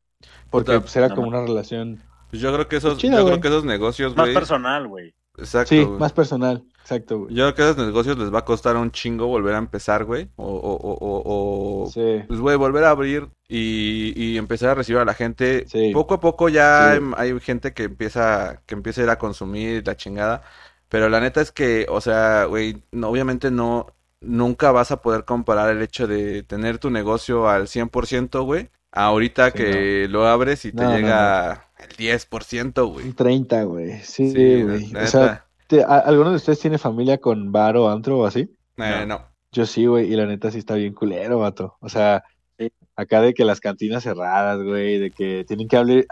Porque 0.50 0.72
Puta, 0.74 0.82
pues 0.82 0.96
era 0.96 1.10
no 1.10 1.16
como 1.16 1.28
una 1.28 1.42
relación, 1.42 2.02
Pues 2.30 2.42
yo 2.42 2.54
creo 2.54 2.68
que 2.68 2.78
esos, 2.78 2.94
Pues 2.94 3.02
chido, 3.02 3.20
yo 3.20 3.26
creo 3.26 3.42
que 3.42 3.48
esos 3.50 3.66
negocios, 3.66 4.16
Más 4.16 4.26
güey, 4.26 4.34
personal, 4.34 4.88
güey. 4.88 5.14
exacto, 5.38 5.70
sí, 5.70 5.84
güey. 5.84 6.00
más 6.00 6.14
personal. 6.14 6.64
Exacto, 6.86 7.18
güey. 7.22 7.34
Yo 7.34 7.44
creo 7.46 7.56
que 7.56 7.62
a 7.64 7.66
esos 7.72 7.84
negocios 7.88 8.16
les 8.20 8.32
va 8.32 8.40
a 8.40 8.46
costar 8.46 8.76
un 8.78 8.92
chingo 8.92 9.26
volver 9.26 9.56
a 9.56 9.58
empezar, 9.58 10.06
güey, 10.06 10.30
o, 10.36 10.46
o, 10.46 10.74
o, 10.76 10.94
o, 10.94 11.84
o- 11.86 11.90
Sí. 11.90 12.22
pues, 12.28 12.40
güey, 12.40 12.56
volver 12.58 12.84
a 12.84 12.92
abrir 12.92 13.28
y, 13.48 14.14
y 14.16 14.38
empezar 14.38 14.70
a 14.70 14.76
recibir 14.76 15.00
a 15.02 15.06
la 15.06 15.16
gente. 15.16 15.66
Sí. 15.68 15.90
Poco 15.94 16.14
a 16.14 16.20
poco 16.20 16.48
ya 16.48 16.94
Sí. 16.96 17.02
hay, 17.18 17.32
hay 17.34 17.40
gente 17.40 17.74
que 17.74 17.84
empieza, 17.86 18.62
que 18.68 18.76
empieza 18.76 19.02
a 19.02 19.04
ir 19.06 19.10
a 19.10 19.18
consumir 19.18 19.82
la 19.88 19.98
chingada. 19.98 20.44
Pero 20.88 21.10
la 21.10 21.20
neta 21.20 21.42
es 21.42 21.52
que, 21.52 21.88
o 21.90 22.00
sea, 22.02 22.46
güey, 22.46 22.84
no- 22.92 23.10
obviamente 23.10 23.50
no, 23.50 23.88
nunca 24.22 24.72
vas 24.72 24.92
a 24.92 25.02
poder 25.02 25.26
comparar 25.26 25.72
el 25.76 25.82
hecho 25.82 26.06
de 26.06 26.44
tener 26.44 26.78
tu 26.78 26.92
negocio 26.92 27.50
al 27.50 27.68
100%, 27.68 28.44
güey, 28.44 28.70
ahorita 28.92 29.48
Sí, 29.50 29.58
que 29.58 30.08
lo 30.08 30.28
abres 30.28 30.66
y 30.66 30.72
te 30.72 30.84
No, 30.84 30.92
no, 30.92 30.96
llega 30.98 31.66
el 31.80 31.96
10%, 31.98 32.86
güey. 32.92 33.08
Un 33.08 33.14
30, 33.16 33.64
güey. 33.64 34.00
Sí, 34.04 34.32
Sí, 34.32 34.62
güey. 34.64 34.88
la 34.92 35.04
O 35.04 35.08
sea, 35.08 35.22
neta. 35.22 35.34
te- 35.34 35.40
¿a- 35.42 35.45
¿alguno 35.88 36.30
de 36.32 36.36
ustedes 36.38 36.60
tiene 36.60 36.78
familia 36.78 37.18
con 37.20 37.52
bar 37.52 37.78
o 37.78 37.90
antro 37.90 38.20
o 38.20 38.26
así? 38.26 38.50
Eh, 38.78 39.06
no. 39.08 39.22
Yo 39.52 39.66
sí, 39.66 39.86
güey, 39.86 40.12
y 40.12 40.16
la 40.16 40.26
neta 40.26 40.52
sí 40.52 40.58
está 40.60 40.76
bien 40.76 40.94
culero, 40.94 41.40
vato. 41.40 41.76
O 41.80 41.90
sea, 41.90 42.24
Sí. 42.58 42.72
acá 42.96 43.20
de 43.22 43.34
que 43.34 43.44
las 43.46 43.60
cantinas 43.60 44.04
cerradas, 44.04 44.62
güey, 44.64 44.98
de 44.98 45.12
que 45.12 45.44
tienen 45.48 45.68
que 45.68 45.76
abrir, 45.78 46.06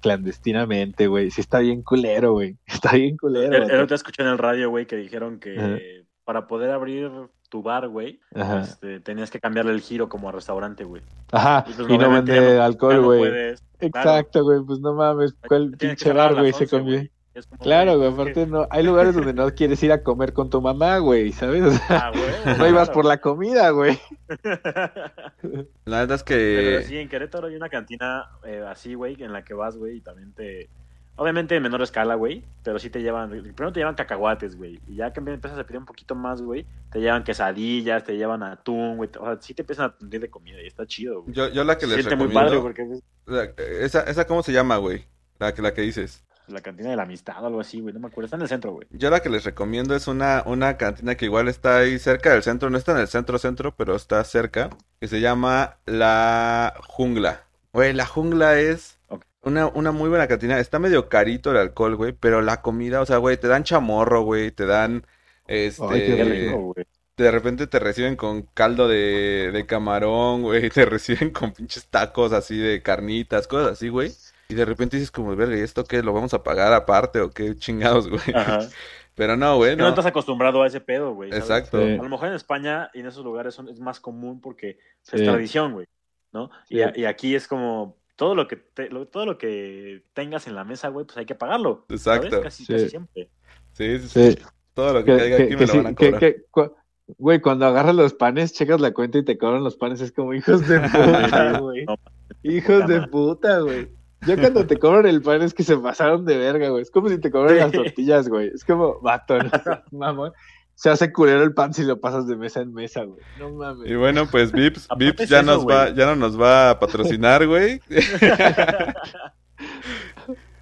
clandestinamente, 0.00 1.06
güey. 1.08 1.30
Sí 1.30 1.40
está 1.40 1.58
bien 1.60 1.82
culero, 1.82 2.32
güey. 2.32 2.56
Está 2.66 2.92
bien 2.92 3.16
culero, 3.16 3.56
El, 3.56 3.80
otro 3.80 3.96
escuché 3.96 4.22
en 4.22 4.28
el 4.28 4.38
radio, 4.38 4.70
güey, 4.70 4.86
que 4.86 4.96
dijeron 4.96 5.38
que 5.40 5.58
Ajá. 5.58 5.76
para 6.24 6.46
poder 6.46 6.70
abrir 6.70 7.10
tu 7.48 7.62
bar, 7.62 7.88
güey, 7.88 8.18
este, 8.62 9.00
tenías 9.00 9.30
que 9.30 9.38
cambiarle 9.38 9.72
el 9.72 9.80
giro 9.82 10.08
como 10.08 10.28
a 10.28 10.32
restaurante, 10.32 10.84
güey. 10.84 11.02
Ajá, 11.32 11.64
Y 11.68 11.72
pues, 11.74 11.88
y 11.90 11.98
no 11.98 12.10
vende 12.10 12.56
no- 12.56 12.62
alcohol, 12.62 12.96
no 12.96 13.04
güey. 13.04 13.54
Exacto, 13.80 14.42
güey, 14.44 14.60
pues 14.66 14.78
no 14.80 14.94
mames, 14.94 15.34
¿cuál 15.46 15.74
Tienes 15.76 15.98
pinche 16.02 16.12
bar, 16.16 16.34
güey, 16.34 16.52
se 16.52 16.64
11, 16.64 16.76
conviene? 16.76 16.98
güey. 16.98 17.10
Es 17.34 17.46
como, 17.46 17.62
Claro, 17.62 17.96
güey, 17.98 18.12
aparte 18.12 18.46
no, 18.46 18.66
hay 18.70 18.82
lugares 18.84 19.14
donde 19.14 19.32
no 19.32 19.50
quieres 19.54 19.82
ir 19.82 19.90
a 19.92 20.02
comer 20.02 20.32
con 20.34 20.50
tu 20.50 20.60
mamá, 20.60 20.98
güey, 20.98 21.32
¿sabes? 21.32 21.62
O 21.62 21.70
sea, 21.70 22.08
Ah, 22.08 22.10
güey, 22.10 22.58
no 22.58 22.68
ibas 22.68 22.90
por 22.90 23.04
la 23.04 23.20
comida, 23.20 23.70
güey. 23.70 23.98
La 25.84 26.00
neta 26.00 26.14
es 26.14 26.22
Pero 26.24 26.78
que... 26.80 26.84
sí, 26.86 26.98
en 26.98 27.08
Querétaro 27.08 27.48
hay 27.48 27.56
una 27.56 27.68
cantina 27.68 28.28
eh, 28.44 28.64
así, 28.68 28.94
güey, 28.94 29.22
en 29.22 29.32
la 29.32 29.44
que 29.44 29.54
vas, 29.54 29.76
güey, 29.76 29.96
y 29.96 30.00
también 30.00 30.32
te... 30.32 30.68
Obviamente 31.16 31.54
en 31.54 31.62
menor 31.62 31.82
escala, 31.82 32.14
güey, 32.14 32.42
pero 32.62 32.78
sí 32.78 32.88
te 32.88 33.02
llevan... 33.02 33.30
Primero 33.30 33.72
te 33.72 33.80
llevan 33.80 33.94
cacahuates, 33.94 34.56
güey, 34.56 34.80
y 34.86 34.96
ya 34.96 35.12
que 35.12 35.20
empiezas 35.20 35.58
a 35.58 35.64
pedir 35.64 35.78
un 35.78 35.84
poquito 35.86 36.14
más, 36.14 36.40
güey, 36.40 36.66
te 36.90 37.00
llevan 37.00 37.22
quesadillas, 37.24 38.04
te 38.04 38.16
llevan 38.16 38.42
atún, 38.42 38.96
güey, 38.96 39.10
o 39.18 39.24
sea, 39.24 39.38
sí 39.40 39.54
te 39.54 39.62
empiezan 39.62 39.84
a 39.84 39.88
atender 39.88 40.20
de 40.20 40.30
comida 40.30 40.60
y 40.62 40.66
está 40.66 40.86
chido, 40.86 41.22
güey. 41.22 41.34
Yo, 41.34 41.48
yo 41.48 41.64
la 41.64 41.76
que 41.76 41.86
Se 41.86 41.96
les 41.96 42.06
siente 42.06 42.16
muy 42.16 42.32
padre 42.32 42.60
recomiendo... 42.60 43.02
porque 43.24 43.84
esa, 43.84 44.02
esa, 44.02 44.26
¿cómo 44.26 44.42
se 44.42 44.52
llama, 44.52 44.78
güey? 44.78 45.04
La 45.38 45.52
que, 45.54 45.60
la 45.62 45.74
que 45.74 45.82
dices. 45.82 46.24
La 46.46 46.60
cantina 46.60 46.90
de 46.90 46.96
la 46.96 47.02
amistad 47.04 47.42
o 47.42 47.46
algo 47.46 47.60
así, 47.60 47.80
güey, 47.80 47.94
no 47.94 48.00
me 48.00 48.08
acuerdo, 48.08 48.26
está 48.26 48.36
en 48.36 48.42
el 48.42 48.48
centro, 48.48 48.72
güey. 48.72 48.88
Yo 48.90 49.10
la 49.10 49.20
que 49.20 49.30
les 49.30 49.44
recomiendo 49.44 49.94
es 49.96 50.06
una, 50.06 50.42
una 50.46 50.76
cantina 50.76 51.14
que 51.16 51.24
igual 51.24 51.48
está 51.48 51.78
ahí 51.78 51.98
cerca 51.98 52.32
del 52.32 52.42
centro, 52.42 52.68
no 52.70 52.78
está 52.78 52.92
en 52.92 52.98
el 52.98 53.08
centro 53.08 53.38
centro, 53.38 53.74
pero 53.74 53.96
está 53.96 54.22
cerca. 54.24 54.70
que 55.00 55.08
se 55.08 55.20
llama 55.20 55.78
La 55.86 56.74
Jungla. 56.88 57.46
Güey, 57.72 57.92
La 57.94 58.06
Jungla 58.06 58.58
es 58.58 58.98
una, 59.42 59.66
una 59.68 59.92
muy 59.92 60.08
buena 60.08 60.28
cantina. 60.28 60.58
Está 60.58 60.78
medio 60.78 61.08
carito 61.08 61.50
el 61.50 61.56
alcohol, 61.58 61.96
güey, 61.96 62.12
pero 62.12 62.42
la 62.42 62.60
comida, 62.62 63.00
o 63.00 63.06
sea, 63.06 63.16
güey, 63.18 63.36
te 63.38 63.48
dan 63.48 63.64
chamorro, 63.64 64.22
güey, 64.22 64.50
te 64.50 64.66
dan, 64.66 65.06
este, 65.46 65.82
Ay, 65.88 66.02
qué 66.06 66.16
Qué 66.16 66.24
rico, 66.24 66.58
güey. 66.74 66.86
de 67.16 67.30
repente 67.30 67.66
te 67.66 67.78
reciben 67.78 68.16
con 68.16 68.42
caldo 68.54 68.88
de, 68.88 69.50
de 69.52 69.66
camarón, 69.66 70.42
güey, 70.42 70.70
te 70.70 70.84
reciben 70.86 71.30
con 71.30 71.52
pinches 71.52 71.86
tacos 71.88 72.32
así 72.32 72.56
de 72.58 72.82
carnitas, 72.82 73.46
cosas 73.48 73.72
así, 73.72 73.88
güey. 73.88 74.16
Y 74.52 74.54
de 74.54 74.64
repente 74.66 74.96
dices 74.98 75.10
como, 75.10 75.34
verga, 75.34 75.56
¿y 75.56 75.60
esto 75.60 75.84
qué? 75.84 76.02
¿Lo 76.02 76.12
vamos 76.12 76.34
a 76.34 76.42
pagar 76.42 76.72
aparte 76.74 77.20
o 77.20 77.30
qué 77.30 77.56
chingados, 77.56 78.08
güey? 78.08 78.20
Ajá. 78.34 78.60
Pero 79.14 79.36
no, 79.36 79.56
güey, 79.56 79.76
No 79.76 79.84
no. 79.84 79.88
estás 79.90 80.06
acostumbrado 80.06 80.62
a 80.62 80.66
ese 80.66 80.80
pedo, 80.80 81.14
güey. 81.14 81.30
¿sabes? 81.30 81.44
Exacto. 81.44 81.78
Sí. 81.80 81.92
A 81.94 82.02
lo 82.02 82.08
mejor 82.08 82.28
en 82.28 82.34
España 82.34 82.90
y 82.94 83.00
en 83.00 83.06
esos 83.06 83.24
lugares 83.24 83.54
son, 83.54 83.68
es 83.68 83.78
más 83.80 83.98
común 84.00 84.40
porque 84.40 84.78
es 85.10 85.22
tradición, 85.22 85.72
güey, 85.72 85.86
¿no? 86.32 86.50
Y, 86.68 86.76
Sí. 86.76 86.82
a- 86.82 86.92
y 86.94 87.04
aquí 87.06 87.34
es 87.34 87.46
como 87.48 87.96
todo 88.16 88.34
lo 88.34 88.46
que 88.48 88.56
te- 88.56 88.88
lo- 88.90 89.06
todo 89.08 89.24
lo 89.26 89.36
que 89.38 90.04
tengas 90.14 90.46
en 90.46 90.54
la 90.54 90.64
mesa, 90.64 90.88
güey, 90.88 91.04
pues 91.06 91.16
hay 91.18 91.26
que 91.26 91.34
pagarlo. 91.34 91.84
¿sabes? 91.96 92.26
Exacto. 92.26 92.42
Casi, 92.42 92.64
Sí. 92.66 92.72
casi 92.74 92.88
siempre. 92.90 93.28
Sí, 93.72 93.98
sí. 94.00 94.38
Todo 94.74 94.92
lo 94.94 95.04
que 95.04 95.16
caiga 95.16 95.36
que- 95.38 95.42
aquí 95.44 95.56
me 95.56 95.58
que 95.58 95.66
lo 95.66 95.82
van 95.82 95.86
a 95.92 95.94
cobrar. 95.94 96.20
que- 96.20 96.42
cu- 96.50 96.74
Güey, 97.18 97.40
cuando 97.40 97.66
agarras 97.66 97.94
los 97.96 98.14
panes, 98.14 98.52
checas 98.54 98.80
la 98.80 98.92
cuenta 98.94 99.18
y 99.18 99.24
te 99.24 99.36
cobran 99.36 99.62
los 99.64 99.76
panes, 99.76 100.00
es 100.00 100.12
como 100.12 100.32
hijos 100.32 100.66
de 100.66 100.78
puta, 101.42 101.58
güey. 101.58 101.84
No, 101.84 101.96
Hijos 102.44 102.86
de 102.86 103.06
puta, 103.08 103.58
güey. 103.58 103.90
Yo 104.26 104.36
cuando 104.38 104.66
te 104.66 104.78
cobran 104.78 105.06
el 105.06 105.20
pan 105.22 105.42
es 105.42 105.52
que 105.54 105.64
se 105.64 105.76
pasaron 105.76 106.24
de 106.24 106.36
verga, 106.38 106.68
güey. 106.68 106.82
Es 106.82 106.90
como 106.90 107.08
si 107.08 107.18
te 107.18 107.30
cobran 107.30 107.54
Sí. 107.54 107.60
las 107.60 107.72
tortillas, 107.72 108.28
güey. 108.28 108.48
Es 108.54 108.64
como, 108.64 109.00
vato, 109.00 109.38
no 109.38 109.50
mamón. 109.98 110.32
Se 110.74 110.88
hace 110.90 111.12
culero 111.12 111.42
el 111.42 111.52
pan 111.54 111.74
si 111.74 111.84
lo 111.84 112.00
pasas 112.00 112.26
de 112.26 112.34
mesa 112.36 112.60
en 112.60 112.72
mesa, 112.72 113.02
güey. 113.04 113.20
No 113.38 113.50
mames. 113.50 113.90
Y 113.90 113.94
bueno, 113.94 114.26
pues 114.30 114.52
Vips, 114.52 114.88
Vips 114.96 115.20
es 115.22 115.28
ya 115.28 115.40
eso, 115.40 115.46
nos 115.46 115.66
va, 115.68 115.90
ya 115.90 116.06
no 116.06 116.16
nos 116.16 116.40
va 116.40 116.70
a 116.70 116.78
patrocinar, 116.80 117.46
güey. 117.46 117.80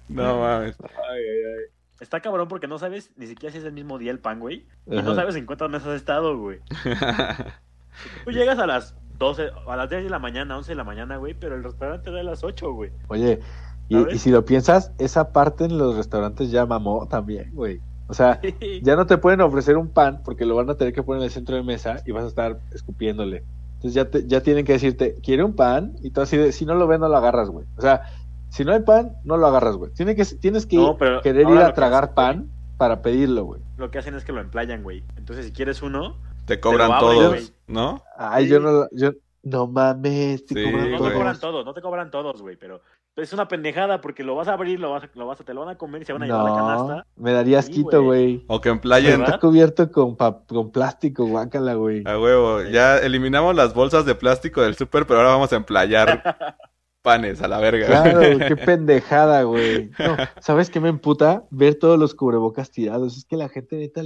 No 0.09 0.39
mames. 0.41 0.75
Ay, 0.81 1.23
ay, 1.23 1.65
Está 2.01 2.19
cabrón 2.19 2.47
porque 2.47 2.67
no 2.67 2.77
sabes 2.79 3.11
ni 3.15 3.27
siquiera 3.27 3.53
si 3.53 3.59
es 3.59 3.63
el 3.63 3.73
mismo 3.73 3.97
día 3.97 4.11
el 4.11 4.19
pan, 4.19 4.39
güey. 4.39 4.65
Y 4.87 4.97
ay. 4.97 5.03
no 5.03 5.15
sabes 5.15 5.35
en 5.35 5.45
cuántas 5.45 5.69
mesas 5.69 5.87
has 5.89 5.95
estado, 5.95 6.37
güey. 6.37 6.59
Tú 8.25 8.31
llegas 8.31 8.59
a 8.59 8.65
las 8.67 8.95
12, 9.21 9.49
a 9.67 9.75
las 9.75 9.89
10 9.89 10.03
de 10.03 10.09
la 10.09 10.19
mañana, 10.19 10.57
11 10.57 10.71
de 10.71 10.75
la 10.75 10.83
mañana, 10.83 11.17
güey, 11.17 11.33
pero 11.33 11.55
el 11.55 11.63
restaurante 11.63 12.11
da 12.11 12.19
a 12.19 12.23
las 12.23 12.43
8, 12.43 12.73
güey. 12.73 12.91
Oye, 13.07 13.39
y, 13.87 14.17
si 14.17 14.31
lo 14.31 14.43
piensas, 14.45 14.91
esa 14.97 15.31
parte 15.31 15.65
en 15.65 15.77
los 15.77 15.95
restaurantes 15.95 16.49
ya 16.49 16.65
mamó 16.65 17.07
también, 17.07 17.51
güey. 17.53 17.81
O 18.07 18.13
sea, 18.13 18.41
ya 18.81 18.95
no 18.95 19.05
te 19.05 19.17
pueden 19.17 19.41
ofrecer 19.41 19.77
un 19.77 19.89
pan 19.89 20.21
porque 20.25 20.45
lo 20.45 20.55
van 20.55 20.69
a 20.69 20.75
tener 20.75 20.93
que 20.93 21.03
poner 21.03 21.21
en 21.21 21.25
el 21.25 21.31
centro 21.31 21.55
de 21.55 21.63
mesa 21.63 22.01
y 22.05 22.11
vas 22.11 22.23
a 22.25 22.27
estar 22.27 22.59
escupiéndole. 22.73 23.43
Entonces 23.75 23.93
ya, 23.93 24.09
te- 24.09 24.27
ya 24.27 24.41
tienen 24.41 24.65
que 24.65 24.73
decirte, 24.73 25.15
¿quiere 25.23 25.43
un 25.43 25.55
pan? 25.55 25.93
Y 26.01 26.11
tú 26.11 26.21
así 26.21 26.35
de, 26.37 26.51
si 26.51 26.65
no 26.65 26.75
lo 26.75 26.87
ves, 26.87 26.99
no 26.99 27.07
lo 27.09 27.17
agarras, 27.17 27.49
güey. 27.49 27.65
O 27.77 27.81
sea, 27.81 28.01
si 28.49 28.65
no 28.65 28.73
hay 28.73 28.81
pan, 28.81 29.13
no 29.23 29.37
lo 29.37 29.47
agarras, 29.47 29.75
güey. 29.75 29.91
Tiene 29.93 30.15
que, 30.15 30.25
tienes 30.25 30.65
que 30.65 30.75
No, 30.77 30.97
querer 31.21 31.49
ir 31.49 31.57
a 31.57 31.67
que 31.67 31.73
tragar 31.73 32.03
hacen, 32.05 32.15
pan 32.15 32.49
para 32.77 33.01
pedirlo, 33.01 33.45
güey. 33.45 33.61
Lo 33.77 33.91
que 33.91 33.99
hacen 33.99 34.15
es 34.15 34.23
que 34.25 34.31
lo 34.33 34.41
emplayan, 34.41 34.83
güey. 34.83 35.03
Entonces, 35.15 35.45
si 35.45 35.51
quieres 35.51 35.81
uno, 35.81 36.17
Te 36.55 36.59
cobran 36.61 36.91
abren, 36.91 36.99
todos. 37.19 37.53
¿no? 37.67 38.03
Ay, 38.17 38.45
Sí. 38.45 38.51
yo 38.51 38.59
no, 38.59 38.87
yo, 38.91 39.11
no 39.43 39.67
mames, 39.67 40.45
te 40.45 40.53
Sí, 40.55 40.63
cobran 40.63 40.91
no 40.91 40.97
güey. 40.97 41.09
te 41.11 41.17
cobran 41.17 41.39
todos. 41.39 41.39
todos, 41.53 41.65
no 41.65 41.73
te 41.73 41.81
cobran 41.81 42.11
todos, 42.11 42.41
güey, 42.41 42.55
pero 42.57 42.81
es 43.15 43.33
una 43.33 43.47
pendejada 43.47 43.99
porque 44.01 44.23
lo 44.23 44.35
vas 44.35 44.47
a 44.47 44.53
abrir, 44.53 44.79
lo 44.79 44.91
vas 44.91 45.03
a, 45.03 45.09
lo 45.15 45.27
vas 45.27 45.39
a, 45.41 45.43
te 45.43 45.53
lo 45.53 45.61
van 45.61 45.69
a 45.69 45.77
comer 45.77 46.01
y 46.01 46.05
se 46.05 46.13
van 46.13 46.23
a 46.23 46.25
llevar 46.27 46.43
la 46.43 46.49
No, 46.51 46.55
canasta. 46.55 47.05
me 47.17 47.31
daría 47.33 47.61
Sí, 47.61 47.71
asquito, 47.71 48.03
güey. 48.03 48.43
O 48.47 48.61
que 48.61 48.69
emplayen 48.69 49.19
¿Verdad? 49.19 49.35
Está 49.35 49.39
cubierto 49.39 49.91
con, 49.91 50.15
pa- 50.15 50.43
con 50.47 50.71
plástico, 50.71 51.25
guácala, 51.25 51.73
güey. 51.75 52.03
a 52.05 52.17
huevo. 52.19 52.61
Ya 52.63 52.97
eliminamos 52.99 53.55
las 53.55 53.73
bolsas 53.73 54.05
de 54.05 54.15
plástico 54.15 54.61
del 54.61 54.75
súper, 54.75 55.05
pero 55.07 55.19
ahora 55.19 55.31
vamos 55.33 55.51
a 55.51 55.57
emplayar 55.57 56.23
panes 57.01 57.41
a 57.41 57.47
la 57.47 57.59
verga. 57.59 57.87
Claro, 57.87 58.21
qué 58.47 58.55
pendejada, 58.55 59.43
güey. 59.43 59.89
No, 59.99 60.15
¿sabes 60.39 60.69
qué 60.69 60.79
me 60.79 60.89
emputa? 60.89 61.43
Ver 61.49 61.75
todos 61.75 61.97
los 61.99 62.13
cubrebocas 62.15 62.71
tirados. 62.71 63.17
Es 63.17 63.25
que 63.25 63.37
la 63.37 63.49
gente 63.49 63.75
neta, 63.75 64.01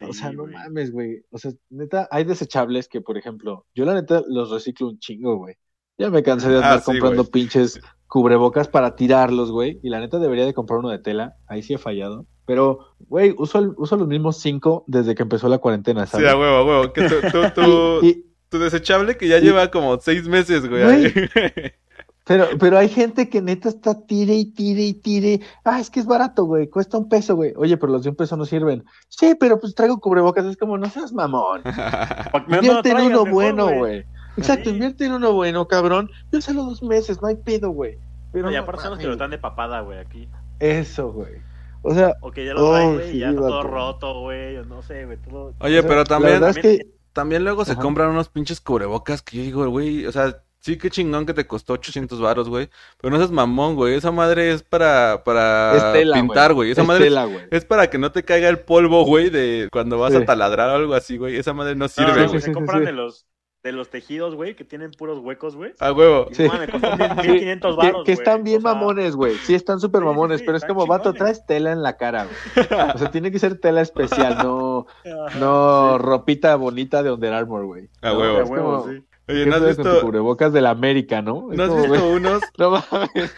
o 0.00 0.12
Sí, 0.12 0.18
sea, 0.20 0.32
no 0.32 0.42
güey. 0.42 0.54
mames, 0.54 0.92
güey. 0.92 1.22
O 1.30 1.38
sea, 1.38 1.52
neta, 1.70 2.08
hay 2.10 2.24
desechables 2.24 2.88
que, 2.88 3.00
por 3.00 3.16
ejemplo, 3.18 3.66
yo 3.74 3.84
la 3.84 3.94
neta 3.94 4.22
los 4.28 4.50
reciclo 4.50 4.88
un 4.88 4.98
chingo, 4.98 5.36
güey. 5.36 5.54
Ya 5.98 6.10
me 6.10 6.22
cansé 6.22 6.48
de 6.48 6.56
Ah, 6.56 6.58
andar 6.58 6.78
sí, 6.80 6.84
comprando 6.86 7.22
güey. 7.22 7.30
pinches 7.30 7.80
cubrebocas 8.08 8.68
para 8.68 8.96
tirarlos, 8.96 9.50
güey. 9.52 9.78
Y 9.82 9.90
la 9.90 10.00
neta 10.00 10.18
debería 10.18 10.44
de 10.44 10.54
comprar 10.54 10.78
uno 10.80 10.88
de 10.90 10.98
tela. 10.98 11.36
Ahí 11.46 11.62
sí 11.62 11.74
he 11.74 11.78
fallado. 11.78 12.26
Pero, 12.46 12.80
güey, 12.98 13.34
uso, 13.38 13.58
el- 13.60 13.72
uso 13.76 13.96
los 13.96 14.08
mismos 14.08 14.38
cinco 14.38 14.84
desde 14.86 15.14
que 15.14 15.22
empezó 15.22 15.48
la 15.48 15.58
cuarentena, 15.58 16.04
Sí, 16.06 16.12
¿sabes? 16.12 16.28
a 16.30 16.36
huevo, 16.36 16.56
a 16.56 16.64
huevo. 16.64 16.92
Que 16.92 17.08
tu, 17.08 17.20
tu, 17.30 17.50
tu- 17.54 18.04
Y- 18.04 18.08
y- 18.08 18.24
tu 18.48 18.58
desechable 18.58 19.16
que 19.16 19.28
ya 19.28 19.38
lleva 19.38 19.70
como 19.70 19.98
seis 20.00 20.28
meses, 20.28 20.68
güey. 20.68 20.82
Güey. 20.84 21.12
Pero, 22.26 22.46
pero 22.58 22.78
hay 22.78 22.88
gente 22.88 23.28
que 23.28 23.42
neta 23.42 23.68
está 23.68 24.06
tire 24.06 24.34
y 24.34 24.46
tire 24.46 24.82
y 24.82 24.94
tire. 24.94 25.40
Ah, 25.62 25.78
es 25.78 25.90
que 25.90 26.00
es 26.00 26.06
barato, 26.06 26.44
güey. 26.44 26.68
Cuesta 26.68 26.96
un 26.96 27.08
peso, 27.08 27.36
güey. 27.36 27.52
Oye, 27.56 27.76
pero 27.76 27.92
los 27.92 28.02
de 28.02 28.10
un 28.10 28.16
peso 28.16 28.36
no 28.36 28.46
sirven. 28.46 28.82
Sí, 29.08 29.34
pero 29.38 29.60
pues 29.60 29.74
traigo 29.74 30.00
cubrebocas. 30.00 30.46
Es 30.46 30.56
como, 30.56 30.78
no 30.78 30.88
seas 30.88 31.12
mamón. 31.12 31.62
No 32.48 32.56
Invierte 32.56 32.90
en 32.90 32.96
uno 32.96 33.08
mejor, 33.24 33.30
bueno, 33.30 33.68
güey. 33.76 34.04
Exacto, 34.36 34.70
Sí. 34.70 34.74
invierte 34.74 35.04
en 35.04 35.12
uno 35.12 35.32
bueno, 35.32 35.68
cabrón. 35.68 36.10
Yo 36.32 36.40
solo 36.40 36.64
dos 36.64 36.82
meses, 36.82 37.20
no 37.20 37.28
hay 37.28 37.36
pedo, 37.36 37.70
güey. 37.70 37.98
Pero 38.32 38.46
No, 38.46 38.50
y 38.52 38.54
no 38.56 38.62
aparte 38.62 38.82
son 38.82 38.90
los 38.92 38.98
que 38.98 39.06
lo 39.06 39.16
dan 39.16 39.30
de 39.30 39.38
papada, 39.38 39.80
güey, 39.82 39.98
aquí. 39.98 40.28
Eso, 40.58 41.12
güey. 41.12 41.34
O 41.82 41.94
sea, 41.94 42.14
O 42.22 42.30
que 42.30 42.46
ya 42.46 42.54
lo 42.54 42.70
traen, 42.70 42.88
Oh, 42.88 42.94
güey, 42.94 43.10
sí, 43.12 43.18
ya 43.18 43.28
está 43.28 43.40
todo 43.42 43.62
roto, 43.64 44.20
güey, 44.22 44.56
o 44.56 44.64
no 44.64 44.80
sé, 44.82 45.04
güey, 45.04 45.18
todo... 45.18 45.52
Oye, 45.60 45.78
o 45.78 45.82
sea, 45.82 45.88
pero 45.88 46.00
la 46.00 46.04
también, 46.06 46.32
verdad 46.40 46.50
es 46.50 46.58
que 46.58 46.86
también 47.12 47.44
luego 47.44 47.64
se 47.66 47.76
compran 47.76 48.08
unos 48.10 48.30
pinches 48.30 48.60
cubrebocas 48.62 49.20
que 49.22 49.36
yo 49.36 49.42
digo, 49.44 49.68
güey, 49.68 50.06
o 50.06 50.10
sea, 50.10 50.42
sí 50.64 50.78
que 50.78 50.88
chingón 50.88 51.26
que 51.26 51.34
te 51.34 51.46
costó 51.46 51.74
800 51.74 52.20
varos, 52.22 52.48
güey, 52.48 52.70
pero 52.98 53.10
no 53.10 53.18
seas 53.18 53.30
mamón, 53.30 53.74
güey, 53.76 53.94
esa 53.94 54.10
madre 54.10 54.50
es 54.50 54.62
para, 54.62 55.22
para 55.24 55.92
pintar, 56.14 56.54
güey, 56.54 56.70
esa 56.70 56.80
Es 56.80 56.86
madre 56.88 57.04
es- 57.04 57.10
tela, 57.10 57.24
güey. 57.26 57.44
es 57.50 57.64
para 57.66 57.90
que 57.90 57.98
no 57.98 58.12
te 58.12 58.22
caiga 58.24 58.48
el 58.48 58.60
polvo, 58.60 59.04
güey, 59.04 59.28
de 59.28 59.68
cuando 59.70 59.98
vas 59.98 60.12
Sí. 60.12 60.18
a 60.18 60.24
taladrar 60.24 60.70
o 60.70 60.74
algo 60.76 60.94
así, 60.94 61.18
güey, 61.18 61.36
esa 61.36 61.52
madre 61.52 61.74
no 61.76 61.86
sirve, 61.88 62.22
no, 62.22 62.28
güey. 62.28 62.40
se 62.40 62.46
sí, 62.46 62.52
compran 62.52 62.80
sí. 62.80 62.86
de 62.86 62.92
los 62.92 63.26
de 63.62 63.72
los 63.72 63.88
tejidos, 63.88 64.34
güey, 64.34 64.54
que 64.56 64.62
tienen 64.62 64.90
puros 64.90 65.20
huecos, 65.20 65.56
güey. 65.56 65.72
A 65.80 65.90
huevo. 65.90 66.26
Y 66.30 66.34
Sí. 66.34 66.42
no 66.42 66.48
mames, 66.52 66.68
costó 66.70 66.96
mil- 66.98 67.08
Sí, 67.22 67.28
1500 67.30 67.76
que, 68.04 68.12
están 68.12 68.44
bien 68.44 68.58
O 68.58 68.60
sea, 68.60 68.74
mamones, 68.74 69.16
güey. 69.16 69.36
Sí, 69.36 69.54
están 69.54 69.80
súper 69.80 70.02
sí, 70.02 70.06
mamones, 70.06 70.40
sí, 70.40 70.44
pero 70.44 70.58
es 70.58 70.66
como, 70.66 70.86
vato, 70.86 71.12
chingones. 71.12 71.18
traes 71.38 71.46
tela 71.46 71.72
en 71.72 71.82
la 71.82 71.96
cara, 71.96 72.26
güey. 72.26 72.66
O 72.94 72.98
sea, 72.98 73.10
tiene 73.10 73.30
que 73.30 73.38
ser 73.38 73.58
tela 73.58 73.80
especial, 73.80 74.36
no, 74.42 74.86
no 75.40 75.92
sí. 75.96 75.98
ropita 76.04 76.56
bonita 76.56 77.02
de 77.02 77.10
Under 77.12 77.32
Armour, 77.32 77.64
güey. 77.64 77.88
A 78.02 78.12
huevo. 78.12 78.40
Es 78.42 78.50
huevo, 78.50 78.80
como, 78.82 78.92
sí. 78.92 79.02
Oye, 79.28 79.44
¿qué 79.44 79.50
¿no 79.50 79.56
has 79.56 79.62
pedo 79.62 79.74
con 79.76 79.84
tu 79.84 79.90
visto, 79.90 80.06
cubrebocas 80.06 80.52
de 80.52 80.60
la 80.60 80.70
América, 80.70 81.22
no? 81.22 81.48
¿no 81.50 81.62
has 81.62 81.68
como, 81.68 81.82
visto 81.82 81.98
güey, 81.98 82.16
unos, 82.16 82.42
no 82.58 82.70
mames. 82.70 83.34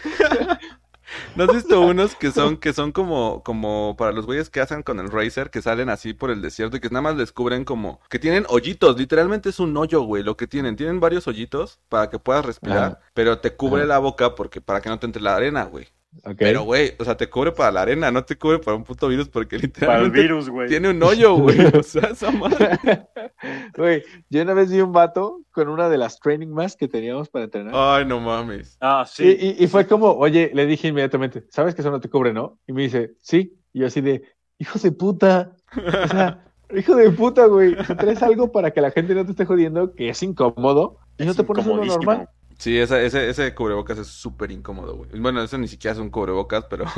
¿No 1.35 1.45
has 1.45 1.53
visto 1.53 1.81
unos 1.81 2.15
que 2.15 2.31
son, 2.31 2.57
que 2.57 2.73
son 2.73 2.91
como, 2.91 3.41
como 3.43 3.95
para 3.97 4.11
los 4.11 4.25
güeyes 4.25 4.49
que 4.49 4.59
hacen 4.59 4.83
con 4.83 4.99
el 4.99 5.09
Razer, 5.09 5.49
que 5.49 5.61
salen 5.61 5.89
así 5.89 6.13
por 6.13 6.31
el 6.31 6.41
desierto 6.41 6.77
y 6.77 6.79
que 6.81 6.89
nada 6.89 7.01
más 7.01 7.17
descubren 7.17 7.63
como, 7.63 8.01
que 8.09 8.19
tienen 8.19 8.45
hoyitos, 8.49 8.97
literalmente 8.97 9.49
es 9.49 9.59
un 9.59 9.75
hoyo, 9.77 10.01
güey, 10.01 10.23
lo 10.23 10.35
que 10.35 10.47
tienen, 10.47 10.75
tienen 10.75 10.99
varios 10.99 11.27
hoyitos 11.27 11.79
para 11.87 12.09
que 12.09 12.19
puedas 12.19 12.45
respirar, 12.45 12.83
Ajá. 12.83 12.99
pero 13.13 13.39
te 13.39 13.55
cubre 13.55 13.83
Ajá. 13.83 13.87
la 13.87 13.99
boca 13.99 14.35
porque, 14.35 14.59
para 14.59 14.81
que 14.81 14.89
no 14.89 14.99
te 14.99 15.05
entre 15.05 15.21
la 15.21 15.35
arena, 15.35 15.63
güey. 15.63 15.87
Pero, 16.37 16.63
güey, 16.63 16.93
o 16.99 17.03
sea, 17.05 17.15
te 17.15 17.29
cubre 17.29 17.51
para 17.51 17.71
la 17.71 17.81
arena, 17.83 18.09
no 18.11 18.23
te 18.25 18.37
cubre 18.37 18.59
para 18.59 18.75
un 18.75 18.83
puto 18.83 19.07
virus 19.07 19.29
porque 19.29 19.57
Para 19.57 19.59
el 19.59 19.67
literalmente 19.67 20.21
virus, 20.21 20.49
güey. 20.49 20.67
tiene 20.67 20.89
un 20.89 21.01
hoyo, 21.03 21.35
güey, 21.35 21.57
o 21.75 21.83
sea, 21.83 22.09
esa 22.11 22.31
madre. 22.31 22.79
Güey, 23.77 24.03
yo 24.29 24.41
una 24.41 24.53
vez 24.55 24.71
vi 24.71 24.81
un 24.81 24.91
vato 24.91 25.41
con 25.51 25.69
una 25.69 25.89
de 25.89 25.97
las 25.99 26.19
training 26.19 26.47
masks 26.47 26.77
que 26.77 26.87
teníamos 26.87 27.29
para 27.29 27.45
entrenar. 27.45 27.71
Ay, 27.75 28.05
no 28.05 28.19
mames. 28.19 28.77
Ah, 28.81 29.05
sí. 29.07 29.37
y- 29.39 29.63
y 29.63 29.67
fue 29.67 29.85
como, 29.85 30.11
oye, 30.13 30.49
le 30.55 30.65
dije 30.65 30.87
inmediatamente, 30.87 31.43
¿sabes 31.51 31.75
que 31.75 31.81
eso 31.81 31.91
no 31.91 31.99
te 31.99 32.09
cubre, 32.09 32.33
no? 32.33 32.57
Y 32.65 32.73
me 32.73 32.81
dice, 32.83 33.13
sí. 33.21 33.55
Y 33.73 33.81
yo 33.81 33.87
así 33.87 34.01
de, 34.01 34.23
hijo 34.57 34.79
de 34.79 34.91
puta. 34.91 35.51
O 35.75 36.07
sea, 36.07 36.43
hijo 36.75 36.95
de 36.95 37.11
puta, 37.11 37.45
güey. 37.45 37.75
Sea, 37.85 37.95
traes 37.95 38.23
algo 38.23 38.51
para 38.51 38.71
que 38.71 38.81
la 38.81 38.89
gente 38.89 39.13
no 39.13 39.23
te 39.23 39.31
esté 39.31 39.45
jodiendo, 39.45 39.93
que 39.93 40.09
es 40.09 40.23
incómodo, 40.23 40.97
y 41.19 41.25
no 41.25 41.31
Es 41.31 41.37
te 41.37 41.43
pones 41.43 41.65
uno 41.67 41.85
normal. 41.85 42.29
Sí, 42.57 42.77
esa, 42.77 42.99
ese, 43.01 43.29
ese 43.29 43.53
cubrebocas 43.53 43.97
es 43.99 44.07
súper 44.07 44.51
incómodo, 44.51 44.95
güey. 44.97 45.09
Bueno, 45.19 45.41
eso 45.43 45.57
ni 45.57 45.67
siquiera 45.67 45.93
es 45.93 45.99
un 45.99 46.09
cubrebocas, 46.09 46.65
pero... 46.69 46.85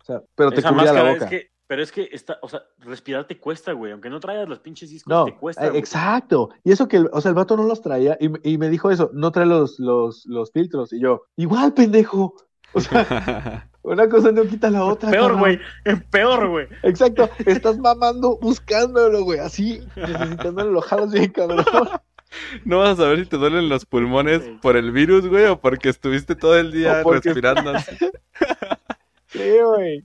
O 0.00 0.04
sea, 0.06 0.20
pero 0.34 0.50
te 0.50 0.62
cubría 0.62 0.92
la 0.92 1.02
boca. 1.02 1.24
es 1.24 1.30
que, 1.30 1.50
pero 1.66 1.82
es 1.82 1.90
que 1.90 2.10
está, 2.12 2.36
o 2.42 2.48
sea, 2.50 2.60
respirar 2.80 3.26
te 3.26 3.38
cuesta, 3.38 3.72
güey. 3.72 3.90
Aunque 3.90 4.10
no 4.10 4.20
traigas 4.20 4.46
los 4.46 4.58
pinches 4.58 4.90
discos, 4.90 5.10
No, 5.10 5.24
te 5.24 5.34
cuesta, 5.34 5.64
eh, 5.64 5.68
güey. 5.70 5.78
exacto. 5.80 6.50
Y 6.62 6.72
eso 6.72 6.86
que, 6.88 6.98
el- 6.98 7.08
o 7.10 7.22
sea, 7.22 7.30
el 7.30 7.34
vato 7.34 7.56
no 7.56 7.62
los 7.64 7.80
traía 7.80 8.18
y, 8.20 8.28
me- 8.28 8.38
y 8.42 8.58
me 8.58 8.68
dijo 8.68 8.90
eso, 8.90 9.08
no 9.14 9.32
trae 9.32 9.46
los, 9.46 9.78
los, 9.78 10.26
los 10.26 10.52
filtros. 10.52 10.92
Y 10.92 11.00
yo, 11.00 11.22
igual, 11.36 11.72
pendejo. 11.72 12.34
O 12.74 12.80
sea, 12.80 13.70
una 13.82 14.06
cosa 14.10 14.30
no 14.30 14.42
quita 14.42 14.68
la 14.68 14.84
otra. 14.84 15.10
Peor, 15.10 15.38
güey. 15.38 15.58
Peor, 16.10 16.48
güey. 16.50 16.66
Exacto, 16.82 17.30
estás 17.46 17.78
mamando 17.78 18.36
buscándolo, 18.42 19.22
güey, 19.24 19.38
así, 19.38 19.80
necesitándolo, 19.96 20.70
lo 20.70 20.82
jalas 20.82 21.12
bien, 21.12 21.30
cabrón. 21.30 21.64
No 22.64 22.78
vas 22.78 22.90
a 22.98 23.02
saber 23.04 23.20
si 23.20 23.26
te 23.26 23.36
duelen 23.36 23.68
los 23.68 23.84
pulmones 23.86 24.42
Sí. 24.42 24.58
por 24.62 24.76
el 24.76 24.90
virus, 24.92 25.26
güey, 25.26 25.46
o 25.46 25.60
porque 25.60 25.88
estuviste 25.88 26.34
todo 26.36 26.56
el 26.58 26.72
día 26.72 27.00
porque- 27.02 27.28
respirando. 27.30 27.70
así. 27.70 27.96
Sí, 29.28 29.56
güey. 29.64 30.04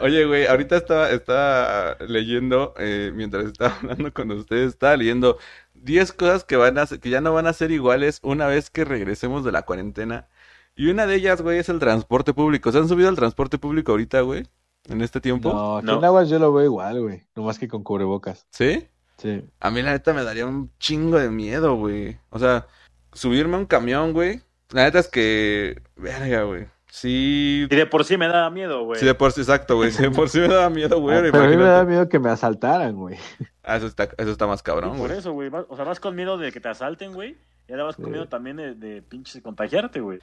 Oye, 0.00 0.24
güey, 0.24 0.46
ahorita 0.46 0.76
estaba, 0.76 1.10
estaba 1.10 1.96
leyendo, 2.00 2.74
eh, 2.78 3.12
mientras 3.14 3.44
estaba 3.46 3.76
hablando 3.82 4.12
con 4.12 4.30
ustedes, 4.32 4.70
estaba 4.70 4.96
leyendo 4.96 5.38
10 5.74 6.12
cosas 6.12 6.44
que 6.44 6.56
van 6.56 6.76
a, 6.78 6.86
ser- 6.86 6.98
que 7.00 7.10
ya 7.10 7.20
no 7.20 7.32
van 7.32 7.46
a 7.46 7.52
ser 7.52 7.70
iguales 7.70 8.18
una 8.22 8.46
vez 8.48 8.70
que 8.70 8.84
regresemos 8.84 9.44
de 9.44 9.52
la 9.52 9.62
cuarentena. 9.62 10.26
Y 10.74 10.88
una 10.90 11.06
de 11.06 11.14
ellas, 11.14 11.40
güey, 11.42 11.58
es 11.58 11.68
el 11.68 11.78
transporte 11.78 12.34
público. 12.34 12.72
¿Se 12.72 12.78
han 12.78 12.88
subido 12.88 13.08
al 13.08 13.16
transporte 13.16 13.56
público 13.58 13.92
ahorita, 13.92 14.20
güey? 14.22 14.44
En 14.88 15.00
este 15.00 15.20
tiempo. 15.20 15.52
No, 15.52 15.76
aquí 15.78 15.86
No. 15.86 15.98
en 15.98 16.04
Aguas 16.04 16.28
yo 16.28 16.38
lo 16.38 16.52
veo 16.52 16.64
igual, 16.64 17.00
güey. 17.02 17.22
Nomás 17.34 17.58
que 17.58 17.66
con 17.68 17.82
cubrebocas. 17.82 18.46
¿Sí? 18.50 18.86
Sí. 19.18 19.42
A 19.60 19.70
mí 19.70 19.82
la 19.82 19.92
neta 19.92 20.12
me 20.12 20.24
daría 20.24 20.46
un 20.46 20.70
chingo 20.78 21.18
de 21.18 21.30
miedo, 21.30 21.76
güey. 21.76 22.18
O 22.30 22.38
sea, 22.38 22.66
subirme 23.12 23.56
a 23.56 23.60
un 23.60 23.66
camión, 23.66 24.12
güey. 24.12 24.40
La 24.72 24.84
neta 24.84 24.98
es 24.98 25.08
que, 25.08 25.80
verga, 25.96 26.42
güey. 26.42 26.66
Sí, 26.90 27.66
Y 27.70 27.74
de 27.76 27.86
por 27.86 28.04
sí 28.04 28.16
me 28.16 28.26
da 28.28 28.48
miedo, 28.50 28.84
güey. 28.84 28.98
sí 28.98 29.04
de 29.06 29.14
por 29.14 29.32
sí, 29.32 29.40
exacto, 29.42 29.76
güey. 29.76 29.90
Sí 29.90 30.02
de 30.02 30.10
por 30.10 30.28
sí 30.28 30.38
me 30.40 30.48
daba 30.48 30.70
miedo, 30.70 31.00
güey. 31.00 31.18
Ah, 31.18 31.22
pero 31.30 31.44
a 31.44 31.48
mí 31.48 31.56
me 31.56 31.62
da 31.64 31.68
imagínate. 31.82 31.90
miedo 31.90 32.08
que 32.08 32.18
me 32.18 32.30
asaltaran, 32.30 32.94
güey. 32.96 33.16
Ah, 33.62 33.76
eso 33.76 33.86
está, 33.86 34.04
eso 34.16 34.30
está 34.30 34.46
más 34.46 34.60
Sí, 34.60 34.64
cabrón, 34.64 34.96
por 34.96 35.08
güey. 35.08 35.18
eso, 35.18 35.32
güey. 35.32 35.50
O 35.68 35.76
sea, 35.76 35.84
vas 35.84 36.00
con 36.00 36.14
miedo 36.14 36.38
de 36.38 36.52
que 36.52 36.60
te 36.60 36.68
asalten, 36.68 37.12
güey. 37.12 37.36
Y 37.68 37.72
ahora 37.72 37.84
vas 37.84 37.96
con 37.96 38.10
miedo 38.10 38.28
también 38.28 38.56
de, 38.56 38.74
de 38.74 39.02
pinches 39.02 39.42
contagiarte, 39.42 40.00
güey. 40.00 40.20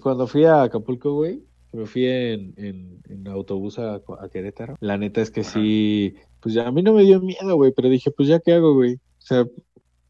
Cuando 0.00 0.26
fui 0.26 0.44
a 0.44 0.62
Acapulco, 0.62 1.12
güey, 1.14 1.42
me 1.72 1.84
fui 1.86 2.06
en, 2.06 2.54
en, 2.56 3.02
en 3.08 3.28
autobús 3.28 3.78
a, 3.78 3.96
a 3.96 4.28
Querétaro, 4.32 4.76
la 4.80 4.96
neta 4.96 5.20
es 5.20 5.30
que 5.32 5.42
sí, 5.42 6.14
pues 6.46 6.54
ya 6.54 6.68
a 6.68 6.70
mí 6.70 6.80
no 6.80 6.92
me 6.92 7.02
dio 7.02 7.20
miedo, 7.20 7.56
güey, 7.56 7.72
pero 7.72 7.88
dije, 7.88 8.12
pues 8.12 8.28
ya 8.28 8.38
qué 8.38 8.52
hago, 8.52 8.72
güey. 8.72 8.94
O 8.94 8.98
sea, 9.18 9.44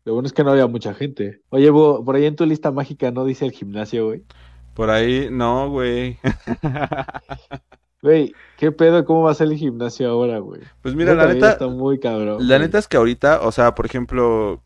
lo 0.04 0.12
bueno 0.12 0.26
es 0.26 0.34
que 0.34 0.44
no 0.44 0.50
había 0.50 0.66
mucha 0.66 0.92
gente. 0.92 1.40
Oye, 1.48 1.70
Bo, 1.70 2.04
por 2.04 2.14
ahí 2.14 2.26
en 2.26 2.36
tu 2.36 2.44
lista 2.44 2.70
mágica 2.70 3.10
no 3.10 3.24
dice 3.24 3.46
el 3.46 3.52
gimnasio, 3.52 4.04
güey. 4.04 4.22
Por 4.74 4.90
ahí, 4.90 5.28
no, 5.30 5.70
güey. 5.70 6.18
Güey, 8.02 8.34
¿qué 8.58 8.70
pedo? 8.70 9.06
¿Cómo 9.06 9.22
va 9.22 9.30
a 9.30 9.34
ser 9.34 9.46
el 9.48 9.56
gimnasio 9.56 10.10
ahora, 10.10 10.38
güey? 10.40 10.60
Pues 10.82 10.94
mira, 10.94 11.14
la 11.14 11.26
neta, 11.32 11.52
Está 11.52 11.68
muy 11.68 11.98
cabrón. 11.98 12.46
la 12.46 12.58
neta 12.58 12.78
es 12.78 12.86
que 12.86 12.98
ahorita, 12.98 13.40
o 13.40 13.50
sea, 13.50 13.74
por 13.74 13.86
ejemplo, 13.86 14.62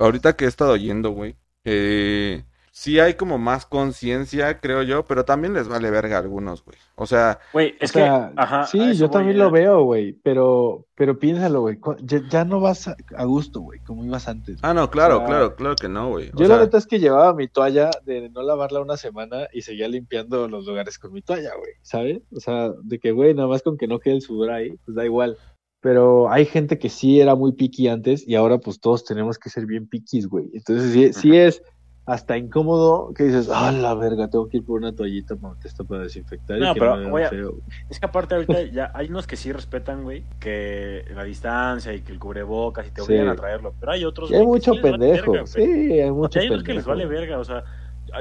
ahorita 0.00 0.34
que 0.34 0.46
he 0.46 0.48
estado 0.48 0.74
yendo, 0.76 1.10
güey, 1.10 1.36
eh, 1.64 2.42
sí 2.74 2.98
hay 2.98 3.14
como 3.14 3.36
más 3.36 3.66
conciencia, 3.66 4.58
creo 4.60 4.82
yo, 4.82 5.04
pero 5.04 5.24
también 5.26 5.52
les 5.52 5.68
vale 5.68 5.90
verga 5.90 6.16
a 6.16 6.20
algunos, 6.20 6.64
güey. 6.64 6.76
O 6.96 7.06
sea, 7.06 7.38
Güey, 7.52 7.72
O 7.72 7.84
es 7.84 7.90
sea, 7.90 8.32
que. 8.34 8.40
Ajá, 8.40 8.66
sí, 8.66 8.94
yo 8.94 9.08
voy, 9.08 9.12
también 9.12 9.38
lo 9.38 9.50
veo, 9.50 9.82
güey, 9.84 10.14
pero, 10.24 10.86
pero 10.94 11.18
piénsalo, 11.18 11.60
güey, 11.60 11.78
ya, 12.02 12.22
ya 12.30 12.44
no 12.46 12.60
vas 12.60 12.88
a, 12.88 12.96
a 13.14 13.24
gusto, 13.24 13.60
güey, 13.60 13.80
como 13.80 14.04
ibas 14.04 14.26
antes. 14.26 14.58
ah, 14.62 14.72
no, 14.72 14.90
claro, 14.90 15.16
O 15.16 15.18
sea, 15.18 15.26
claro, 15.26 15.54
claro 15.54 15.76
que 15.76 15.88
no, 15.88 16.08
güey. 16.08 16.30
Yo 16.34 16.46
sea, 16.46 16.56
la 16.56 16.62
neta 16.64 16.78
es 16.78 16.86
que 16.86 16.98
llevaba 16.98 17.34
mi 17.34 17.46
toalla 17.46 17.90
de 18.04 18.30
no 18.30 18.42
lavarla 18.42 18.80
una 18.80 18.96
semana 18.96 19.48
y 19.52 19.62
seguía 19.62 19.86
limpiando 19.88 20.48
los 20.48 20.66
lugares 20.66 20.98
con 20.98 21.12
mi 21.12 21.20
toalla, 21.22 21.50
güey, 21.56 21.72
¿sabes? 21.82 22.22
O 22.34 22.40
sea, 22.40 22.72
de 22.82 22.98
que, 22.98 23.12
güey, 23.12 23.34
nada 23.34 23.48
más 23.48 23.62
con 23.62 23.76
que 23.76 23.86
no 23.86 24.00
quede 24.00 24.14
el 24.14 24.22
sudor 24.22 24.50
ahí, 24.50 24.74
pues 24.84 24.96
da 24.96 25.04
igual. 25.04 25.36
Pero 25.80 26.30
hay 26.30 26.46
gente 26.46 26.78
que 26.78 26.88
sí 26.88 27.20
era 27.20 27.34
muy 27.34 27.52
piqui 27.52 27.88
antes 27.88 28.26
y 28.26 28.36
ahora 28.36 28.58
pues 28.58 28.78
todos 28.80 29.04
tenemos 29.04 29.36
que 29.36 29.50
ser 29.50 29.66
bien 29.66 29.88
piquis, 29.88 30.28
güey. 30.28 30.46
Entonces 30.54 30.92
sí, 30.92 31.12
sí 31.12 31.36
es 31.36 31.60
hasta 32.04 32.36
incómodo 32.36 33.12
que 33.14 33.24
dices, 33.24 33.48
ah, 33.52 33.70
la 33.70 33.94
verga, 33.94 34.28
tengo 34.28 34.48
que 34.48 34.56
ir 34.56 34.64
por 34.64 34.78
una 34.80 34.92
toallita 34.92 35.36
para, 35.36 35.54
esto 35.62 35.84
para 35.84 36.02
desinfectar 36.02 36.58
y 36.58 36.60
No, 36.60 36.74
que 36.74 36.80
pero 36.80 36.96
no 36.96 37.10
me 37.10 37.28
feo. 37.28 37.54
Es 37.88 38.00
que 38.00 38.06
aparte 38.06 38.34
ahorita 38.34 38.62
ya 38.64 38.90
hay 38.94 39.08
unos 39.08 39.26
que 39.28 39.36
sí 39.36 39.52
respetan, 39.52 40.02
güey, 40.02 40.24
que 40.40 41.04
la 41.14 41.22
distancia 41.22 41.92
y 41.94 42.00
que 42.00 42.10
el 42.12 42.18
cubrebocas 42.18 42.88
y 42.88 42.90
te 42.90 43.02
Sí. 43.02 43.06
obligan 43.06 43.28
a 43.28 43.36
traerlo. 43.36 43.74
Pero 43.78 43.92
hay 43.92 44.04
otros, 44.04 44.30
Y 44.30 44.34
hay 44.34 44.44
güey, 44.44 44.60
que 44.60 44.64
sí 44.64 44.70
mucho 44.70 44.82
pendejo, 44.82 45.32
verga, 45.32 45.46
sí, 45.46 45.60
hay 45.62 46.08
O 46.10 46.14
mucho 46.14 46.32
sea, 46.32 46.42
hay 46.42 46.48
unos 46.50 46.64
que 46.64 46.74
les 46.74 46.84
vale 46.84 47.06
verga, 47.06 47.38
o 47.38 47.44
sea, 47.44 47.62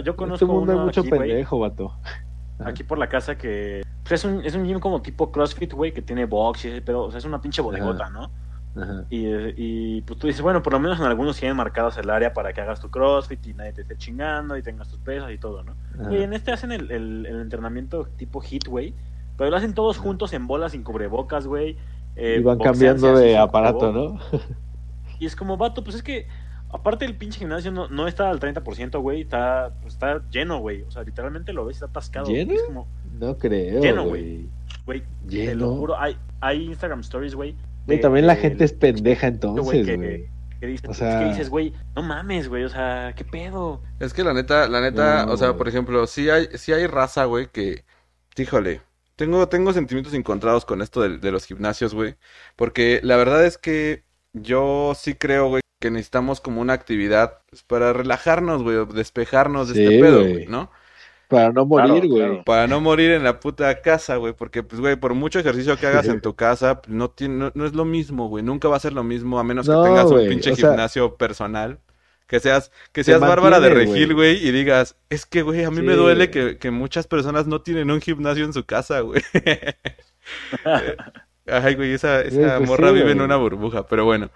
yo 0.04 0.16
conozco 0.16 0.46
este 0.46 0.54
mundo 0.54 0.74
hay 0.74 0.80
mucho 0.80 1.02
aquí, 1.02 1.10
pendejo, 1.10 1.60
vato. 1.60 1.94
aquí 2.60 2.84
por 2.84 3.00
la 3.00 3.10
casa 3.10 3.36
que 3.36 3.82
pues, 4.04 4.14
es 4.14 4.26
un 4.26 4.46
es 4.46 4.54
un 4.54 4.64
gym 4.66 4.80
como 4.80 5.02
tipo 5.02 5.32
CrossFit, 5.32 5.74
güey, 5.74 5.92
que 5.92 6.04
tiene 6.04 6.26
box 6.26 6.66
y 6.66 6.68
ese 6.68 6.82
pedo, 6.84 7.02
o 7.06 7.10
sea, 7.12 7.18
es 7.18 7.26
una 7.26 7.42
pinche 7.42 7.64
bodegota, 7.64 8.10
¿no? 8.12 8.30
Ajá. 8.76 9.06
Y, 9.10 9.26
y 9.58 10.02
pues 10.04 10.18
tú 10.20 10.28
dices, 10.28 10.42
bueno, 10.42 10.64
por 10.64 10.74
lo 10.74 10.80
menos 10.80 11.00
en 11.00 11.06
algunos 11.06 11.38
tienen 11.38 11.58
marcados 11.58 11.98
el 11.98 12.10
área 12.10 12.34
para 12.34 12.54
que 12.54 12.62
hagas 12.62 12.80
tu 12.80 12.90
CrossFit 12.90 13.46
y 13.48 13.54
nadie 13.54 13.74
te 13.74 13.82
esté 13.82 13.98
chingando 13.98 14.56
y 14.58 14.62
tengas 14.64 14.88
tus 14.88 15.00
pesas 15.00 15.32
y 15.32 15.38
todo, 15.38 15.64
¿no? 15.64 15.76
Ajá. 16.00 16.10
Güey, 16.10 16.24
en 16.24 16.34
este 16.34 16.52
hacen 16.52 16.72
el, 16.72 16.90
el, 16.92 17.26
el 17.26 17.42
entrenamiento 17.42 18.06
tipo 18.18 18.42
HIT, 18.42 18.68
güey. 18.68 18.94
Pero 19.38 19.50
lo 19.50 19.58
hacen 19.58 19.74
todos 19.74 19.98
juntos 19.98 20.34
en 20.34 20.48
bolas 20.48 20.72
sin 20.74 20.84
cubrebocas, 20.84 21.48
güey. 21.48 21.78
eh, 22.16 22.38
y 22.40 22.44
van 22.44 22.60
cambiando 22.60 23.18
de 23.18 23.38
aparato. 23.38 23.92
¿no? 23.92 24.20
Y 25.20 25.26
es 25.26 25.36
como, 25.36 25.58
vato, 25.58 25.84
pues 25.84 25.96
es 25.98 26.04
que, 26.04 26.28
aparte 26.70 27.06
el 27.06 27.16
pinche 27.16 27.40
gimnasio 27.40 27.72
no, 27.72 27.88
no 27.90 28.08
está 28.08 28.30
al 28.30 28.40
30%, 28.40 29.02
güey. 29.02 29.22
Está, 29.22 29.74
pues, 29.82 29.94
está 29.96 30.22
lleno, 30.30 30.60
güey. 30.60 30.84
O 30.84 30.92
sea, 30.92 31.04
literalmente 31.04 31.54
lo 31.54 31.66
ves, 31.66 31.78
está 31.78 31.88
atascado. 31.88 32.28
¿Lleno? 32.28 32.54
Es 32.54 32.64
como, 32.64 32.88
No 33.20 33.38
creo, 33.38 33.82
Lleno, 33.82 34.06
güey. 34.06 34.48
güey, 34.86 35.04
te 35.30 35.56
lo 35.56 35.76
juro, 35.76 36.00
hay, 36.00 36.18
hay 36.40 36.66
Instagram 36.66 37.02
stories, 37.02 37.36
güey. 37.36 37.56
Güey, 37.86 37.98
de- 37.98 38.02
también 38.02 38.28
la 38.28 38.36
gente 38.36 38.64
es 38.64 38.74
pendeja 38.74 39.28
entonces, 39.28 39.86
que- 39.86 39.96
güey. 39.96 40.30
Que 40.60 40.68
dices, 40.68 40.90
O 40.90 40.94
sea- 40.94 41.20
que 41.20 41.26
dices, 41.26 41.50
güey, 41.50 41.74
no 41.96 42.04
mames, 42.04 42.48
güey, 42.48 42.64
o 42.64 42.70
sea, 42.70 43.14
¿qué 43.16 43.26
pedo? 43.26 43.82
Es 44.00 44.14
que 44.14 44.24
la 44.24 44.34
neta, 44.34 44.68
la 44.68 44.80
neta, 44.80 45.26
No, 45.26 45.34
o 45.34 45.38
sea, 45.38 45.58
por 45.58 45.68
ejemplo, 45.68 46.06
sí 46.06 46.30
hay, 46.30 46.50
sí 46.54 46.72
hay 46.72 46.86
raza, 46.86 47.26
güey, 47.26 47.48
que, 47.48 47.84
híjole, 48.38 48.82
tengo, 49.16 49.48
tengo 49.50 49.74
sentimientos 49.74 50.14
encontrados 50.14 50.64
con 50.66 50.84
esto 50.84 51.02
de, 51.02 51.18
de 51.18 51.32
los 51.32 51.46
gimnasios, 51.46 51.96
güey, 51.96 52.16
porque 52.56 53.00
la 53.04 53.18
verdad 53.18 53.44
es 53.44 53.58
que 53.58 54.04
yo 54.34 54.94
sí 54.96 55.16
creo, 55.16 55.48
güey, 55.50 55.62
que 55.82 55.90
necesitamos 55.90 56.42
como 56.42 56.62
una 56.62 56.74
actividad 56.74 57.40
pues, 57.50 57.64
para 57.64 57.92
relajarnos, 57.92 58.62
güey, 58.62 58.86
despejarnos 58.94 59.68
de 59.70 59.74
Sí, 59.74 59.84
este 59.84 60.00
pedo, 60.00 60.20
güey, 60.20 60.46
¿no? 60.46 60.70
Para 61.32 61.52
no 61.52 61.66
morir, 61.66 62.08
güey. 62.08 62.22
claro. 62.22 62.44
Para 62.46 62.68
no 62.68 62.82
morir 62.82 63.12
en 63.12 63.24
la 63.24 63.40
puta 63.40 63.82
casa, 63.82 64.18
güey, 64.18 64.34
porque, 64.34 64.64
pues, 64.64 64.80
güey, 64.82 64.96
por 64.98 65.14
mucho 65.14 65.40
ejercicio 65.40 65.78
que 65.78 65.88
hagas 65.88 66.08
en 66.08 66.22
tu 66.22 66.36
casa, 66.36 66.82
pues, 66.82 66.94
no 66.94 67.10
tiene, 67.10 67.36
no, 67.36 67.52
no 67.56 67.66
es 67.66 67.74
lo 67.74 67.86
mismo, 67.86 68.28
güey, 68.28 68.44
nunca 68.44 68.68
va 68.68 68.76
a 68.76 68.80
ser 68.80 68.94
lo 68.94 69.04
mismo, 69.04 69.40
a 69.40 69.44
menos 69.44 69.68
que 69.68 69.74
tengas 69.74 70.06
un 70.06 70.28
pinche 70.28 70.52
o 70.52 70.56
sea- 70.56 70.70
gimnasio 70.70 71.16
personal. 71.16 71.80
Que 72.28 72.40
seas, 72.40 72.72
que 72.94 73.04
seas 73.04 73.20
Bárbara 73.20 73.60
de 73.60 73.70
Regil, 73.70 74.14
güey. 74.14 74.38
y 74.38 74.52
digas, 74.52 74.96
es 75.10 75.26
que, 75.26 75.42
güey, 75.42 75.66
a 75.66 75.70
mí 75.72 75.82
me 75.82 75.96
duele 75.96 76.30
que, 76.32 76.58
que 76.58 76.72
muchas 76.72 77.06
personas 77.06 77.46
no 77.46 77.62
tienen 77.62 77.92
un 77.92 78.00
gimnasio 78.00 78.46
en 78.46 78.54
su 78.54 78.66
casa, 78.66 79.02
güey. 79.02 79.22
Ay, 81.48 81.76
güey, 81.76 81.94
esa, 81.94 82.22
esa 82.22 82.58
pues 82.58 82.70
morra 82.70 82.90
sí, 82.90 82.96
vive 82.96 83.12
en 83.12 83.22
una 83.22 83.36
burbuja, 83.36 83.86
pero 83.88 84.06
bueno. 84.06 84.30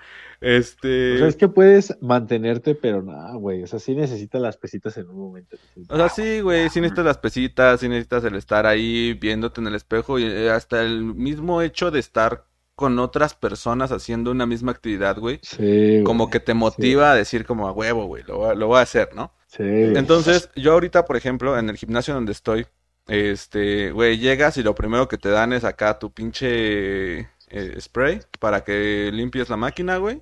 Este. 0.45 1.15
O 1.15 1.17
sea, 1.17 1.27
es 1.27 1.35
que 1.35 1.47
puedes 1.47 1.97
mantenerte, 2.01 2.75
pero 2.75 3.01
no, 3.01 3.39
güey. 3.39 3.63
O 3.63 3.67
sea, 3.67 3.79
sí 3.79 3.95
necesitas 3.95 4.39
las 4.41 4.57
pesitas 4.57 4.95
en 4.97 5.09
un 5.09 5.17
momento. 5.17 5.57
O 5.89 5.97
sea, 5.97 6.09
sí, 6.09 6.41
güey, 6.41 6.69
sí 6.69 6.81
necesitas 6.81 7.05
las 7.05 7.17
pesitas, 7.17 7.79
sí 7.79 7.89
necesitas 7.89 8.23
el 8.25 8.35
estar 8.35 8.65
ahí 8.65 9.13
viéndote 9.13 9.59
en 9.61 9.67
el 9.67 9.75
espejo 9.75 10.19
y 10.19 10.25
eh, 10.25 10.51
hasta 10.51 10.83
el 10.83 11.03
mismo 11.03 11.61
hecho 11.63 11.89
de 11.89 11.99
estar 11.99 12.45
con 12.75 12.99
otras 12.99 13.33
personas 13.33 13.91
haciendo 13.91 14.31
una 14.31 14.45
misma 14.45 14.71
actividad, 14.73 15.17
güey, 15.17 15.39
Sí, 15.41 16.01
como 16.05 16.29
que 16.29 16.41
te 16.41 16.53
motiva 16.53 17.11
a 17.11 17.15
decir 17.15 17.45
como 17.45 17.67
a 17.67 17.71
huevo, 17.71 18.05
güey, 18.05 18.23
lo, 18.27 18.37
voy 18.37 18.49
a- 18.51 18.53
lo 18.53 18.67
voy 18.67 18.79
a 18.79 18.81
hacer, 18.81 19.15
¿no? 19.15 19.33
Sí. 19.47 19.63
Entonces, 19.63 20.49
yo 20.57 20.73
ahorita, 20.73 21.05
por 21.05 21.15
ejemplo, 21.15 21.57
en 21.57 21.69
el 21.69 21.77
gimnasio 21.77 22.13
donde 22.13 22.33
estoy, 22.33 22.67
este, 23.07 23.91
güey, 23.91 24.17
llegas 24.17 24.57
y 24.57 24.63
lo 24.63 24.75
primero 24.75 25.07
que 25.07 25.17
te 25.17 25.29
dan 25.29 25.53
es 25.53 25.63
acá 25.63 25.97
tu 25.99 26.11
pinche 26.11 27.19
eh, 27.47 27.77
spray 27.79 28.19
para 28.39 28.63
que 28.63 29.09
limpies 29.13 29.49
la 29.49 29.55
máquina, 29.57 29.97
güey. 29.97 30.21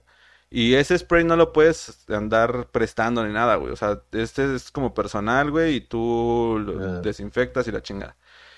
Y 0.55 0.75
ese 0.75 0.97
spray 0.99 1.23
no 1.23 1.35
lo 1.35 1.51
puedes 1.51 2.05
andar 2.09 2.67
prestando 2.71 3.25
ni 3.25 3.33
nada, 3.33 3.55
güey. 3.55 3.71
O 3.73 3.75
sea, 3.75 4.01
este 4.11 4.53
es 4.55 4.71
como 4.71 4.93
personal, 4.93 5.49
güey, 5.51 5.77
y 5.77 5.81
tú 5.81 6.61
lo 6.63 6.79
Ah. 6.79 7.01
desinfectas 7.01 7.67
y 7.67 7.71
la 7.71 7.81
chingada. 7.81 8.15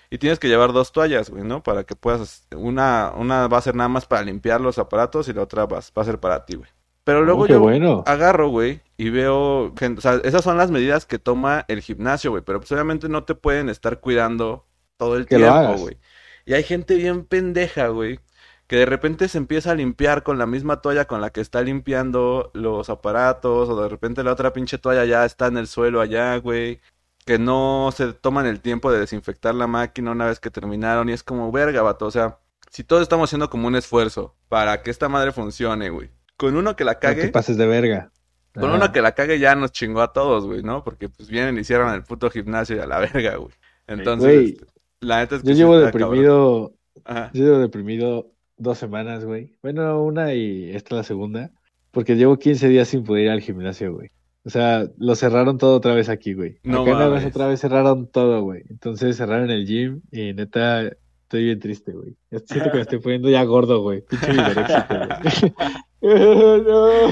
Y 0.10 0.18
tienes 0.18 0.40
que 0.40 0.50
llevar 0.50 0.74
dos 0.74 0.92
toallas, 0.92 1.30
güey, 1.30 1.44
¿no? 1.44 1.64
Para 1.64 1.86
que 1.86 1.96
puedas, 1.96 2.48
una, 2.56 3.14
una 3.16 3.48
va 3.48 3.58
a 3.60 3.62
ser 3.62 3.76
nada 3.76 3.88
más 3.90 4.06
para 4.06 4.24
limpiar 4.24 4.60
los 4.62 4.78
aparatos 4.78 5.28
y 5.30 5.34
la 5.34 5.44
otra 5.44 5.66
va, 5.66 5.80
va 5.80 6.02
a 6.02 6.06
ser 6.06 6.20
para 6.20 6.46
ti, 6.46 6.56
güey. 6.56 6.70
Pero 7.06 7.24
luego 7.24 7.44
Oh, 7.44 7.48
qué 7.48 7.54
yo 7.54 7.60
bueno. 7.60 8.04
agarro, 8.06 8.50
güey, 8.50 8.82
y 8.98 9.10
veo, 9.10 9.74
gente, 9.78 10.00
o 10.00 10.02
sea, 10.02 10.16
esas 10.24 10.44
son 10.44 10.58
las 10.58 10.72
medidas 10.72 11.06
que 11.06 11.20
toma 11.20 11.66
el 11.68 11.82
gimnasio, 11.82 12.32
güey, 12.32 12.44
pero 12.44 12.60
pues 12.60 12.72
obviamente 12.72 13.10
no 13.10 13.24
te 13.26 13.36
pueden 13.36 13.70
estar 13.70 14.00
cuidando 14.00 14.66
todo 14.98 15.16
el 15.18 15.28
Que 15.28 15.36
tiempo, 15.38 15.76
güey. 15.78 15.98
Y 16.46 16.54
hay 16.54 16.64
gente 16.64 16.96
bien 16.96 17.26
pendeja, 17.26 17.88
güey, 17.90 18.20
que 18.68 18.78
de 18.78 18.86
repente 18.86 19.28
se 19.28 19.38
empieza 19.38 19.72
a 19.72 19.76
limpiar 19.76 20.24
con 20.24 20.38
la 20.38 20.46
misma 20.48 20.82
toalla 20.82 21.06
con 21.06 21.22
la 21.22 21.30
que 21.32 21.42
está 21.42 21.62
limpiando 21.62 22.52
los 22.54 22.90
aparatos, 22.90 23.70
o 23.70 23.82
de 23.82 23.90
repente 23.90 24.24
la 24.24 24.32
otra 24.34 24.54
pinche 24.54 24.78
toalla 24.78 25.06
ya 25.06 25.26
está 25.26 25.48
en 25.48 25.58
el 25.58 25.68
suelo 25.68 26.02
allá, 26.02 26.38
güey, 26.38 26.82
que 27.26 27.40
no 27.40 27.90
se 27.96 28.14
toman 28.14 28.46
el 28.46 28.62
tiempo 28.62 28.92
de 28.92 29.00
desinfectar 29.00 29.54
la 29.56 29.68
máquina 29.68 30.12
una 30.12 30.28
vez 30.28 30.40
que 30.40 30.52
terminaron, 30.52 31.10
y 31.10 31.14
es 31.14 31.24
como, 31.24 31.52
verga, 31.52 31.82
vato, 31.82 32.06
o 32.08 32.12
sea, 32.12 32.40
si 32.72 32.84
todos 32.84 33.02
estamos 33.04 33.30
haciendo 33.30 33.50
como 33.50 33.68
un 33.68 33.76
esfuerzo 33.76 34.36
para 34.50 34.82
que 34.84 34.92
esta 34.92 35.10
madre 35.10 35.32
funcione, 35.32 35.90
güey, 35.90 36.10
con 36.38 36.56
uno 36.56 36.76
que 36.76 36.84
la 36.86 36.94
No 36.94 37.00
cague... 37.00 37.22
te 37.22 37.30
pases 37.30 37.58
de 37.58 37.68
verga. 37.68 38.12
Con 38.58 38.72
Ajá. 38.72 38.76
uno 38.76 38.92
que 38.92 39.02
la 39.02 39.14
cague 39.14 39.40
ya 39.40 39.56
nos 39.56 39.72
chingó 39.72 40.02
a 40.02 40.14
todos, 40.14 40.46
güey, 40.46 40.64
¿no? 40.64 40.84
Porque 40.84 41.10
pues 41.10 41.30
vienen 41.30 41.58
y 41.58 41.64
cierran 41.66 41.94
el 41.94 42.04
puto 42.04 42.30
gimnasio 42.30 42.78
y 42.78 42.80
a 42.80 42.88
la 42.88 43.00
verga, 43.00 43.36
güey. 43.36 43.54
Entonces, 43.88 44.34
Güey, 44.34 44.50
este, 44.54 44.66
la 45.02 45.20
neta 45.20 45.36
es 45.36 45.44
que 45.44 45.50
Yo 45.50 45.54
llevo 45.56 45.78
deprimido, 45.78 46.74
yo 47.06 47.44
llevo 47.44 47.60
deprimido 47.60 48.35
dos 48.58 48.78
semanas, 48.78 49.26
güey. 49.26 49.56
Bueno, 49.62 50.04
una 50.04 50.34
y 50.34 50.70
esta 50.72 50.96
es 50.96 50.98
la 50.98 51.04
segunda. 51.04 51.52
Porque 51.92 52.16
llevo 52.16 52.38
15 52.38 52.68
días 52.68 52.88
sin 52.88 53.04
poder 53.04 53.26
ir 53.26 53.30
al 53.30 53.42
gimnasio, 53.42 53.94
güey. 53.94 54.10
O 54.44 54.50
sea, 54.50 54.88
lo 54.98 55.16
cerraron 55.16 55.58
todo 55.58 55.76
otra 55.78 55.96
vez 55.96 56.10
aquí, 56.10 56.34
güey. 56.34 56.60
No 56.64 56.82
Acá 56.84 56.92
Aguas 56.92 57.22
mames. 57.22 57.26
otra 57.26 57.48
vez 57.48 57.60
cerraron 57.60 58.08
todo, 58.08 58.42
güey. 58.44 58.64
Entonces 58.70 59.18
cerraron 59.18 59.50
el 59.50 59.66
gym 59.66 60.02
y 60.12 60.34
neta, 60.34 60.92
Estoy 61.26 61.46
bien 61.46 61.60
triste, 61.60 61.92
güey. 61.92 62.16
Siento 62.46 62.70
que 62.70 62.76
me 62.76 62.82
estoy 62.82 63.00
poniendo 63.00 63.30
ya 63.32 63.44
gordo, 63.44 63.82
güey. 63.82 64.02
Pinche 64.02 64.28
güey. 64.32 65.54
no, 66.64 67.08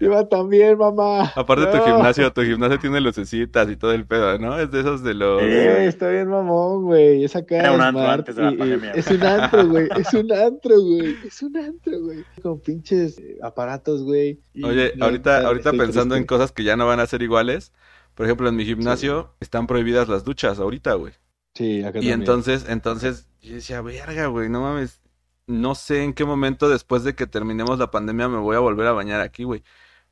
iba 0.00 0.28
tan 0.28 0.48
bien, 0.48 0.78
mamá. 0.78 1.32
Aparte 1.34 1.66
tu 1.66 1.84
gimnasio, 1.84 2.32
tu 2.32 2.42
gimnasio 2.42 2.78
tiene 2.78 3.00
lucecitas 3.00 3.68
y 3.70 3.76
todo 3.76 3.92
el 3.92 4.06
pedo, 4.06 4.38
¿no? 4.38 4.58
Es 4.58 4.70
de 4.70 4.80
esos 4.80 5.02
de 5.02 5.14
los... 5.14 5.40
Sí. 5.40 5.46
Güey, 5.48 5.86
está 5.86 6.08
bien 6.10 6.28
mamón, 6.28 6.84
güey. 6.84 7.24
Es 7.24 7.34
acá 7.36 7.56
Era 7.58 7.72
un 7.72 7.80
antro 7.80 8.02
smart 8.02 8.18
antes 8.20 8.36
de 8.36 8.42
la 8.42 8.52
y- 8.52 8.56
pandemia, 8.56 8.90
Es 8.92 9.10
un 9.10 9.22
antro, 9.22 9.66
güey. 9.68 9.88
Es 9.98 10.14
un 10.14 10.32
antro, 10.32 10.80
güey. 10.80 11.16
Es 11.26 11.42
un 11.42 11.56
antro, 11.56 12.00
güey. 12.00 12.24
Con 12.42 12.60
pinches 12.60 13.18
eh, 13.18 13.38
aparatos, 13.42 14.02
güey. 14.02 14.40
Oye, 14.62 14.92
no, 14.96 15.06
ahorita, 15.06 15.46
ahorita 15.46 15.72
pensando 15.72 16.16
en 16.16 16.24
cosas 16.24 16.52
que 16.52 16.64
ya 16.64 16.76
no 16.76 16.86
van 16.86 17.00
a 17.00 17.06
ser 17.06 17.22
iguales. 17.22 17.72
Por 18.14 18.26
ejemplo, 18.26 18.48
en 18.48 18.56
mi 18.56 18.64
gimnasio 18.64 19.34
están 19.40 19.66
prohibidas 19.66 20.08
las 20.08 20.24
duchas 20.24 20.58
ahorita, 20.58 20.94
güey. 20.94 21.12
Sí, 21.54 21.80
acá 21.80 21.90
Y 21.90 21.92
también. 22.02 22.20
entonces, 22.20 22.66
entonces, 22.68 23.28
yo 23.40 23.54
decía, 23.54 23.80
verga, 23.80 24.26
güey, 24.26 24.48
no 24.48 24.60
mames. 24.62 25.00
No 25.46 25.74
sé 25.74 26.02
en 26.04 26.12
qué 26.12 26.24
momento 26.26 26.68
después 26.68 27.04
de 27.04 27.14
que 27.14 27.26
terminemos 27.26 27.78
la 27.78 27.90
pandemia 27.90 28.28
me 28.28 28.36
voy 28.38 28.54
a 28.54 28.58
volver 28.58 28.86
a 28.86 28.92
bañar 28.92 29.20
aquí, 29.22 29.44
güey. 29.44 29.62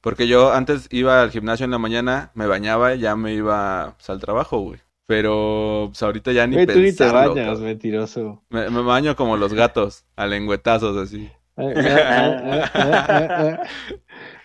Porque 0.07 0.29
yo 0.29 0.53
antes 0.53 0.87
iba 0.93 1.21
al 1.21 1.33
gimnasio 1.33 1.65
en 1.65 1.73
la 1.73 1.79
mañana, 1.79 2.31
me 2.35 2.47
bañaba 2.47 2.95
y 2.95 3.01
ya 3.01 3.17
me 3.17 3.35
iba 3.35 3.95
pues, 3.97 4.09
al 4.09 4.21
trabajo, 4.21 4.61
güey. 4.61 4.79
Pero 5.05 5.87
pues, 5.89 6.01
ahorita 6.01 6.31
ya 6.31 6.47
ni 6.47 6.55
Güey, 6.55 6.67
tú 6.69 6.75
ni 6.75 6.93
te 6.93 6.99
pensarlo, 6.99 7.31
bañas, 7.31 7.47
cabrón. 7.47 7.65
mentiroso. 7.65 8.45
Me, 8.49 8.71
me 8.71 8.83
baño 8.83 9.17
como 9.17 9.37
los 9.37 9.53
gatos, 9.53 10.05
a 10.15 10.29
lengüetazos 10.29 10.97
así. 10.97 11.29
Ah, 11.57 11.65
ah, 11.75 12.41
ah, 12.45 12.71
ah, 12.73 13.07
ah, 13.09 13.59
ah. 13.65 13.69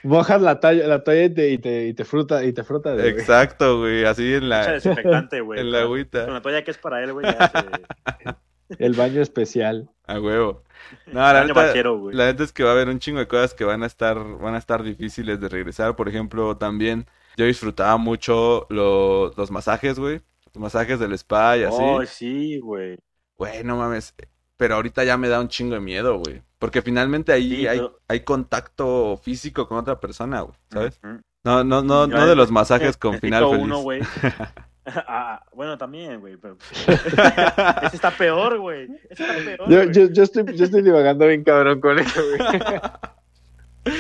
Mojas 0.02 0.42
la 0.42 0.60
toalla, 0.60 0.88
la 0.88 1.04
toalla 1.04 1.26
y 1.26 1.30
te, 1.30 1.50
y 1.52 1.58
te, 1.60 1.88
y 1.90 1.94
te 1.94 2.06
fruta, 2.06 2.44
y 2.44 2.54
te 2.54 2.64
frota 2.64 2.96
de 2.96 3.10
Exacto, 3.10 3.82
güey, 3.82 4.04
así 4.06 4.34
en 4.34 4.46
Echa 4.46 4.48
la, 4.48 4.72
desinfectante, 4.72 5.42
güey. 5.42 5.60
en 5.62 5.72
la 5.72 5.82
agüita. 5.82 6.26
Con 6.26 6.34
la 6.34 6.42
toalla 6.42 6.64
que 6.64 6.72
es 6.72 6.80
para 6.80 7.04
él, 7.04 7.14
güey. 7.14 7.28
ya 7.28 7.52
se- 7.52 8.36
el 8.80 8.94
baño 8.94 9.22
especial. 9.22 9.90
A 10.06 10.20
huevo. 10.20 10.64
No, 11.08 11.20
la 11.22 11.34
Baño 11.34 11.48
neta, 11.50 11.68
vaquero, 11.68 12.00
güey. 12.00 12.16
la 12.16 12.26
neta 12.26 12.44
es 12.44 12.52
que 12.52 12.64
va 12.64 12.72
a 12.72 12.74
haber 12.74 12.90
un 12.90 13.00
chingo 13.00 13.20
de 13.20 13.28
cosas 13.28 13.54
que 13.54 13.64
van 13.64 13.84
a 13.84 13.86
estar, 13.86 14.18
van 14.40 14.56
a 14.56 14.58
estar 14.58 14.84
difíciles 14.84 15.40
de 15.40 15.48
regresar. 15.50 15.96
Por 15.96 16.10
ejemplo, 16.10 16.58
también 16.58 17.06
yo 17.38 17.46
disfrutaba 17.46 17.98
mucho 17.98 18.66
lo- 18.70 19.32
los 19.38 19.52
masajes, 19.52 20.00
güey. 20.00 20.22
Los 20.54 20.62
masajes 20.62 21.00
del 21.00 21.14
spa 21.14 21.58
y 21.58 21.64
así. 21.64 21.78
Oh, 21.80 22.06
sí, 22.06 22.60
güey. 22.60 22.98
Güey, 23.38 23.64
no 23.64 23.78
mames. 23.78 24.14
Pero 24.58 24.76
ahorita 24.76 25.04
ya 25.04 25.18
me 25.18 25.30
da 25.30 25.40
un 25.40 25.48
chingo 25.48 25.76
de 25.76 25.80
miedo, 25.82 26.18
güey. 26.20 26.42
Porque 26.60 26.82
finalmente 26.82 27.32
ahí 27.32 27.56
Sí, 27.58 27.68
hay, 27.68 27.78
pero- 27.80 28.00
hay 28.08 28.20
contacto 28.22 29.18
físico 29.24 29.68
con 29.68 29.78
otra 29.78 30.00
persona, 30.00 30.42
güey. 30.42 30.56
¿Sabes? 30.72 31.00
No, 31.44 31.64
no, 31.64 31.82
no, 31.82 32.08
Yo 32.08 32.18
no 32.18 32.28
de 32.28 32.36
los 32.36 32.52
masajes 32.52 32.98
con 32.98 33.20
final 33.20 33.46
feliz. 33.50 33.64
uno, 33.64 33.80
güey. 33.80 34.02
Ah, 35.08 35.44
bueno, 35.54 35.78
también, 35.78 36.20
güey. 36.20 36.38
Pero... 36.38 36.58
Ese 37.84 37.96
está 37.96 38.10
peor, 38.12 38.58
güey. 38.60 38.90
Ese 39.10 39.24
está 39.24 39.36
peor. 39.46 39.70
Yo, 39.70 39.78
güey. 39.84 39.92
yo, 39.94 40.06
yo 40.12 40.24
estoy, 40.24 40.44
yo 40.56 40.66
estoy 40.66 40.82
divagando 40.82 41.28
bien 41.28 41.44
cabrón 41.44 41.80
con 41.80 42.00
eso, 42.00 42.20
güey. 42.36 44.00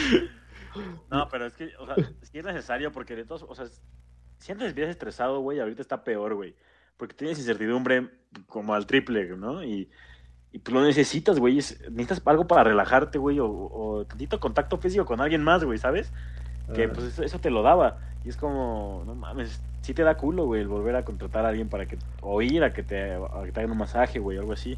No, 1.11 1.27
pero 1.29 1.45
es 1.47 1.53
que, 1.53 1.69
o 1.79 1.85
sea, 1.85 1.95
sí 2.21 2.39
es 2.39 2.45
necesario 2.45 2.91
porque 2.91 3.15
de 3.15 3.25
todos, 3.25 3.45
o 3.47 3.53
sea, 3.55 3.65
si 4.37 4.51
antes 4.51 4.73
vivías 4.73 4.89
estresado, 4.91 5.39
güey, 5.41 5.59
ahorita 5.59 5.81
está 5.81 6.03
peor, 6.03 6.35
güey. 6.35 6.55
Porque 6.97 7.13
tienes 7.15 7.37
incertidumbre 7.39 8.09
como 8.47 8.73
al 8.73 8.85
triple, 8.85 9.35
¿no? 9.35 9.63
Y, 9.63 9.89
y 10.51 10.59
pues 10.59 10.73
lo 10.73 10.81
necesitas, 10.83 11.39
güey. 11.39 11.57
es- 11.59 11.79
necesitas 11.91 12.21
algo 12.25 12.47
para 12.47 12.63
relajarte, 12.63 13.17
güey, 13.17 13.39
o, 13.39 13.47
o 13.49 14.05
tantito 14.05 14.39
contacto 14.39 14.77
físico 14.77 15.05
con 15.05 15.19
alguien 15.19 15.43
más, 15.43 15.63
güey, 15.63 15.77
¿sabes? 15.77 16.11
Que 16.73 16.85
Ah. 16.85 16.91
pues 16.93 17.07
eso, 17.07 17.23
eso 17.23 17.39
te 17.39 17.49
lo 17.49 17.61
daba. 17.63 17.99
Y 18.23 18.29
es 18.29 18.37
como, 18.37 19.03
no 19.05 19.13
mames, 19.15 19.61
sí 19.91 19.95
te 19.95 20.03
da 20.03 20.17
culo, 20.17 20.45
güey, 20.45 20.61
el 20.61 20.67
volver 20.67 20.95
a 20.95 21.03
contratar 21.05 21.45
a 21.45 21.49
alguien 21.49 21.69
para 21.69 21.87
que, 21.87 21.97
o 22.21 22.41
ir 22.41 22.63
a 22.63 22.73
que 22.73 22.83
te, 22.83 23.13
a 23.15 23.43
que 23.45 23.51
te 23.51 23.59
hagan 23.59 23.71
un 23.71 23.77
masaje, 23.79 24.19
güey, 24.19 24.37
algo 24.37 24.53
así. 24.53 24.77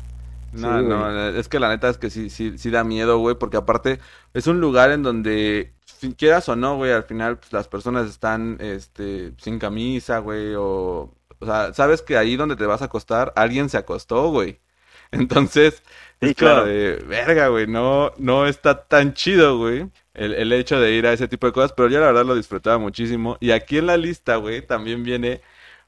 No, 0.51 0.83
Sí, 0.83 0.83
no, 0.83 1.29
es 1.29 1.49
que 1.49 1.59
la 1.59 1.69
neta 1.69 1.89
es 1.89 1.97
que 1.97 2.11
sí, 2.11 2.29
sí, 2.29 2.59
sí 2.59 2.69
da 2.69 2.83
miedo, 2.83 3.17
güey, 3.17 3.35
porque 3.35 3.57
aparte 3.57 3.99
es 4.33 4.45
un 4.45 4.61
lugar 4.61 4.91
en 4.91 5.01
donde, 5.01 5.73
si 5.85 6.13
quieras 6.13 6.47
o 6.47 6.55
no, 6.55 6.75
güey, 6.77 6.91
al 6.91 7.05
final 7.05 7.39
pues, 7.39 7.51
las 7.53 7.67
personas 7.67 8.07
están, 8.07 8.57
este, 8.61 9.33
sin 9.37 9.57
camisa, 9.57 10.19
güey, 10.19 10.53
o, 10.55 11.11
o 11.39 11.45
sea, 11.45 11.73
sabes 11.73 12.03
que 12.03 12.17
ahí 12.17 12.35
donde 12.35 12.55
te 12.55 12.67
vas 12.67 12.83
a 12.83 12.85
acostar, 12.85 13.33
alguien 13.35 13.67
se 13.69 13.77
acostó, 13.77 14.29
güey. 14.29 14.61
Entonces, 15.11 15.81
Sí, 16.21 16.33
es 16.33 16.35
como 16.35 16.61
claro. 16.61 16.63
de, 16.63 16.97
verga, 17.07 17.47
güey, 17.47 17.65
no, 17.67 18.11
no 18.17 18.45
está 18.47 18.85
tan 18.87 19.13
chido, 19.15 19.57
güey, 19.57 19.89
el, 20.13 20.33
el 20.33 20.53
hecho 20.53 20.79
de 20.79 20.93
ir 20.93 21.07
a 21.07 21.13
ese 21.13 21.27
tipo 21.27 21.47
de 21.47 21.53
cosas, 21.53 21.73
pero 21.73 21.89
yo 21.89 21.99
la 21.99 22.07
verdad 22.07 22.25
lo 22.25 22.35
disfrutaba 22.35 22.77
muchísimo. 22.77 23.37
Y 23.39 23.51
aquí 23.51 23.77
en 23.77 23.87
la 23.87 23.97
lista, 23.97 24.35
güey, 24.37 24.65
también 24.65 25.03
viene 25.03 25.41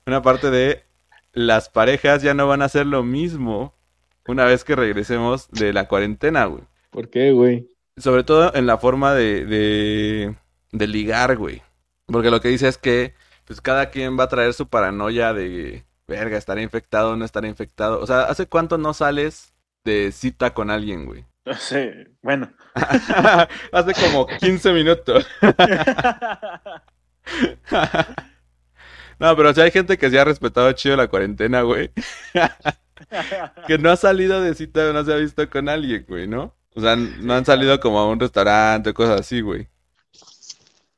una 0.06 0.22
parte 0.22 0.52
de 0.52 0.84
las 1.34 1.70
parejas 1.70 2.22
ya 2.24 2.34
no 2.34 2.48
van 2.48 2.62
a 2.62 2.66
hacer 2.66 2.86
lo 2.86 3.04
mismo 3.04 3.74
una 4.28 4.46
vez 4.46 4.64
que 4.64 4.76
regresemos 4.76 5.50
de 5.52 5.74
la 5.74 5.88
cuarentena, 5.88 6.46
güey. 6.46 6.64
¿Por 6.90 7.10
qué, 7.10 7.32
güey? 7.32 7.70
Sobre 7.98 8.24
todo 8.24 8.54
en 8.56 8.66
la 8.66 8.78
forma 8.78 9.14
de, 9.14 9.46
de, 9.46 10.36
de 10.72 10.88
ligar, 10.88 11.38
güey. 11.38 11.62
Porque 12.08 12.32
lo 12.32 12.42
que 12.42 12.50
dice 12.50 12.68
es 12.68 12.78
que, 12.78 13.14
pues 13.46 13.62
cada 13.62 13.90
quien 13.90 14.18
va 14.18 14.26
a 14.26 14.30
traer 14.30 14.54
su 14.54 14.68
paranoia 14.68 15.34
de, 15.34 15.86
verga, 16.08 16.38
estaré 16.38 16.62
infectado 16.62 17.12
o 17.12 17.16
no 17.16 17.26
estaré 17.26 17.48
infectado. 17.48 18.00
O 18.00 18.08
sea, 18.08 18.22
¿hace 18.22 18.48
cuánto 18.48 18.78
no 18.78 18.94
sales 18.94 19.54
de 19.84 20.12
cita 20.12 20.54
con 20.54 20.72
alguien, 20.72 21.06
güey? 21.06 21.26
No 21.46 21.54
sé, 21.54 22.08
bueno. 22.22 22.52
Hace 23.72 23.94
como 23.94 24.26
15 24.26 24.74
minutos. 24.74 25.28
No, 29.18 29.36
pero 29.36 29.50
o 29.50 29.54
sea, 29.54 29.64
hay 29.64 29.72
gente 29.72 29.98
que 29.98 30.10
sí 30.10 30.18
ha 30.18 30.26
respetado 30.26 30.72
chido 30.74 30.98
la 30.98 31.08
cuarentena, 31.08 31.62
güey. 31.62 31.92
Que 33.68 33.78
no 33.78 33.92
ha 33.92 33.96
salido 33.96 34.42
de 34.42 34.56
cita 34.56 34.92
no 34.94 35.04
se 35.04 35.14
ha 35.14 35.18
visto 35.18 35.50
con 35.50 35.70
alguien, 35.70 36.06
güey, 36.08 36.28
¿no? 36.28 36.56
O 36.76 36.82
sea, 36.82 36.96
no 36.96 37.34
han 37.34 37.46
salido 37.46 37.80
como 37.80 38.00
a 38.00 38.10
un 38.10 38.20
restaurante, 38.20 38.94
cosas 38.94 39.22
así, 39.22 39.42
güey. 39.42 39.68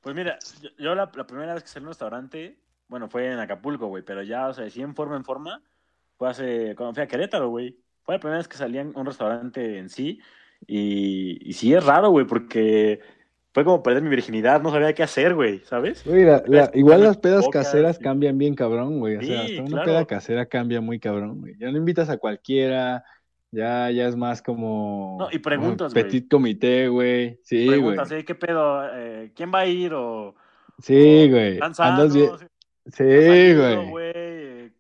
Pues 0.02 0.16
mira, 0.16 0.38
yo, 0.62 0.70
yo 0.78 0.96
la, 0.96 1.12
la 1.14 1.28
primera 1.28 1.54
vez 1.54 1.64
que 1.64 1.70
salí 1.70 1.84
a 1.84 1.88
un 1.88 1.90
restaurante, 1.90 2.60
bueno, 2.88 3.10
fue 3.10 3.32
en 3.32 3.40
Acapulco, 3.40 3.88
güey, 3.88 4.04
pero 4.04 4.24
ya, 4.24 4.48
o 4.48 4.54
sea, 4.54 4.70
sí 4.70 4.82
en 4.82 4.96
forma, 4.96 5.18
en 5.18 5.26
forma, 5.26 5.62
fue 6.18 6.30
hace, 6.30 6.76
cuando 6.76 6.94
fui 6.94 7.04
a 7.04 7.08
Querétaro, 7.08 7.50
güey. 7.50 7.78
Fue 8.08 8.16
la 8.16 8.20
primera 8.22 8.38
vez 8.38 8.48
que 8.48 8.56
salí 8.56 8.78
a 8.80 8.84
un 8.84 9.06
restaurante 9.06 9.78
en 9.80 9.90
sí, 9.90 10.22
y, 10.66 11.38
y 11.42 11.52
sí 11.52 11.74
es 11.74 11.86
raro, 11.86 12.10
güey, 12.10 12.26
porque 12.26 13.02
fue 13.54 13.66
como 13.66 13.84
perder 13.84 14.02
mi 14.02 14.10
virginidad, 14.10 14.62
no 14.62 14.72
sabía 14.72 14.94
qué 14.94 15.04
hacer, 15.04 15.36
güey, 15.36 15.60
¿sabes? 15.66 16.06
Güey, 16.06 16.24
la- 16.24 16.42
la- 16.48 16.62
Ves, 16.68 16.72
igual 16.76 17.04
las 17.04 17.18
pedas 17.18 17.46
caseras 17.50 18.00
cambian 18.00 18.38
bien 18.38 18.56
cabrón, 18.56 19.00
güey. 19.00 19.18
O 19.18 19.22
sea, 19.22 19.42
Sí, 19.46 19.52
hasta 19.58 19.62
una 19.64 19.70
claro. 19.72 19.86
peda 19.86 20.06
casera 20.06 20.46
cambia 20.46 20.80
muy 20.80 21.00
cabrón, 21.02 21.42
güey. 21.42 21.56
Ya 21.60 21.70
no 21.70 21.78
invitas 21.78 22.10
a 22.10 22.18
cualquiera, 22.18 23.04
ya, 23.52 23.92
ya 23.92 24.08
es 24.08 24.16
más 24.16 24.42
como... 24.42 25.18
No, 25.20 25.28
y 25.30 25.40
preguntas, 25.40 25.94
güey. 25.94 26.06
Petit 26.06 26.30
comité, 26.32 26.88
güey. 26.88 27.40
Sí, 27.44 27.66
güey. 27.66 27.80
Preguntas, 27.80 28.12
¿eh? 28.14 28.24
¿qué 28.24 28.36
pedo? 28.36 28.84
Eh, 28.96 29.32
¿Quién 29.36 29.52
va 29.54 29.60
a 29.60 29.66
ir? 29.68 29.94
O, 29.94 30.34
Sí, 30.82 31.30
güey. 31.30 31.54
¿están 31.60 31.74
Andas 31.78 32.14
bien. 32.16 32.30
Sí, 32.86 33.04
¿Has 33.04 33.26
salido, 33.26 33.86
güey. 33.90 34.27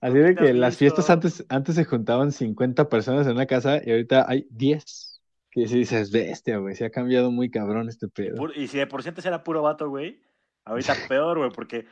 Eh, 0.01 0.07
Así 0.07 0.13
¿con 0.13 0.23
de 0.23 0.35
que 0.35 0.53
las 0.53 0.77
fiestas 0.77 1.09
antes, 1.09 1.45
antes 1.49 1.75
se 1.75 1.85
juntaban 1.85 2.31
50 2.31 2.87
personas 2.87 3.25
en 3.25 3.33
una 3.33 3.47
casa 3.47 3.81
y 3.83 3.91
ahorita 3.91 4.25
hay 4.27 4.47
10. 4.51 5.21
Que 5.49 5.67
si 5.67 5.79
dices, 5.79 6.11
bestia, 6.11 6.57
güey, 6.57 6.75
se 6.75 6.85
ha 6.85 6.91
cambiado 6.91 7.31
muy 7.31 7.49
cabrón 7.49 7.89
este 7.89 8.07
pedo. 8.07 8.35
Y 8.55 8.67
si 8.67 8.77
de 8.77 8.85
por 8.85 9.01
sí 9.01 9.09
antes 9.09 9.25
era 9.25 9.43
puro 9.43 9.63
vato, 9.63 9.89
güey, 9.89 10.21
ahorita 10.65 10.93
peor, 11.09 11.39
güey, 11.39 11.49
porque 11.49 11.87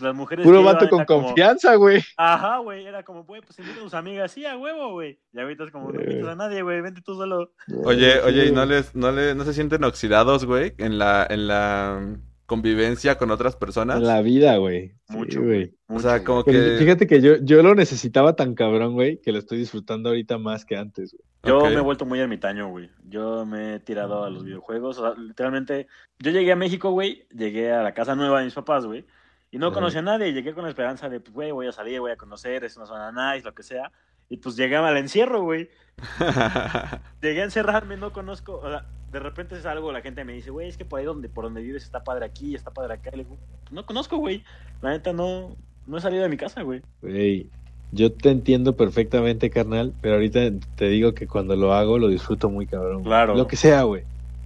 las 0.00 0.14
mujeres 0.14 0.44
Puro 0.44 0.62
vato 0.62 0.88
con 0.90 1.04
confianza, 1.04 1.76
güey. 1.76 2.02
Ajá, 2.16 2.58
güey, 2.58 2.84
era 2.84 3.02
como, 3.04 3.24
güey, 3.24 3.40
pues 3.40 3.58
invita 3.60 3.78
a 3.78 3.82
tus 3.84 3.94
amigas, 3.94 4.32
sí, 4.32 4.44
a 4.44 4.58
huevo, 4.58 4.92
güey. 4.92 5.18
Y 5.32 5.40
ahorita 5.40 5.64
es 5.64 5.70
como, 5.70 5.90
no 5.90 6.00
invitas 6.00 6.28
a 6.28 6.34
nadie, 6.34 6.60
güey, 6.62 6.80
vente 6.82 7.00
tú 7.00 7.14
solo. 7.14 7.52
Oye, 7.84 8.20
oye, 8.20 8.46
¿y 8.46 8.52
no 8.52 8.66
les, 8.66 8.94
no 8.94 9.10
le, 9.10 9.34
no 9.34 9.44
se 9.44 9.54
sienten 9.54 9.84
oxidados, 9.84 10.44
güey, 10.44 10.74
en 10.78 10.98
la, 10.98 11.26
en 11.30 11.46
la 11.46 12.18
convivencia 12.48 13.18
con 13.18 13.30
otras 13.30 13.56
personas? 13.56 14.00
La 14.00 14.22
vida, 14.22 14.56
güey. 14.56 14.94
Mucho, 15.08 15.42
güey. 15.42 15.74
O 15.86 16.00
sea, 16.00 16.24
como 16.24 16.44
Pero 16.44 16.58
que... 16.58 16.78
fíjate 16.78 17.06
que 17.06 17.20
yo, 17.20 17.36
yo 17.42 17.62
lo 17.62 17.74
necesitaba 17.74 18.36
tan 18.36 18.54
cabrón, 18.54 18.94
güey, 18.94 19.20
que 19.20 19.32
lo 19.32 19.38
estoy 19.38 19.58
disfrutando 19.58 20.08
ahorita 20.08 20.38
más 20.38 20.64
que 20.64 20.74
antes, 20.74 21.12
güey. 21.12 21.22
Yo 21.44 21.66
me 21.66 21.74
he 21.74 21.80
vuelto 21.80 22.06
muy 22.06 22.18
ermitaño, 22.18 22.70
güey. 22.70 22.90
Yo 23.06 23.44
me 23.44 23.74
he 23.74 23.80
tirado 23.80 24.24
a 24.24 24.30
los 24.30 24.44
videojuegos. 24.44 24.98
O 24.98 25.02
sea, 25.02 25.22
literalmente, 25.22 25.88
yo 26.18 26.30
llegué 26.30 26.50
a 26.50 26.56
México, 26.56 26.90
güey. 26.90 27.26
Llegué 27.36 27.70
a 27.70 27.82
la 27.82 27.92
casa 27.92 28.16
nueva 28.16 28.38
de 28.38 28.46
mis 28.46 28.54
papás, 28.54 28.86
güey. 28.86 29.04
Y 29.50 29.58
no 29.58 29.66
Ajá. 29.66 29.74
conocía 29.74 30.00
a 30.00 30.04
nadie. 30.04 30.32
Llegué 30.32 30.54
con 30.54 30.64
la 30.64 30.70
esperanza 30.70 31.10
de, 31.10 31.20
pues, 31.20 31.34
güey, 31.34 31.52
voy 31.52 31.66
a 31.66 31.72
salir, 31.72 32.00
voy 32.00 32.12
a 32.12 32.16
conocer, 32.16 32.64
es 32.64 32.78
una 32.78 32.86
zona 32.86 33.12
nice, 33.12 33.44
lo 33.44 33.54
que 33.54 33.62
sea. 33.62 33.92
Y 34.30 34.38
pues 34.38 34.56
llegué 34.56 34.76
al 34.76 34.96
encierro, 34.96 35.42
güey. 35.42 35.68
Llegué 37.22 37.42
a 37.42 37.44
encerrarme, 37.44 37.96
no 37.96 38.12
conozco. 38.12 38.58
O 38.58 38.68
sea, 38.68 38.86
de 39.12 39.18
repente 39.20 39.56
es 39.56 39.64
algo, 39.66 39.90
la 39.92 40.00
gente 40.02 40.24
me 40.24 40.32
dice, 40.34 40.50
güey, 40.50 40.68
es 40.68 40.76
que 40.76 40.84
por 40.84 40.98
ahí 41.00 41.06
donde, 41.06 41.28
por 41.28 41.44
donde 41.44 41.62
vives 41.62 41.82
está 41.84 42.04
padre 42.04 42.24
aquí, 42.26 42.54
está 42.54 42.70
padre 42.70 42.94
acá. 42.94 43.10
Y 43.12 43.16
le 43.18 43.24
digo, 43.24 43.36
"Pues, 43.62 43.72
no 43.72 43.86
conozco, 43.86 44.18
güey. 44.18 44.42
La 44.82 44.90
neta, 44.90 45.12
no, 45.12 45.56
no 45.86 45.96
he 45.96 46.00
salido 46.00 46.22
de 46.22 46.28
mi 46.28 46.36
casa, 46.36 46.62
güey. 46.62 46.82
Güey, 47.02 47.48
yo 47.92 48.12
te 48.12 48.30
entiendo 48.30 48.76
perfectamente, 48.76 49.48
carnal, 49.50 49.94
pero 50.02 50.14
ahorita 50.16 50.50
te 50.76 50.88
digo 50.88 51.14
que 51.14 51.26
cuando 51.26 51.56
lo 51.56 51.72
hago 51.72 51.98
lo 51.98 52.08
disfruto 52.08 52.50
muy 52.50 52.66
cabrón. 52.66 52.96
güey. 52.96 53.04
Claro. 53.06 53.34
Lo 53.34 53.46
que 53.46 53.56
sea, 53.56 53.82
güey. 53.84 54.02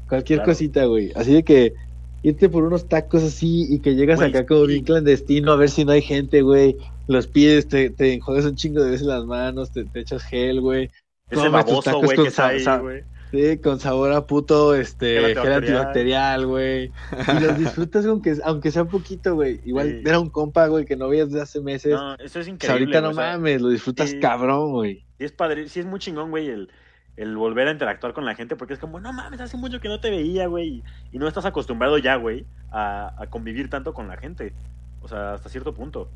Cualquier 0.09 0.39
Claro. 0.41 0.53
cosita, 0.53 0.85
güey. 0.85 1.11
Así 1.17 1.33
de 1.33 1.43
que 1.43 1.75
irte 2.23 2.49
por 2.49 2.63
unos 2.63 2.89
tacos 2.89 3.25
así 3.25 3.67
y 3.69 3.81
que 3.81 3.97
llegas 3.97 4.21
Güey, 4.21 4.31
acá 4.31 4.47
como 4.47 4.67
bien 4.67 4.85
clandestino 4.85 5.51
a 5.53 5.57
ver 5.57 5.71
si 5.71 5.85
no 5.85 5.91
hay 5.93 6.03
gente, 6.03 6.43
güey. 6.43 6.77
Los 7.09 7.27
pides, 7.27 7.67
te, 7.67 7.91
te 7.91 8.13
enjuagas 8.15 8.45
un 8.45 8.55
chingo 8.55 8.81
de 8.81 8.91
veces 8.93 9.07
las 9.09 9.25
manos, 9.25 9.73
te, 9.73 9.85
te 9.85 10.01
echas 10.01 10.23
gel, 10.23 10.61
güey. 10.61 10.85
Ese 11.31 11.43
tus 11.43 11.51
baboso, 11.51 11.83
tacos 11.83 12.05
güey, 12.05 12.17
con 12.17 12.27
que 12.27 12.43
ahí. 12.43 12.61
Sí, 13.33 13.59
con 13.59 13.81
sabor 13.81 14.13
a 14.13 14.27
puto, 14.27 14.75
este, 14.75 15.35
Gel 15.35 15.53
antibacterial. 15.53 16.47
güey. 16.47 16.93
Y 17.29 17.41
los 17.41 17.59
disfrutas 17.59 18.05
aunque, 18.07 18.37
aunque 18.45 18.71
sea 18.71 18.85
poquito, 18.85 19.35
güey. 19.35 19.61
Igual 19.65 19.89
Sí. 19.89 20.03
era 20.09 20.21
un 20.21 20.29
compa, 20.31 20.67
güey, 20.69 20.85
que 20.85 20.97
no 20.97 21.09
veías 21.09 21.29
desde 21.31 21.43
hace 21.43 21.61
meses. 21.63 21.95
No, 21.95 22.15
eso 22.15 22.25
es 22.25 22.33
Pues 22.33 22.49
increíble. 22.49 22.85
ahorita 22.85 23.01
no 23.01 23.07
güey, 23.09 23.19
o 23.19 23.21
sea, 23.21 23.33
mames, 23.39 23.63
lo 23.63 23.69
disfrutas 23.71 24.11
sí. 24.11 24.21
cabrón, 24.21 24.73
güey. 24.73 25.05
Sí 25.19 25.25
es 25.25 25.33
padre, 25.33 25.67
sí 25.69 25.81
es 25.81 25.87
muy 25.87 25.99
chingón, 25.99 26.31
güey, 26.31 26.49
el, 26.51 26.69
el 27.17 27.37
volver 27.37 27.69
a 27.69 27.73
interactuar 27.73 28.13
con 28.13 28.25
la 28.27 28.35
gente, 28.35 28.55
porque 28.55 28.75
es 28.75 28.79
como, 28.81 29.01
no 29.01 29.13
mames, 29.15 29.41
hace 29.41 29.57
mucho 29.57 29.81
que 29.81 29.89
no 29.89 29.99
te 29.99 30.11
veía, 30.11 30.47
güey, 30.47 30.69
y, 30.69 30.83
y 31.13 31.19
no 31.19 31.27
estás 31.27 31.47
acostumbrado 31.47 31.97
ya, 31.99 32.17
güey, 32.17 32.45
a, 32.71 33.15
a 33.19 33.27
convivir 33.29 33.71
tanto 33.71 33.95
con 33.95 34.09
la 34.09 34.17
gente. 34.19 34.53
O 35.01 35.09
sea, 35.09 35.33
hasta 35.35 35.49
cierto 35.49 35.73
punto. 35.75 36.09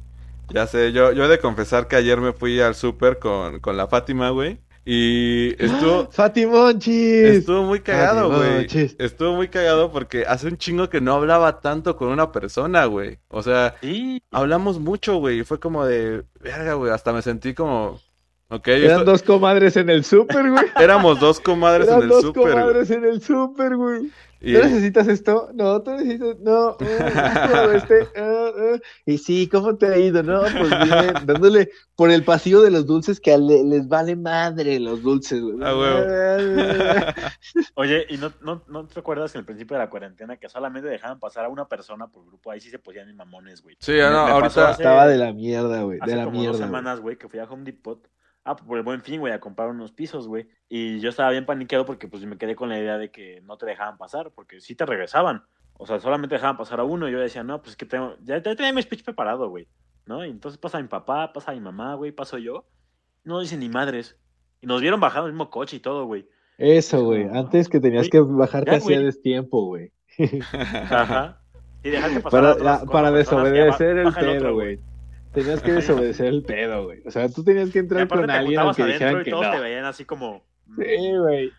Ya 0.51 0.67
sé, 0.67 0.93
yo, 0.93 1.13
yo 1.13 1.25
he 1.25 1.29
de 1.29 1.39
confesar 1.41 1.89
que 1.89 1.97
ayer 1.97 2.21
me 2.21 2.33
fui 2.33 2.61
al 2.61 2.75
súper 2.77 3.19
con, 3.19 3.59
con 3.61 3.77
la 3.77 3.89
Fátima, 3.89 4.31
güey. 4.31 4.61
Y 4.89 5.61
estuvo, 5.63 6.09
Fatimonchis. 6.13 7.39
estuvo 7.39 7.65
muy 7.65 7.81
cagado, 7.81 8.29
güey. 8.37 8.69
Estuvo 8.99 9.33
muy 9.35 9.49
cagado 9.49 9.91
porque 9.91 10.25
hace 10.27 10.47
un 10.47 10.57
chingo 10.59 10.89
que 10.89 11.01
no 11.01 11.15
hablaba 11.15 11.61
tanto 11.61 11.97
con 11.97 12.09
una 12.09 12.31
persona, 12.31 12.85
güey. 12.85 13.19
O 13.29 13.43
sea, 13.43 13.75
Sí. 13.83 14.23
hablamos 14.31 14.79
mucho, 14.79 15.17
güey. 15.17 15.41
y 15.41 15.45
Fue 15.45 15.59
como 15.59 15.85
de, 15.85 16.23
verga, 16.41 16.75
güey. 16.75 16.93
Hasta 16.93 17.13
me 17.13 17.21
sentí 17.21 17.53
como, 17.53 18.01
Eran 18.49 19.01
esto- 19.01 19.05
dos 19.05 19.23
comadres 19.23 19.77
en 19.77 19.91
el 19.91 20.05
súper, 20.05 20.51
güey. 20.51 20.65
éramos 20.81 21.19
dos 21.21 21.41
comadres 21.41 21.89
Eran 21.89 21.99
en 21.99 22.03
el 22.05 22.09
dos 22.11 22.23
súper, 22.23 22.43
güey. 22.43 22.55
comadres 22.55 22.91
en 22.91 23.05
el 23.05 23.21
súper, 23.21 23.77
güey. 23.77 24.11
Y- 24.39 24.53
¿Tú 24.55 24.61
necesitas 24.61 25.09
esto? 25.09 25.49
No, 25.55 25.81
tú 25.83 25.93
necesitas. 25.93 26.39
No, 26.41 26.73
todo 26.77 27.73
este. 27.73 28.07
ah, 28.17 28.51
ah. 28.57 28.79
Y 29.07 29.19
sí, 29.19 29.49
¿cómo 29.49 29.77
te 29.77 29.87
ha 29.87 29.97
ido? 29.99 30.23
No, 30.23 30.43
pues 30.43 30.69
bien, 30.71 31.15
dándole 31.27 31.71
por 31.97 32.11
el 32.11 32.23
pasillo 32.23 32.61
de 32.61 32.71
los 32.71 32.87
dulces 32.87 33.19
que 33.19 33.37
le- 33.37 33.65
les 33.65 33.89
vale 33.89 34.15
madre 34.15 34.79
los 34.79 35.03
dulces, 35.03 35.41
güey. 35.43 35.57
Ah, 35.63 35.75
huevo. 35.77 37.13
Oye, 37.75 38.07
¿y 38.11 38.17
no, 38.19 38.33
no, 38.43 38.63
no 38.69 38.87
te 38.87 39.01
acuerdas 39.01 39.35
en 39.35 39.41
el 39.41 39.45
principio 39.45 39.77
de 39.77 39.83
la 39.85 39.91
cuarentena 39.91 40.37
que 40.37 40.49
solamente 40.49 40.89
dejaban 40.89 41.19
pasar 41.19 41.47
a 41.47 41.49
una 41.49 41.67
persona 41.67 42.07
por 42.09 42.25
grupo? 42.27 42.51
Ahí 42.51 42.61
sí 42.61 42.71
se 42.71 42.79
podían 42.79 43.09
ir 43.09 43.15
mamones, 43.15 43.63
güey. 43.63 43.77
Sí, 43.81 43.95
no, 43.99 44.07
ahorita- 44.07 44.69
hace- 44.71 44.83
Estaba 44.83 45.07
de 45.07 45.17
la 45.17 45.33
mierda, 45.33 45.83
güey. 45.83 45.99
hace 46.01 46.11
De 46.11 46.17
la 46.17 46.25
como 46.25 46.39
mierda. 46.39 46.53
dos 46.53 46.59
güey. 46.61 46.69
semanas, 46.69 47.01
güey, 47.01 47.17
que 47.17 47.29
fui 47.29 47.39
a 47.41 47.45
Home 47.45 47.65
Depot. 47.65 48.07
Ah, 48.49 48.55
por 48.55 48.79
el 48.79 48.85
buen 48.85 49.03
fin, 49.03 49.19
güey, 49.19 49.33
a 49.33 49.41
comprar 49.41 49.69
unos 49.69 49.91
pisos, 49.91 50.29
güey. 50.29 50.47
Y 50.69 51.01
yo 51.01 51.09
estaba 51.09 51.31
bien 51.31 51.45
paniqueado 51.45 51.85
porque 51.85 52.07
pues 52.07 52.25
me 52.25 52.39
quedé 52.39 52.55
con 52.55 52.69
la 52.69 52.79
idea 52.79 52.97
de 52.97 53.11
que 53.11 53.41
no 53.41 53.59
te 53.59 53.67
dejaban 53.67 53.99
pasar, 53.99 54.31
porque 54.31 54.61
sí 54.61 54.77
te 54.77 54.87
regresaban. 54.87 55.43
O 55.73 55.85
sea, 55.85 55.99
solamente 55.99 56.37
dejaban 56.37 56.57
pasar 56.57 56.79
a 56.79 56.85
uno. 56.85 57.09
Y 57.09 57.13
yo 57.13 57.19
decía, 57.19 57.43
no, 57.43 57.59
pues 57.59 57.71
es 57.73 57.77
que 57.77 57.87
tengo, 57.87 58.15
ya, 58.23 58.41
ya 58.41 58.55
tenía 58.55 58.73
mi 58.73 58.81
speech 58.81 59.03
preparado, 59.03 59.51
güey. 59.51 59.67
¿No? 60.05 60.25
Y 60.25 60.31
entonces 60.31 60.59
pasa 60.59 60.81
mi 60.81 60.87
papá, 60.87 61.33
pasa 61.33 61.51
mi 61.51 61.61
mamá, 61.61 61.95
güey, 61.97 62.13
paso 62.13 62.39
yo. 62.39 62.69
No 63.25 63.41
dicen 63.41 63.59
ni 63.59 63.69
madres. 63.69 64.17
Y 64.61 64.69
nos 64.69 64.81
vieron 64.81 65.01
bajar 65.01 65.25
el 65.25 65.33
mismo 65.33 65.51
coche 65.51 65.79
y 65.79 65.81
todo, 65.81 66.07
güey. 66.07 66.29
Eso, 66.57 67.03
güey. 67.03 67.25
Antes 67.25 67.69
que 67.69 67.81
tenías 67.81 68.09
que 68.09 68.21
bajarte 68.21 68.71
ya, 68.71 68.77
hacía 68.77 69.01
destiempo, 69.01 69.67
güey. 69.67 69.91
Ajá. 70.89 71.41
Y 71.83 71.91
dejar 71.91 72.13
que 72.13 72.21
pasara 72.21 72.55
Para, 72.55 72.75
otras 72.77 72.91
para 72.93 73.11
desobedecer 73.11 73.99
el 73.99 74.07
otro, 74.07 74.55
güey. 74.55 74.79
Tenías 75.37 75.63
que 75.63 75.73
desobedecer 75.73 76.27
el 76.27 76.43
pedo, 76.43 76.85
güey. 76.87 77.03
O 77.07 77.11
sea, 77.11 77.29
tú 77.29 77.45
tenías 77.45 77.71
que 77.71 77.79
Y 77.79 77.83
entrar 77.83 78.09
con 78.09 78.29
alguien 78.31 78.59
aunque 78.59 78.83
adentro 78.83 79.07
dijeran 79.07 79.21
y 79.21 79.25
que 79.25 79.31
todos 79.31 79.47
no. 79.47 79.53
te 79.53 79.61
veían 79.61 79.85
así 79.85 80.05
como... 80.05 80.43
Sí, 80.77 81.17
güey. 81.17 81.53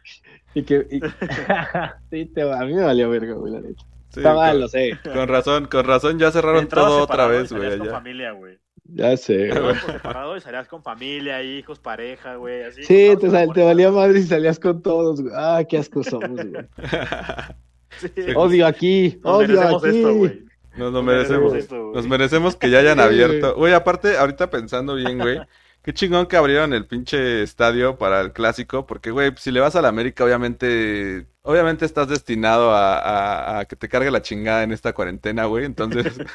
Y 0.53 0.63
que. 0.63 0.85
y- 0.91 0.99
sí, 2.09 2.25
te, 2.25 2.41
a 2.41 2.65
mí 2.65 2.73
me 2.73 2.83
valió 2.83 3.09
verga, 3.09 3.33
güey, 3.35 3.53
la 3.53 3.61
neta. 3.61 3.81
Sí, 4.09 4.19
Está 4.19 4.33
mal, 4.33 4.51
con, 4.53 4.61
lo 4.61 4.67
sé. 4.67 4.97
con 5.13 5.27
razón, 5.27 5.65
con 5.67 5.85
razón 5.85 6.19
ya 6.19 6.31
cerraron 6.31 6.67
todo 6.67 7.03
otra 7.03 7.27
y 7.27 7.29
vez, 7.29 7.53
güey, 7.53 7.77
con 7.77 7.81
allá. 7.87 7.91
familia, 7.91 8.31
güey. 8.31 8.57
Ya 8.83 9.15
sé, 9.15 9.49
güey. 9.49 9.61
Por 9.79 9.91
separado 9.93 10.35
y 10.37 10.41
salías 10.41 10.67
con 10.67 10.81
familia, 10.83 11.41
hijos, 11.43 11.77
pareja, 11.79 12.35
güey, 12.35 12.63
así. 12.63 12.83
Sí, 12.83 13.13
te, 13.19 13.29
sal- 13.29 13.53
te 13.53 13.61
y 13.61 13.65
valía 13.65 13.91
madre 13.91 14.21
si 14.21 14.27
salías 14.27 14.59
con 14.59 14.81
todos, 14.81 15.21
güey. 15.21 15.33
Ah, 15.37 15.61
qué 15.69 15.77
asco 15.77 16.03
somos, 16.03 16.31
güey. 16.31 16.65
Sí. 17.99 18.11
Odio 18.35 18.67
aquí, 18.67 19.19
Nos 19.23 19.33
odio 19.37 19.61
aquí. 19.61 19.87
esto, 19.87 20.13
güey. 20.15 20.41
Nos 20.77 20.93
lo 20.93 21.03
merecemos. 21.03 21.51
merecemos 21.51 21.55
esto, 21.55 21.83
güey. 21.83 21.95
Nos 21.95 22.07
merecemos 22.07 22.55
que 22.55 22.69
ya 22.69 22.79
hayan 22.79 22.99
abierto. 22.99 23.55
Güey, 23.55 23.73
aparte, 23.73 24.17
ahorita 24.17 24.49
pensando 24.49 24.95
bien, 24.95 25.17
güey. 25.19 25.39
Qué 25.83 25.93
chingón 25.93 26.25
que 26.25 26.35
abrieron 26.35 26.73
el 26.73 26.85
pinche 26.85 27.41
estadio 27.43 27.97
para 27.97 28.19
el 28.21 28.33
clásico. 28.33 28.85
Porque, 28.85 29.09
güey, 29.11 29.31
si 29.37 29.51
le 29.51 29.61
vas 29.61 29.75
a 29.75 29.81
la 29.81 29.87
América, 29.87 30.23
obviamente. 30.25 31.27
Obviamente 31.43 31.85
estás 31.85 32.09
destinado 32.09 32.71
a, 32.71 32.97
a- 32.99 33.59
a 33.59 33.65
que 33.65 33.77
te 33.77 33.87
cargue 33.87 34.11
la 34.11 34.21
chingada 34.21 34.63
en 34.63 34.73
esta 34.73 34.91
cuarentena, 34.93 35.45
güey. 35.45 35.63
Entonces. 35.63 36.13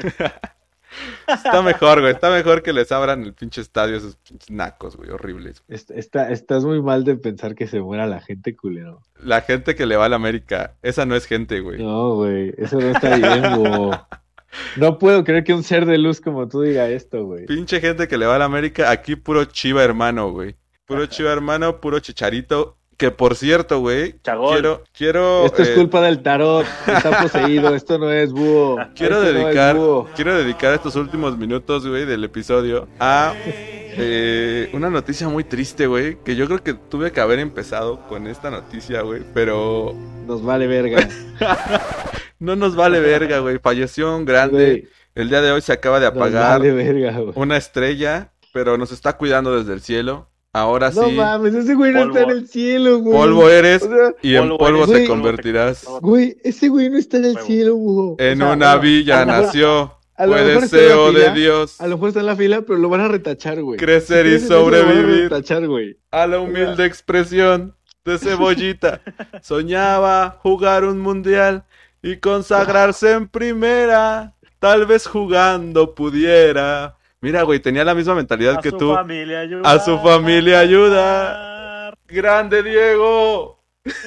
está 1.29 1.63
mejor, 1.63 2.01
güey. 2.01 2.13
Está 2.13 2.31
mejor 2.31 2.63
que 2.63 2.73
les 2.73 2.93
abran 2.93 3.23
el 3.23 3.35
pinche 3.35 3.61
estadio 3.61 3.97
esos 3.97 4.17
pinches 4.17 4.51
nacos, 4.51 4.97
güey. 4.97 5.11
Horribles. 5.11 5.63
Est- 5.69 5.91
está- 5.91 6.31
estás 6.31 6.65
muy 6.65 6.81
mal 6.83 7.05
de 7.05 7.17
pensar 7.17 7.55
que 7.55 7.67
se 7.67 7.81
muera 7.81 8.07
la 8.07 8.21
gente, 8.21 8.57
culero. 8.57 9.01
La 9.23 9.43
gente 9.43 9.75
que 9.75 9.87
le 9.87 9.97
va 9.97 10.07
a 10.07 10.09
la 10.09 10.17
América, 10.17 10.75
esa 10.83 11.05
no 11.07 11.15
es 11.15 11.27
gente, 11.27 11.61
güey. 11.61 11.83
No, 11.83 12.15
güey, 12.17 12.55
eso 12.59 12.79
no 12.81 12.89
está 12.91 13.17
bien, 13.17 13.57
güey. 13.57 13.91
No 14.77 14.99
puedo 14.99 15.25
creer 15.25 15.45
que 15.45 15.55
un 15.55 15.63
ser 15.63 15.87
de 15.87 15.99
luz 15.99 16.21
como 16.21 16.49
tú 16.49 16.63
diga 16.63 16.89
esto, 16.89 17.25
güey. 17.25 17.47
Pinche 17.47 17.81
gente 17.81 18.09
que 18.09 18.19
le 18.19 18.27
va 18.27 18.37
a 18.37 18.39
la 18.39 18.45
América, 18.45 18.91
aquí 18.91 19.17
puro 19.17 19.45
chiva 19.45 19.83
hermano, 19.83 20.31
güey. 20.31 20.57
Puro 20.87 21.07
chiva 21.07 21.33
hermano, 21.33 21.81
puro 21.81 22.01
chicharito. 22.01 22.79
Que 22.97 23.11
por 23.11 23.35
cierto, 23.35 23.81
güey, 23.81 24.15
quiero, 24.23 24.85
quiero, 24.97 25.47
Esto 25.47 25.63
es 25.63 25.71
eh, 25.71 25.75
culpa 25.75 26.01
del 26.01 26.23
tarot, 26.23 26.65
está 26.87 27.23
poseído, 27.23 27.75
esto 27.75 27.99
no 27.99 28.11
es 28.11 28.31
búho. 28.33 28.77
quiero 28.95 29.17
esto 29.17 29.33
no 29.33 29.39
es 29.39 29.45
dedicar, 29.45 29.77
búho. 29.77 30.09
quiero 30.15 30.37
dedicar 30.37 30.75
estos 30.75 30.95
últimos 30.97 31.37
minutos, 31.37 31.87
güey, 31.87 32.05
del 32.05 32.23
episodio 32.23 32.89
a 33.01 33.35
eh, 33.95 34.71
una 34.73 34.89
noticia 34.89 35.29
muy 35.29 35.45
triste, 35.45 35.87
güey, 35.87 36.17
que 36.25 36.35
yo 36.35 36.47
creo 36.47 36.63
que 36.63 36.75
tuve 36.75 37.13
que 37.13 37.21
haber 37.21 37.39
empezado 37.39 38.07
con 38.09 38.27
esta 38.27 38.51
noticia, 38.51 39.03
güey, 39.03 39.23
pero 39.35 39.95
Nos 40.27 40.43
vale 40.43 40.67
verga. 40.67 41.09
no 42.39 42.57
nos 42.57 42.75
vale 42.75 43.01
verga, 43.01 43.39
güey. 43.41 43.59
Falleció 43.59 44.17
un 44.17 44.25
grande. 44.25 44.89
El 45.15 45.29
día 45.29 45.43
de 45.43 45.53
hoy 45.53 45.61
se 45.61 45.73
acaba 45.73 46.01
de 46.01 46.07
nos 46.07 46.17
apagar 46.17 46.61
vale 46.61 46.73
verga, 46.73 47.19
güey. 47.19 47.33
una 47.37 47.57
estrella, 47.59 48.33
pero 48.53 48.79
nos 48.79 48.93
está 48.93 49.17
cuidando 49.19 49.57
desde 49.57 49.75
el 49.75 49.83
cielo. 49.83 50.31
Ahora 50.55 50.91
No 50.91 51.09
sí, 51.09 51.13
mames, 51.13 51.55
ese 51.55 51.75
güey 51.75 51.93
no 51.93 52.01
Polvo. 52.01 52.19
está 52.19 52.31
en 52.31 52.39
el 52.39 52.49
cielo, 52.49 52.99
güey. 52.99 53.17
polvo 53.19 53.49
eres 53.49 53.83
O 53.83 53.89
sea, 53.89 54.15
y 54.21 54.35
en 54.37 54.49
polvo 54.59 54.85
eres, 54.85 54.87
te 54.87 54.93
güey. 54.93 55.07
convertirás. 55.07 55.85
güey, 56.03 56.37
ese 56.45 56.69
güey 56.69 56.91
no 56.91 56.99
está 56.99 57.17
en 57.19 57.25
el 57.25 57.39
cielo, 57.39 57.77
búho. 57.77 58.17
En 58.19 58.43
O 58.43 58.45
sea, 58.47 58.55
una 58.55 58.77
bueno, 58.77 58.83
villa 58.83 59.25
nació. 59.25 59.99
Fue 60.15 60.45
deseo 60.45 61.13
de 61.13 61.21
fila, 61.23 61.35
Dios 61.35 61.81
A 61.81 61.87
lo 61.87 61.97
mejor 61.97 62.09
está 62.09 62.21
en 62.21 62.27
la 62.27 62.37
fila, 62.37 62.63
pero 62.63 62.79
lo 62.79 62.89
van 62.91 63.01
a 63.01 63.09
retachar, 63.09 63.63
güey. 63.63 63.79
crecer 63.79 64.27
y 64.27 64.35
eso, 64.35 64.71
lo 64.71 64.71
van 64.71 64.75
a 64.75 64.93
sobrevivir 64.93 65.23
retachar, 65.31 65.67
güey. 65.67 65.97
a 66.11 66.27
la 66.27 66.39
humilde 66.41 66.85
expresión 66.85 67.75
de 68.05 68.19
cebollita. 68.19 69.01
Soñaba 69.41 70.39
jugar 70.43 70.85
un 70.85 70.99
mundial 70.99 71.65
y 72.03 72.19
consagrarse 72.19 73.13
en 73.13 73.29
primera. 73.29 74.35
Tal 74.59 74.87
vez 74.87 75.07
jugando 75.07 75.95
pudiera. 75.95 76.97
Mira, 77.23 77.43
güey, 77.45 77.61
tenía 77.61 77.85
la 77.85 77.95
misma 77.95 78.15
mentalidad 78.15 78.57
A 78.59 78.61
que 78.61 78.71
tú. 78.73 78.93
familia 78.95 79.41
ayuda. 79.41 79.71
A 79.71 79.79
su 79.79 79.99
familia 80.01 80.59
ayuda. 80.61 81.95
Grande 82.09 82.63
Diego. 82.63 83.61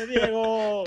Diego. 0.08 0.84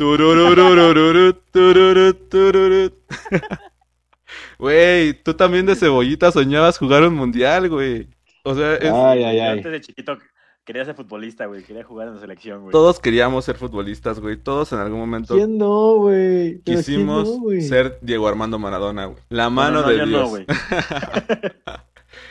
Güey, 4.59 5.13
tú 5.23 5.35
también 5.35 5.67
de 5.67 5.77
cebollita 5.77 6.31
soñabas 6.33 6.79
jugar 6.79 7.03
un 7.05 7.15
mundial, 7.15 7.69
güey. 7.69 8.09
O 8.45 8.55
sea, 8.55 8.75
es- 8.75 8.91
Ay, 8.93 9.25
ay, 9.25 9.41
ay. 9.41 9.59
antes 9.59 9.71
de 9.73 9.81
chiquito 9.81 10.19
quería 10.65 10.85
ser 10.85 10.95
futbolista, 10.95 11.47
güey. 11.47 11.63
Quería 11.63 11.85
jugar 11.85 12.09
en 12.09 12.15
la 12.15 12.21
selección, 12.21 12.61
güey. 12.63 12.73
todos 12.73 12.99
queríamos 13.01 13.45
ser 13.45 13.57
futbolistas, 13.57 14.21
güey. 14.21 14.37
Todos 14.37 14.73
en 14.73 14.81
algún 14.81 14.99
momento 15.01 15.35
¿Quién 15.35 15.57
no, 15.59 15.95
güey? 15.97 16.55
Pero 16.59 16.63
¿quién 16.65 16.77
quisimos 16.79 17.29
no, 17.39 17.61
ser 17.61 17.99
Diego 18.03 18.27
Armando 18.29 18.59
Maradona, 18.59 19.07
güey. 19.07 19.19
La 19.29 19.45
No, 19.45 19.51
mano 19.51 19.81
no, 19.81 19.87
no, 19.87 19.89
de 19.89 20.07
Dios. 20.07 20.31
no. 20.33 20.39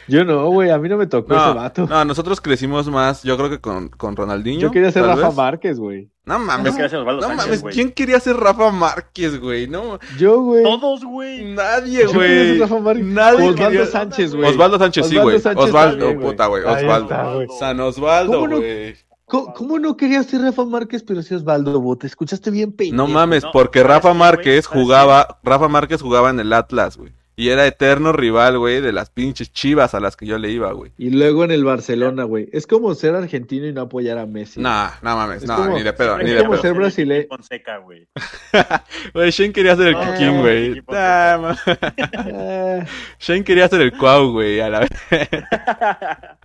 Yo 0.08 0.24
no, 0.26 0.48
güey. 0.50 0.70
A 0.70 0.78
mí 0.78 0.88
no 0.90 0.98
me 0.98 1.08
tocó 1.08 1.34
No, 1.34 1.46
ese 1.46 1.54
vato. 1.54 1.88
no, 1.88 2.06
nosotros 2.06 2.40
crecimos 2.42 2.90
más, 2.90 3.24
yo 3.24 3.36
creo 3.38 3.50
que 3.50 3.60
con, 3.60 3.90
con 3.90 4.16
Ronaldinho. 4.16 4.60
Yo 4.62 4.72
quería 4.72 4.92
ser 4.92 5.04
Rafa 5.06 5.28
vez. 5.28 5.36
Márquez, 5.36 5.80
güey. 5.80 6.10
No 6.26 6.36
Yo 6.36 6.40
mames, 6.40 6.74
quería 6.74 6.90
ser 6.90 7.00
Osvaldo 7.00 7.22
no 7.22 7.28
Sánchez, 7.28 7.46
mames, 7.46 7.62
güey. 7.62 7.74
¿quién 7.74 7.92
quería 7.92 8.20
ser 8.20 8.36
Rafa 8.38 8.72
Márquez, 8.72 9.40
güey? 9.40 9.68
No, 9.68 10.00
Yo, 10.18 10.42
güey. 10.42 10.64
Todos, 10.64 11.04
güey. 11.06 11.46
nadie, 11.54 12.04
Yo 12.04 12.12
quería 12.12 12.28
ser 12.28 12.48
güey. 12.48 12.60
Rafa 12.60 12.80
Márquez. 12.80 13.06
Nadie 13.06 13.50
Osvaldo 13.50 13.56
quería- 13.70 13.86
Sánchez, 13.86 14.36
güey. 14.36 14.50
Osvaldo 14.50 14.78
Sánchez, 14.80 15.08
sí, 15.08 15.18
güey. 15.18 15.40
Sánchez 15.40 15.66
Osvaldo, 15.66 15.98
también, 16.00 16.20
güey. 16.20 16.32
puta, 16.32 16.48
güey. 16.48 16.64
Osvaldo. 16.64 17.42
está. 17.44 17.58
San 17.60 17.80
Osvaldo, 17.80 18.34
¿Cómo 18.34 18.48
no? 18.48 18.58
güey. 18.58 18.96
¿Cómo, 19.26 19.54
cómo 19.54 19.78
no 19.80 19.98
querías 19.98 20.26
ser 20.26 20.40
Rafa 20.42 20.64
Márquez, 20.64 21.04
pero 21.04 21.22
sí 21.22 21.36
Osvaldo, 21.36 21.82
bo? 21.82 21.98
Te 21.98 22.08
escuchaste 22.08 22.50
bien 22.50 22.72
pendejo. 22.72 22.96
No 22.96 23.08
mames, 23.08 23.44
porque 23.52 23.80
¿sabes 23.82 23.96
Rafa? 23.96 24.14
Márquez 24.14 24.64
¿Sabes 24.66 24.84
jugaba, 24.84 25.40
Rafa 25.44 25.68
Márquez 25.68 26.02
jugaba 26.02 26.30
en 26.30 26.40
el 26.40 26.54
Atlas, 26.54 26.96
güey. 26.98 27.12
Y 27.40 27.50
era 27.50 27.68
eterno 27.68 28.14
rival, 28.14 28.58
güey, 28.58 28.82
de 28.82 28.92
las 28.92 29.12
pinches 29.12 29.54
chivas 29.54 29.94
a 29.94 30.00
las 30.00 30.18
que 30.18 30.26
yo 30.26 30.40
le 30.40 30.50
iba, 30.50 30.72
güey. 30.72 30.92
Y 30.98 31.12
luego 31.12 31.44
en 31.44 31.52
el 31.52 31.64
Barcelona, 31.64 32.24
güey. 32.24 32.50
Es 32.52 32.66
como 32.66 32.96
ser 32.96 33.14
argentino 33.14 33.68
y 33.68 33.74
no 33.74 33.82
apoyar 33.82 34.18
a 34.18 34.26
Messi. 34.26 34.60
Nah, 34.60 34.90
no 35.04 35.16
mames, 35.16 35.44
Es 35.44 35.48
no, 35.48 35.56
como- 35.56 35.78
ni 35.78 35.84
de 35.84 35.94
pedo, 35.94 36.18
es 36.18 36.26
ni 36.26 36.32
de 36.32 36.40
como 36.40 36.52
pedo. 36.54 36.62
ser 36.64 36.74
brasileño. 36.74 37.28
Fonseca, 37.30 37.78
güey. 37.78 38.08
Güey, 39.14 39.30
Shane 39.32 39.54
quería 39.54 39.76
ser 39.76 39.88
el 39.90 39.94
No, 39.94 40.02
Kikín, 40.14 40.40
güey. 40.42 40.82
Ah, 40.88 41.56
Shane 43.20 43.44
quería 43.44 43.68
ser 43.68 43.82
el 43.82 43.92
Cuau, 43.96 44.32
güey, 44.32 44.60
a 44.60 44.70
la 44.70 44.80
vez. 44.80 44.90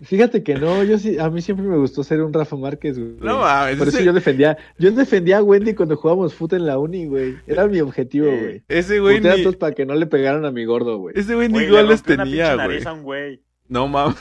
fíjate 0.03 0.43
que 0.43 0.55
no, 0.57 0.83
yo 0.85 0.99
sí, 0.99 1.19
a 1.19 1.31
mí 1.31 1.41
siempre 1.43 1.67
me 1.67 1.77
gustó 1.77 2.05
ser 2.05 2.23
un 2.23 2.33
Rafa 2.33 2.57
Márquez, 2.57 2.99
güey. 2.99 3.13
No 3.21 3.39
mames, 3.39 3.77
Por 3.77 3.89
eso 3.89 4.01
yo 4.01 4.13
defendía, 4.13 4.57
yo 4.79 4.91
defendía 4.91 5.39
a 5.39 5.43
Wendy 5.43 5.75
cuando 5.75 5.97
jugábamos 5.97 6.35
fútbol 6.35 6.61
en 6.61 6.67
la 6.67 6.79
uni, 6.79 7.07
güey. 7.07 7.37
Era 7.47 7.67
mi 7.67 7.81
objetivo, 7.81 8.27
güey. 8.27 8.63
Ese 8.69 9.01
güey 9.01 9.21
ni, 9.21 9.53
para 9.53 9.75
que 9.75 9.87
no 9.87 9.95
le 9.95 10.07
pegaran 10.07 10.45
a 10.45 10.51
mi 10.51 10.65
gordo, 10.65 10.82
güey. 10.99 11.15
ese 11.19 11.35
güey 11.35 11.49
ni 11.49 11.59
una 11.67 11.97
tenía, 12.03 12.55
güey. 13.03 13.41
No 13.69 13.89
mames, 13.89 14.17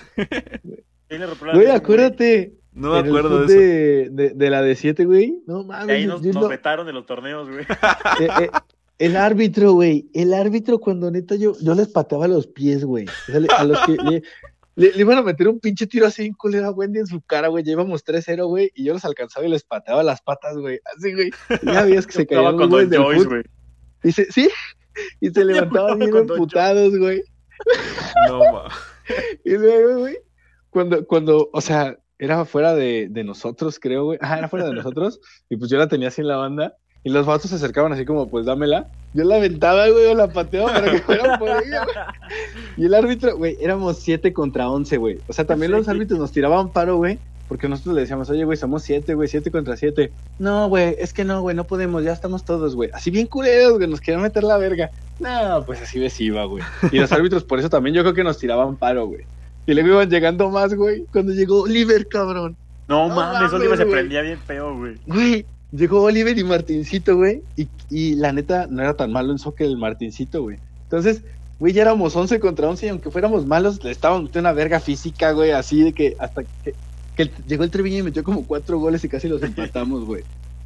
¿Quién 1.08 1.22
le 1.22 1.26
rompió 1.28 1.48
la 1.48 1.54
Güey, 1.54 1.68
acuérdate. 1.72 2.54
no 2.72 2.92
me 2.94 3.00
en 3.00 3.06
el 3.06 3.12
acuerdo 3.12 3.40
fut 3.40 3.48
de 3.50 4.04
eso. 4.06 4.12
de, 4.14 4.24
de, 4.30 4.34
de 4.36 4.50
la 4.50 4.62
de 4.62 4.76
7, 4.76 5.06
güey. 5.06 5.42
No 5.46 5.62
Y 5.62 5.66
mames. 5.66 5.90
ahí 5.96 6.04
yo- 6.04 6.10
nos, 6.10 6.22
nos 6.22 6.36
no- 6.36 6.48
vetaron 6.48 6.86
de 6.88 6.94
los 6.94 7.06
torneos, 7.06 7.50
güey. 7.50 7.66
eh, 8.22 8.28
eh, 8.42 8.50
el 9.00 9.18
árbitro, 9.18 9.74
güey. 9.74 10.10
El 10.14 10.34
árbitro, 10.34 10.80
cuando 10.80 11.12
neta 11.12 11.36
yo, 11.36 11.54
yo 11.62 11.76
les 11.76 11.88
pateaba 11.90 12.28
los 12.28 12.48
pies, 12.48 12.86
güey. 12.86 13.06
O 13.08 13.32
sea, 13.32 13.40
le- 13.40 13.48
a 13.58 13.64
los 13.66 13.80
que 13.86 13.92
le, 13.94 14.24
le- 14.76 14.92
le 14.94 15.00
iban 15.02 15.18
a 15.18 15.24
meter 15.24 15.50
un 15.50 15.60
pinche 15.60 15.86
tiro 15.88 16.06
así 16.08 16.24
en 16.26 16.34
culera 16.34 16.68
a 16.68 16.72
Wendy 16.72 17.00
en 17.00 17.08
su 17.08 17.20
cara, 17.22 17.50
güey. 17.50 17.64
Ya 17.66 17.74
íbamos 17.74 18.06
3-0, 18.06 18.46
güey. 18.48 18.72
Y 18.74 18.86
yo 18.86 18.94
los 18.94 19.04
alcanzaba 19.04 19.46
y 19.46 19.50
les 19.50 19.64
pateaba 19.64 20.02
las 20.04 20.22
patas, 20.22 20.56
güey. 20.58 20.80
Así, 20.96 21.14
güey. 21.14 21.32
Y 21.62 21.66
Ya 21.66 21.84
veías 21.84 22.08
que 22.08 22.14
se 22.14 22.22
Estaba 22.22 22.42
caían 22.54 22.58
los 22.58 22.70
con 22.70 22.90
Don 22.90 23.04
Joyce, 23.04 23.26
güey. 23.28 23.44
Y 24.04 24.12
se, 24.14 24.32
sí. 24.32 24.50
Y 25.20 25.30
se 25.30 25.44
levantaban 25.46 26.00
bien 26.00 26.16
emputados, 26.16 26.98
güey. 26.98 27.24
No 28.28 28.40
mames. 28.40 28.74
Y 29.44 29.52
luego, 29.58 30.00
güey, 30.00 30.18
cuando, 30.70 31.06
cuando, 31.06 31.50
o 31.52 31.60
sea, 31.60 31.98
era 32.18 32.46
fuera 32.46 32.74
de, 32.76 33.08
de 33.10 33.24
nosotros, 33.24 33.78
creo, 33.80 34.06
güey. 34.06 34.20
Ajá, 34.22 34.38
era 34.38 34.48
fuera 34.48 34.66
de 34.68 34.74
nosotros. 34.74 35.20
Y 35.50 35.58
pues 35.58 35.70
yo 35.70 35.78
la 35.78 35.88
tenía 35.88 36.08
así 36.10 36.22
en 36.22 36.28
la 36.28 36.38
banda. 36.38 36.76
Y 37.04 37.10
los 37.10 37.26
vatos 37.26 37.50
se 37.50 37.56
acercaban 37.56 37.92
así 37.92 38.06
como, 38.06 38.30
pues 38.30 38.46
dámela. 38.46 38.90
Yo 39.16 39.24
la 39.24 39.38
aventaba, 39.38 39.90
güey, 39.90 40.06
o 40.06 40.14
la 40.14 40.28
pateaba 40.32 40.72
para 40.72 40.92
que 40.92 41.00
fuera 41.00 41.40
por 41.40 41.50
ella, 41.50 41.84
güey. 41.84 41.96
Y 42.78 42.86
el 42.86 42.94
árbitro, 42.94 43.36
güey, 43.38 43.58
éramos 43.60 43.98
7 43.98 44.32
contra 44.34 44.70
11, 44.70 44.98
güey. 44.98 45.18
O 45.28 45.34
sea, 45.34 45.46
también 45.46 45.72
los 45.72 45.86
Sí. 45.86 45.92
árbitros 45.92 46.20
nos 46.20 46.32
tiraban 46.32 46.72
paro, 46.72 46.98
güey. 46.98 47.18
Porque 47.52 47.68
nosotros 47.68 47.96
le 47.96 48.02
decíamos, 48.02 48.30
oye, 48.30 48.46
güey, 48.46 48.58
somos 48.58 48.82
7, 48.84 49.14
güey, 49.14 49.28
7 49.28 49.52
contra 49.52 49.76
7. 49.76 50.10
No, 50.40 50.70
güey, 50.70 50.96
es 50.98 51.12
que 51.12 51.26
no, 51.26 51.42
güey, 51.42 51.54
no 51.54 51.66
podemos, 51.66 52.02
ya 52.02 52.14
estamos 52.14 52.46
todos, 52.46 52.78
güey. 52.78 52.90
Así 52.94 53.12
bien 53.12 53.28
culeros, 53.28 53.74
güey, 53.74 53.90
nos 53.90 54.00
querían 54.00 54.22
meter 54.22 54.44
la 54.46 54.56
verga. 54.56 54.90
No, 55.20 55.62
pues 55.66 55.82
así 55.82 56.00
ves 56.00 56.18
iba, 56.22 56.46
güey. 56.46 56.64
Y 56.94 57.00
los 57.00 57.12
árbitros 57.12 57.44
por 57.44 57.60
eso 57.60 57.70
también 57.70 57.94
yo 57.94 58.04
creo 58.04 58.14
que 58.14 58.24
nos 58.24 58.38
tiraban 58.38 58.78
paro, 58.78 59.06
güey. 59.08 59.26
Y 59.68 59.74
luego 59.74 59.90
iban 59.90 60.10
llegando 60.10 60.50
más, 60.50 60.74
güey, 60.74 61.04
cuando 61.12 61.34
llegó 61.34 61.64
Oliver, 61.64 62.08
cabrón. 62.08 62.56
No, 62.88 63.10
No 63.10 63.16
mames, 63.16 63.34
mames, 63.34 63.54
Oliver 63.54 63.78
se 63.78 63.84
güey. 63.84 63.96
prendía 63.96 64.22
bien 64.22 64.40
feo, 64.40 64.78
güey. 64.78 64.96
Güey, 65.06 65.46
llegó 65.74 66.04
Oliver 66.04 66.38
y 66.38 66.46
Martincito, 66.46 67.18
güey. 67.18 67.42
Y, 67.58 67.68
y 67.90 68.16
la 68.16 68.32
neta, 68.32 68.68
no 68.70 68.82
era 68.82 68.94
tan 68.94 69.12
malo 69.12 69.30
en 69.34 69.40
soccer 69.40 69.68
el 69.68 69.76
Martincito, 69.76 70.42
güey. 70.44 70.58
Entonces, 70.84 71.22
güey, 71.60 71.74
ya 71.74 71.82
éramos 71.82 72.16
11 72.16 72.40
contra 72.40 72.70
11 72.70 72.86
y 72.86 72.90
aunque 72.90 73.12
fuéramos 73.12 73.46
malos, 73.46 73.84
le 73.84 73.92
estábamos 73.92 74.24
metiendo 74.24 74.48
una 74.50 74.56
verga 74.56 74.80
física, 74.80 75.34
güey, 75.34 75.52
así 75.52 75.84
de 75.84 75.92
que 75.92 76.16
hasta 76.18 76.44
que, 76.64 76.74
que 77.30 77.36
el- 77.42 77.46
llegó 77.48 77.64
el 77.64 77.72
Treviño 77.72 77.98
y 78.00 78.04
metió 78.04 78.24
como 78.24 78.46
cuatro 78.46 78.78
goles 78.80 79.04
y 79.04 79.10
casi 79.10 79.28
los 79.28 79.42
empatamos, 79.44 80.06
güey. 80.06 80.24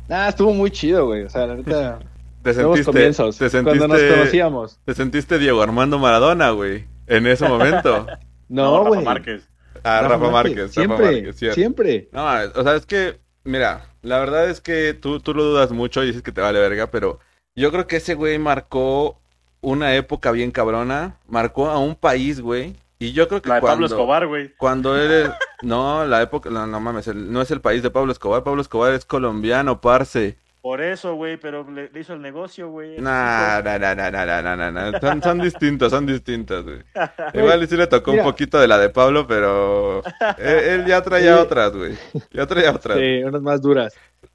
Ah, 0.10 0.30
estuvo 0.30 0.54
muy 0.54 0.72
chido, 0.72 1.06
güey. 1.08 1.24
O 1.24 1.30
sea, 1.30 1.48
la 1.48 1.56
neta, 1.56 2.00
Te 2.44 2.54
nuevos 2.54 2.76
sentiste, 2.78 2.92
comienzos. 2.92 3.38
te 3.38 3.50
Cuando 3.50 3.88
nos 3.88 3.98
sentiste, 3.98 4.18
conocíamos. 4.20 4.80
te 4.86 4.94
sentiste 4.94 5.40
Diego 5.40 5.62
Armando 5.64 5.98
Maradona, 5.98 6.52
güey, 6.52 6.86
en 7.08 7.28
ese 7.28 7.48
momento. 7.48 8.06
No, 8.48 8.78
Rafa 8.78 8.90
güey. 8.90 9.04
Márquez. 9.04 9.50
Ah, 9.84 10.02
Rafa, 10.08 10.30
Márquez, 10.30 10.56
Rafa 10.58 10.74
Siempre, 10.74 11.06
Márquez, 11.14 11.36
cierto. 11.36 11.56
siempre. 11.56 12.10
No, 12.12 12.26
o 12.56 12.64
sea, 12.64 12.76
es 12.76 12.86
que, 12.86 13.20
mira, 13.44 13.88
la 14.04 14.20
verdad 14.20 14.48
es 14.52 14.62
que 14.62 14.94
tú, 14.94 15.20
tú 15.20 15.34
lo 15.34 15.44
dudas 15.44 15.72
mucho 15.72 16.04
y 16.04 16.08
dices 16.08 16.22
que 16.22 16.32
te 16.32 16.42
vale 16.42 16.60
verga, 16.60 16.92
pero 16.92 17.20
yo 17.56 17.72
creo 17.72 17.88
que 17.88 17.96
ese 17.96 18.14
güey 18.14 18.38
marcó 18.38 19.20
una 19.62 19.96
época 19.96 20.30
bien 20.32 20.52
cabrona, 20.52 21.18
marcó 21.28 21.70
a 21.72 21.80
un 21.80 21.96
país, 21.96 22.40
güey, 22.40 22.76
y 23.00 23.14
yo 23.14 23.28
creo 23.28 23.42
que 23.42 23.50
La 23.50 23.56
de 23.56 23.62
cuando, 23.62 23.74
Pablo 23.78 23.86
Escobar, 23.88 24.28
güey. 24.28 24.54
cuando 24.58 24.96
eres, 24.96 25.32
no, 25.62 26.06
la 26.06 26.22
época, 26.22 26.50
no, 26.50 26.66
no 26.68 26.80
mames, 26.80 27.08
el- 27.08 27.32
no 27.32 27.42
es 27.42 27.52
el 27.52 27.62
país 27.62 27.82
de 27.84 27.90
Pablo 27.92 28.12
Escobar, 28.12 28.44
Pablo 28.44 28.62
Escobar 28.62 28.94
es 28.94 29.06
colombiano, 29.06 29.82
parce. 29.82 30.38
Por 30.62 30.82
eso, 30.82 31.14
güey, 31.14 31.38
pero 31.38 31.70
le, 31.70 31.90
le 31.92 32.00
hizo 32.00 32.14
el 32.14 32.22
negocio, 32.24 32.70
güey. 32.72 33.00
Nah, 33.00 33.62
nah, 33.62 33.78
nah, 33.78 33.94
nah, 33.94 34.10
nah, 34.10 34.26
nah, 34.42 34.56
nah, 34.56 34.72
nah, 34.72 35.00
Son, 35.00 35.22
son 35.22 35.38
distintos, 35.40 35.92
son 35.92 36.08
distintos, 36.08 36.64
güey. 36.66 36.80
Igual 37.36 37.68
sí 37.68 37.78
le 37.78 37.86
tocó 37.86 38.12
Mira. 38.12 38.24
un 38.24 38.30
poquito 38.32 38.60
de 38.60 38.68
la 38.68 38.80
de 38.80 38.90
Pablo, 38.90 39.28
pero 39.28 40.02
él, 40.40 40.46
él 40.82 40.86
ya 40.88 41.04
traía 41.04 41.36
Sí. 41.36 41.42
otras, 41.44 41.72
güey. 41.76 41.94
Ya 42.32 42.48
traía 42.48 42.72
otras. 42.72 42.98
Sí, 42.98 43.24
unas 43.24 43.44
más 43.44 43.62
duras. 43.62 43.94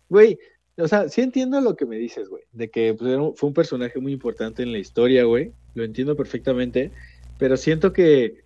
Güey, 0.09 0.39
o 0.77 0.87
sea, 0.87 1.09
sí 1.09 1.21
entiendo 1.21 1.61
lo 1.61 1.75
que 1.75 1.85
me 1.85 1.97
dices, 1.97 2.29
güey, 2.29 2.45
de 2.53 2.71
que 2.71 2.95
pues, 2.95 3.11
era 3.11 3.21
un- 3.21 3.37
fue 3.37 3.49
un 3.49 3.55
personaje 3.55 3.99
muy 3.99 4.13
importante 4.13 4.63
en 4.63 4.71
la 4.71 4.79
historia, 4.79 5.25
güey. 5.25 5.51
Lo 5.75 5.83
entiendo 5.83 6.15
perfectamente, 6.15 6.93
pero 7.39 7.57
siento 7.57 7.93
que, 7.93 8.45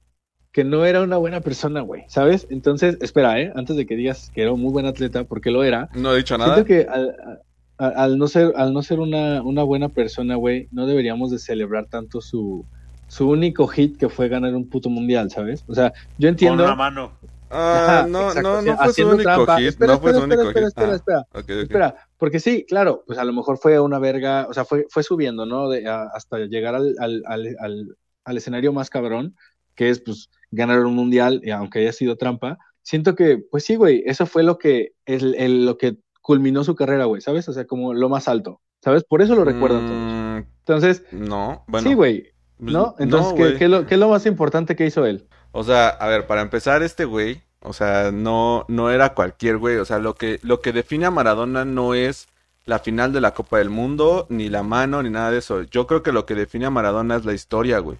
que 0.54 0.62
no 0.64 0.86
era 0.86 1.02
una 1.02 1.16
buena 1.18 1.40
persona, 1.40 1.80
güey, 1.82 2.04
¿sabes? 2.08 2.46
Entonces, 2.48 2.96
espera, 3.00 3.40
¿eh? 3.40 3.52
Antes 3.56 3.74
de 3.76 3.86
que 3.86 3.96
digas 3.96 4.30
que 4.32 4.42
era 4.42 4.52
un 4.52 4.60
muy 4.60 4.70
buen 4.72 4.86
atleta, 4.86 5.24
porque 5.24 5.50
lo 5.50 5.64
era, 5.64 5.88
No 5.92 6.14
he 6.14 6.18
dicho 6.18 6.38
nada. 6.38 6.54
siento 6.54 6.66
que 6.66 6.86
al, 7.76 8.18
no 8.18 8.28
ser, 8.28 8.52
al 8.56 8.72
no 8.72 8.82
ser 8.82 9.00
una, 9.00 9.42
una 9.42 9.64
buena 9.64 9.88
persona, 9.88 10.36
güey, 10.36 10.68
no 10.70 10.86
deberíamos 10.86 11.32
de 11.32 11.40
celebrar 11.40 11.86
tanto 11.90 12.20
su, 12.20 12.64
su 13.08 13.28
único 13.28 13.66
hit 13.66 13.98
que 13.98 14.08
fue 14.08 14.28
ganar 14.28 14.54
un 14.54 14.68
puto 14.68 14.88
mundial, 14.90 15.28
¿sabes? 15.30 15.64
O 15.66 15.74
sea, 15.74 15.92
yo 16.16 16.28
Con 16.28 16.28
entiendo... 16.28 16.64
una 16.64 16.76
mano. 16.76 17.12
Ah, 17.50 17.80
Ajá, 17.82 18.06
no, 18.06 18.20
exacto, 18.22 18.42
no, 18.42 18.62
no 18.62 18.76
fue 18.76 18.86
su 18.86 18.90
haciendo 18.90 19.14
único 19.14 19.30
trampa. 19.30 19.56
hit. 19.58 19.68
Espera, 19.68 19.92
no 19.94 20.00
fue 20.00 20.12
su 20.12 20.20
espera, 20.20 20.34
único 20.34 20.48
espera, 20.48 20.66
hit. 20.66 20.78
espera, 20.78 20.92
Ah, 20.92 20.94
espera. 20.96 21.18
ok, 21.32 21.34
ok. 21.36 21.62
Espera, 21.62 21.94
porque 22.16 22.40
sí, 22.40 22.64
claro, 22.68 23.02
pues 23.06 23.18
a 23.18 23.24
lo 23.24 23.32
mejor 23.32 23.58
fue 23.58 23.80
una 23.80 23.98
verga, 23.98 24.46
o 24.48 24.52
sea, 24.52 24.64
fue, 24.64 24.86
fue 24.88 25.02
subiendo, 25.02 25.46
¿no? 25.46 25.68
De, 25.68 25.86
a- 25.88 26.08
hasta 26.14 26.38
llegar 26.38 26.74
al, 26.76 26.94
al, 26.98 27.22
al, 27.26 27.56
al, 27.58 27.96
al 28.24 28.36
escenario 28.36 28.72
más 28.72 28.90
cabrón, 28.90 29.36
que 29.74 29.90
es 29.90 30.00
pues 30.00 30.30
ganar 30.50 30.84
un 30.84 30.94
mundial, 30.94 31.40
y 31.44 31.50
aunque 31.50 31.80
haya 31.80 31.92
sido 31.92 32.16
trampa. 32.16 32.58
Siento 32.82 33.14
que, 33.14 33.38
pues 33.50 33.64
sí, 33.64 33.76
güey, 33.76 34.02
eso 34.06 34.26
fue 34.26 34.42
lo 34.42 34.58
que, 34.58 34.92
es 35.06 35.22
el, 35.22 35.64
lo 35.64 35.78
que 35.78 35.96
culminó 36.20 36.64
su 36.64 36.74
carrera, 36.74 37.06
güey, 37.06 37.22
¿sabes? 37.22 37.48
O 37.48 37.52
sea, 37.52 37.66
como 37.66 37.94
lo 37.94 38.08
más 38.08 38.28
alto, 38.28 38.60
¿sabes? 38.82 39.04
Por 39.04 39.22
eso 39.22 39.34
lo 39.34 39.44
recuerdan 39.44 39.86
todos. 39.86 40.02
Mm, 40.02 40.48
Entonces, 40.60 41.02
no, 41.12 41.64
bueno. 41.66 41.88
sí, 41.88 41.94
güey, 41.94 42.32
pues, 42.58 42.72
¿no? 42.72 42.94
Entonces, 42.98 43.32
¿qué, 43.34 43.58
qué 43.58 43.64
es 43.64 43.70
lo, 43.70 43.86
qué 43.86 43.94
es 43.94 44.00
lo 44.00 44.08
más 44.08 44.26
importante 44.26 44.76
que 44.76 44.86
hizo 44.86 45.06
él? 45.06 45.26
O 45.52 45.64
sea, 45.64 45.88
a 45.88 46.08
ver, 46.08 46.26
para 46.26 46.42
empezar, 46.42 46.82
este 46.82 47.04
güey, 47.04 47.42
o 47.64 47.72
sea, 47.72 48.10
no, 48.12 48.66
no 48.68 48.90
era 48.90 49.14
cualquier 49.14 49.56
güey. 49.56 49.76
O 49.76 49.84
sea, 49.84 49.98
lo 49.98 50.14
que, 50.14 50.38
lo 50.42 50.60
que 50.60 50.72
define 50.72 51.06
a 51.06 51.10
Maradona 51.10 51.64
no 51.64 51.94
es 51.94 52.28
la 52.66 52.78
final 52.78 53.12
de 53.12 53.20
la 53.20 53.32
Copa 53.32 53.58
del 53.58 53.70
Mundo, 53.70 54.26
ni 54.28 54.48
la 54.48 54.62
mano, 54.62 55.02
ni 55.02 55.10
nada 55.10 55.30
de 55.30 55.38
eso. 55.38 55.62
Yo 55.62 55.86
creo 55.86 56.02
que 56.02 56.12
lo 56.12 56.26
que 56.26 56.34
define 56.34 56.66
a 56.66 56.70
Maradona 56.70 57.16
es 57.16 57.24
la 57.24 57.32
historia, 57.32 57.78
güey. 57.78 57.98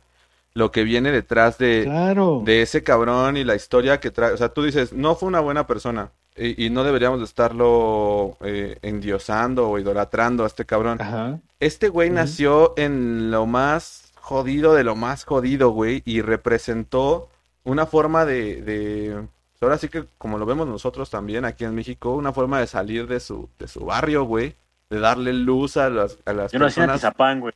Lo 0.54 0.70
que 0.70 0.84
viene 0.84 1.10
detrás 1.10 1.58
de, 1.58 1.82
Claro. 1.84 2.42
de 2.44 2.62
ese 2.62 2.82
cabrón 2.82 3.36
y 3.36 3.44
la 3.44 3.56
historia 3.56 3.98
que 4.00 4.10
trae. 4.10 4.32
O 4.32 4.36
sea, 4.36 4.50
tú 4.50 4.62
dices, 4.62 4.92
no 4.92 5.16
fue 5.16 5.28
una 5.28 5.40
buena 5.40 5.66
persona. 5.66 6.10
Y, 6.36 6.66
y 6.66 6.70
no 6.70 6.82
deberíamos 6.84 7.18
de 7.20 7.24
estarlo 7.26 8.36
eh, 8.40 8.78
endiosando 8.82 9.68
o 9.68 9.78
idolatrando 9.78 10.44
a 10.44 10.46
este 10.46 10.64
cabrón. 10.64 11.00
Ajá. 11.00 11.38
Este 11.60 11.88
güey 11.88 12.10
nació 12.10 12.74
en 12.76 13.30
lo 13.30 13.46
más 13.46 14.12
jodido 14.20 14.74
de 14.74 14.84
lo 14.84 14.96
más 14.96 15.24
jodido, 15.24 15.70
güey, 15.70 16.02
y 16.04 16.22
representó 16.22 17.28
una 17.62 17.86
forma 17.86 18.24
de, 18.24 18.62
de, 18.62 19.26
ahora 19.60 19.78
sí 19.78 19.88
que 19.88 20.04
como 20.18 20.38
lo 20.38 20.46
vemos 20.46 20.66
nosotros 20.66 21.10
también 21.10 21.44
aquí 21.44 21.64
en 21.64 21.74
México, 21.74 22.14
una 22.14 22.32
forma 22.32 22.58
de 22.60 22.66
salir 22.66 23.06
de 23.06 23.20
su, 23.20 23.48
de 23.58 23.68
su 23.68 23.84
barrio, 23.84 24.24
güey, 24.24 24.54
de 24.90 24.98
darle 25.00 25.32
luz 25.32 25.76
a 25.76 25.88
las, 25.90 26.18
a 26.24 26.32
las 26.32 26.52
Yo 26.52 26.58
nací 26.58 26.80
en 26.80 26.86
personas. 26.86 27.04
Atizapán, 27.04 27.40
güey. 27.40 27.52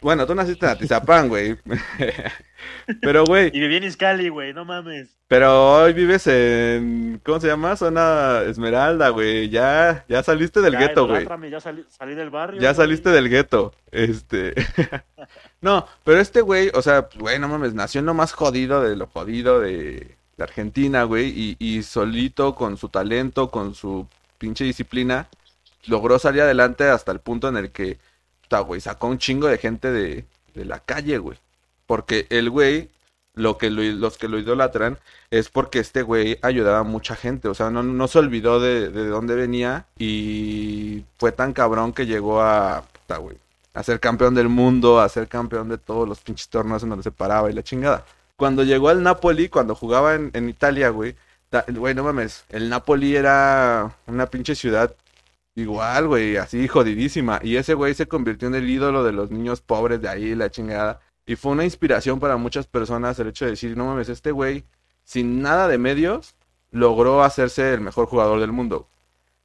Bueno, 0.00 0.26
tú 0.26 0.34
naciste 0.34 0.64
en 0.64 0.72
Atizapán, 0.72 1.28
güey. 1.28 1.56
Pero, 3.02 3.24
güey, 3.24 3.50
Y 3.52 3.60
viví 3.60 3.76
en 3.76 3.84
Iscali, 3.84 4.28
güey, 4.28 4.52
no 4.52 4.64
mames. 4.64 5.16
pero 5.28 5.74
hoy 5.74 5.92
vives 5.92 6.26
en, 6.26 7.20
¿cómo 7.24 7.40
se 7.40 7.46
llama? 7.46 7.76
Zona 7.76 8.40
Esmeralda, 8.46 9.10
güey. 9.10 9.48
Ya, 9.48 10.04
ya 10.08 10.22
saliste 10.22 10.60
del 10.60 10.76
gueto, 10.76 11.06
güey. 11.06 11.26
Ya 11.50 11.60
salí, 11.60 11.84
salí 11.88 12.14
del 12.14 12.30
barrio. 12.30 12.60
Ya 12.60 12.74
saliste 12.74 13.10
del 13.10 13.28
gueto. 13.28 13.74
Este. 13.92 14.54
no, 15.60 15.86
pero 16.04 16.20
este 16.20 16.40
güey, 16.40 16.70
o 16.74 16.82
sea, 16.82 17.08
güey, 17.18 17.38
no 17.38 17.48
mames, 17.48 17.74
nació 17.74 18.00
en 18.00 18.06
lo 18.06 18.14
más 18.14 18.32
jodido 18.32 18.82
de 18.82 18.96
lo 18.96 19.06
jodido 19.06 19.60
de, 19.60 20.16
de 20.36 20.42
Argentina, 20.42 21.04
güey. 21.04 21.28
Y, 21.28 21.56
y 21.58 21.82
solito, 21.82 22.54
con 22.54 22.76
su 22.76 22.88
talento, 22.88 23.50
con 23.50 23.74
su 23.74 24.08
pinche 24.38 24.64
disciplina, 24.64 25.28
logró 25.86 26.18
salir 26.18 26.42
adelante 26.42 26.84
hasta 26.84 27.12
el 27.12 27.20
punto 27.20 27.48
en 27.48 27.56
el 27.56 27.70
que, 27.70 27.98
güey, 28.60 28.80
sacó 28.80 29.06
un 29.08 29.18
chingo 29.18 29.46
de 29.48 29.58
gente 29.58 29.90
de, 29.90 30.24
de 30.54 30.64
la 30.64 30.80
calle, 30.80 31.18
güey. 31.18 31.38
Porque 31.86 32.26
el 32.30 32.50
güey, 32.50 32.90
lo 33.34 33.56
que 33.58 33.70
lo- 33.70 33.82
los 33.82 34.18
que 34.18 34.28
lo 34.28 34.38
idolatran, 34.38 34.98
es 35.30 35.48
porque 35.48 35.78
este 35.78 36.02
güey 36.02 36.38
ayudaba 36.42 36.80
a 36.80 36.82
mucha 36.82 37.14
gente. 37.16 37.48
O 37.48 37.54
sea, 37.54 37.70
no, 37.70 37.82
no 37.82 38.08
se 38.08 38.18
olvidó 38.18 38.60
de, 38.60 38.88
de 38.90 39.06
dónde 39.06 39.34
venía 39.34 39.86
y 39.98 41.04
fue 41.18 41.32
tan 41.32 41.52
cabrón 41.52 41.92
que 41.92 42.06
llegó 42.06 42.40
a, 42.42 42.82
puta, 42.82 43.18
güey, 43.18 43.36
a 43.74 43.82
ser 43.82 44.00
campeón 44.00 44.34
del 44.34 44.48
mundo, 44.48 45.00
a 45.00 45.08
ser 45.08 45.28
campeón 45.28 45.68
de 45.68 45.78
todos 45.78 46.08
los 46.08 46.20
pinches 46.20 46.48
torneos 46.48 46.82
en 46.82 46.88
donde 46.90 47.02
se 47.04 47.12
paraba 47.12 47.50
y 47.50 47.54
la 47.54 47.62
chingada. 47.62 48.04
Cuando 48.36 48.62
llegó 48.64 48.88
al 48.88 49.02
Napoli, 49.02 49.48
cuando 49.48 49.74
jugaba 49.74 50.14
en, 50.14 50.30
en 50.34 50.48
Italia, 50.48 50.90
güey, 50.90 51.14
güey, 51.68 51.94
no 51.94 52.04
mames, 52.04 52.44
el 52.50 52.68
Napoli 52.68 53.16
era 53.16 53.94
una 54.06 54.26
pinche 54.26 54.54
ciudad 54.54 54.94
igual, 55.60 56.06
güey, 56.06 56.36
así 56.36 56.68
jodidísima. 56.68 57.40
Y 57.42 57.56
ese 57.56 57.74
güey 57.74 57.94
se 57.94 58.06
convirtió 58.06 58.48
en 58.48 58.54
el 58.54 58.68
ídolo 58.68 59.04
de 59.04 59.12
los 59.12 59.30
niños 59.30 59.60
pobres 59.60 60.00
de 60.00 60.08
ahí, 60.08 60.34
la 60.34 60.50
chingada. 60.50 61.00
Y 61.26 61.36
fue 61.36 61.52
una 61.52 61.64
inspiración 61.64 62.20
para 62.20 62.36
muchas 62.36 62.66
personas 62.66 63.18
el 63.18 63.28
hecho 63.28 63.44
de 63.44 63.52
decir, 63.52 63.76
no 63.76 63.86
mames, 63.86 64.08
este 64.08 64.30
güey, 64.30 64.64
sin 65.04 65.42
nada 65.42 65.68
de 65.68 65.78
medios, 65.78 66.34
logró 66.70 67.22
hacerse 67.22 67.74
el 67.74 67.80
mejor 67.80 68.06
jugador 68.06 68.40
del 68.40 68.52
mundo. 68.52 68.88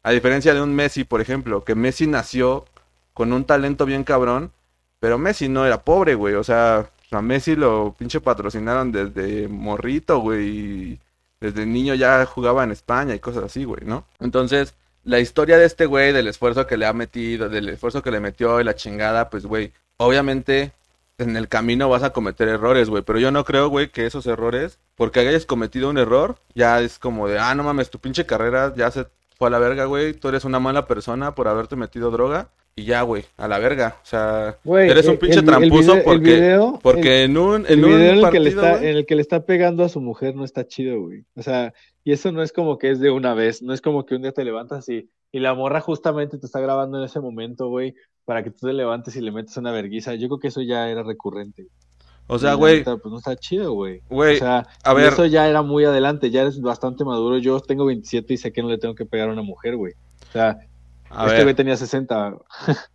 A 0.04 0.12
diferencia 0.12 0.54
de 0.54 0.62
un 0.62 0.76
Messi, 0.76 1.04
por 1.04 1.22
ejemplo, 1.22 1.64
que 1.64 1.76
Messi 1.76 2.08
nació 2.08 2.66
con 3.14 3.34
un 3.34 3.46
talento 3.46 3.86
bien 3.86 4.04
cabrón, 4.04 4.52
pero 5.00 5.18
Messi 5.18 5.50
no 5.50 5.66
era 5.66 5.84
pobre, 5.84 6.16
güey. 6.16 6.36
O 6.36 6.44
sea, 6.44 6.90
a 7.12 7.22
Messi 7.22 7.56
lo 7.56 7.96
pinche 7.98 8.22
patrocinaron 8.22 8.92
desde 8.92 9.48
morrito, 9.48 10.20
güey. 10.20 10.48
y 10.48 11.00
Desde 11.42 11.66
niño 11.66 11.96
ya 11.96 12.26
jugaba 12.26 12.64
en 12.64 12.72
España 12.72 13.16
y 13.16 13.20
cosas 13.20 13.46
así, 13.46 13.64
güey, 13.66 13.84
¿no? 13.86 14.06
Entonces, 14.20 14.76
la 15.04 15.20
historia 15.20 15.58
de 15.58 15.66
este 15.66 15.86
güey, 15.86 16.14
del 16.14 16.28
esfuerzo 16.28 16.68
que 16.68 16.78
le 16.78 16.86
ha 16.86 16.94
metido, 16.94 17.50
del 17.50 17.70
esfuerzo 17.70 18.02
que 18.02 18.12
le 18.12 18.20
metió 18.20 18.60
y 18.62 18.64
la 18.64 18.76
chingada, 18.76 19.30
pues, 19.30 19.46
güey, 19.46 19.74
obviamente 19.98 20.74
en 21.18 21.38
el 21.38 21.48
camino 21.48 21.90
vas 21.90 22.04
a 22.04 22.12
cometer 22.12 22.48
errores, 22.48 22.90
güey. 22.90 23.04
Pero 23.04 23.20
yo 23.20 23.32
no 23.32 23.44
creo, 23.46 23.70
güey, 23.70 23.90
que 23.90 24.06
esos 24.06 24.26
errores, 24.28 24.80
porque 24.96 25.20
hayas 25.20 25.46
cometido 25.46 25.90
un 25.90 25.98
error, 25.98 26.38
ya 26.56 26.82
es 26.82 27.00
como 27.00 27.28
de, 27.28 27.40
ah, 27.40 27.54
no 27.56 27.64
mames, 27.64 27.90
tu 27.90 28.00
pinche 28.00 28.26
carrera 28.26 28.74
ya 28.76 28.92
se 28.92 29.08
fue 29.38 29.48
a 29.48 29.52
la 29.52 29.60
verga, 29.60 29.86
güey. 29.86 30.14
Tú 30.14 30.30
eres 30.30 30.46
una 30.46 30.60
mala 30.60 30.88
persona 30.88 31.36
por 31.36 31.48
haberte 31.48 31.76
metido 31.76 32.12
droga. 32.12 32.50
Y 32.76 32.86
ya, 32.86 33.04
güey, 33.04 33.24
a 33.38 33.48
la 33.48 33.60
verga. 33.60 33.98
O 34.02 34.06
sea, 34.06 34.58
eres 34.66 35.06
un 35.06 35.14
el- 35.14 35.20
pinche 35.20 35.40
el- 35.40 35.48
el 35.48 35.64
el 35.64 36.04
porque, 36.04 36.20
video- 36.20 36.80
porque 36.82 37.24
en 37.24 37.38
un, 37.38 37.66
El 37.68 37.74
en 37.80 37.86
un 37.86 37.92
video 37.92 38.00
en 38.00 38.10
el, 38.10 38.16
que 38.16 38.22
partido, 38.24 38.44
le 38.44 38.50
está, 38.50 38.78
en 38.84 38.98
el 38.98 39.06
que 39.06 39.16
le 39.16 39.22
está 39.22 39.46
pegando 39.46 39.84
a 39.84 39.90
su 39.90 40.02
mujer 40.02 40.36
no 40.36 40.44
está 40.44 40.66
chido, 40.66 41.00
güey. 41.02 41.24
O 41.36 41.44
sea, 41.44 41.72
y 42.04 42.14
eso 42.14 42.32
no 42.32 42.42
es 42.42 42.52
como 42.52 42.80
que 42.80 42.90
es 42.90 43.00
de 43.00 43.12
una 43.12 43.36
vez, 43.36 43.62
no 43.62 43.74
es 43.74 43.82
como 43.82 44.06
que 44.08 44.16
un 44.16 44.24
día 44.24 44.32
te 44.32 44.44
levantas 44.44 44.90
y, 44.90 45.08
y 45.32 45.40
la 45.40 45.54
morra 45.54 45.82
justamente 45.82 46.40
te 46.40 46.48
está 46.48 46.60
grabando 46.62 46.98
en 46.98 47.04
ese 47.06 47.20
momento, 47.20 47.68
güey, 47.70 47.94
para 48.26 48.44
que 48.44 48.50
tú 48.50 48.66
te 48.66 48.74
levantes 48.74 49.16
y 49.16 49.22
le 49.22 49.32
metas 49.32 49.56
una 49.58 49.72
verguiza. 49.72 50.16
Yo 50.16 50.28
creo 50.28 50.40
que 50.40 50.48
eso 50.48 50.62
ya 50.64 50.90
era 50.90 51.04
recurrente. 51.04 51.68
o 52.26 52.40
sea, 52.40 52.56
güey, 52.56 52.84
Pues 52.84 52.98
no 53.06 53.18
está 53.20 53.36
chido, 53.36 53.74
güey. 53.74 54.02
güey, 54.10 54.38
O 54.38 54.40
sea, 54.40 54.66
a 54.84 54.94
ver, 54.96 55.14
eso 55.14 55.28
ya 55.28 55.48
era 55.48 55.62
muy 55.62 55.86
adelante, 55.86 56.32
ya 56.32 56.42
eres 56.42 56.60
bastante 56.60 57.04
maduro. 57.06 57.38
Yo 57.38 57.60
tengo 57.60 57.86
27 57.86 58.34
y 58.34 58.38
sé 58.38 58.52
que 58.52 58.64
no 58.64 58.70
le 58.70 58.80
tengo 58.80 58.96
que 58.96 59.06
pegar 59.06 59.30
a 59.30 59.34
una 59.34 59.44
mujer, 59.44 59.76
güey. 59.76 59.94
O 60.30 60.32
sea, 60.32 60.58
a 61.16 61.26
este 61.26 61.38
ver. 61.38 61.44
güey 61.46 61.56
tenía 61.56 61.78
60. 61.78 62.36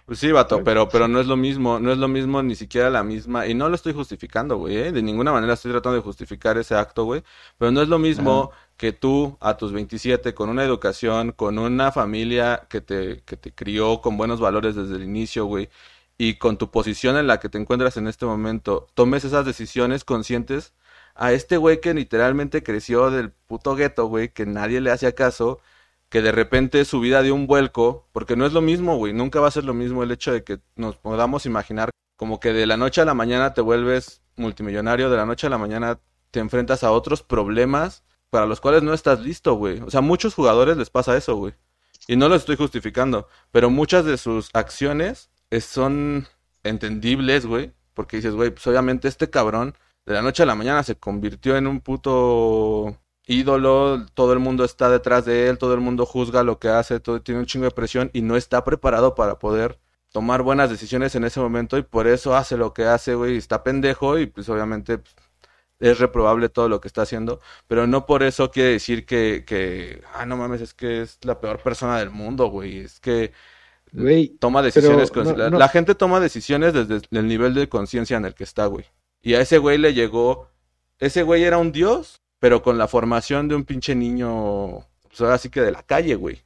Pues 0.07 0.19
sí, 0.19 0.33
vato, 0.33 0.65
pero, 0.65 0.89
pero 0.89 1.07
no 1.07 1.21
es 1.21 1.27
lo 1.27 1.37
mismo, 1.37 1.79
no 1.79 1.93
es 1.93 1.99
lo 1.99 2.09
mismo 2.09 2.43
ni 2.43 2.57
siquiera 2.57 2.91
la 2.91 3.03
misma, 3.03 3.47
y 3.47 3.55
no 3.55 3.69
lo 3.69 3.75
estoy 3.75 3.93
justificando, 3.93 4.57
güey, 4.57 4.77
¿eh? 4.77 4.93
De 4.93 5.03
ninguna 5.03 5.33
manera 5.33 5.53
estoy 5.55 5.71
tratando 5.73 5.97
de 5.97 6.03
justificar 6.03 6.57
ese 6.59 6.75
acto, 6.75 7.05
güey, 7.05 7.23
pero 7.59 7.71
no 7.71 7.83
es 7.83 7.89
lo 7.89 7.99
mismo 7.99 8.51
que 8.77 8.93
tú 8.93 9.37
a 9.41 9.57
tus 9.57 9.73
27 9.73 10.35
con 10.35 10.49
una 10.49 10.65
educación, 10.65 11.33
con 11.33 11.59
una 11.59 11.93
familia 11.93 12.67
que 12.69 12.81
te, 12.81 13.23
que 13.25 13.37
te 13.37 13.53
crió 13.53 14.01
con 14.01 14.17
buenos 14.17 14.41
valores 14.41 14.75
desde 14.77 14.97
el 14.97 15.03
inicio, 15.05 15.45
güey, 15.47 15.69
y 16.17 16.35
con 16.35 16.57
tu 16.59 16.71
posición 16.71 17.17
en 17.17 17.27
la 17.27 17.39
que 17.41 17.49
te 17.49 17.59
encuentras 17.59 17.97
en 17.97 18.09
este 18.09 18.27
momento, 18.27 18.89
tomes 18.95 19.25
esas 19.25 19.45
decisiones 19.45 20.05
conscientes 20.05 20.73
a 21.15 21.33
este 21.33 21.57
güey 21.57 21.81
que 21.81 21.93
literalmente 21.95 22.63
creció 22.63 23.11
del 23.11 23.31
puto 23.31 23.75
gueto, 23.75 24.07
güey, 24.07 24.31
que 24.31 24.47
nadie 24.47 24.81
le 24.81 24.93
hacía 24.93 25.13
caso, 25.15 25.61
que 26.09 26.23
de 26.23 26.33
repente 26.33 26.85
su 26.85 27.01
vida 27.01 27.23
dio 27.23 27.35
un 27.35 27.47
vuelco, 27.47 28.09
porque 28.13 28.37
no 28.37 28.47
es 28.47 28.53
lo 28.53 28.61
mismo, 28.61 28.97
güey, 28.97 29.13
nunca 29.13 29.41
va 29.41 29.49
a 29.49 29.53
ser 29.53 29.65
lo 29.65 29.75
mismo 29.75 30.03
el 30.03 30.11
hecho 30.11 30.33
de 30.33 30.43
que 30.45 30.61
nos 30.77 30.97
podamos 30.97 31.45
imaginar 31.47 31.91
como 32.17 32.41
que 32.41 32.53
de 32.53 32.67
la 32.67 32.77
noche 32.77 33.01
a 33.01 33.05
la 33.05 33.15
mañana 33.15 33.55
te 33.55 33.61
vuelves 33.61 34.23
multimillonario, 34.37 35.11
de 35.11 35.17
la 35.17 35.27
noche 35.27 35.47
a 35.47 35.51
la 35.51 35.59
mañana 35.59 36.01
te 36.31 36.41
enfrentas 36.41 36.83
a 36.85 36.91
otros 36.93 37.23
problemas 37.23 38.05
para 38.31 38.47
los 38.47 38.61
cuales 38.61 38.83
no 38.83 38.93
estás 38.95 39.21
listo, 39.21 39.55
güey. 39.55 39.81
O 39.81 39.91
sea, 39.91 40.01
muchos 40.01 40.35
jugadores 40.35 40.77
les 40.77 40.91
pasa 40.91 41.17
eso, 41.17 41.37
güey. 41.37 41.55
Y 42.07 42.17
no 42.17 42.29
lo 42.29 42.35
estoy 42.35 42.57
justificando, 42.57 43.29
pero 43.53 43.71
muchas 43.71 44.05
de 44.05 44.17
sus 44.19 44.51
acciones 44.55 45.31
es- 45.51 45.65
son 45.65 46.27
entendibles, 46.63 47.47
güey, 47.47 47.73
porque 47.95 48.17
dices, 48.17 48.35
güey, 48.35 48.51
pues 48.51 48.67
obviamente 48.67 49.09
este 49.09 49.31
cabrón 49.31 49.75
de 50.07 50.15
la 50.15 50.23
noche 50.23 50.43
a 50.43 50.47
la 50.47 50.55
mañana 50.55 50.83
se 50.83 50.97
convirtió 50.97 51.57
en 51.57 51.67
un 51.67 51.81
puto 51.81 52.99
ídolo, 53.29 54.05
todo 54.15 54.33
el 54.33 54.39
mundo 54.41 54.65
está 54.65 54.91
detrás 54.91 55.25
de 55.25 55.49
él, 55.49 55.59
todo 55.59 55.75
el 55.75 55.81
mundo 55.81 56.07
juzga 56.07 56.43
lo 56.43 56.59
que 56.59 56.69
hace, 56.69 56.99
todo 57.01 57.23
tiene 57.23 57.41
un 57.41 57.47
chingo 57.47 57.67
de 57.67 57.71
presión 57.71 58.11
y 58.13 58.23
no 58.23 58.37
está 58.37 58.65
preparado 58.65 59.15
para 59.15 59.39
poder 59.39 59.79
tomar 60.13 60.43
buenas 60.43 60.71
decisiones 60.71 61.15
en 61.15 61.25
ese 61.25 61.39
momento 61.41 61.79
y 61.79 61.83
por 61.83 62.07
eso 62.09 62.35
hace 62.37 62.57
lo 62.57 62.73
que 62.75 62.85
hace, 62.87 63.15
güey, 63.15 63.37
está 63.37 63.63
pendejo 63.63 64.19
y 64.19 64.27
pues 64.27 64.49
obviamente 64.49 64.99
pues, 64.99 65.15
es 65.81 65.99
reprobable 66.01 66.49
todo 66.49 66.69
lo 66.69 66.81
que 66.81 66.89
está 66.89 67.03
haciendo, 67.03 67.41
pero 67.69 67.87
no 67.87 68.07
por 68.07 68.23
eso 68.25 68.51
quiere 68.51 68.71
decir 68.71 69.07
que, 69.07 69.45
que, 69.47 70.03
ah, 70.15 70.27
no 70.27 70.37
mames, 70.37 70.61
es 70.63 70.75
que 70.75 71.03
es 71.03 71.19
la 71.23 71.39
peor 71.41 71.63
persona 71.63 71.99
del 71.99 72.11
mundo, 72.11 72.47
güey, 72.49 72.79
es 72.79 72.99
que 73.01 73.33
Güey, 73.93 74.29
toma 74.39 74.61
decisiones, 74.63 75.11
pero 75.11 75.25
con- 75.25 75.33
no- 75.33 75.39
la, 75.45 75.51
no- 75.51 75.59
la 75.59 75.69
gente 75.69 75.95
toma 75.95 76.21
decisiones 76.21 76.75
desde 76.75 77.01
el 77.11 77.27
nivel 77.27 77.55
de 77.55 77.69
conciencia 77.69 78.17
en 78.17 78.25
el 78.27 78.35
que 78.35 78.45
está, 78.45 78.67
güey. 78.67 78.85
Y 79.23 79.35
a 79.35 79.41
ese 79.41 79.59
güey 79.59 79.79
le 79.79 79.95
llegó, 79.95 80.49
ese 80.99 81.23
güey 81.23 81.45
era 81.45 81.59
un 81.59 81.73
dios, 81.73 82.21
pero 82.39 82.63
con 82.63 82.79
la 82.79 82.89
formación 82.89 83.49
de 83.49 83.55
un 83.55 83.65
pinche 83.65 83.95
niño, 83.95 84.87
pues 85.09 85.21
ahora 85.21 85.39
sí 85.39 85.51
que 85.51 85.61
de 85.61 85.73
la 85.73 85.83
calle, 85.83 86.15
güey. 86.15 86.43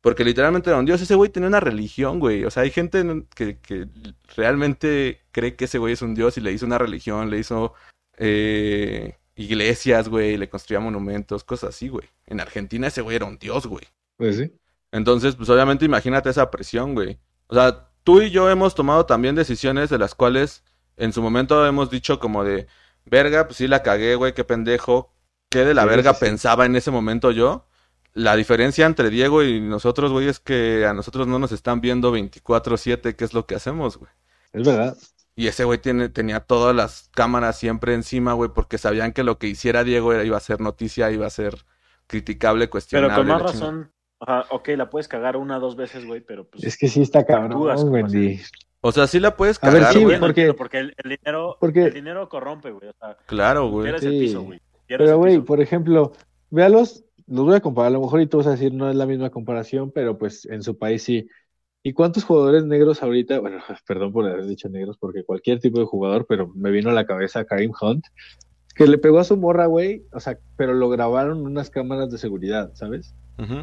Porque 0.00 0.22
literalmente 0.24 0.68
era 0.70 0.78
un 0.78 0.84
dios, 0.84 1.00
ese 1.00 1.14
güey 1.14 1.30
tenía 1.30 1.48
una 1.48 1.60
religión, 1.60 2.20
güey. 2.20 2.44
O 2.44 2.50
sea, 2.50 2.62
hay 2.64 2.70
gente 2.70 3.00
en- 3.00 3.26
que, 3.34 3.58
que 3.58 3.88
realmente 4.36 5.22
cree 5.32 5.56
que 5.56 5.64
ese 5.64 5.78
güey 5.78 5.94
es 5.94 6.02
un 6.02 6.14
dios 6.14 6.36
y 6.36 6.40
le 6.42 6.52
hizo 6.52 6.66
una 6.66 6.76
religión, 6.78 7.30
le 7.30 7.38
hizo 7.38 7.72
eh, 8.18 9.16
iglesias, 9.36 10.08
güey, 10.08 10.36
le 10.36 10.48
construía 10.48 10.80
monumentos, 10.80 11.42
cosas 11.44 11.70
así, 11.70 11.88
güey. 11.88 12.08
En 12.26 12.40
Argentina 12.40 12.86
ese 12.88 13.00
güey 13.00 13.16
era 13.16 13.26
un 13.26 13.38
dios, 13.38 13.66
güey. 13.66 13.84
pues 14.16 14.36
sí. 14.36 14.52
Entonces, 14.92 15.34
pues 15.34 15.48
obviamente 15.48 15.84
imagínate 15.84 16.30
esa 16.30 16.50
presión, 16.52 16.94
güey. 16.94 17.18
O 17.48 17.54
sea, 17.54 17.88
tú 18.04 18.20
y 18.22 18.30
yo 18.30 18.48
hemos 18.50 18.74
tomado 18.76 19.06
también 19.06 19.34
decisiones 19.34 19.90
de 19.90 19.98
las 19.98 20.14
cuales 20.14 20.62
en 20.96 21.12
su 21.12 21.20
momento 21.22 21.66
hemos 21.66 21.90
dicho 21.90 22.20
como 22.20 22.44
de, 22.44 22.68
verga, 23.04 23.46
pues 23.46 23.56
sí 23.56 23.66
la 23.66 23.82
cagué, 23.82 24.14
güey, 24.14 24.34
qué 24.34 24.44
pendejo. 24.44 25.10
¿Qué 25.54 25.64
de 25.64 25.72
la 25.74 25.82
Sí, 25.84 25.88
verga 25.88 26.12
sí, 26.12 26.18
sí. 26.18 26.24
pensaba 26.26 26.66
en 26.66 26.76
ese 26.76 26.90
momento 26.90 27.30
yo? 27.30 27.66
La 28.12 28.36
diferencia 28.36 28.86
entre 28.86 29.08
Diego 29.10 29.42
y 29.42 29.60
nosotros, 29.60 30.12
güey, 30.12 30.28
es 30.28 30.38
que 30.40 30.84
a 30.86 30.92
nosotros 30.94 31.26
no 31.26 31.38
nos 31.38 31.50
están 31.52 31.80
viendo 31.80 32.12
24/7, 32.12 33.14
qué 33.16 33.24
es 33.24 33.34
lo 33.34 33.46
que 33.46 33.54
hacemos, 33.54 33.96
güey. 33.96 34.10
Es 34.52 34.66
verdad. 34.66 34.96
Y 35.36 35.48
ese 35.48 35.64
güey 35.64 35.78
tiene, 35.80 36.08
tenía 36.10 36.40
todas 36.40 36.76
las 36.76 37.08
cámaras 37.14 37.58
siempre 37.58 37.94
encima, 37.94 38.34
güey, 38.34 38.50
porque 38.54 38.78
sabían 38.78 39.12
que 39.12 39.24
lo 39.24 39.38
que 39.38 39.48
hiciera 39.48 39.82
Diego 39.82 40.12
era, 40.12 40.22
iba 40.24 40.36
a 40.36 40.40
ser 40.40 40.60
noticia, 40.60 41.10
iba 41.10 41.26
a 41.26 41.30
ser 41.30 41.64
criticable, 42.06 42.66
Pero 42.66 42.70
cuestionable. 42.70 43.16
con 43.16 43.26
más 43.26 43.42
razón, 43.42 43.90
ajá, 44.20 44.44
ok, 44.50 44.68
la 44.76 44.90
puedes 44.90 45.08
cagar 45.08 45.36
una 45.36 45.56
o 45.56 45.60
dos 45.60 45.74
veces, 45.74 46.04
güey, 46.06 46.20
pero 46.20 46.46
pues... 46.48 46.62
Es 46.62 46.76
que 46.76 46.86
sí 46.88 47.02
está 47.02 47.24
cabrón. 47.26 47.68
O 48.80 48.92
sea, 48.92 49.06
sí 49.06 49.18
la 49.18 49.34
puedes 49.34 49.58
A 49.62 49.70
ver, 49.70 49.80
cagar, 49.80 49.92
sí, 49.94 50.04
güey. 50.04 50.20
Porque- 50.20 50.52
porque 50.54 50.78
el, 50.78 50.94
el 51.02 51.10
dinero, 51.18 51.56
porque- 51.58 51.84
el 51.86 51.94
dinero 51.94 52.28
corrompe, 52.28 52.70
güey. 52.70 52.90
O 52.90 52.94
sea, 53.00 53.16
Claro, 53.26 53.68
güey. 53.70 53.84
pierdes 53.86 54.04
el 54.04 54.12
Sí. 54.12 54.18
piso, 54.20 54.42
güey. 54.42 54.60
Pero, 54.98 55.18
güey, 55.18 55.40
por 55.40 55.60
ejemplo, 55.60 56.12
véalos, 56.50 57.04
los 57.26 57.44
voy 57.46 57.56
a 57.56 57.60
comparar, 57.60 57.88
a 57.88 57.92
lo 57.94 58.00
mejor 58.02 58.20
y 58.20 58.26
tú 58.26 58.38
vas 58.38 58.46
a 58.46 58.52
decir 58.52 58.72
no 58.72 58.88
es 58.90 58.96
la 58.96 59.06
misma 59.06 59.30
comparación, 59.30 59.90
pero 59.92 60.18
pues 60.18 60.44
en 60.46 60.62
su 60.62 60.76
país 60.78 61.02
sí. 61.02 61.28
¿Y 61.82 61.92
cuántos 61.92 62.24
jugadores 62.24 62.64
negros 62.64 63.02
ahorita? 63.02 63.40
Bueno, 63.40 63.58
perdón 63.86 64.12
por 64.12 64.26
haber 64.26 64.46
dicho 64.46 64.68
negros, 64.68 64.96
porque 64.98 65.24
cualquier 65.24 65.60
tipo 65.60 65.78
de 65.78 65.84
jugador, 65.86 66.26
pero 66.28 66.48
me 66.54 66.70
vino 66.70 66.90
a 66.90 66.94
la 66.94 67.06
cabeza 67.06 67.44
Karim 67.44 67.72
Hunt, 67.80 68.04
que 68.74 68.86
le 68.86 68.98
pegó 68.98 69.18
a 69.20 69.24
su 69.24 69.36
morra, 69.36 69.66
güey, 69.66 70.04
o 70.12 70.20
sea, 70.20 70.38
pero 70.56 70.74
lo 70.74 70.88
grabaron 70.88 71.38
en 71.40 71.46
unas 71.46 71.70
cámaras 71.70 72.10
de 72.10 72.18
seguridad, 72.18 72.72
¿sabes? 72.74 73.14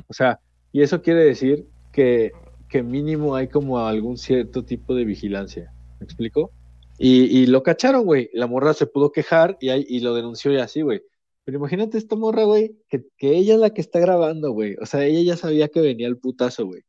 O 0.08 0.14
sea, 0.14 0.40
y 0.72 0.82
eso 0.82 1.02
quiere 1.02 1.24
decir 1.24 1.66
que, 1.91 2.32
que 2.70 2.84
mínimo 2.84 3.36
hay 3.36 3.48
como 3.49 3.80
algún 3.80 4.18
cierto 4.18 4.64
tipo 4.64 4.95
de 4.95 5.06
vigilancia. 5.06 5.74
¿Me 5.99 6.06
explico? 6.06 6.52
Y, 6.98 7.24
y 7.41 7.48
lo 7.48 7.64
cacharon, 7.64 8.06
güey. 8.06 8.30
La 8.34 8.48
morra 8.48 8.74
se 8.74 8.88
pudo 8.88 9.12
quejar 9.12 9.58
y, 9.60 9.70
ahí- 9.70 9.86
y 9.88 9.99
lo 10.02 10.14
denunció 10.14 10.52
y 10.53 10.58
así, 10.58 10.82
güey. 10.82 11.02
Pero 11.43 11.57
imagínate 11.57 11.97
esta 11.97 12.15
morra, 12.15 12.43
güey, 12.43 12.77
que, 12.88 13.03
que 13.18 13.35
ella 13.38 13.55
es 13.55 13.59
la 13.59 13.72
que 13.72 13.81
está 13.81 13.99
grabando, 13.99 14.51
güey. 14.51 14.76
O 14.81 14.85
sea, 14.85 15.05
ella 15.05 15.22
ya 15.22 15.38
sabía 15.38 15.68
que 15.69 15.81
venía 15.81 16.07
el 16.07 16.18
putazo, 16.18 16.65
güey. 16.65 16.84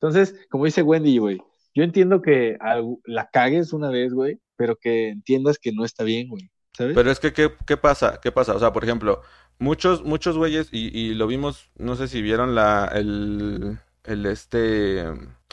Entonces, 0.00 0.34
como 0.50 0.64
dice 0.64 0.82
Wendy, 0.82 1.18
güey, 1.18 1.38
yo 1.74 1.82
entiendo 1.82 2.22
que 2.22 2.56
algo- 2.60 3.00
la 3.04 3.28
cagues 3.30 3.72
una 3.72 3.90
vez, 3.90 4.12
güey, 4.12 4.38
pero 4.56 4.76
que 4.76 5.08
entiendas 5.08 5.58
que 5.58 5.72
no 5.72 5.84
está 5.84 6.04
bien, 6.04 6.28
güey. 6.28 6.50
¿Sabes? 6.76 6.94
Pero 6.94 7.10
es 7.10 7.18
que, 7.20 7.32
¿qué, 7.32 7.50
qué 7.66 7.76
pasa? 7.76 8.20
¿Qué 8.22 8.30
pasa? 8.30 8.54
O 8.54 8.58
sea, 8.58 8.72
por 8.72 8.84
ejemplo, 8.84 9.22
muchos, 9.58 10.04
muchos 10.04 10.36
güeyes, 10.36 10.68
y, 10.72 10.96
y 10.96 11.14
lo 11.14 11.26
vimos, 11.26 11.70
no 11.76 11.96
sé 11.96 12.06
si 12.06 12.20
vieron 12.22 12.54
la, 12.54 12.90
el, 12.94 13.78
el 14.04 14.26
este, 14.26 15.02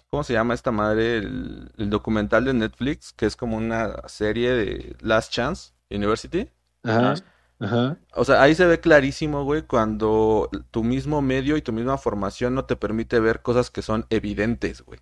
¿cómo 0.09 0.23
se 0.23 0.33
llama 0.33 0.53
esta 0.53 0.71
madre? 0.71 1.17
El, 1.17 1.71
el 1.77 1.89
documental 1.89 2.45
de 2.45 2.53
Netflix, 2.53 3.13
que 3.13 3.25
es 3.25 3.35
como 3.37 3.57
una 3.57 4.07
serie 4.07 4.51
de 4.51 4.95
Last 5.01 5.31
Chance 5.31 5.71
University. 5.89 6.49
Ajá, 6.83 7.15
ajá. 7.63 7.97
O 8.13 8.25
sea, 8.25 8.41
ahí 8.41 8.53
se 8.55 8.65
ve 8.65 8.79
clarísimo, 8.79 9.43
güey, 9.43 9.61
cuando 9.63 10.49
tu 10.71 10.83
mismo 10.83 11.21
medio 11.21 11.57
y 11.57 11.61
tu 11.61 11.71
misma 11.73 11.97
formación 11.97 12.53
no 12.55 12.65
te 12.65 12.75
permite 12.75 13.19
ver 13.19 13.41
cosas 13.41 13.69
que 13.71 13.81
son 13.81 14.05
evidentes, 14.09 14.81
güey. 14.81 14.99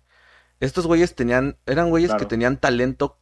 estos 0.60 0.86
güeyes 0.86 1.14
tenían, 1.16 1.56
eran 1.66 1.90
güeyes 1.90 2.10
Claro. 2.10 2.20
que 2.20 2.26
tenían 2.26 2.56
talento 2.56 3.18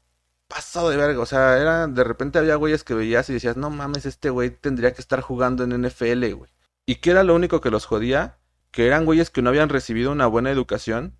pasado 0.46 0.90
de 0.90 0.96
verga. 0.98 1.20
O 1.20 1.26
sea, 1.26 1.56
era, 1.58 1.86
de 1.86 2.04
repente 2.04 2.38
había 2.38 2.56
güeyes 2.56 2.84
que 2.84 2.92
veías 2.94 3.30
y 3.30 3.32
decías, 3.32 3.56
no 3.56 3.70
mames, 3.70 4.04
este 4.04 4.28
güey 4.30 4.50
tendría 4.50 4.92
que 4.92 5.00
estar 5.00 5.20
jugando 5.22 5.64
en 5.64 5.72
NFL, 5.72 6.34
güey. 6.34 6.50
¿Y 6.86 6.96
qué 6.96 7.12
era 7.12 7.22
lo 7.22 7.34
único 7.34 7.60
que 7.60 7.70
los 7.70 7.86
jodía? 7.86 8.36
Que 8.72 8.86
eran 8.86 9.04
güeyes 9.06 9.30
que 9.30 9.42
no 9.42 9.48
habían 9.50 9.68
recibido 9.70 10.12
una 10.12 10.26
buena 10.26 10.50
educación, 10.50 11.14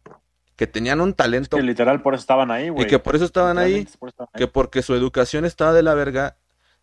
que 0.57 0.67
tenían 0.67 1.01
un 1.01 1.15
talento 1.15 1.57
Que 1.57 1.63
literal 1.63 2.03
por 2.03 2.13
eso 2.15 2.21
estaban 2.21 2.51
ahí, 2.51 2.69
güey. 2.69 2.85
y 2.85 2.89
que 2.89 2.99
por 2.99 3.17
eso 3.17 3.25
estaban 3.25 3.57
ahí, 3.57 3.69
Literalmente 3.87 3.99
por 3.99 4.09
eso 4.11 4.13
estaban 4.15 4.31
ahí. 4.35 4.39
que 4.41 4.47
porque 4.47 4.83
su 4.83 4.95
educación 4.95 5.45
estaba 5.47 5.73
de 5.73 5.83
la 5.83 5.95
verga, 5.95 6.37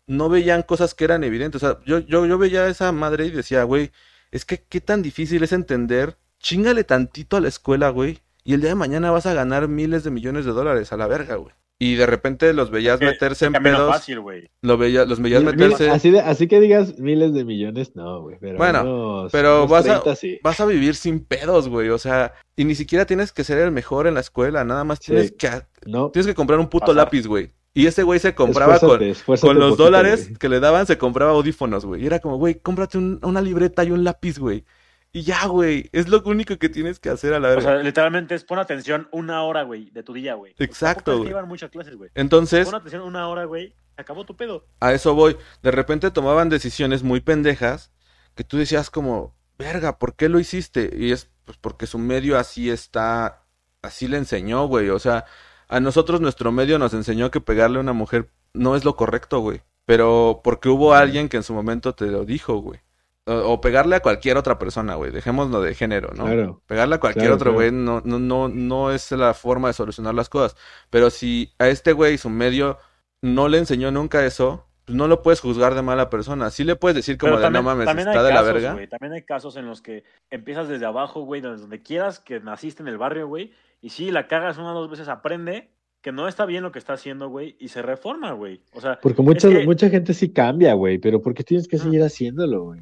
no 0.08 0.28
veían 0.28 0.62
cosas 0.62 0.94
que 0.94 1.04
eran 1.04 1.22
evidentes. 1.22 1.62
O 1.62 1.66
sea, 1.66 1.78
yo, 1.86 2.00
yo, 2.00 2.26
yo 2.26 2.36
veía 2.38 2.62
a 2.64 2.68
esa 2.68 2.90
madre 2.90 3.26
y 3.26 3.30
decía, 3.30 3.62
güey, 3.62 3.92
es 4.32 4.44
que 4.44 4.60
qué 4.68 4.80
tan 4.80 5.00
difícil 5.02 5.42
es 5.44 5.52
entender, 5.52 6.16
chingale 6.40 6.82
tantito 6.82 7.36
a 7.36 7.40
la 7.40 7.48
escuela, 7.48 7.90
güey, 7.90 8.18
y 8.44 8.54
el 8.54 8.60
día 8.60 8.70
de 8.70 8.74
mañana 8.74 9.10
vas 9.10 9.26
a 9.26 9.34
ganar 9.34 9.68
miles 9.68 10.02
de 10.04 10.10
millones 10.10 10.44
de 10.44 10.52
dólares 10.52 10.92
a 10.92 10.96
la 10.96 11.06
verga, 11.06 11.36
güey. 11.36 11.54
Y 11.80 11.94
de 11.94 12.06
repente 12.06 12.52
los 12.54 12.72
veías 12.72 12.98
Que- 12.98 13.04
meterse 13.06 13.46
en 13.46 13.52
pedos, 13.52 13.88
fácil, 13.88 14.18
güey. 14.18 14.50
lo 14.62 14.76
veía, 14.76 15.04
los 15.04 15.20
veías 15.22 15.44
Mil- 15.44 15.54
meterse, 15.54 15.88
así, 15.90 16.10
de- 16.10 16.18
así 16.20 16.48
que 16.48 16.58
digas 16.58 16.98
miles 16.98 17.32
de 17.34 17.44
millones, 17.44 17.94
no, 17.94 18.20
güey. 18.22 18.36
Pero 18.40 18.58
Bueno, 18.58 18.82
unos- 18.82 19.30
pero 19.32 19.58
unos 19.58 19.70
vas 19.70 19.86
a- 19.86 20.00
30 20.00 20.16
sí. 20.16 20.40
vas 20.42 20.58
a 20.58 20.66
vivir 20.66 20.96
sin 20.96 21.20
pedos, 21.24 21.68
güey, 21.68 21.90
o 21.90 21.98
sea, 21.98 22.34
y 22.56 22.64
ni 22.64 22.74
siquiera 22.74 23.04
tienes 23.04 23.30
que 23.30 23.44
ser 23.44 23.58
el 23.58 23.70
mejor 23.70 24.08
en 24.08 24.14
la 24.14 24.20
escuela, 24.20 24.64
nada 24.64 24.82
más 24.82 24.98
Sí. 25.00 25.12
tienes 25.12 25.30
que, 25.32 25.50
No, 25.86 26.10
tienes 26.10 26.26
que 26.26 26.34
comprar 26.34 26.58
un 26.58 26.66
puto 26.68 26.86
Pasar. 26.86 26.96
lápiz, 26.96 27.26
güey. 27.28 27.52
Y 27.78 27.86
ese 27.86 28.02
güey 28.02 28.18
se 28.18 28.34
compraba 28.34 28.78
con, 28.80 29.02
esfuérzate, 29.02 29.46
Con 29.46 29.58
los 29.58 29.70
poquito, 29.70 29.84
dólares 29.84 30.24
güey. 30.26 30.38
que 30.38 30.48
le 30.48 30.60
daban 30.60 30.86
se 30.86 30.98
compraba 30.98 31.30
audífonos, 31.32 31.84
güey. 31.86 32.02
Y 32.02 32.06
era 32.06 32.18
como, 32.18 32.36
güey, 32.36 32.56
cómprate 32.56 32.98
un- 32.98 33.20
una 33.22 33.40
libreta 33.40 33.84
y 33.84 33.90
un 33.92 34.02
lápiz, 34.04 34.38
güey. 34.38 34.64
Y 35.12 35.22
ya, 35.22 35.46
güey. 35.46 35.88
Es 35.92 36.08
lo 36.08 36.22
único 36.24 36.56
que 36.58 36.68
tienes 36.68 36.98
que 36.98 37.08
hacer 37.08 37.32
a 37.34 37.40
la 37.40 37.48
O 37.48 37.50
verga. 37.52 37.62
sea, 37.62 37.82
literalmente 37.82 38.34
es 38.34 38.44
pon 38.44 38.58
atención 38.58 39.08
una 39.12 39.42
hora, 39.44 39.62
güey, 39.62 39.90
de 39.90 40.02
tu 40.02 40.12
día, 40.12 40.34
güey. 40.34 40.54
Exacto, 40.58 41.16
güey. 41.18 41.28
llevan 41.28 41.48
muchas 41.48 41.70
clases, 41.70 41.96
güey. 41.96 42.10
Entonces, 42.14 42.66
Pon 42.66 42.74
atención 42.74 43.02
una 43.02 43.28
hora, 43.28 43.44
güey. 43.44 43.74
Se 43.94 44.02
acabó 44.02 44.24
tu 44.24 44.36
pedo. 44.36 44.66
a 44.80 44.92
eso 44.92 45.14
voy. 45.14 45.36
De 45.62 45.70
repente 45.70 46.10
tomaban 46.10 46.48
decisiones 46.48 47.02
muy 47.02 47.20
pendejas 47.20 47.90
que 48.34 48.44
tú 48.44 48.56
decías 48.58 48.90
como, 48.90 49.34
verga, 49.58 49.98
¿por 49.98 50.14
qué 50.16 50.28
lo 50.28 50.38
hiciste? 50.40 50.90
Y 50.96 51.12
es 51.12 51.30
pues 51.44 51.56
porque 51.58 51.86
su 51.86 51.98
medio 51.98 52.38
así 52.38 52.70
está, 52.70 53.44
así 53.82 54.06
le 54.08 54.18
enseñó, 54.18 54.66
güey. 54.66 54.90
O 54.90 54.98
sea, 54.98 55.24
a 55.68 55.80
nosotros 55.80 56.20
nuestro 56.20 56.52
medio 56.52 56.78
nos 56.78 56.94
enseñó 56.94 57.30
que 57.30 57.40
pegarle 57.40 57.78
a 57.78 57.82
una 57.82 57.92
mujer 57.92 58.30
no 58.54 58.76
es 58.76 58.84
lo 58.84 58.96
correcto, 58.96 59.40
güey. 59.40 59.62
Pero 59.84 60.40
porque 60.44 60.68
hubo 60.68 60.94
alguien 60.94 61.28
que 61.28 61.38
en 61.38 61.42
su 61.42 61.54
momento 61.54 61.94
te 61.94 62.06
lo 62.06 62.24
dijo, 62.24 62.56
güey. 62.58 62.80
O, 63.26 63.52
o 63.52 63.60
pegarle 63.60 63.96
a 63.96 64.00
cualquier 64.00 64.36
otra 64.36 64.58
persona, 64.58 64.94
güey. 64.96 65.10
Dejémoslo 65.10 65.60
de 65.62 65.74
género, 65.74 66.10
¿no? 66.14 66.24
Claro. 66.24 66.62
Pegarle 66.66 66.96
a 66.96 67.00
cualquier 67.00 67.24
Claro, 67.26 67.34
otro 67.36 67.52
claro. 67.52 67.56
güey 67.56 67.72
no, 67.72 68.02
no, 68.04 68.18
no, 68.18 68.48
no 68.48 68.90
es 68.90 69.10
la 69.12 69.34
forma 69.34 69.68
de 69.68 69.74
solucionar 69.74 70.14
las 70.14 70.28
cosas. 70.28 70.56
Pero 70.90 71.10
si 71.10 71.54
a 71.58 71.68
este 71.68 71.92
güey 71.92 72.18
su 72.18 72.30
medio 72.30 72.78
no 73.22 73.48
le 73.48 73.58
enseñó 73.58 73.90
nunca 73.90 74.24
eso, 74.24 74.67
pues 74.88 74.96
no 74.96 75.06
lo 75.06 75.20
puedes 75.22 75.40
juzgar 75.40 75.74
de 75.74 75.82
mala 75.82 76.08
persona. 76.08 76.48
Sí 76.50 76.64
le 76.64 76.74
puedes 76.74 76.96
decir 76.96 77.18
como 77.18 77.32
Pero 77.32 77.38
de 77.40 77.44
también, 77.44 77.62
no 77.62 77.70
mames, 77.70 77.84
también 77.86 78.08
está 78.08 78.20
hay 78.20 78.26
de 78.26 78.32
la 78.32 78.40
casos, 78.40 78.54
verga. 78.54 78.72
güey. 78.72 78.86
También 78.88 79.12
hay 79.12 79.22
casos 79.22 79.56
en 79.58 79.66
los 79.66 79.82
que 79.82 80.02
empiezas 80.30 80.66
desde 80.68 80.86
abajo, 80.86 81.20
güey, 81.20 81.42
donde 81.42 81.82
quieras, 81.82 82.18
que 82.20 82.40
naciste 82.40 82.82
en 82.82 82.88
el 82.88 82.96
barrio, 82.96 83.28
güey. 83.28 83.52
Y 83.82 83.90
sí, 83.90 84.10
la 84.10 84.26
cagas 84.26 84.56
una 84.56 84.72
o 84.72 84.80
dos 84.80 84.90
veces, 84.90 85.08
aprende 85.08 85.68
que 86.00 86.10
no 86.10 86.26
está 86.26 86.46
bien 86.46 86.62
lo 86.62 86.72
que 86.72 86.78
está 86.78 86.94
haciendo, 86.94 87.28
güey, 87.28 87.56
y 87.60 87.68
se 87.68 87.82
reforma, 87.82 88.32
güey. 88.32 88.62
O 88.72 88.80
sea, 88.80 88.98
Porque 89.02 89.20
mucha, 89.20 89.48
que- 89.50 89.66
mucha 89.66 89.90
gente 89.90 90.14
sí 90.14 90.32
cambia, 90.32 90.72
güey. 90.72 90.96
Pero 90.98 91.20
¿por 91.20 91.34
qué 91.34 91.44
tienes 91.44 91.68
que 91.68 91.76
Ah. 91.76 91.80
seguir 91.80 92.02
haciéndolo, 92.02 92.62
güey? 92.64 92.80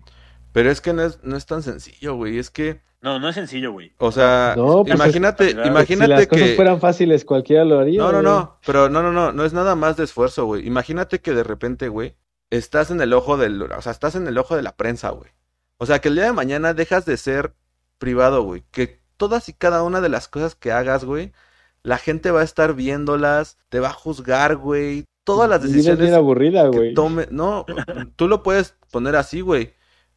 Pero 0.57 0.71
es 0.71 0.81
que 0.81 0.95
no 0.95 1.03
es, 1.03 1.19
no 1.23 1.37
es 1.37 1.45
tan 1.45 1.63
sencillo, 1.63 2.15
güey. 2.15 2.39
Es 2.39 2.49
que, 2.51 2.81
no, 3.03 3.19
no 3.19 3.29
es 3.29 3.35
sencillo, 3.35 3.73
güey. 3.73 3.93
o 3.99 4.11
sea, 4.11 4.55
No, 4.57 4.83
pues 4.85 4.95
es- 4.95 5.01
imagínate, 5.01 5.51
si 5.51 5.69
imagínate 5.69 6.07
si 6.07 6.11
las 6.21 6.27
cosas 6.29 6.49
que... 6.49 6.55
fueran 6.55 6.81
fáciles, 6.81 7.27
cualquiera 7.27 7.67
lo 7.67 7.79
haría. 7.79 7.99
No, 8.01 8.07
no, 8.07 8.13
güey. 8.13 8.25
no, 8.25 8.59
pero 8.65 8.89
no, 8.89 9.03
no, 9.03 9.13
no, 9.13 9.33
no 9.33 9.45
es 9.45 9.53
nada 9.53 9.75
más 9.75 9.99
de 9.99 10.05
esfuerzo, 10.05 10.47
güey. 10.47 10.67
Imagínate 10.67 11.21
que 11.21 11.35
de 11.35 11.45
repente, 11.45 11.89
güey, 11.89 12.17
estás 12.49 12.91
en 12.91 13.03
el 13.03 13.13
ojo 13.13 13.37
del, 13.37 13.61
o 13.61 13.83
sea, 13.83 13.93
estás 13.93 14.15
en 14.15 14.27
el 14.27 14.39
ojo 14.39 14.57
de 14.57 14.63
la 14.63 14.77
prensa, 14.77 15.11
güey. 15.11 15.31
O 15.77 15.85
sea, 15.85 15.99
que 16.01 16.09
el 16.09 16.15
día 16.15 16.25
de 16.25 16.33
mañana 16.33 16.73
dejas 16.73 17.05
de 17.05 17.19
ser 17.19 17.53
privado, 17.99 18.43
güey. 18.43 18.65
Que 18.71 19.03
todas 19.19 19.51
y 19.51 19.53
cada 19.53 19.83
una 19.83 20.01
de 20.01 20.09
las 20.09 20.27
cosas 20.27 20.55
que 20.55 20.73
hagas, 20.73 21.05
güey, 21.05 21.33
la 21.83 21.99
gente 21.99 22.31
va 22.31 22.41
a 22.41 22.45
estar 22.45 22.73
viéndolas, 22.75 23.59
te 23.69 23.79
va 23.79 23.89
a 23.89 23.93
juzgar, 23.93 24.57
güey. 24.57 25.05
Todas 25.23 25.51
las 25.51 25.61
Mi 25.63 25.67
vida 25.69 25.79
es 25.81 25.85
bien 25.85 25.97
decisiones 25.97 26.17
aburrida, 26.17 26.71
que 26.71 26.77
güey. 26.79 26.95
tome, 26.95 27.29
no, 27.31 27.67
tú 28.17 28.27
lo 28.27 28.43
puedes 28.43 28.75
poner 28.91 29.17
así, 29.17 29.43
güey. 29.43 29.76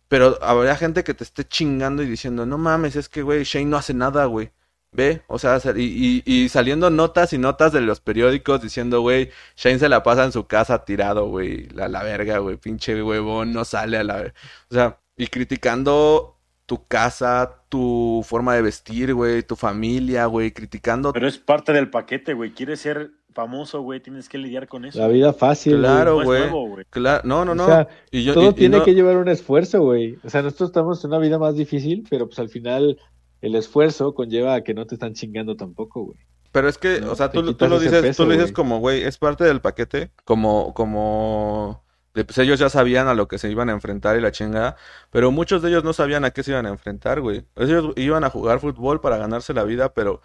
Pero 0.10 0.38
habrá 0.44 0.76
gente 0.76 1.04
que 1.06 1.14
te 1.14 1.24
esté 1.24 1.46
chingando 1.48 2.04
y 2.04 2.08
diciendo, 2.08 2.46
no 2.46 2.58
mames, 2.58 2.96
es 2.98 3.10
que, 3.10 3.22
güey, 3.24 3.44
Shane 3.46 3.66
no 3.68 3.78
hace 3.78 3.94
nada, 3.94 4.26
güey. 4.26 4.52
Ve, 4.92 5.22
o 5.28 5.38
sea, 5.40 5.60
y, 5.76 6.24
y, 6.26 6.44
y 6.44 6.50
saliendo 6.50 6.90
notas 6.90 7.32
y 7.34 7.38
notas 7.38 7.72
de 7.74 7.82
los 7.82 8.00
periódicos 8.02 8.62
diciendo, 8.62 9.02
güey, 9.02 9.30
Shane 9.56 9.78
se 9.80 9.88
la 9.90 10.02
pasa 10.04 10.26
en 10.26 10.32
su 10.32 10.48
casa 10.48 10.84
tirado, 10.84 11.28
güey, 11.28 11.70
la, 11.70 11.88
la 11.88 12.02
verga, 12.04 12.40
güey, 12.40 12.58
pinche 12.58 13.02
huevón, 13.04 13.54
no 13.54 13.66
sale 13.66 13.98
a 13.98 14.04
la... 14.04 14.16
ver- 14.18 14.34
O 14.72 14.74
sea, 14.74 15.00
y 15.16 15.28
criticando 15.28 16.39
tu 16.70 16.86
casa, 16.86 17.64
tu 17.68 18.24
forma 18.24 18.54
de 18.54 18.62
vestir, 18.62 19.16
güey, 19.16 19.42
tu 19.42 19.56
familia, 19.56 20.28
güey, 20.28 20.52
criticando... 20.52 21.12
Pero 21.12 21.28
es 21.28 21.40
parte 21.40 21.74
del 21.74 21.90
paquete, 21.90 22.36
güey. 22.36 22.52
Quieres 22.52 22.80
ser 22.82 23.10
famoso, 23.34 23.82
güey, 23.82 24.00
tienes 24.02 24.30
que 24.30 24.38
lidiar 24.38 24.68
con 24.68 24.86
eso. 24.86 25.00
La 25.00 25.08
vida 25.08 25.34
fácil. 25.34 25.74
güey. 25.80 25.84
Claro, 25.84 26.24
güey. 26.24 26.86
Claro, 26.92 27.22
no, 27.28 27.44
no, 27.44 27.54
O 27.54 27.56
no. 27.56 27.66
sea, 27.66 27.88
y 28.12 28.24
yo, 28.24 28.34
y- 28.34 28.36
Todo 28.36 28.50
y 28.52 28.54
tiene 28.54 28.78
no- 28.78 28.84
que 28.86 28.94
llevar 28.94 29.18
un 29.18 29.30
esfuerzo, 29.30 29.82
güey. 29.82 30.20
O 30.24 30.30
sea, 30.30 30.44
nosotros 30.44 30.70
estamos 30.70 31.04
en 31.04 31.10
una 31.10 31.18
vida 31.18 31.40
más 31.40 31.56
difícil, 31.56 32.06
pero 32.08 32.28
pues 32.28 32.38
al 32.38 32.50
final 32.50 33.00
el 33.42 33.56
esfuerzo 33.56 34.14
conlleva 34.14 34.54
a 34.54 34.62
que 34.64 34.76
no 34.76 34.86
te 34.86 34.94
están 34.94 35.14
chingando 35.16 35.56
tampoco, 35.56 36.04
güey. 36.04 36.20
Pero 36.52 36.70
es 36.70 36.78
que, 36.78 37.02
¿no? 37.02 37.14
o 37.14 37.16
sea, 37.16 37.32
tú, 37.32 37.42
lo 37.42 37.80
dices, 37.80 38.02
peso, 38.04 38.24
tú 38.24 38.30
lo 38.30 38.36
dices 38.36 38.52
como, 38.52 38.78
güey, 38.80 39.02
es 39.04 39.18
parte 39.18 39.44
del 39.44 39.60
paquete, 39.62 40.12
como, 40.24 40.74
como, 40.76 41.84
pues 42.14 42.38
ellos 42.38 42.60
ya 42.60 42.70
sabían 42.70 43.08
a 43.08 43.14
lo 43.14 43.28
que 43.28 43.38
se 43.38 43.50
iban 43.50 43.70
a 43.70 43.74
enfrentar 43.74 44.18
y 44.18 44.22
la 44.22 44.32
chingada, 44.32 44.76
pero 45.12 45.32
muchos 45.32 45.62
de 45.62 45.70
ellos 45.70 45.84
no 45.84 45.94
sabían 45.94 46.26
a 46.26 46.32
qué 46.32 46.44
se 46.44 46.52
iban 46.52 46.66
a 46.66 46.70
enfrentar, 46.70 47.22
güey. 47.22 47.46
Ellos 47.56 47.94
iban 47.96 48.24
a 48.24 48.30
jugar 48.30 48.60
fútbol 48.60 49.00
para 49.02 49.18
ganarse 49.18 49.54
la 49.54 49.64
vida, 49.64 49.94
pero, 49.94 50.22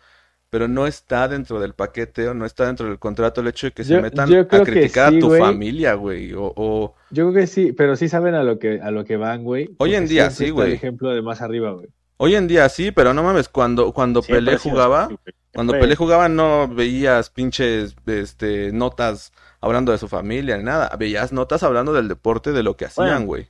pero 0.50 0.66
no 0.66 0.86
está 0.86 1.28
dentro 1.28 1.60
del 1.60 1.74
paquete 1.74 2.28
o 2.28 2.34
no 2.34 2.46
está 2.46 2.66
dentro 2.66 2.86
del 2.86 2.98
contrato 2.98 3.42
el 3.42 3.48
hecho 3.48 3.66
de 3.66 3.72
que 3.72 3.84
se 3.84 4.00
metan 4.00 4.32
a 4.32 4.46
criticar 4.46 5.10
sí, 5.10 5.18
a 5.18 5.20
tu 5.20 5.30
familia, 5.30 5.94
güey, 5.94 6.32
o, 6.32 6.52
o, 6.56 6.94
Yo 7.10 7.30
creo 7.30 7.42
que 7.42 7.46
sí, 7.46 7.72
pero 7.72 7.96
sí 7.96 8.08
saben 8.08 8.34
a 8.34 8.42
lo 8.42 8.58
que, 8.58 8.80
a 8.80 8.90
lo 8.90 9.04
que 9.04 9.16
van, 9.16 9.44
güey. 9.44 9.74
Hoy 9.78 9.94
en 9.94 10.08
día 10.08 10.30
sí, 10.30 10.50
güey. 10.50 10.68
El 10.68 10.74
ejemplo 10.74 11.10
de 11.10 11.22
más 11.22 11.42
arriba, 11.42 11.72
güey. 11.72 11.88
hoy 12.16 12.34
en 12.34 12.48
día 12.48 12.68
sí, 12.70 12.92
pero 12.92 13.12
no 13.12 13.22
mames, 13.22 13.48
cuando, 13.48 13.92
cuando 13.92 14.22
Pelé 14.22 14.56
jugaba. 14.56 15.08
Cuando 15.52 15.74
Pelé 15.74 15.94
jugaba 15.94 16.28
no 16.28 16.66
veías 16.66 17.30
pinches 17.30 17.94
este, 18.06 18.72
notas 18.72 19.32
hablando 19.64 19.92
de 19.92 19.98
su 19.98 20.08
familia 20.08 20.56
ni 20.56 20.64
nada. 20.64 20.90
Veías 20.98 21.32
notas 21.32 21.62
hablando 21.62 21.92
del 21.92 22.08
deporte, 22.08 22.52
de 22.52 22.62
lo 22.62 22.76
que 22.76 22.84
hacían, 22.86 23.26
Bueno, 23.26 23.26
güey. 23.26 23.48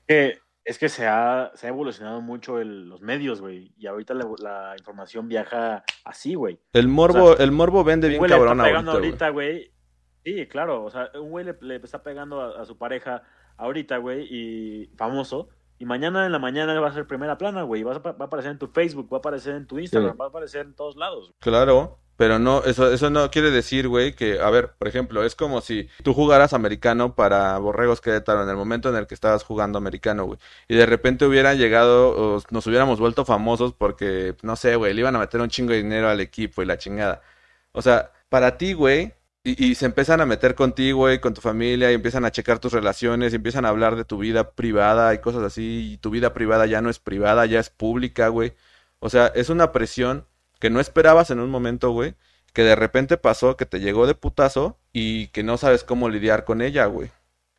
es 0.64 0.78
que 0.78 0.88
se 0.88 1.06
ha, 1.06 1.50
se 1.54 1.66
ha 1.66 1.70
evolucionado 1.70 2.20
mucho 2.22 2.58
el- 2.58 2.88
los 2.88 3.00
medios, 3.02 3.40
güey. 3.40 3.72
Y 3.76 3.86
ahorita 3.86 4.14
la, 4.14 4.26
la 4.38 4.74
información 4.78 5.28
viaja 5.28 5.84
así, 6.04 6.34
güey. 6.34 6.58
El 6.72 6.88
morbo, 6.88 7.24
o 7.24 7.36
sea, 7.36 7.44
el 7.44 7.52
morbo 7.52 7.84
vende 7.84 8.08
bien 8.08 8.18
güey 8.18 8.30
le 8.30 8.36
cabrón 8.36 8.58
está 8.58 8.64
pegando 8.70 8.92
ahorita, 8.92 9.28
güey. 9.30 9.70
Sí, 10.24 10.46
claro. 10.46 10.84
O 10.84 10.90
sea, 10.90 11.10
un 11.20 11.30
güey 11.30 11.44
le, 11.44 11.56
le 11.60 11.76
está 11.76 12.02
pegando 12.02 12.40
a, 12.40 12.62
a 12.62 12.64
su 12.64 12.78
pareja 12.78 13.22
ahorita, 13.58 13.98
güey, 13.98 14.26
y 14.30 14.86
famoso. 14.96 15.48
Y 15.78 15.84
mañana 15.86 16.24
en 16.24 16.32
la 16.32 16.38
mañana 16.38 16.78
va 16.80 16.88
a 16.88 16.92
ser 16.94 17.06
primera 17.06 17.36
plana, 17.36 17.62
güey. 17.64 17.82
a 17.82 17.86
Va 17.86 17.92
a 18.18 18.24
aparecer 18.24 18.52
en 18.52 18.58
tu 18.58 18.68
Facebook, 18.68 19.12
va 19.12 19.16
a 19.16 19.18
aparecer 19.18 19.54
en 19.56 19.66
tu 19.66 19.78
Instagram, 19.78 20.12
Sí. 20.12 20.18
va 20.18 20.24
a 20.26 20.28
aparecer 20.28 20.64
en 20.64 20.74
todos 20.74 20.96
lados. 20.96 21.34
Claro, 21.40 21.98
pero 22.16 22.38
no, 22.38 22.62
eso, 22.64 22.92
eso 22.92 23.10
no 23.10 23.30
quiere 23.30 23.50
decir, 23.50 23.88
güey, 23.88 24.14
que, 24.14 24.40
a 24.40 24.48
ver, 24.50 24.72
por 24.78 24.86
ejemplo, 24.88 25.24
es 25.24 25.34
como 25.34 25.60
si 25.60 25.88
tú 26.02 26.14
jugaras 26.14 26.52
americano 26.52 27.14
para 27.16 27.58
Borregos 27.58 28.00
Querétaro 28.00 28.42
en 28.44 28.48
el 28.48 28.56
momento 28.56 28.88
en 28.88 28.96
el 28.96 29.06
que 29.06 29.14
estabas 29.14 29.42
jugando 29.42 29.78
americano, 29.78 30.24
güey. 30.24 30.38
Y 30.68 30.76
de 30.76 30.86
repente 30.86 31.26
hubieran 31.26 31.58
llegado, 31.58 32.36
o 32.36 32.42
nos 32.50 32.66
hubiéramos 32.66 33.00
vuelto 33.00 33.24
famosos 33.24 33.72
porque, 33.74 34.36
no 34.42 34.56
sé, 34.56 34.76
güey, 34.76 34.94
le 34.94 35.00
iban 35.00 35.16
a 35.16 35.18
meter 35.18 35.40
un 35.40 35.48
chingo 35.48 35.72
de 35.72 35.78
dinero 35.82 36.08
al 36.08 36.20
equipo 36.20 36.62
y 36.62 36.66
la 36.66 36.78
chingada. 36.78 37.22
O 37.72 37.82
sea, 37.82 38.12
para 38.28 38.58
ti, 38.58 38.72
güey, 38.74 39.14
y, 39.42 39.70
y 39.70 39.74
se 39.74 39.86
empiezan 39.86 40.20
a 40.20 40.26
meter 40.26 40.54
contigo, 40.54 41.00
güey, 41.00 41.20
con 41.20 41.34
tu 41.34 41.40
familia, 41.40 41.90
y 41.90 41.94
empiezan 41.94 42.24
a 42.24 42.30
checar 42.32 42.58
tus 42.60 42.72
relaciones, 42.72 43.32
y 43.32 43.36
empiezan 43.36 43.64
a 43.64 43.70
hablar 43.70 43.96
de 43.96 44.04
tu 44.04 44.18
vida 44.18 44.52
privada 44.52 45.14
y 45.14 45.18
cosas 45.20 45.42
así, 45.42 45.92
y 45.94 45.98
tu 45.98 46.10
vida 46.10 46.32
privada 46.32 46.66
ya 46.66 46.80
no 46.80 46.90
es 46.90 46.98
privada, 47.00 47.46
ya 47.46 47.60
es 47.60 47.70
pública, 47.70 48.28
güey. 48.28 48.54
O 49.00 49.10
sea, 49.10 49.26
es 49.28 49.50
una 49.50 49.72
presión 49.72 50.26
que 50.64 50.70
no 50.70 50.80
esperabas 50.80 51.30
en 51.30 51.40
un 51.40 51.50
momento, 51.50 51.90
güey, 51.90 52.14
que 52.54 52.62
de 52.62 52.74
repente 52.74 53.18
pasó, 53.18 53.54
que 53.54 53.66
te 53.66 53.80
llegó 53.80 54.06
de 54.06 54.14
putazo 54.14 54.78
y 54.94 55.26
que 55.26 55.42
no 55.42 55.58
sabes 55.58 55.84
cómo 55.84 56.08
lidiar 56.08 56.46
con 56.46 56.62
ella, 56.62 56.86
güey. 56.86 57.10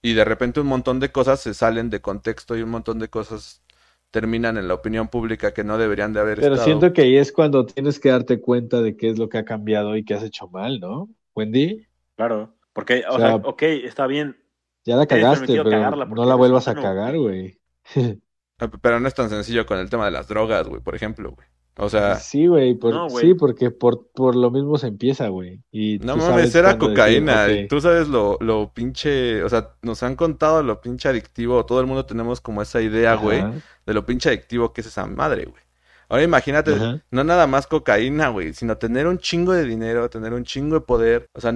Y 0.02 0.16
de 0.16 0.26
repente 0.26 0.60
un 0.60 0.66
montón 0.66 1.00
de 1.00 1.12
cosas 1.12 1.40
se 1.40 1.54
salen 1.54 1.92
de 1.92 2.02
contexto 2.02 2.58
y 2.58 2.64
un 2.64 2.72
montón 2.72 2.98
de 2.98 3.08
cosas 3.08 3.62
terminan 4.10 4.58
en 4.58 4.68
la 4.68 4.74
opinión 4.74 5.08
pública 5.08 5.54
que 5.54 5.64
no 5.64 5.78
deberían 5.78 6.14
de 6.14 6.20
haber 6.20 6.40
Pero 6.40 6.56
estado. 6.56 6.66
siento 6.66 6.94
que 6.94 7.04
ahí 7.04 7.16
es 7.16 7.32
cuando 7.32 7.68
tienes 7.68 8.00
que 8.00 8.10
darte 8.10 8.42
cuenta 8.42 8.82
de 8.82 8.98
qué 8.98 9.12
es 9.12 9.20
lo 9.20 9.30
que 9.30 9.38
ha 9.38 9.46
cambiado 9.46 9.96
y 9.96 10.04
qué 10.04 10.16
has 10.16 10.24
hecho 10.24 10.48
mal, 10.48 10.80
¿no? 10.80 11.08
Wendy, 11.36 11.86
Claro. 12.16 12.56
Porque, 12.74 13.04
o, 13.08 13.14
O 13.14 13.18
sea, 13.20 13.28
sea, 13.28 13.36
ok, 13.36 13.62
está 13.62 14.08
bien. 14.08 14.36
ya 14.84 14.96
la 14.96 15.06
cagaste, 15.06 15.46
pero 15.46 16.06
no 16.08 16.26
la 16.26 16.34
vuelvas 16.34 16.68
a 16.68 16.74
cagar, 16.74 17.16
güey. 17.20 17.60
Ah, 18.58 18.72
Pero 18.82 19.00
no 19.02 19.08
es 19.08 19.14
tan 19.14 19.30
sencillo 19.30 19.66
con 19.68 19.78
el 19.78 19.92
tema 19.92 20.06
de 20.06 20.12
las 20.12 20.28
drogas, 20.28 20.66
güey, 20.68 20.82
por 20.82 20.96
ejemplo, 20.96 21.34
güey. 21.34 21.46
O 21.78 21.90
sea, 21.90 22.16
Sí, 22.16 22.48
güey, 22.48 22.74
por- 22.76 22.94
No, 22.94 23.10
güey. 23.10 23.26
sí, 23.28 23.34
porque 23.34 23.70
por, 23.70 24.08
por 24.14 24.36
lo 24.36 24.50
mismo 24.50 24.78
se 24.78 24.88
empieza, 24.88 25.28
güey. 25.28 25.62
Y 25.72 26.00
no 26.00 26.14
tú 26.14 26.20
mames, 26.20 26.26
sabes 26.26 26.56
era 26.56 26.74
decir, 26.74 26.80
cocaína. 26.90 27.48
Tú 27.68 27.82
sabes 27.82 28.08
lo, 28.08 28.38
lo 28.40 28.72
pinche, 28.74 29.44
o 29.44 29.50
sea, 29.50 29.72
nos 29.82 30.02
han 30.04 30.16
contado 30.16 30.64
lo 30.64 30.80
pinche 30.80 31.10
adictivo. 31.10 31.66
Todo 31.66 31.82
el 31.82 31.88
mundo 31.88 32.06
tenemos 32.06 32.40
como 32.40 32.62
esa 32.62 32.82
idea, 32.82 33.16
güey, 33.16 33.44
de 33.86 33.94
lo 33.94 34.06
pinche 34.06 34.30
adictivo 34.30 34.72
que 34.72 34.82
es 34.82 34.88
esa 34.88 35.06
madre, 35.06 35.46
güey. 35.46 35.62
Ahora 36.08 36.24
imagínate, 36.24 36.74
Ajá. 36.76 37.04
no 37.12 37.24
nada 37.24 37.48
más 37.48 37.66
cocaína, 37.68 38.30
güey, 38.30 38.54
sino 38.54 38.78
tener 38.78 39.08
un 39.08 39.18
chingo 39.18 39.54
de 39.54 39.66
dinero, 39.66 40.10
tener 40.10 40.34
un 40.34 40.44
chingo 40.44 40.76
de 40.76 40.82
poder, 40.82 41.28
o 41.34 41.42
sea, 41.42 41.52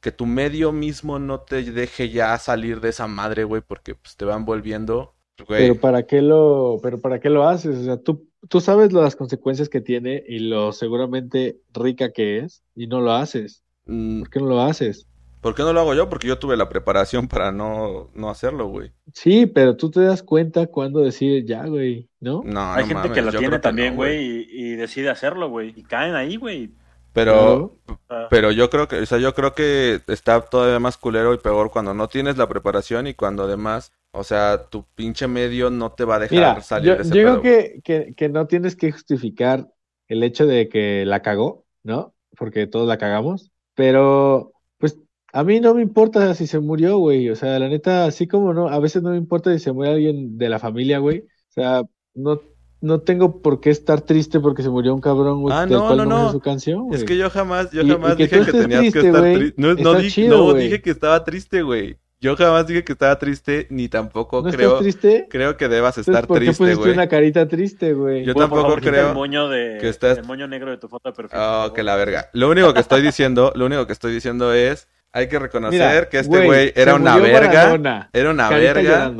que 0.00 0.12
tu 0.12 0.24
medio 0.24 0.70
mismo 0.70 1.18
no 1.18 1.40
te 1.40 1.64
deje 1.64 2.08
ya 2.08 2.38
salir 2.38 2.80
de 2.80 2.90
esa 2.90 3.08
madre, 3.08 3.42
güey, 3.42 3.60
porque 3.60 3.96
pues 3.96 4.16
te 4.16 4.24
van 4.24 4.44
volviendo, 4.44 5.16
güey. 5.48 5.62
Pero 5.68 5.80
para 5.80 6.04
qué 6.06 6.22
lo, 6.22 6.78
pero 6.80 7.00
para 7.00 7.18
qué 7.18 7.28
lo 7.28 7.48
haces, 7.48 7.76
o 7.78 7.82
sea, 7.84 7.96
tú, 8.00 8.27
tú 8.48 8.60
sabes 8.60 8.92
las 8.92 9.16
consecuencias 9.16 9.68
que 9.68 9.80
tiene 9.80 10.22
y 10.26 10.38
lo 10.40 10.72
seguramente 10.72 11.58
rica 11.72 12.12
que 12.12 12.38
es 12.38 12.62
y 12.74 12.86
no 12.86 13.00
lo 13.00 13.12
haces. 13.12 13.64
Mm, 13.86 14.20
¿Por 14.20 14.30
qué 14.30 14.40
no 14.40 14.46
lo 14.46 14.60
haces? 14.62 15.08
¿Por 15.40 15.54
qué 15.54 15.62
no 15.62 15.72
lo 15.72 15.80
hago 15.80 15.94
yo? 15.94 16.08
Porque 16.08 16.26
yo 16.26 16.38
tuve 16.38 16.56
la 16.56 16.68
preparación 16.68 17.28
para 17.28 17.52
no, 17.52 18.10
no 18.14 18.28
hacerlo, 18.28 18.66
güey. 18.68 18.92
Sí, 19.14 19.46
pero 19.46 19.76
tú 19.76 19.90
te 19.90 20.00
das 20.00 20.22
cuenta 20.22 20.66
cuando 20.66 21.00
decir 21.00 21.44
ya, 21.44 21.64
güey, 21.66 22.08
¿no? 22.18 22.42
No, 22.44 22.72
Hay 22.72 22.82
no 22.82 22.88
gente 22.88 22.94
mames, 22.94 23.12
que 23.12 23.22
lo 23.22 23.30
yo 23.30 23.38
tiene 23.38 23.56
que 23.56 23.60
también, 23.60 23.90
no, 23.90 23.96
güey, 23.96 24.18
y, 24.20 24.46
y 24.50 24.76
decide 24.76 25.10
hacerlo, 25.10 25.48
güey. 25.48 25.72
Y 25.76 25.84
caen 25.84 26.14
ahí, 26.16 26.36
güey. 26.36 26.72
Pero, 27.12 27.78
Ah, 28.08 28.28
pero 28.28 28.52
yo 28.52 28.70
creo 28.70 28.88
que, 28.88 28.96
o 29.00 29.06
sea, 29.06 29.18
yo 29.18 29.34
creo 29.34 29.54
que 29.54 30.02
está 30.08 30.40
todavía 30.42 30.78
más 30.80 30.96
culero 30.98 31.34
y 31.34 31.38
peor 31.38 31.70
cuando 31.70 31.94
no 31.94 32.08
tienes 32.08 32.36
la 32.36 32.48
preparación 32.48 33.06
y 33.06 33.14
cuando 33.14 33.44
además, 33.44 33.92
o 34.12 34.24
sea, 34.24 34.68
tu 34.70 34.84
pinche 34.94 35.26
medio 35.28 35.70
no 35.70 35.92
te 35.92 36.04
va 36.04 36.16
a 36.16 36.18
dejar 36.20 36.62
Mira, 36.62 36.62
salir 36.62 36.94
yo, 36.94 36.96
de 36.96 37.02
ese 37.02 37.16
yo 37.16 37.18
pedo. 37.18 37.40
creo 37.40 37.40
que, 37.40 37.80
que, 37.82 38.14
que 38.14 38.28
no 38.28 38.46
tienes 38.46 38.76
que 38.76 38.92
justificar 38.92 39.68
el 40.08 40.22
hecho 40.22 40.46
de 40.46 40.68
que 40.68 41.04
la 41.06 41.22
cagó, 41.22 41.64
¿no? 41.82 42.14
Porque 42.36 42.66
todos 42.66 42.86
la 42.86 42.98
cagamos, 42.98 43.50
pero 43.74 44.52
pues 44.78 44.98
a 45.32 45.42
mí 45.44 45.60
no 45.60 45.74
me 45.74 45.80
importa 45.82 46.34
si 46.34 46.46
se 46.46 46.58
murió, 46.60 46.98
güey, 46.98 47.30
o 47.30 47.36
sea, 47.36 47.58
la 47.58 47.68
neta, 47.68 48.04
así 48.04 48.26
como 48.28 48.52
no, 48.52 48.68
a 48.68 48.78
veces 48.78 49.02
no 49.02 49.10
me 49.10 49.16
importa 49.16 49.52
si 49.52 49.58
se 49.58 49.72
muere 49.72 49.94
alguien 49.94 50.36
de 50.36 50.48
la 50.50 50.58
familia, 50.58 50.98
güey, 50.98 51.20
o 51.20 51.26
sea, 51.52 51.82
no, 52.14 52.40
no 52.80 53.00
tengo 53.00 53.40
por 53.42 53.60
qué 53.60 53.70
estar 53.70 54.00
triste 54.00 54.40
porque 54.40 54.62
se 54.62 54.68
murió 54.70 54.94
un 54.94 55.00
cabrón, 55.00 55.42
güey, 55.42 55.54
Ah, 55.56 55.66
no, 55.66 55.86
cual 55.86 55.96
no, 55.98 56.04
no 56.04 56.16
me 56.16 56.22
no. 56.22 56.26
sé 56.28 56.32
su 56.32 56.40
canción, 56.40 56.88
Es 56.92 57.04
que 57.04 57.16
yo 57.16 57.28
jamás, 57.30 57.70
yo 57.72 57.82
Y- 57.82 57.86
y 57.86 57.90
jamás 57.90 58.16
que 58.16 58.24
dije 58.28 58.44
que 58.44 58.52
tenías 58.52 58.80
que 58.82 58.90
triste, 58.90 59.06
estar 59.08 59.20
güey, 59.20 59.34
triste. 59.36 59.54
No, 59.62 59.68
no, 59.68 59.74
está 59.92 59.98
di- 59.98 60.10
chido, 60.10 60.36
no 60.38 60.44
güey. 60.52 60.64
dije 60.64 60.80
que 60.82 60.90
estaba 60.90 61.24
triste, 61.24 61.62
güey. 61.62 61.98
Yo 62.20 62.34
jamás 62.36 62.66
dije 62.66 62.82
que 62.82 62.92
estaba 62.92 63.16
triste, 63.18 63.68
ni 63.70 63.88
tampoco 63.88 64.42
¿No 64.42 64.50
creo, 64.50 64.70
estás 64.80 64.82
triste? 64.82 65.26
creo 65.30 65.56
que 65.56 65.68
debas 65.68 65.98
estar 65.98 66.26
¿por 66.26 66.38
qué 66.40 66.46
triste, 66.46 66.64
pusiste 66.64 66.80
güey. 66.82 66.92
una 66.92 67.08
carita 67.08 67.46
triste, 67.46 67.92
güey? 67.94 68.24
Yo 68.24 68.34
tampoco 68.34 68.62
favor, 68.62 68.80
creo 68.80 69.08
el 69.10 69.14
moño 69.14 69.48
de, 69.48 69.78
que 69.80 69.88
estás- 69.88 70.18
el 70.18 70.24
moño 70.24 70.48
negro 70.48 70.70
de 70.72 70.78
tu 70.78 70.88
foto 70.88 71.10
de 71.10 71.14
perfil. 71.14 71.38
Oh, 71.40 71.72
que 71.72 71.84
la 71.84 71.94
verga. 71.94 72.28
Lo 72.32 72.50
único 72.50 72.74
que 72.74 72.80
estoy 72.80 73.02
diciendo, 73.02 73.52
lo 73.54 73.66
único 73.66 73.86
que 73.86 73.92
estoy 73.92 74.12
diciendo 74.12 74.52
es, 74.52 74.88
hay 75.12 75.28
que 75.28 75.38
reconocer 75.38 75.78
Mira, 75.80 76.08
que 76.08 76.18
este 76.18 76.44
güey 76.44 76.72
se 76.72 76.82
era 76.82 76.96
una 76.96 77.16
verga, 77.18 77.48
Maradona. 77.50 78.10
era 78.12 78.30
una 78.30 78.48
verga. 78.50 79.12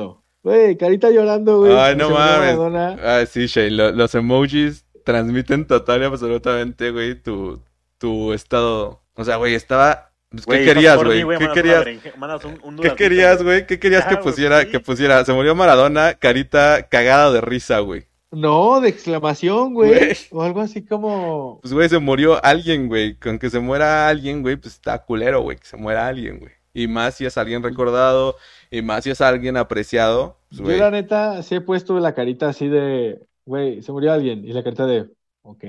Güey, 0.48 0.78
carita 0.78 1.10
llorando, 1.10 1.58
güey. 1.58 1.76
Ay, 1.76 1.94
no 1.94 2.08
mames. 2.08 2.56
Ah, 3.04 3.22
sí, 3.30 3.46
Shay, 3.46 3.68
lo- 3.70 3.92
los 3.92 4.14
emojis 4.14 4.86
transmiten 5.04 5.66
total 5.66 6.00
y 6.00 6.04
absolutamente, 6.06 6.90
güey, 6.90 7.14
tu, 7.20 7.62
tu 7.98 8.32
estado. 8.32 9.02
O 9.12 9.24
sea, 9.24 9.36
güey, 9.36 9.54
estaba... 9.54 10.10
pues, 10.30 10.46
¿Qué 10.46 10.64
querías, 10.64 10.96
güey? 11.04 11.22
¿Qué 11.38 11.48
querías? 11.52 11.84
¿Qué 11.84 12.94
querías, 12.96 13.42
güey? 13.42 13.66
¿Qué 13.66 13.78
querías 13.78 14.06
que 14.06 14.14
Ah, 14.14 14.20
pusiera? 14.20 14.64
Que 14.64 14.80
pusiera, 14.80 15.22
se 15.24 15.34
murió 15.34 15.54
Maradona, 15.54 16.14
carita 16.14 16.88
cagada 16.88 17.30
de 17.30 17.40
risa, 17.42 17.80
güey. 17.80 18.06
No, 18.30 18.80
de 18.80 18.88
exclamación. 18.88 19.74
Güey. 19.74 20.16
O 20.30 20.42
algo 20.42 20.60
así 20.62 20.82
como. 20.84 21.58
Pues, 21.60 21.74
güey, 21.74 21.88
se 21.90 21.98
murió 21.98 22.42
alguien, 22.42 22.88
güey. 22.88 23.16
Con 23.16 23.38
que 23.38 23.50
se 23.50 23.58
muera 23.60 24.08
alguien, 24.08 24.40
güey, 24.42 24.56
pues 24.56 24.74
está 24.74 24.98
culero, 24.98 25.42
güey, 25.42 25.58
que 25.58 25.66
se 25.66 25.76
muera 25.76 26.06
alguien, 26.06 26.38
güey. 26.38 26.52
Y 26.74 26.86
más 26.86 27.16
si 27.16 27.26
es 27.26 27.36
alguien 27.38 27.62
recordado, 27.62 28.36
y 28.70 28.82
más 28.82 29.04
si 29.04 29.10
es 29.10 29.20
alguien 29.20 29.56
apreciado, 29.56 30.36
pues, 30.50 30.76
Yo, 30.76 30.76
la 30.84 30.90
neta, 30.90 31.42
sí 31.42 31.56
he 31.56 31.60
puesto 31.60 31.98
la 32.00 32.14
carita 32.14 32.48
así 32.48 32.68
de. 32.68 33.20
Güey, 33.44 33.82
se 33.82 33.92
murió 33.92 34.12
alguien. 34.12 34.44
Y 34.44 34.52
la 34.52 34.62
carita 34.62 34.86
de. 34.86 35.06
Ok. 35.42 35.64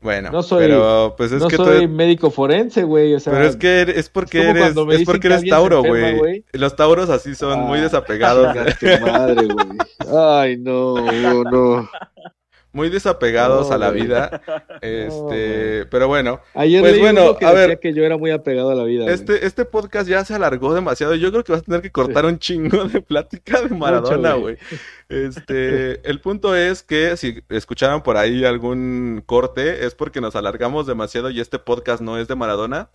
Bueno, 0.00 0.30
No 0.30 0.42
soy- 0.42 0.66
pero 0.66 1.14
pues 1.16 1.32
es 1.32 1.40
no 1.40 1.48
que 1.48 1.56
soy 1.56 1.88
médico 1.88 2.30
forense, 2.30 2.82
güey. 2.84 3.14
O 3.14 3.20
sea, 3.20 3.32
Pero 3.32 3.46
es 3.46 3.56
que 3.56 3.80
eres- 3.80 3.96
es 3.96 4.08
porque 4.10 4.50
eres, 4.50 4.76
es 4.76 5.04
porque 5.06 5.20
que 5.20 5.26
eres 5.28 5.44
Tauro, 5.48 5.82
güey. 5.82 6.44
Los 6.52 6.76
Tauros 6.76 7.08
así 7.08 7.34
son 7.34 7.60
muy 7.60 7.78
Ah, 7.78 7.82
desapegados, 7.84 8.54
tu 8.78 8.86
madre, 9.06 9.46
güey. 9.46 9.66
Ay, 10.14 10.58
no, 10.58 10.94
no, 11.10 11.44
no. 11.44 11.90
Muy 12.74 12.90
desapegados 12.90 13.68
No, 13.68 13.74
a 13.74 13.78
la 13.78 13.90
vida. 13.90 14.42
Este, 14.82 15.86
pero 15.86 16.08
bueno, 16.08 16.40
Ayer 16.54 16.80
Pues 16.82 16.92
leí 16.92 17.00
bueno, 17.00 17.22
uno 17.30 17.38
que 17.38 17.46
a 17.46 17.52
decía 17.52 17.66
ver. 17.68 17.80
que 17.80 17.94
yo 17.94 18.04
era 18.04 18.16
muy 18.18 18.30
apegado 18.30 18.70
a 18.70 18.74
la 18.74 18.84
vida. 18.84 19.04
güey. 19.04 19.14
este, 19.14 19.46
este 19.46 19.64
podcast 19.64 20.08
ya 20.08 20.24
se 20.24 20.34
alargó 20.34 20.74
demasiado. 20.74 21.14
Yo 21.14 21.30
creo 21.30 21.44
que 21.44 21.52
vas 21.52 21.62
a 21.62 21.64
tener 21.64 21.80
que 21.80 21.90
cortar 21.90 22.26
un 22.26 22.38
chingo 22.38 22.84
de 22.84 23.00
plática 23.00 23.62
de 23.62 23.74
Maradona, 23.74 24.34
güey. 24.34 24.56
güey. 24.56 24.80
Este, 25.08 26.00
el 26.08 26.20
punto 26.20 26.54
es 26.54 26.82
que 26.82 27.16
si 27.16 27.42
escucharon 27.48 28.02
por 28.02 28.16
ahí 28.16 28.44
algún 28.44 29.22
corte, 29.24 29.86
es 29.86 29.94
porque 29.94 30.20
nos 30.20 30.36
alargamos 30.36 30.86
demasiado 30.86 31.30
y 31.30 31.40
este 31.40 31.58
podcast 31.58 32.02
no 32.02 32.18
es 32.18 32.28
de 32.28 32.34
Maradona. 32.34 32.90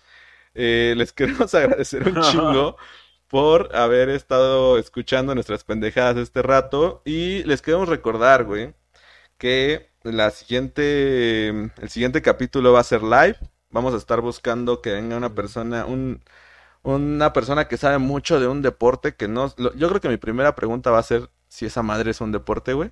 Eh, 0.56 0.94
les 0.98 1.14
queremos 1.14 1.54
agradecer 1.56 2.08
un 2.08 2.22
chingo 2.22 2.76
por 3.28 3.76
haber 3.76 4.10
estado 4.10 4.78
escuchando 4.80 5.36
nuestras 5.36 5.64
pendejadas 5.64 6.18
este 6.18 6.42
rato 6.42 7.02
y 7.06 7.44
les 7.44 7.62
queremos 7.62 7.88
recordar, 7.88 8.44
güey, 8.46 8.74
que 9.40 9.92
la 10.04 10.32
siguiente, 10.32 11.50
el 11.50 11.90
siguiente 11.90 12.24
capítulo 12.24 12.74
va 12.74 12.82
a 12.82 12.86
ser 12.86 13.04
live. 13.04 13.38
Vamos 13.72 13.96
a 13.96 13.98
estar 13.98 14.22
buscando 14.22 14.82
que 14.84 14.92
venga 14.94 15.18
una 15.18 15.36
persona, 15.36 15.86
un, 15.88 16.24
una 16.84 17.34
persona 17.34 17.68
que 17.68 17.78
sabe 17.78 18.00
mucho 18.00 18.40
de 18.40 18.48
un 18.48 18.62
deporte 18.64 19.16
que 19.16 19.28
no... 19.30 19.54
lo- 19.58 19.74
yo 19.76 19.90
creo 19.90 20.02
que 20.02 20.10
mi 20.10 20.18
primera 20.18 20.56
pregunta 20.56 20.92
va 20.92 21.00
a 21.00 21.04
ser 21.04 21.30
si 21.50 21.66
esa 21.68 21.84
madre 21.84 22.12
es 22.12 22.22
un 22.22 22.32
deporte, 22.34 22.74
güey. 22.74 22.92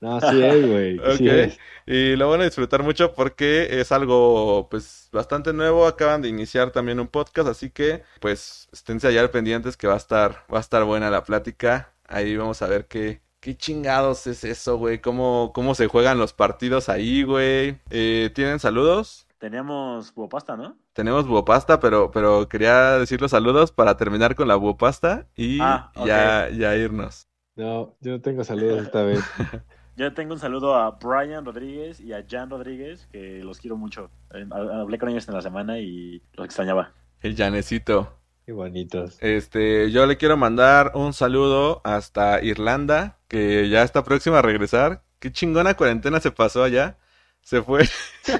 No, 0.00 0.20
sí 0.20 0.42
es, 0.42 0.66
güey. 0.66 1.06
Sí. 1.08 1.52
Y 1.86 2.16
lo 2.16 2.30
van 2.30 2.40
a 2.42 2.44
disfrutar 2.44 2.82
mucho 2.82 3.14
porque 3.14 3.80
es 3.80 3.92
algo, 3.92 4.68
pues, 4.70 5.08
bastante 5.12 5.52
nuevo. 5.52 5.86
Acaban 5.86 6.22
de 6.22 6.28
iniciar 6.28 6.70
también 6.72 7.00
un 7.00 7.08
podcast, 7.08 7.48
así 7.48 7.70
que, 7.70 8.04
pues, 8.20 8.68
esténse 8.72 9.08
allá 9.08 9.20
al 9.20 9.30
pendientes 9.30 9.76
que 9.76 9.86
va 9.88 9.94
a 9.94 9.96
estar, 9.96 10.44
va 10.52 10.58
a 10.58 10.60
estar 10.60 10.84
buena 10.84 11.10
la 11.10 11.24
plática. 11.24 11.94
Ahí 12.06 12.36
vamos 12.36 12.62
a 12.62 12.66
ver 12.68 12.86
qué, 12.86 13.22
qué 13.42 13.56
chingados 13.56 14.26
es 14.28 14.44
eso, 14.44 14.78
güey. 14.78 15.00
Cómo, 15.00 15.50
cómo 15.52 15.74
se 15.74 15.88
juegan 15.88 16.16
los 16.16 16.32
partidos 16.32 16.88
ahí, 16.88 17.24
güey. 17.24 17.80
Eh, 17.90 18.30
¿tienen 18.34 18.60
saludos? 18.60 19.26
Teníamos 19.38 20.14
buopasta, 20.14 20.56
¿no? 20.56 20.76
Tenemos 20.92 21.26
buopasta, 21.26 21.80
pero, 21.80 22.12
pero 22.12 22.48
quería 22.48 22.98
decir 22.98 23.20
los 23.20 23.32
saludos 23.32 23.72
para 23.72 23.96
terminar 23.96 24.36
con 24.36 24.46
la 24.46 24.54
buopasta 24.54 25.26
y 25.34 25.58
Ah, 25.60 25.90
ya, 26.06 26.48
ya 26.50 26.76
irnos. 26.76 27.28
No, 27.56 27.96
yo 28.00 28.12
no 28.12 28.20
tengo 28.20 28.44
saludos 28.44 28.84
esta 28.84 29.02
vez. 29.02 29.20
Yo 29.94 30.14
tengo 30.14 30.32
un 30.32 30.40
saludo 30.40 30.74
a 30.74 30.92
Brian 30.92 31.44
Rodríguez 31.44 32.00
y 32.00 32.14
a 32.14 32.24
Jan 32.26 32.48
Rodríguez, 32.48 33.06
que 33.12 33.44
los 33.44 33.58
quiero 33.58 33.76
mucho. 33.76 34.10
Eh, 34.32 34.46
Hablé 34.50 34.98
con 34.98 35.10
ellos 35.10 35.28
en 35.28 35.34
la 35.34 35.42
semana 35.42 35.80
y 35.80 36.22
los 36.32 36.46
extrañaba. 36.46 36.94
El 37.20 37.36
Janecito. 37.36 38.10
Qué 38.44 38.52
bonitos. 38.52 39.18
Este, 39.20 39.90
yo 39.92 40.06
le 40.06 40.16
quiero 40.16 40.36
mandar 40.36 40.92
un 40.94 41.12
saludo 41.12 41.80
hasta 41.84 42.42
Irlanda, 42.42 43.18
que 43.28 43.68
ya 43.68 43.82
está 43.82 44.02
próxima 44.02 44.40
a 44.40 44.42
regresar. 44.42 45.02
Qué 45.20 45.30
chingona 45.30 45.74
cuarentena 45.74 46.18
se 46.20 46.32
pasó 46.32 46.64
allá. 46.64 46.98
Se 47.40 47.60
fue, 47.60 47.88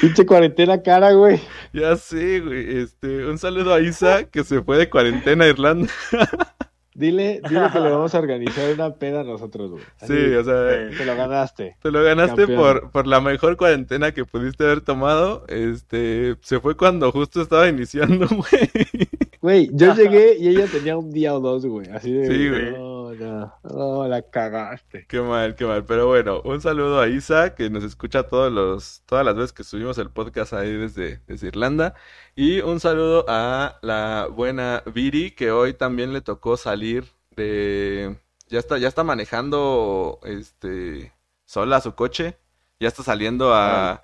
Pinche 0.00 0.24
cuarentena 0.24 0.82
cara, 0.82 1.12
güey. 1.12 1.38
ya 1.72 1.96
sé, 1.96 2.40
güey. 2.40 2.78
Este, 2.78 3.26
un 3.26 3.36
saludo 3.38 3.74
a 3.74 3.80
Isa, 3.80 4.24
que 4.24 4.42
se 4.42 4.62
fue 4.62 4.78
de 4.78 4.88
cuarentena 4.88 5.44
a 5.44 5.48
Irlanda. 5.48 5.92
Dile, 6.94 7.40
dile 7.48 7.68
que 7.72 7.80
le 7.80 7.90
vamos 7.90 8.14
a 8.14 8.18
organizar 8.20 8.72
una 8.72 8.94
peda 8.94 9.24
nosotros, 9.24 9.72
güey. 9.72 9.82
Así, 10.00 10.14
Sí, 10.14 10.34
o 10.34 10.44
sea, 10.44 10.72
Eh, 10.72 10.90
Te 10.96 11.04
lo 11.04 11.16
ganaste. 11.16 11.76
te 11.82 11.90
lo 11.90 12.02
ganaste 12.04 12.46
por, 12.46 12.90
por 12.92 13.06
la 13.08 13.20
mejor 13.20 13.56
cuarentena 13.56 14.12
que 14.12 14.24
pudiste 14.24 14.62
haber 14.64 14.80
tomado. 14.80 15.44
Este, 15.48 16.36
se 16.42 16.60
fue 16.60 16.76
cuando 16.76 17.10
justo 17.10 17.42
estaba 17.42 17.68
iniciando, 17.68 18.26
güey. 18.28 19.08
Güey, 19.40 19.70
yo 19.72 19.92
llegué 19.94 20.36
y 20.38 20.48
ella 20.48 20.66
tenía 20.70 20.96
un 20.96 21.10
día 21.10 21.34
o 21.34 21.40
dos, 21.40 21.66
güey. 21.66 21.88
Así 21.90 22.12
de. 22.12 22.26
Sí, 22.28 22.48
güey. 22.48 22.70
No, 22.72 22.93
no, 23.18 23.54
no, 23.62 24.08
la 24.08 24.22
cagaste. 24.22 25.06
Qué 25.06 25.20
mal, 25.20 25.54
qué 25.54 25.64
mal. 25.64 25.84
Pero 25.84 26.06
bueno, 26.06 26.40
un 26.44 26.60
saludo 26.60 27.00
a 27.00 27.08
Isa, 27.08 27.54
que 27.54 27.70
nos 27.70 27.84
escucha 27.84 28.24
todos 28.28 28.52
los, 28.52 29.02
todas 29.06 29.24
las 29.24 29.34
veces 29.36 29.52
que 29.52 29.64
subimos 29.64 29.98
el 29.98 30.10
podcast 30.10 30.52
ahí 30.52 30.72
desde, 30.72 31.22
desde 31.26 31.48
Irlanda. 31.48 31.94
Y 32.34 32.60
un 32.60 32.80
saludo 32.80 33.24
a 33.28 33.78
la 33.82 34.28
buena 34.30 34.82
Viri, 34.86 35.30
que 35.32 35.50
hoy 35.50 35.74
también 35.74 36.12
le 36.12 36.20
tocó 36.20 36.56
salir 36.56 37.06
de... 37.36 38.18
Ya 38.48 38.58
está, 38.58 38.78
ya 38.78 38.88
está 38.88 39.04
manejando 39.04 40.20
este 40.24 41.12
sola 41.44 41.80
su 41.80 41.94
coche. 41.94 42.38
Ya 42.80 42.88
está 42.88 43.02
saliendo 43.02 43.54
a, 43.54 44.02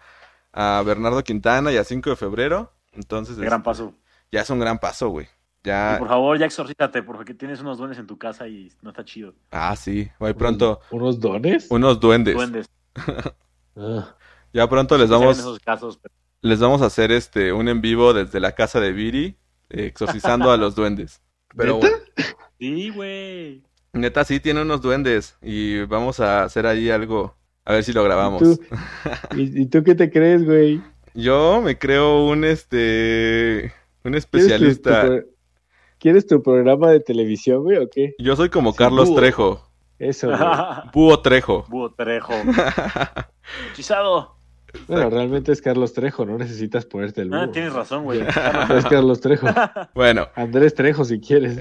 a 0.53 0.83
Bernardo 0.85 1.23
Quintana 1.23 1.73
y 1.73 1.77
a 1.77 1.85
5 1.85 2.11
de 2.11 2.17
febrero. 2.17 2.73
Entonces, 2.93 3.37
gran 3.39 3.61
este, 3.61 3.65
paso. 3.65 3.95
ya 4.33 4.41
es 4.41 4.51
un 4.51 4.61
gran 4.61 4.79
paso, 4.79 5.09
güey. 5.09 5.29
Ya. 5.63 5.95
Y 5.97 5.99
por 5.99 6.09
favor, 6.09 6.39
ya 6.39 6.47
exorcítate, 6.47 7.03
porque 7.03 7.35
tienes 7.35 7.61
unos 7.61 7.77
duendes 7.79 7.99
en 7.99 8.07
tu 8.07 8.17
casa 8.19 8.49
y 8.49 8.73
no 8.83 8.91
está 8.91 9.05
chido. 9.05 9.35
Ah, 9.51 9.77
sí. 9.77 10.09
Muy 10.19 10.33
pronto. 10.35 10.81
¿Unos 10.91 11.21
dones? 11.21 11.67
Unos 11.71 12.01
duendes. 12.01 12.35
Duendes. 12.35 12.67
Ah, 13.77 14.17
Ya 14.53 14.69
pronto 14.69 14.99
les 14.99 15.09
vamos, 15.09 15.39
esos 15.39 15.59
casos, 15.61 15.99
pero- 16.03 16.13
les 16.43 16.59
vamos 16.59 16.83
a 16.83 16.87
hacer 16.87 17.13
este 17.13 17.53
un 17.53 17.69
en 17.69 17.81
vivo 17.81 18.13
desde 18.13 18.41
la 18.41 18.53
casa 18.55 18.81
de 18.81 18.93
Viri, 18.93 19.37
eh, 19.69 19.87
exorcizando 19.87 20.51
a 20.51 20.57
los 20.57 20.75
duendes. 20.75 21.23
Pero 21.57 21.79
¿Neta? 21.81 21.89
Sí, 22.59 22.91
güey. 22.91 23.63
neta 23.93 24.25
sí 24.25 24.41
tiene 24.41 24.63
unos 24.63 24.83
duendes 24.83 25.37
y 25.41 25.83
vamos 25.85 26.21
a 26.21 26.43
hacer 26.43 26.67
ahí 26.67 26.91
algo. 26.91 27.37
A 27.65 27.73
ver 27.75 27.85
si 27.85 27.93
lo 27.93 28.03
grabamos. 28.05 28.43
¿Y 28.43 28.57
tú, 28.57 28.61
¿Y, 29.37 29.63
y 29.63 29.67
tú 29.67 29.83
qué 29.85 29.95
te 29.95 30.11
crees, 30.11 30.45
güey? 30.45 30.83
Yo 31.15 31.61
me 31.63 31.79
creo 31.79 32.27
un 32.27 32.45
este 32.45 33.73
un 34.05 34.13
¿Quieres 34.13 34.27
tu- 34.29 34.39
especialista. 34.39 35.07
tu 35.07 35.27
¿Quieres 36.01 36.27
tu 36.27 36.43
programa 36.43 36.91
de 36.91 36.99
televisión, 37.01 37.63
güey, 37.63 37.77
o 37.79 37.89
qué? 37.89 38.15
Yo 38.19 38.35
soy 38.35 38.49
como 38.49 38.73
Sí, 38.73 38.79
Carlos 38.79 39.09
búho. 39.11 39.19
Trejo. 39.19 39.71
Eso, 39.99 40.29
güey. 40.31 40.41
Búho 40.93 41.21
Trejo. 41.21 41.65
Búho 41.69 41.91
Trejo. 41.93 42.33
Hechizado. 43.73 44.37
Bueno, 44.87 45.11
realmente 45.11 45.51
es 45.51 45.61
Carlos 45.61 45.93
Trejo, 45.93 46.25
no 46.25 46.39
necesitas 46.39 46.87
ponerte 46.87 47.23
el 47.23 47.35
Ah, 47.35 47.41
búho. 47.45 47.51
tienes 47.51 47.73
razón, 47.73 48.05
güey. 48.05 48.21
Es 48.77 48.87
Carlos 48.87 49.21
Trejo. 49.21 49.49
Bueno, 49.95 50.29
Andrés 50.37 50.75
Trejo, 50.75 51.05
si 51.05 51.21
quieres. 51.21 51.59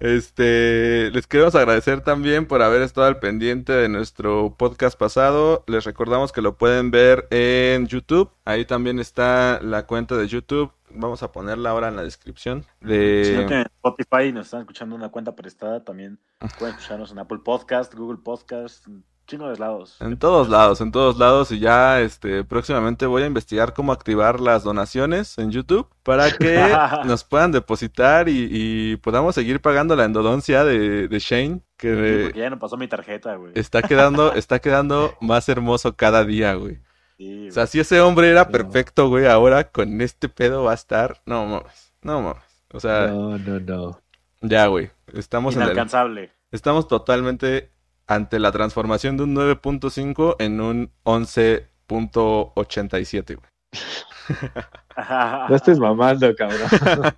Este, 0.00 1.10
les 1.10 1.26
queremos 1.26 1.54
agradecer 1.54 2.00
también 2.00 2.46
por 2.46 2.62
haber 2.62 2.80
estado 2.80 3.06
al 3.06 3.18
pendiente 3.18 3.74
de 3.74 3.90
nuestro 3.90 4.56
podcast 4.56 4.98
pasado. 4.98 5.62
Les 5.66 5.84
recordamos 5.84 6.32
que 6.32 6.40
lo 6.40 6.56
pueden 6.56 6.90
ver 6.90 7.28
en 7.30 7.86
YouTube. 7.86 8.30
Ahí 8.46 8.64
también 8.64 8.98
está 8.98 9.60
la 9.62 9.86
cuenta 9.86 10.16
de 10.16 10.26
YouTube. 10.26 10.72
Vamos 10.88 11.22
a 11.22 11.32
ponerla 11.32 11.70
ahora 11.70 11.88
en 11.88 11.96
la 11.96 12.02
descripción. 12.02 12.64
De... 12.80 13.24
Si 13.26 13.32
no 13.32 13.46
tienen 13.46 13.66
Spotify 13.66 14.28
y 14.28 14.32
nos 14.32 14.46
están 14.46 14.60
escuchando 14.60 14.96
una 14.96 15.10
cuenta 15.10 15.36
prestada, 15.36 15.84
también 15.84 16.18
pueden 16.58 16.74
escucharnos 16.74 17.12
en 17.12 17.18
Apple 17.18 17.40
Podcast, 17.44 17.94
Google 17.94 18.20
Podcast, 18.24 18.86
chingo 19.30 19.48
de 19.48 19.56
lados. 19.58 19.96
En 20.00 20.18
todos 20.18 20.48
lados, 20.48 20.80
en 20.80 20.90
todos 20.90 21.16
lados. 21.18 21.52
Y 21.52 21.60
ya 21.60 22.00
este 22.00 22.44
próximamente 22.44 23.06
voy 23.06 23.22
a 23.22 23.26
investigar 23.26 23.72
cómo 23.72 23.92
activar 23.92 24.40
las 24.40 24.64
donaciones 24.64 25.38
en 25.38 25.50
YouTube 25.52 25.88
para 26.02 26.30
que 26.32 26.58
nos 27.04 27.24
puedan 27.24 27.52
depositar 27.52 28.28
y, 28.28 28.48
y 28.50 28.96
podamos 28.96 29.34
seguir 29.36 29.60
pagando 29.60 29.94
la 29.96 30.04
endodoncia 30.04 30.64
de, 30.64 31.08
de 31.08 31.18
Shane, 31.18 31.56
Sí, 31.56 31.62
que 31.76 32.22
porque 32.24 32.38
ya 32.40 32.50
no 32.50 32.58
pasó 32.58 32.76
mi 32.76 32.88
tarjeta, 32.88 33.36
güey. 33.36 33.52
está 33.54 33.82
quedando, 33.82 34.32
está 34.34 34.58
quedando 34.58 35.14
más 35.20 35.48
hermoso 35.48 35.96
cada 35.96 36.24
día, 36.24 36.54
güey. 36.54 36.78
Sí, 37.16 37.48
O 37.48 37.52
sea, 37.52 37.66
si 37.66 37.80
ese 37.80 38.00
hombre 38.00 38.30
era 38.30 38.48
perfecto, 38.48 39.08
güey, 39.08 39.26
ahora 39.26 39.70
con 39.70 40.00
este 40.00 40.28
pedo 40.28 40.64
va 40.64 40.72
a 40.72 40.74
estar. 40.74 41.20
No 41.24 41.46
mames, 41.46 41.92
no 42.02 42.20
mames. 42.22 42.42
O 42.72 42.80
sea, 42.80 43.06
No, 43.08 43.38
no, 43.38 43.60
no. 43.60 44.00
ya, 44.42 44.66
güey. 44.66 44.90
Estamos 45.12 45.54
en 45.54 45.62
el, 45.62 45.68
Inalcanzable. 45.68 46.32
Estamos 46.50 46.88
totalmente 46.88 47.70
ante 48.10 48.38
la 48.40 48.52
transformación 48.52 49.16
de 49.16 49.22
un 49.22 49.34
9.5 49.36 50.36
en 50.40 50.60
un 50.60 50.90
11.87, 51.04 53.36
güey. 53.36 53.48
No 55.48 55.56
estés 55.56 55.78
mamando, 55.78 56.36
cabrón. 56.36 56.60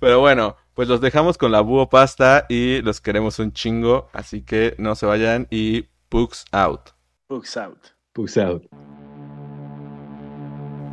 Pero 0.00 0.20
bueno, 0.20 0.56
pues 0.72 0.88
los 0.88 1.02
dejamos 1.02 1.36
con 1.36 1.52
la 1.52 1.60
búho 1.60 1.90
pasta 1.90 2.46
y 2.48 2.80
los 2.80 3.02
queremos 3.02 3.38
un 3.38 3.52
chingo, 3.52 4.08
así 4.14 4.40
que 4.42 4.74
no 4.78 4.94
se 4.94 5.04
vayan 5.04 5.46
y 5.50 5.82
pugs 6.08 6.46
out. 6.52 6.92
Books 7.28 7.58
out. 7.58 7.88
Pugs 8.14 8.38
out. 8.38 8.62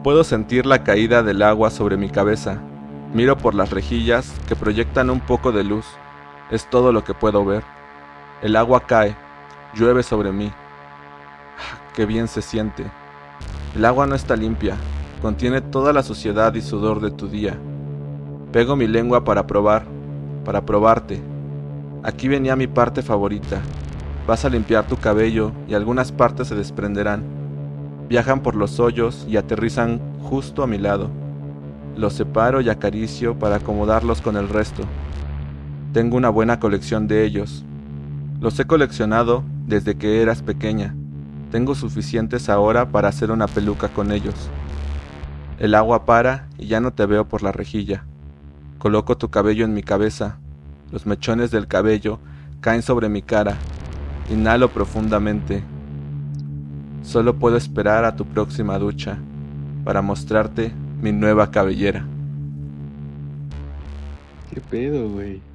Puedo 0.04 0.26
sentir 0.26 0.66
la 0.66 0.84
caída 0.84 1.24
del 1.24 1.42
agua 1.42 1.70
sobre 1.70 1.96
mi 1.96 2.10
cabeza. 2.10 2.62
Miro 3.14 3.38
por 3.38 3.56
las 3.56 3.72
rejillas 3.72 4.34
que 4.48 4.58
proyectan 4.58 5.10
un 5.10 5.22
poco 5.22 5.54
de 5.54 5.64
luz. 5.64 5.86
Es 6.52 6.70
todo 6.70 6.92
lo 6.92 7.06
que 7.06 7.14
puedo 7.14 7.46
ver. 7.46 7.64
El 8.42 8.56
agua 8.56 8.80
cae, 8.80 9.18
llueve 9.76 10.02
sobre 10.02 10.32
mí. 10.32 10.50
Ah, 11.58 11.82
Qué 11.94 12.06
bien 12.06 12.30
se 12.30 12.42
siente. 12.42 12.86
El 13.76 13.84
agua 13.84 14.08
no 14.08 14.16
está 14.16 14.38
limpia, 14.38 14.78
contiene 15.22 15.60
toda 15.60 15.92
la 15.92 16.04
suciedad 16.04 16.54
y 16.54 16.62
sudor 16.62 17.02
de 17.02 17.12
tu 17.12 17.28
día. 17.28 17.58
Pego 18.54 18.78
mi 18.78 18.88
lengua 18.88 19.26
para 19.26 19.46
probar, 19.46 19.84
para 20.46 20.66
probarte. 20.66 21.22
Aquí 22.02 22.30
venía 22.30 22.56
mi 22.56 22.68
parte 22.68 23.02
favorita. 23.02 23.60
Vas 24.26 24.46
a 24.46 24.50
limpiar 24.50 24.88
tu 24.88 24.96
cabello 24.96 25.52
y 25.68 25.74
algunas 25.74 26.14
partes 26.14 26.48
se 26.48 26.56
desprenderán. 26.56 27.24
Viajan 28.08 28.40
por 28.40 28.56
los 28.56 28.80
hoyos 28.80 29.26
y 29.28 29.36
aterrizan 29.36 30.00
justo 30.22 30.64
a 30.64 30.68
mi 30.68 30.78
lado. 30.78 31.10
Los 31.98 32.14
separo 32.14 32.62
y 32.62 32.70
acaricio 32.70 33.38
para 33.38 33.58
acomodarlos 33.58 34.22
con 34.22 34.38
el 34.38 34.48
resto. 34.48 34.84
Tengo 35.92 36.16
una 36.16 36.30
buena 36.30 36.58
colección 36.62 37.06
de 37.10 37.26
ellos. 37.26 37.66
Los 38.42 38.58
he 38.58 38.66
coleccionado 38.66 39.44
desde 39.68 39.96
que 39.96 40.22
eras 40.22 40.42
pequeña. 40.42 40.96
Tengo 41.52 41.76
suficientes 41.76 42.48
ahora 42.48 42.90
para 42.90 43.10
hacer 43.10 43.32
una 43.32 43.48
peluca 43.48 43.90
con 43.90 44.14
ellos. 44.14 44.50
El 45.60 45.76
agua 45.76 46.06
para 46.06 46.48
y 46.58 46.68
ya 46.68 46.80
no 46.80 46.94
te 46.94 47.06
veo 47.06 47.28
por 47.28 47.44
la 47.44 47.52
rejilla. 47.52 48.06
Coloco 48.78 49.18
tu 49.18 49.30
cabello 49.30 49.66
en 49.66 49.74
mi 49.74 49.84
cabeza. 49.84 50.38
Los 50.90 51.06
mechones 51.06 51.52
del 51.52 51.68
cabello 51.68 52.20
caen 52.62 52.82
sobre 52.82 53.10
mi 53.10 53.22
cara. 53.22 53.58
Inhalo 54.32 54.70
profundamente. 54.70 55.62
Solo 57.02 57.36
puedo 57.36 57.58
esperar 57.58 58.06
a 58.06 58.16
tu 58.16 58.26
próxima 58.26 58.80
ducha 58.80 59.18
para 59.84 60.02
mostrarte 60.02 60.72
mi 61.02 61.12
nueva 61.12 61.52
cabellera. 61.52 62.06
¿Qué 64.50 64.62
pedo, 64.62 65.10
güey? 65.10 65.49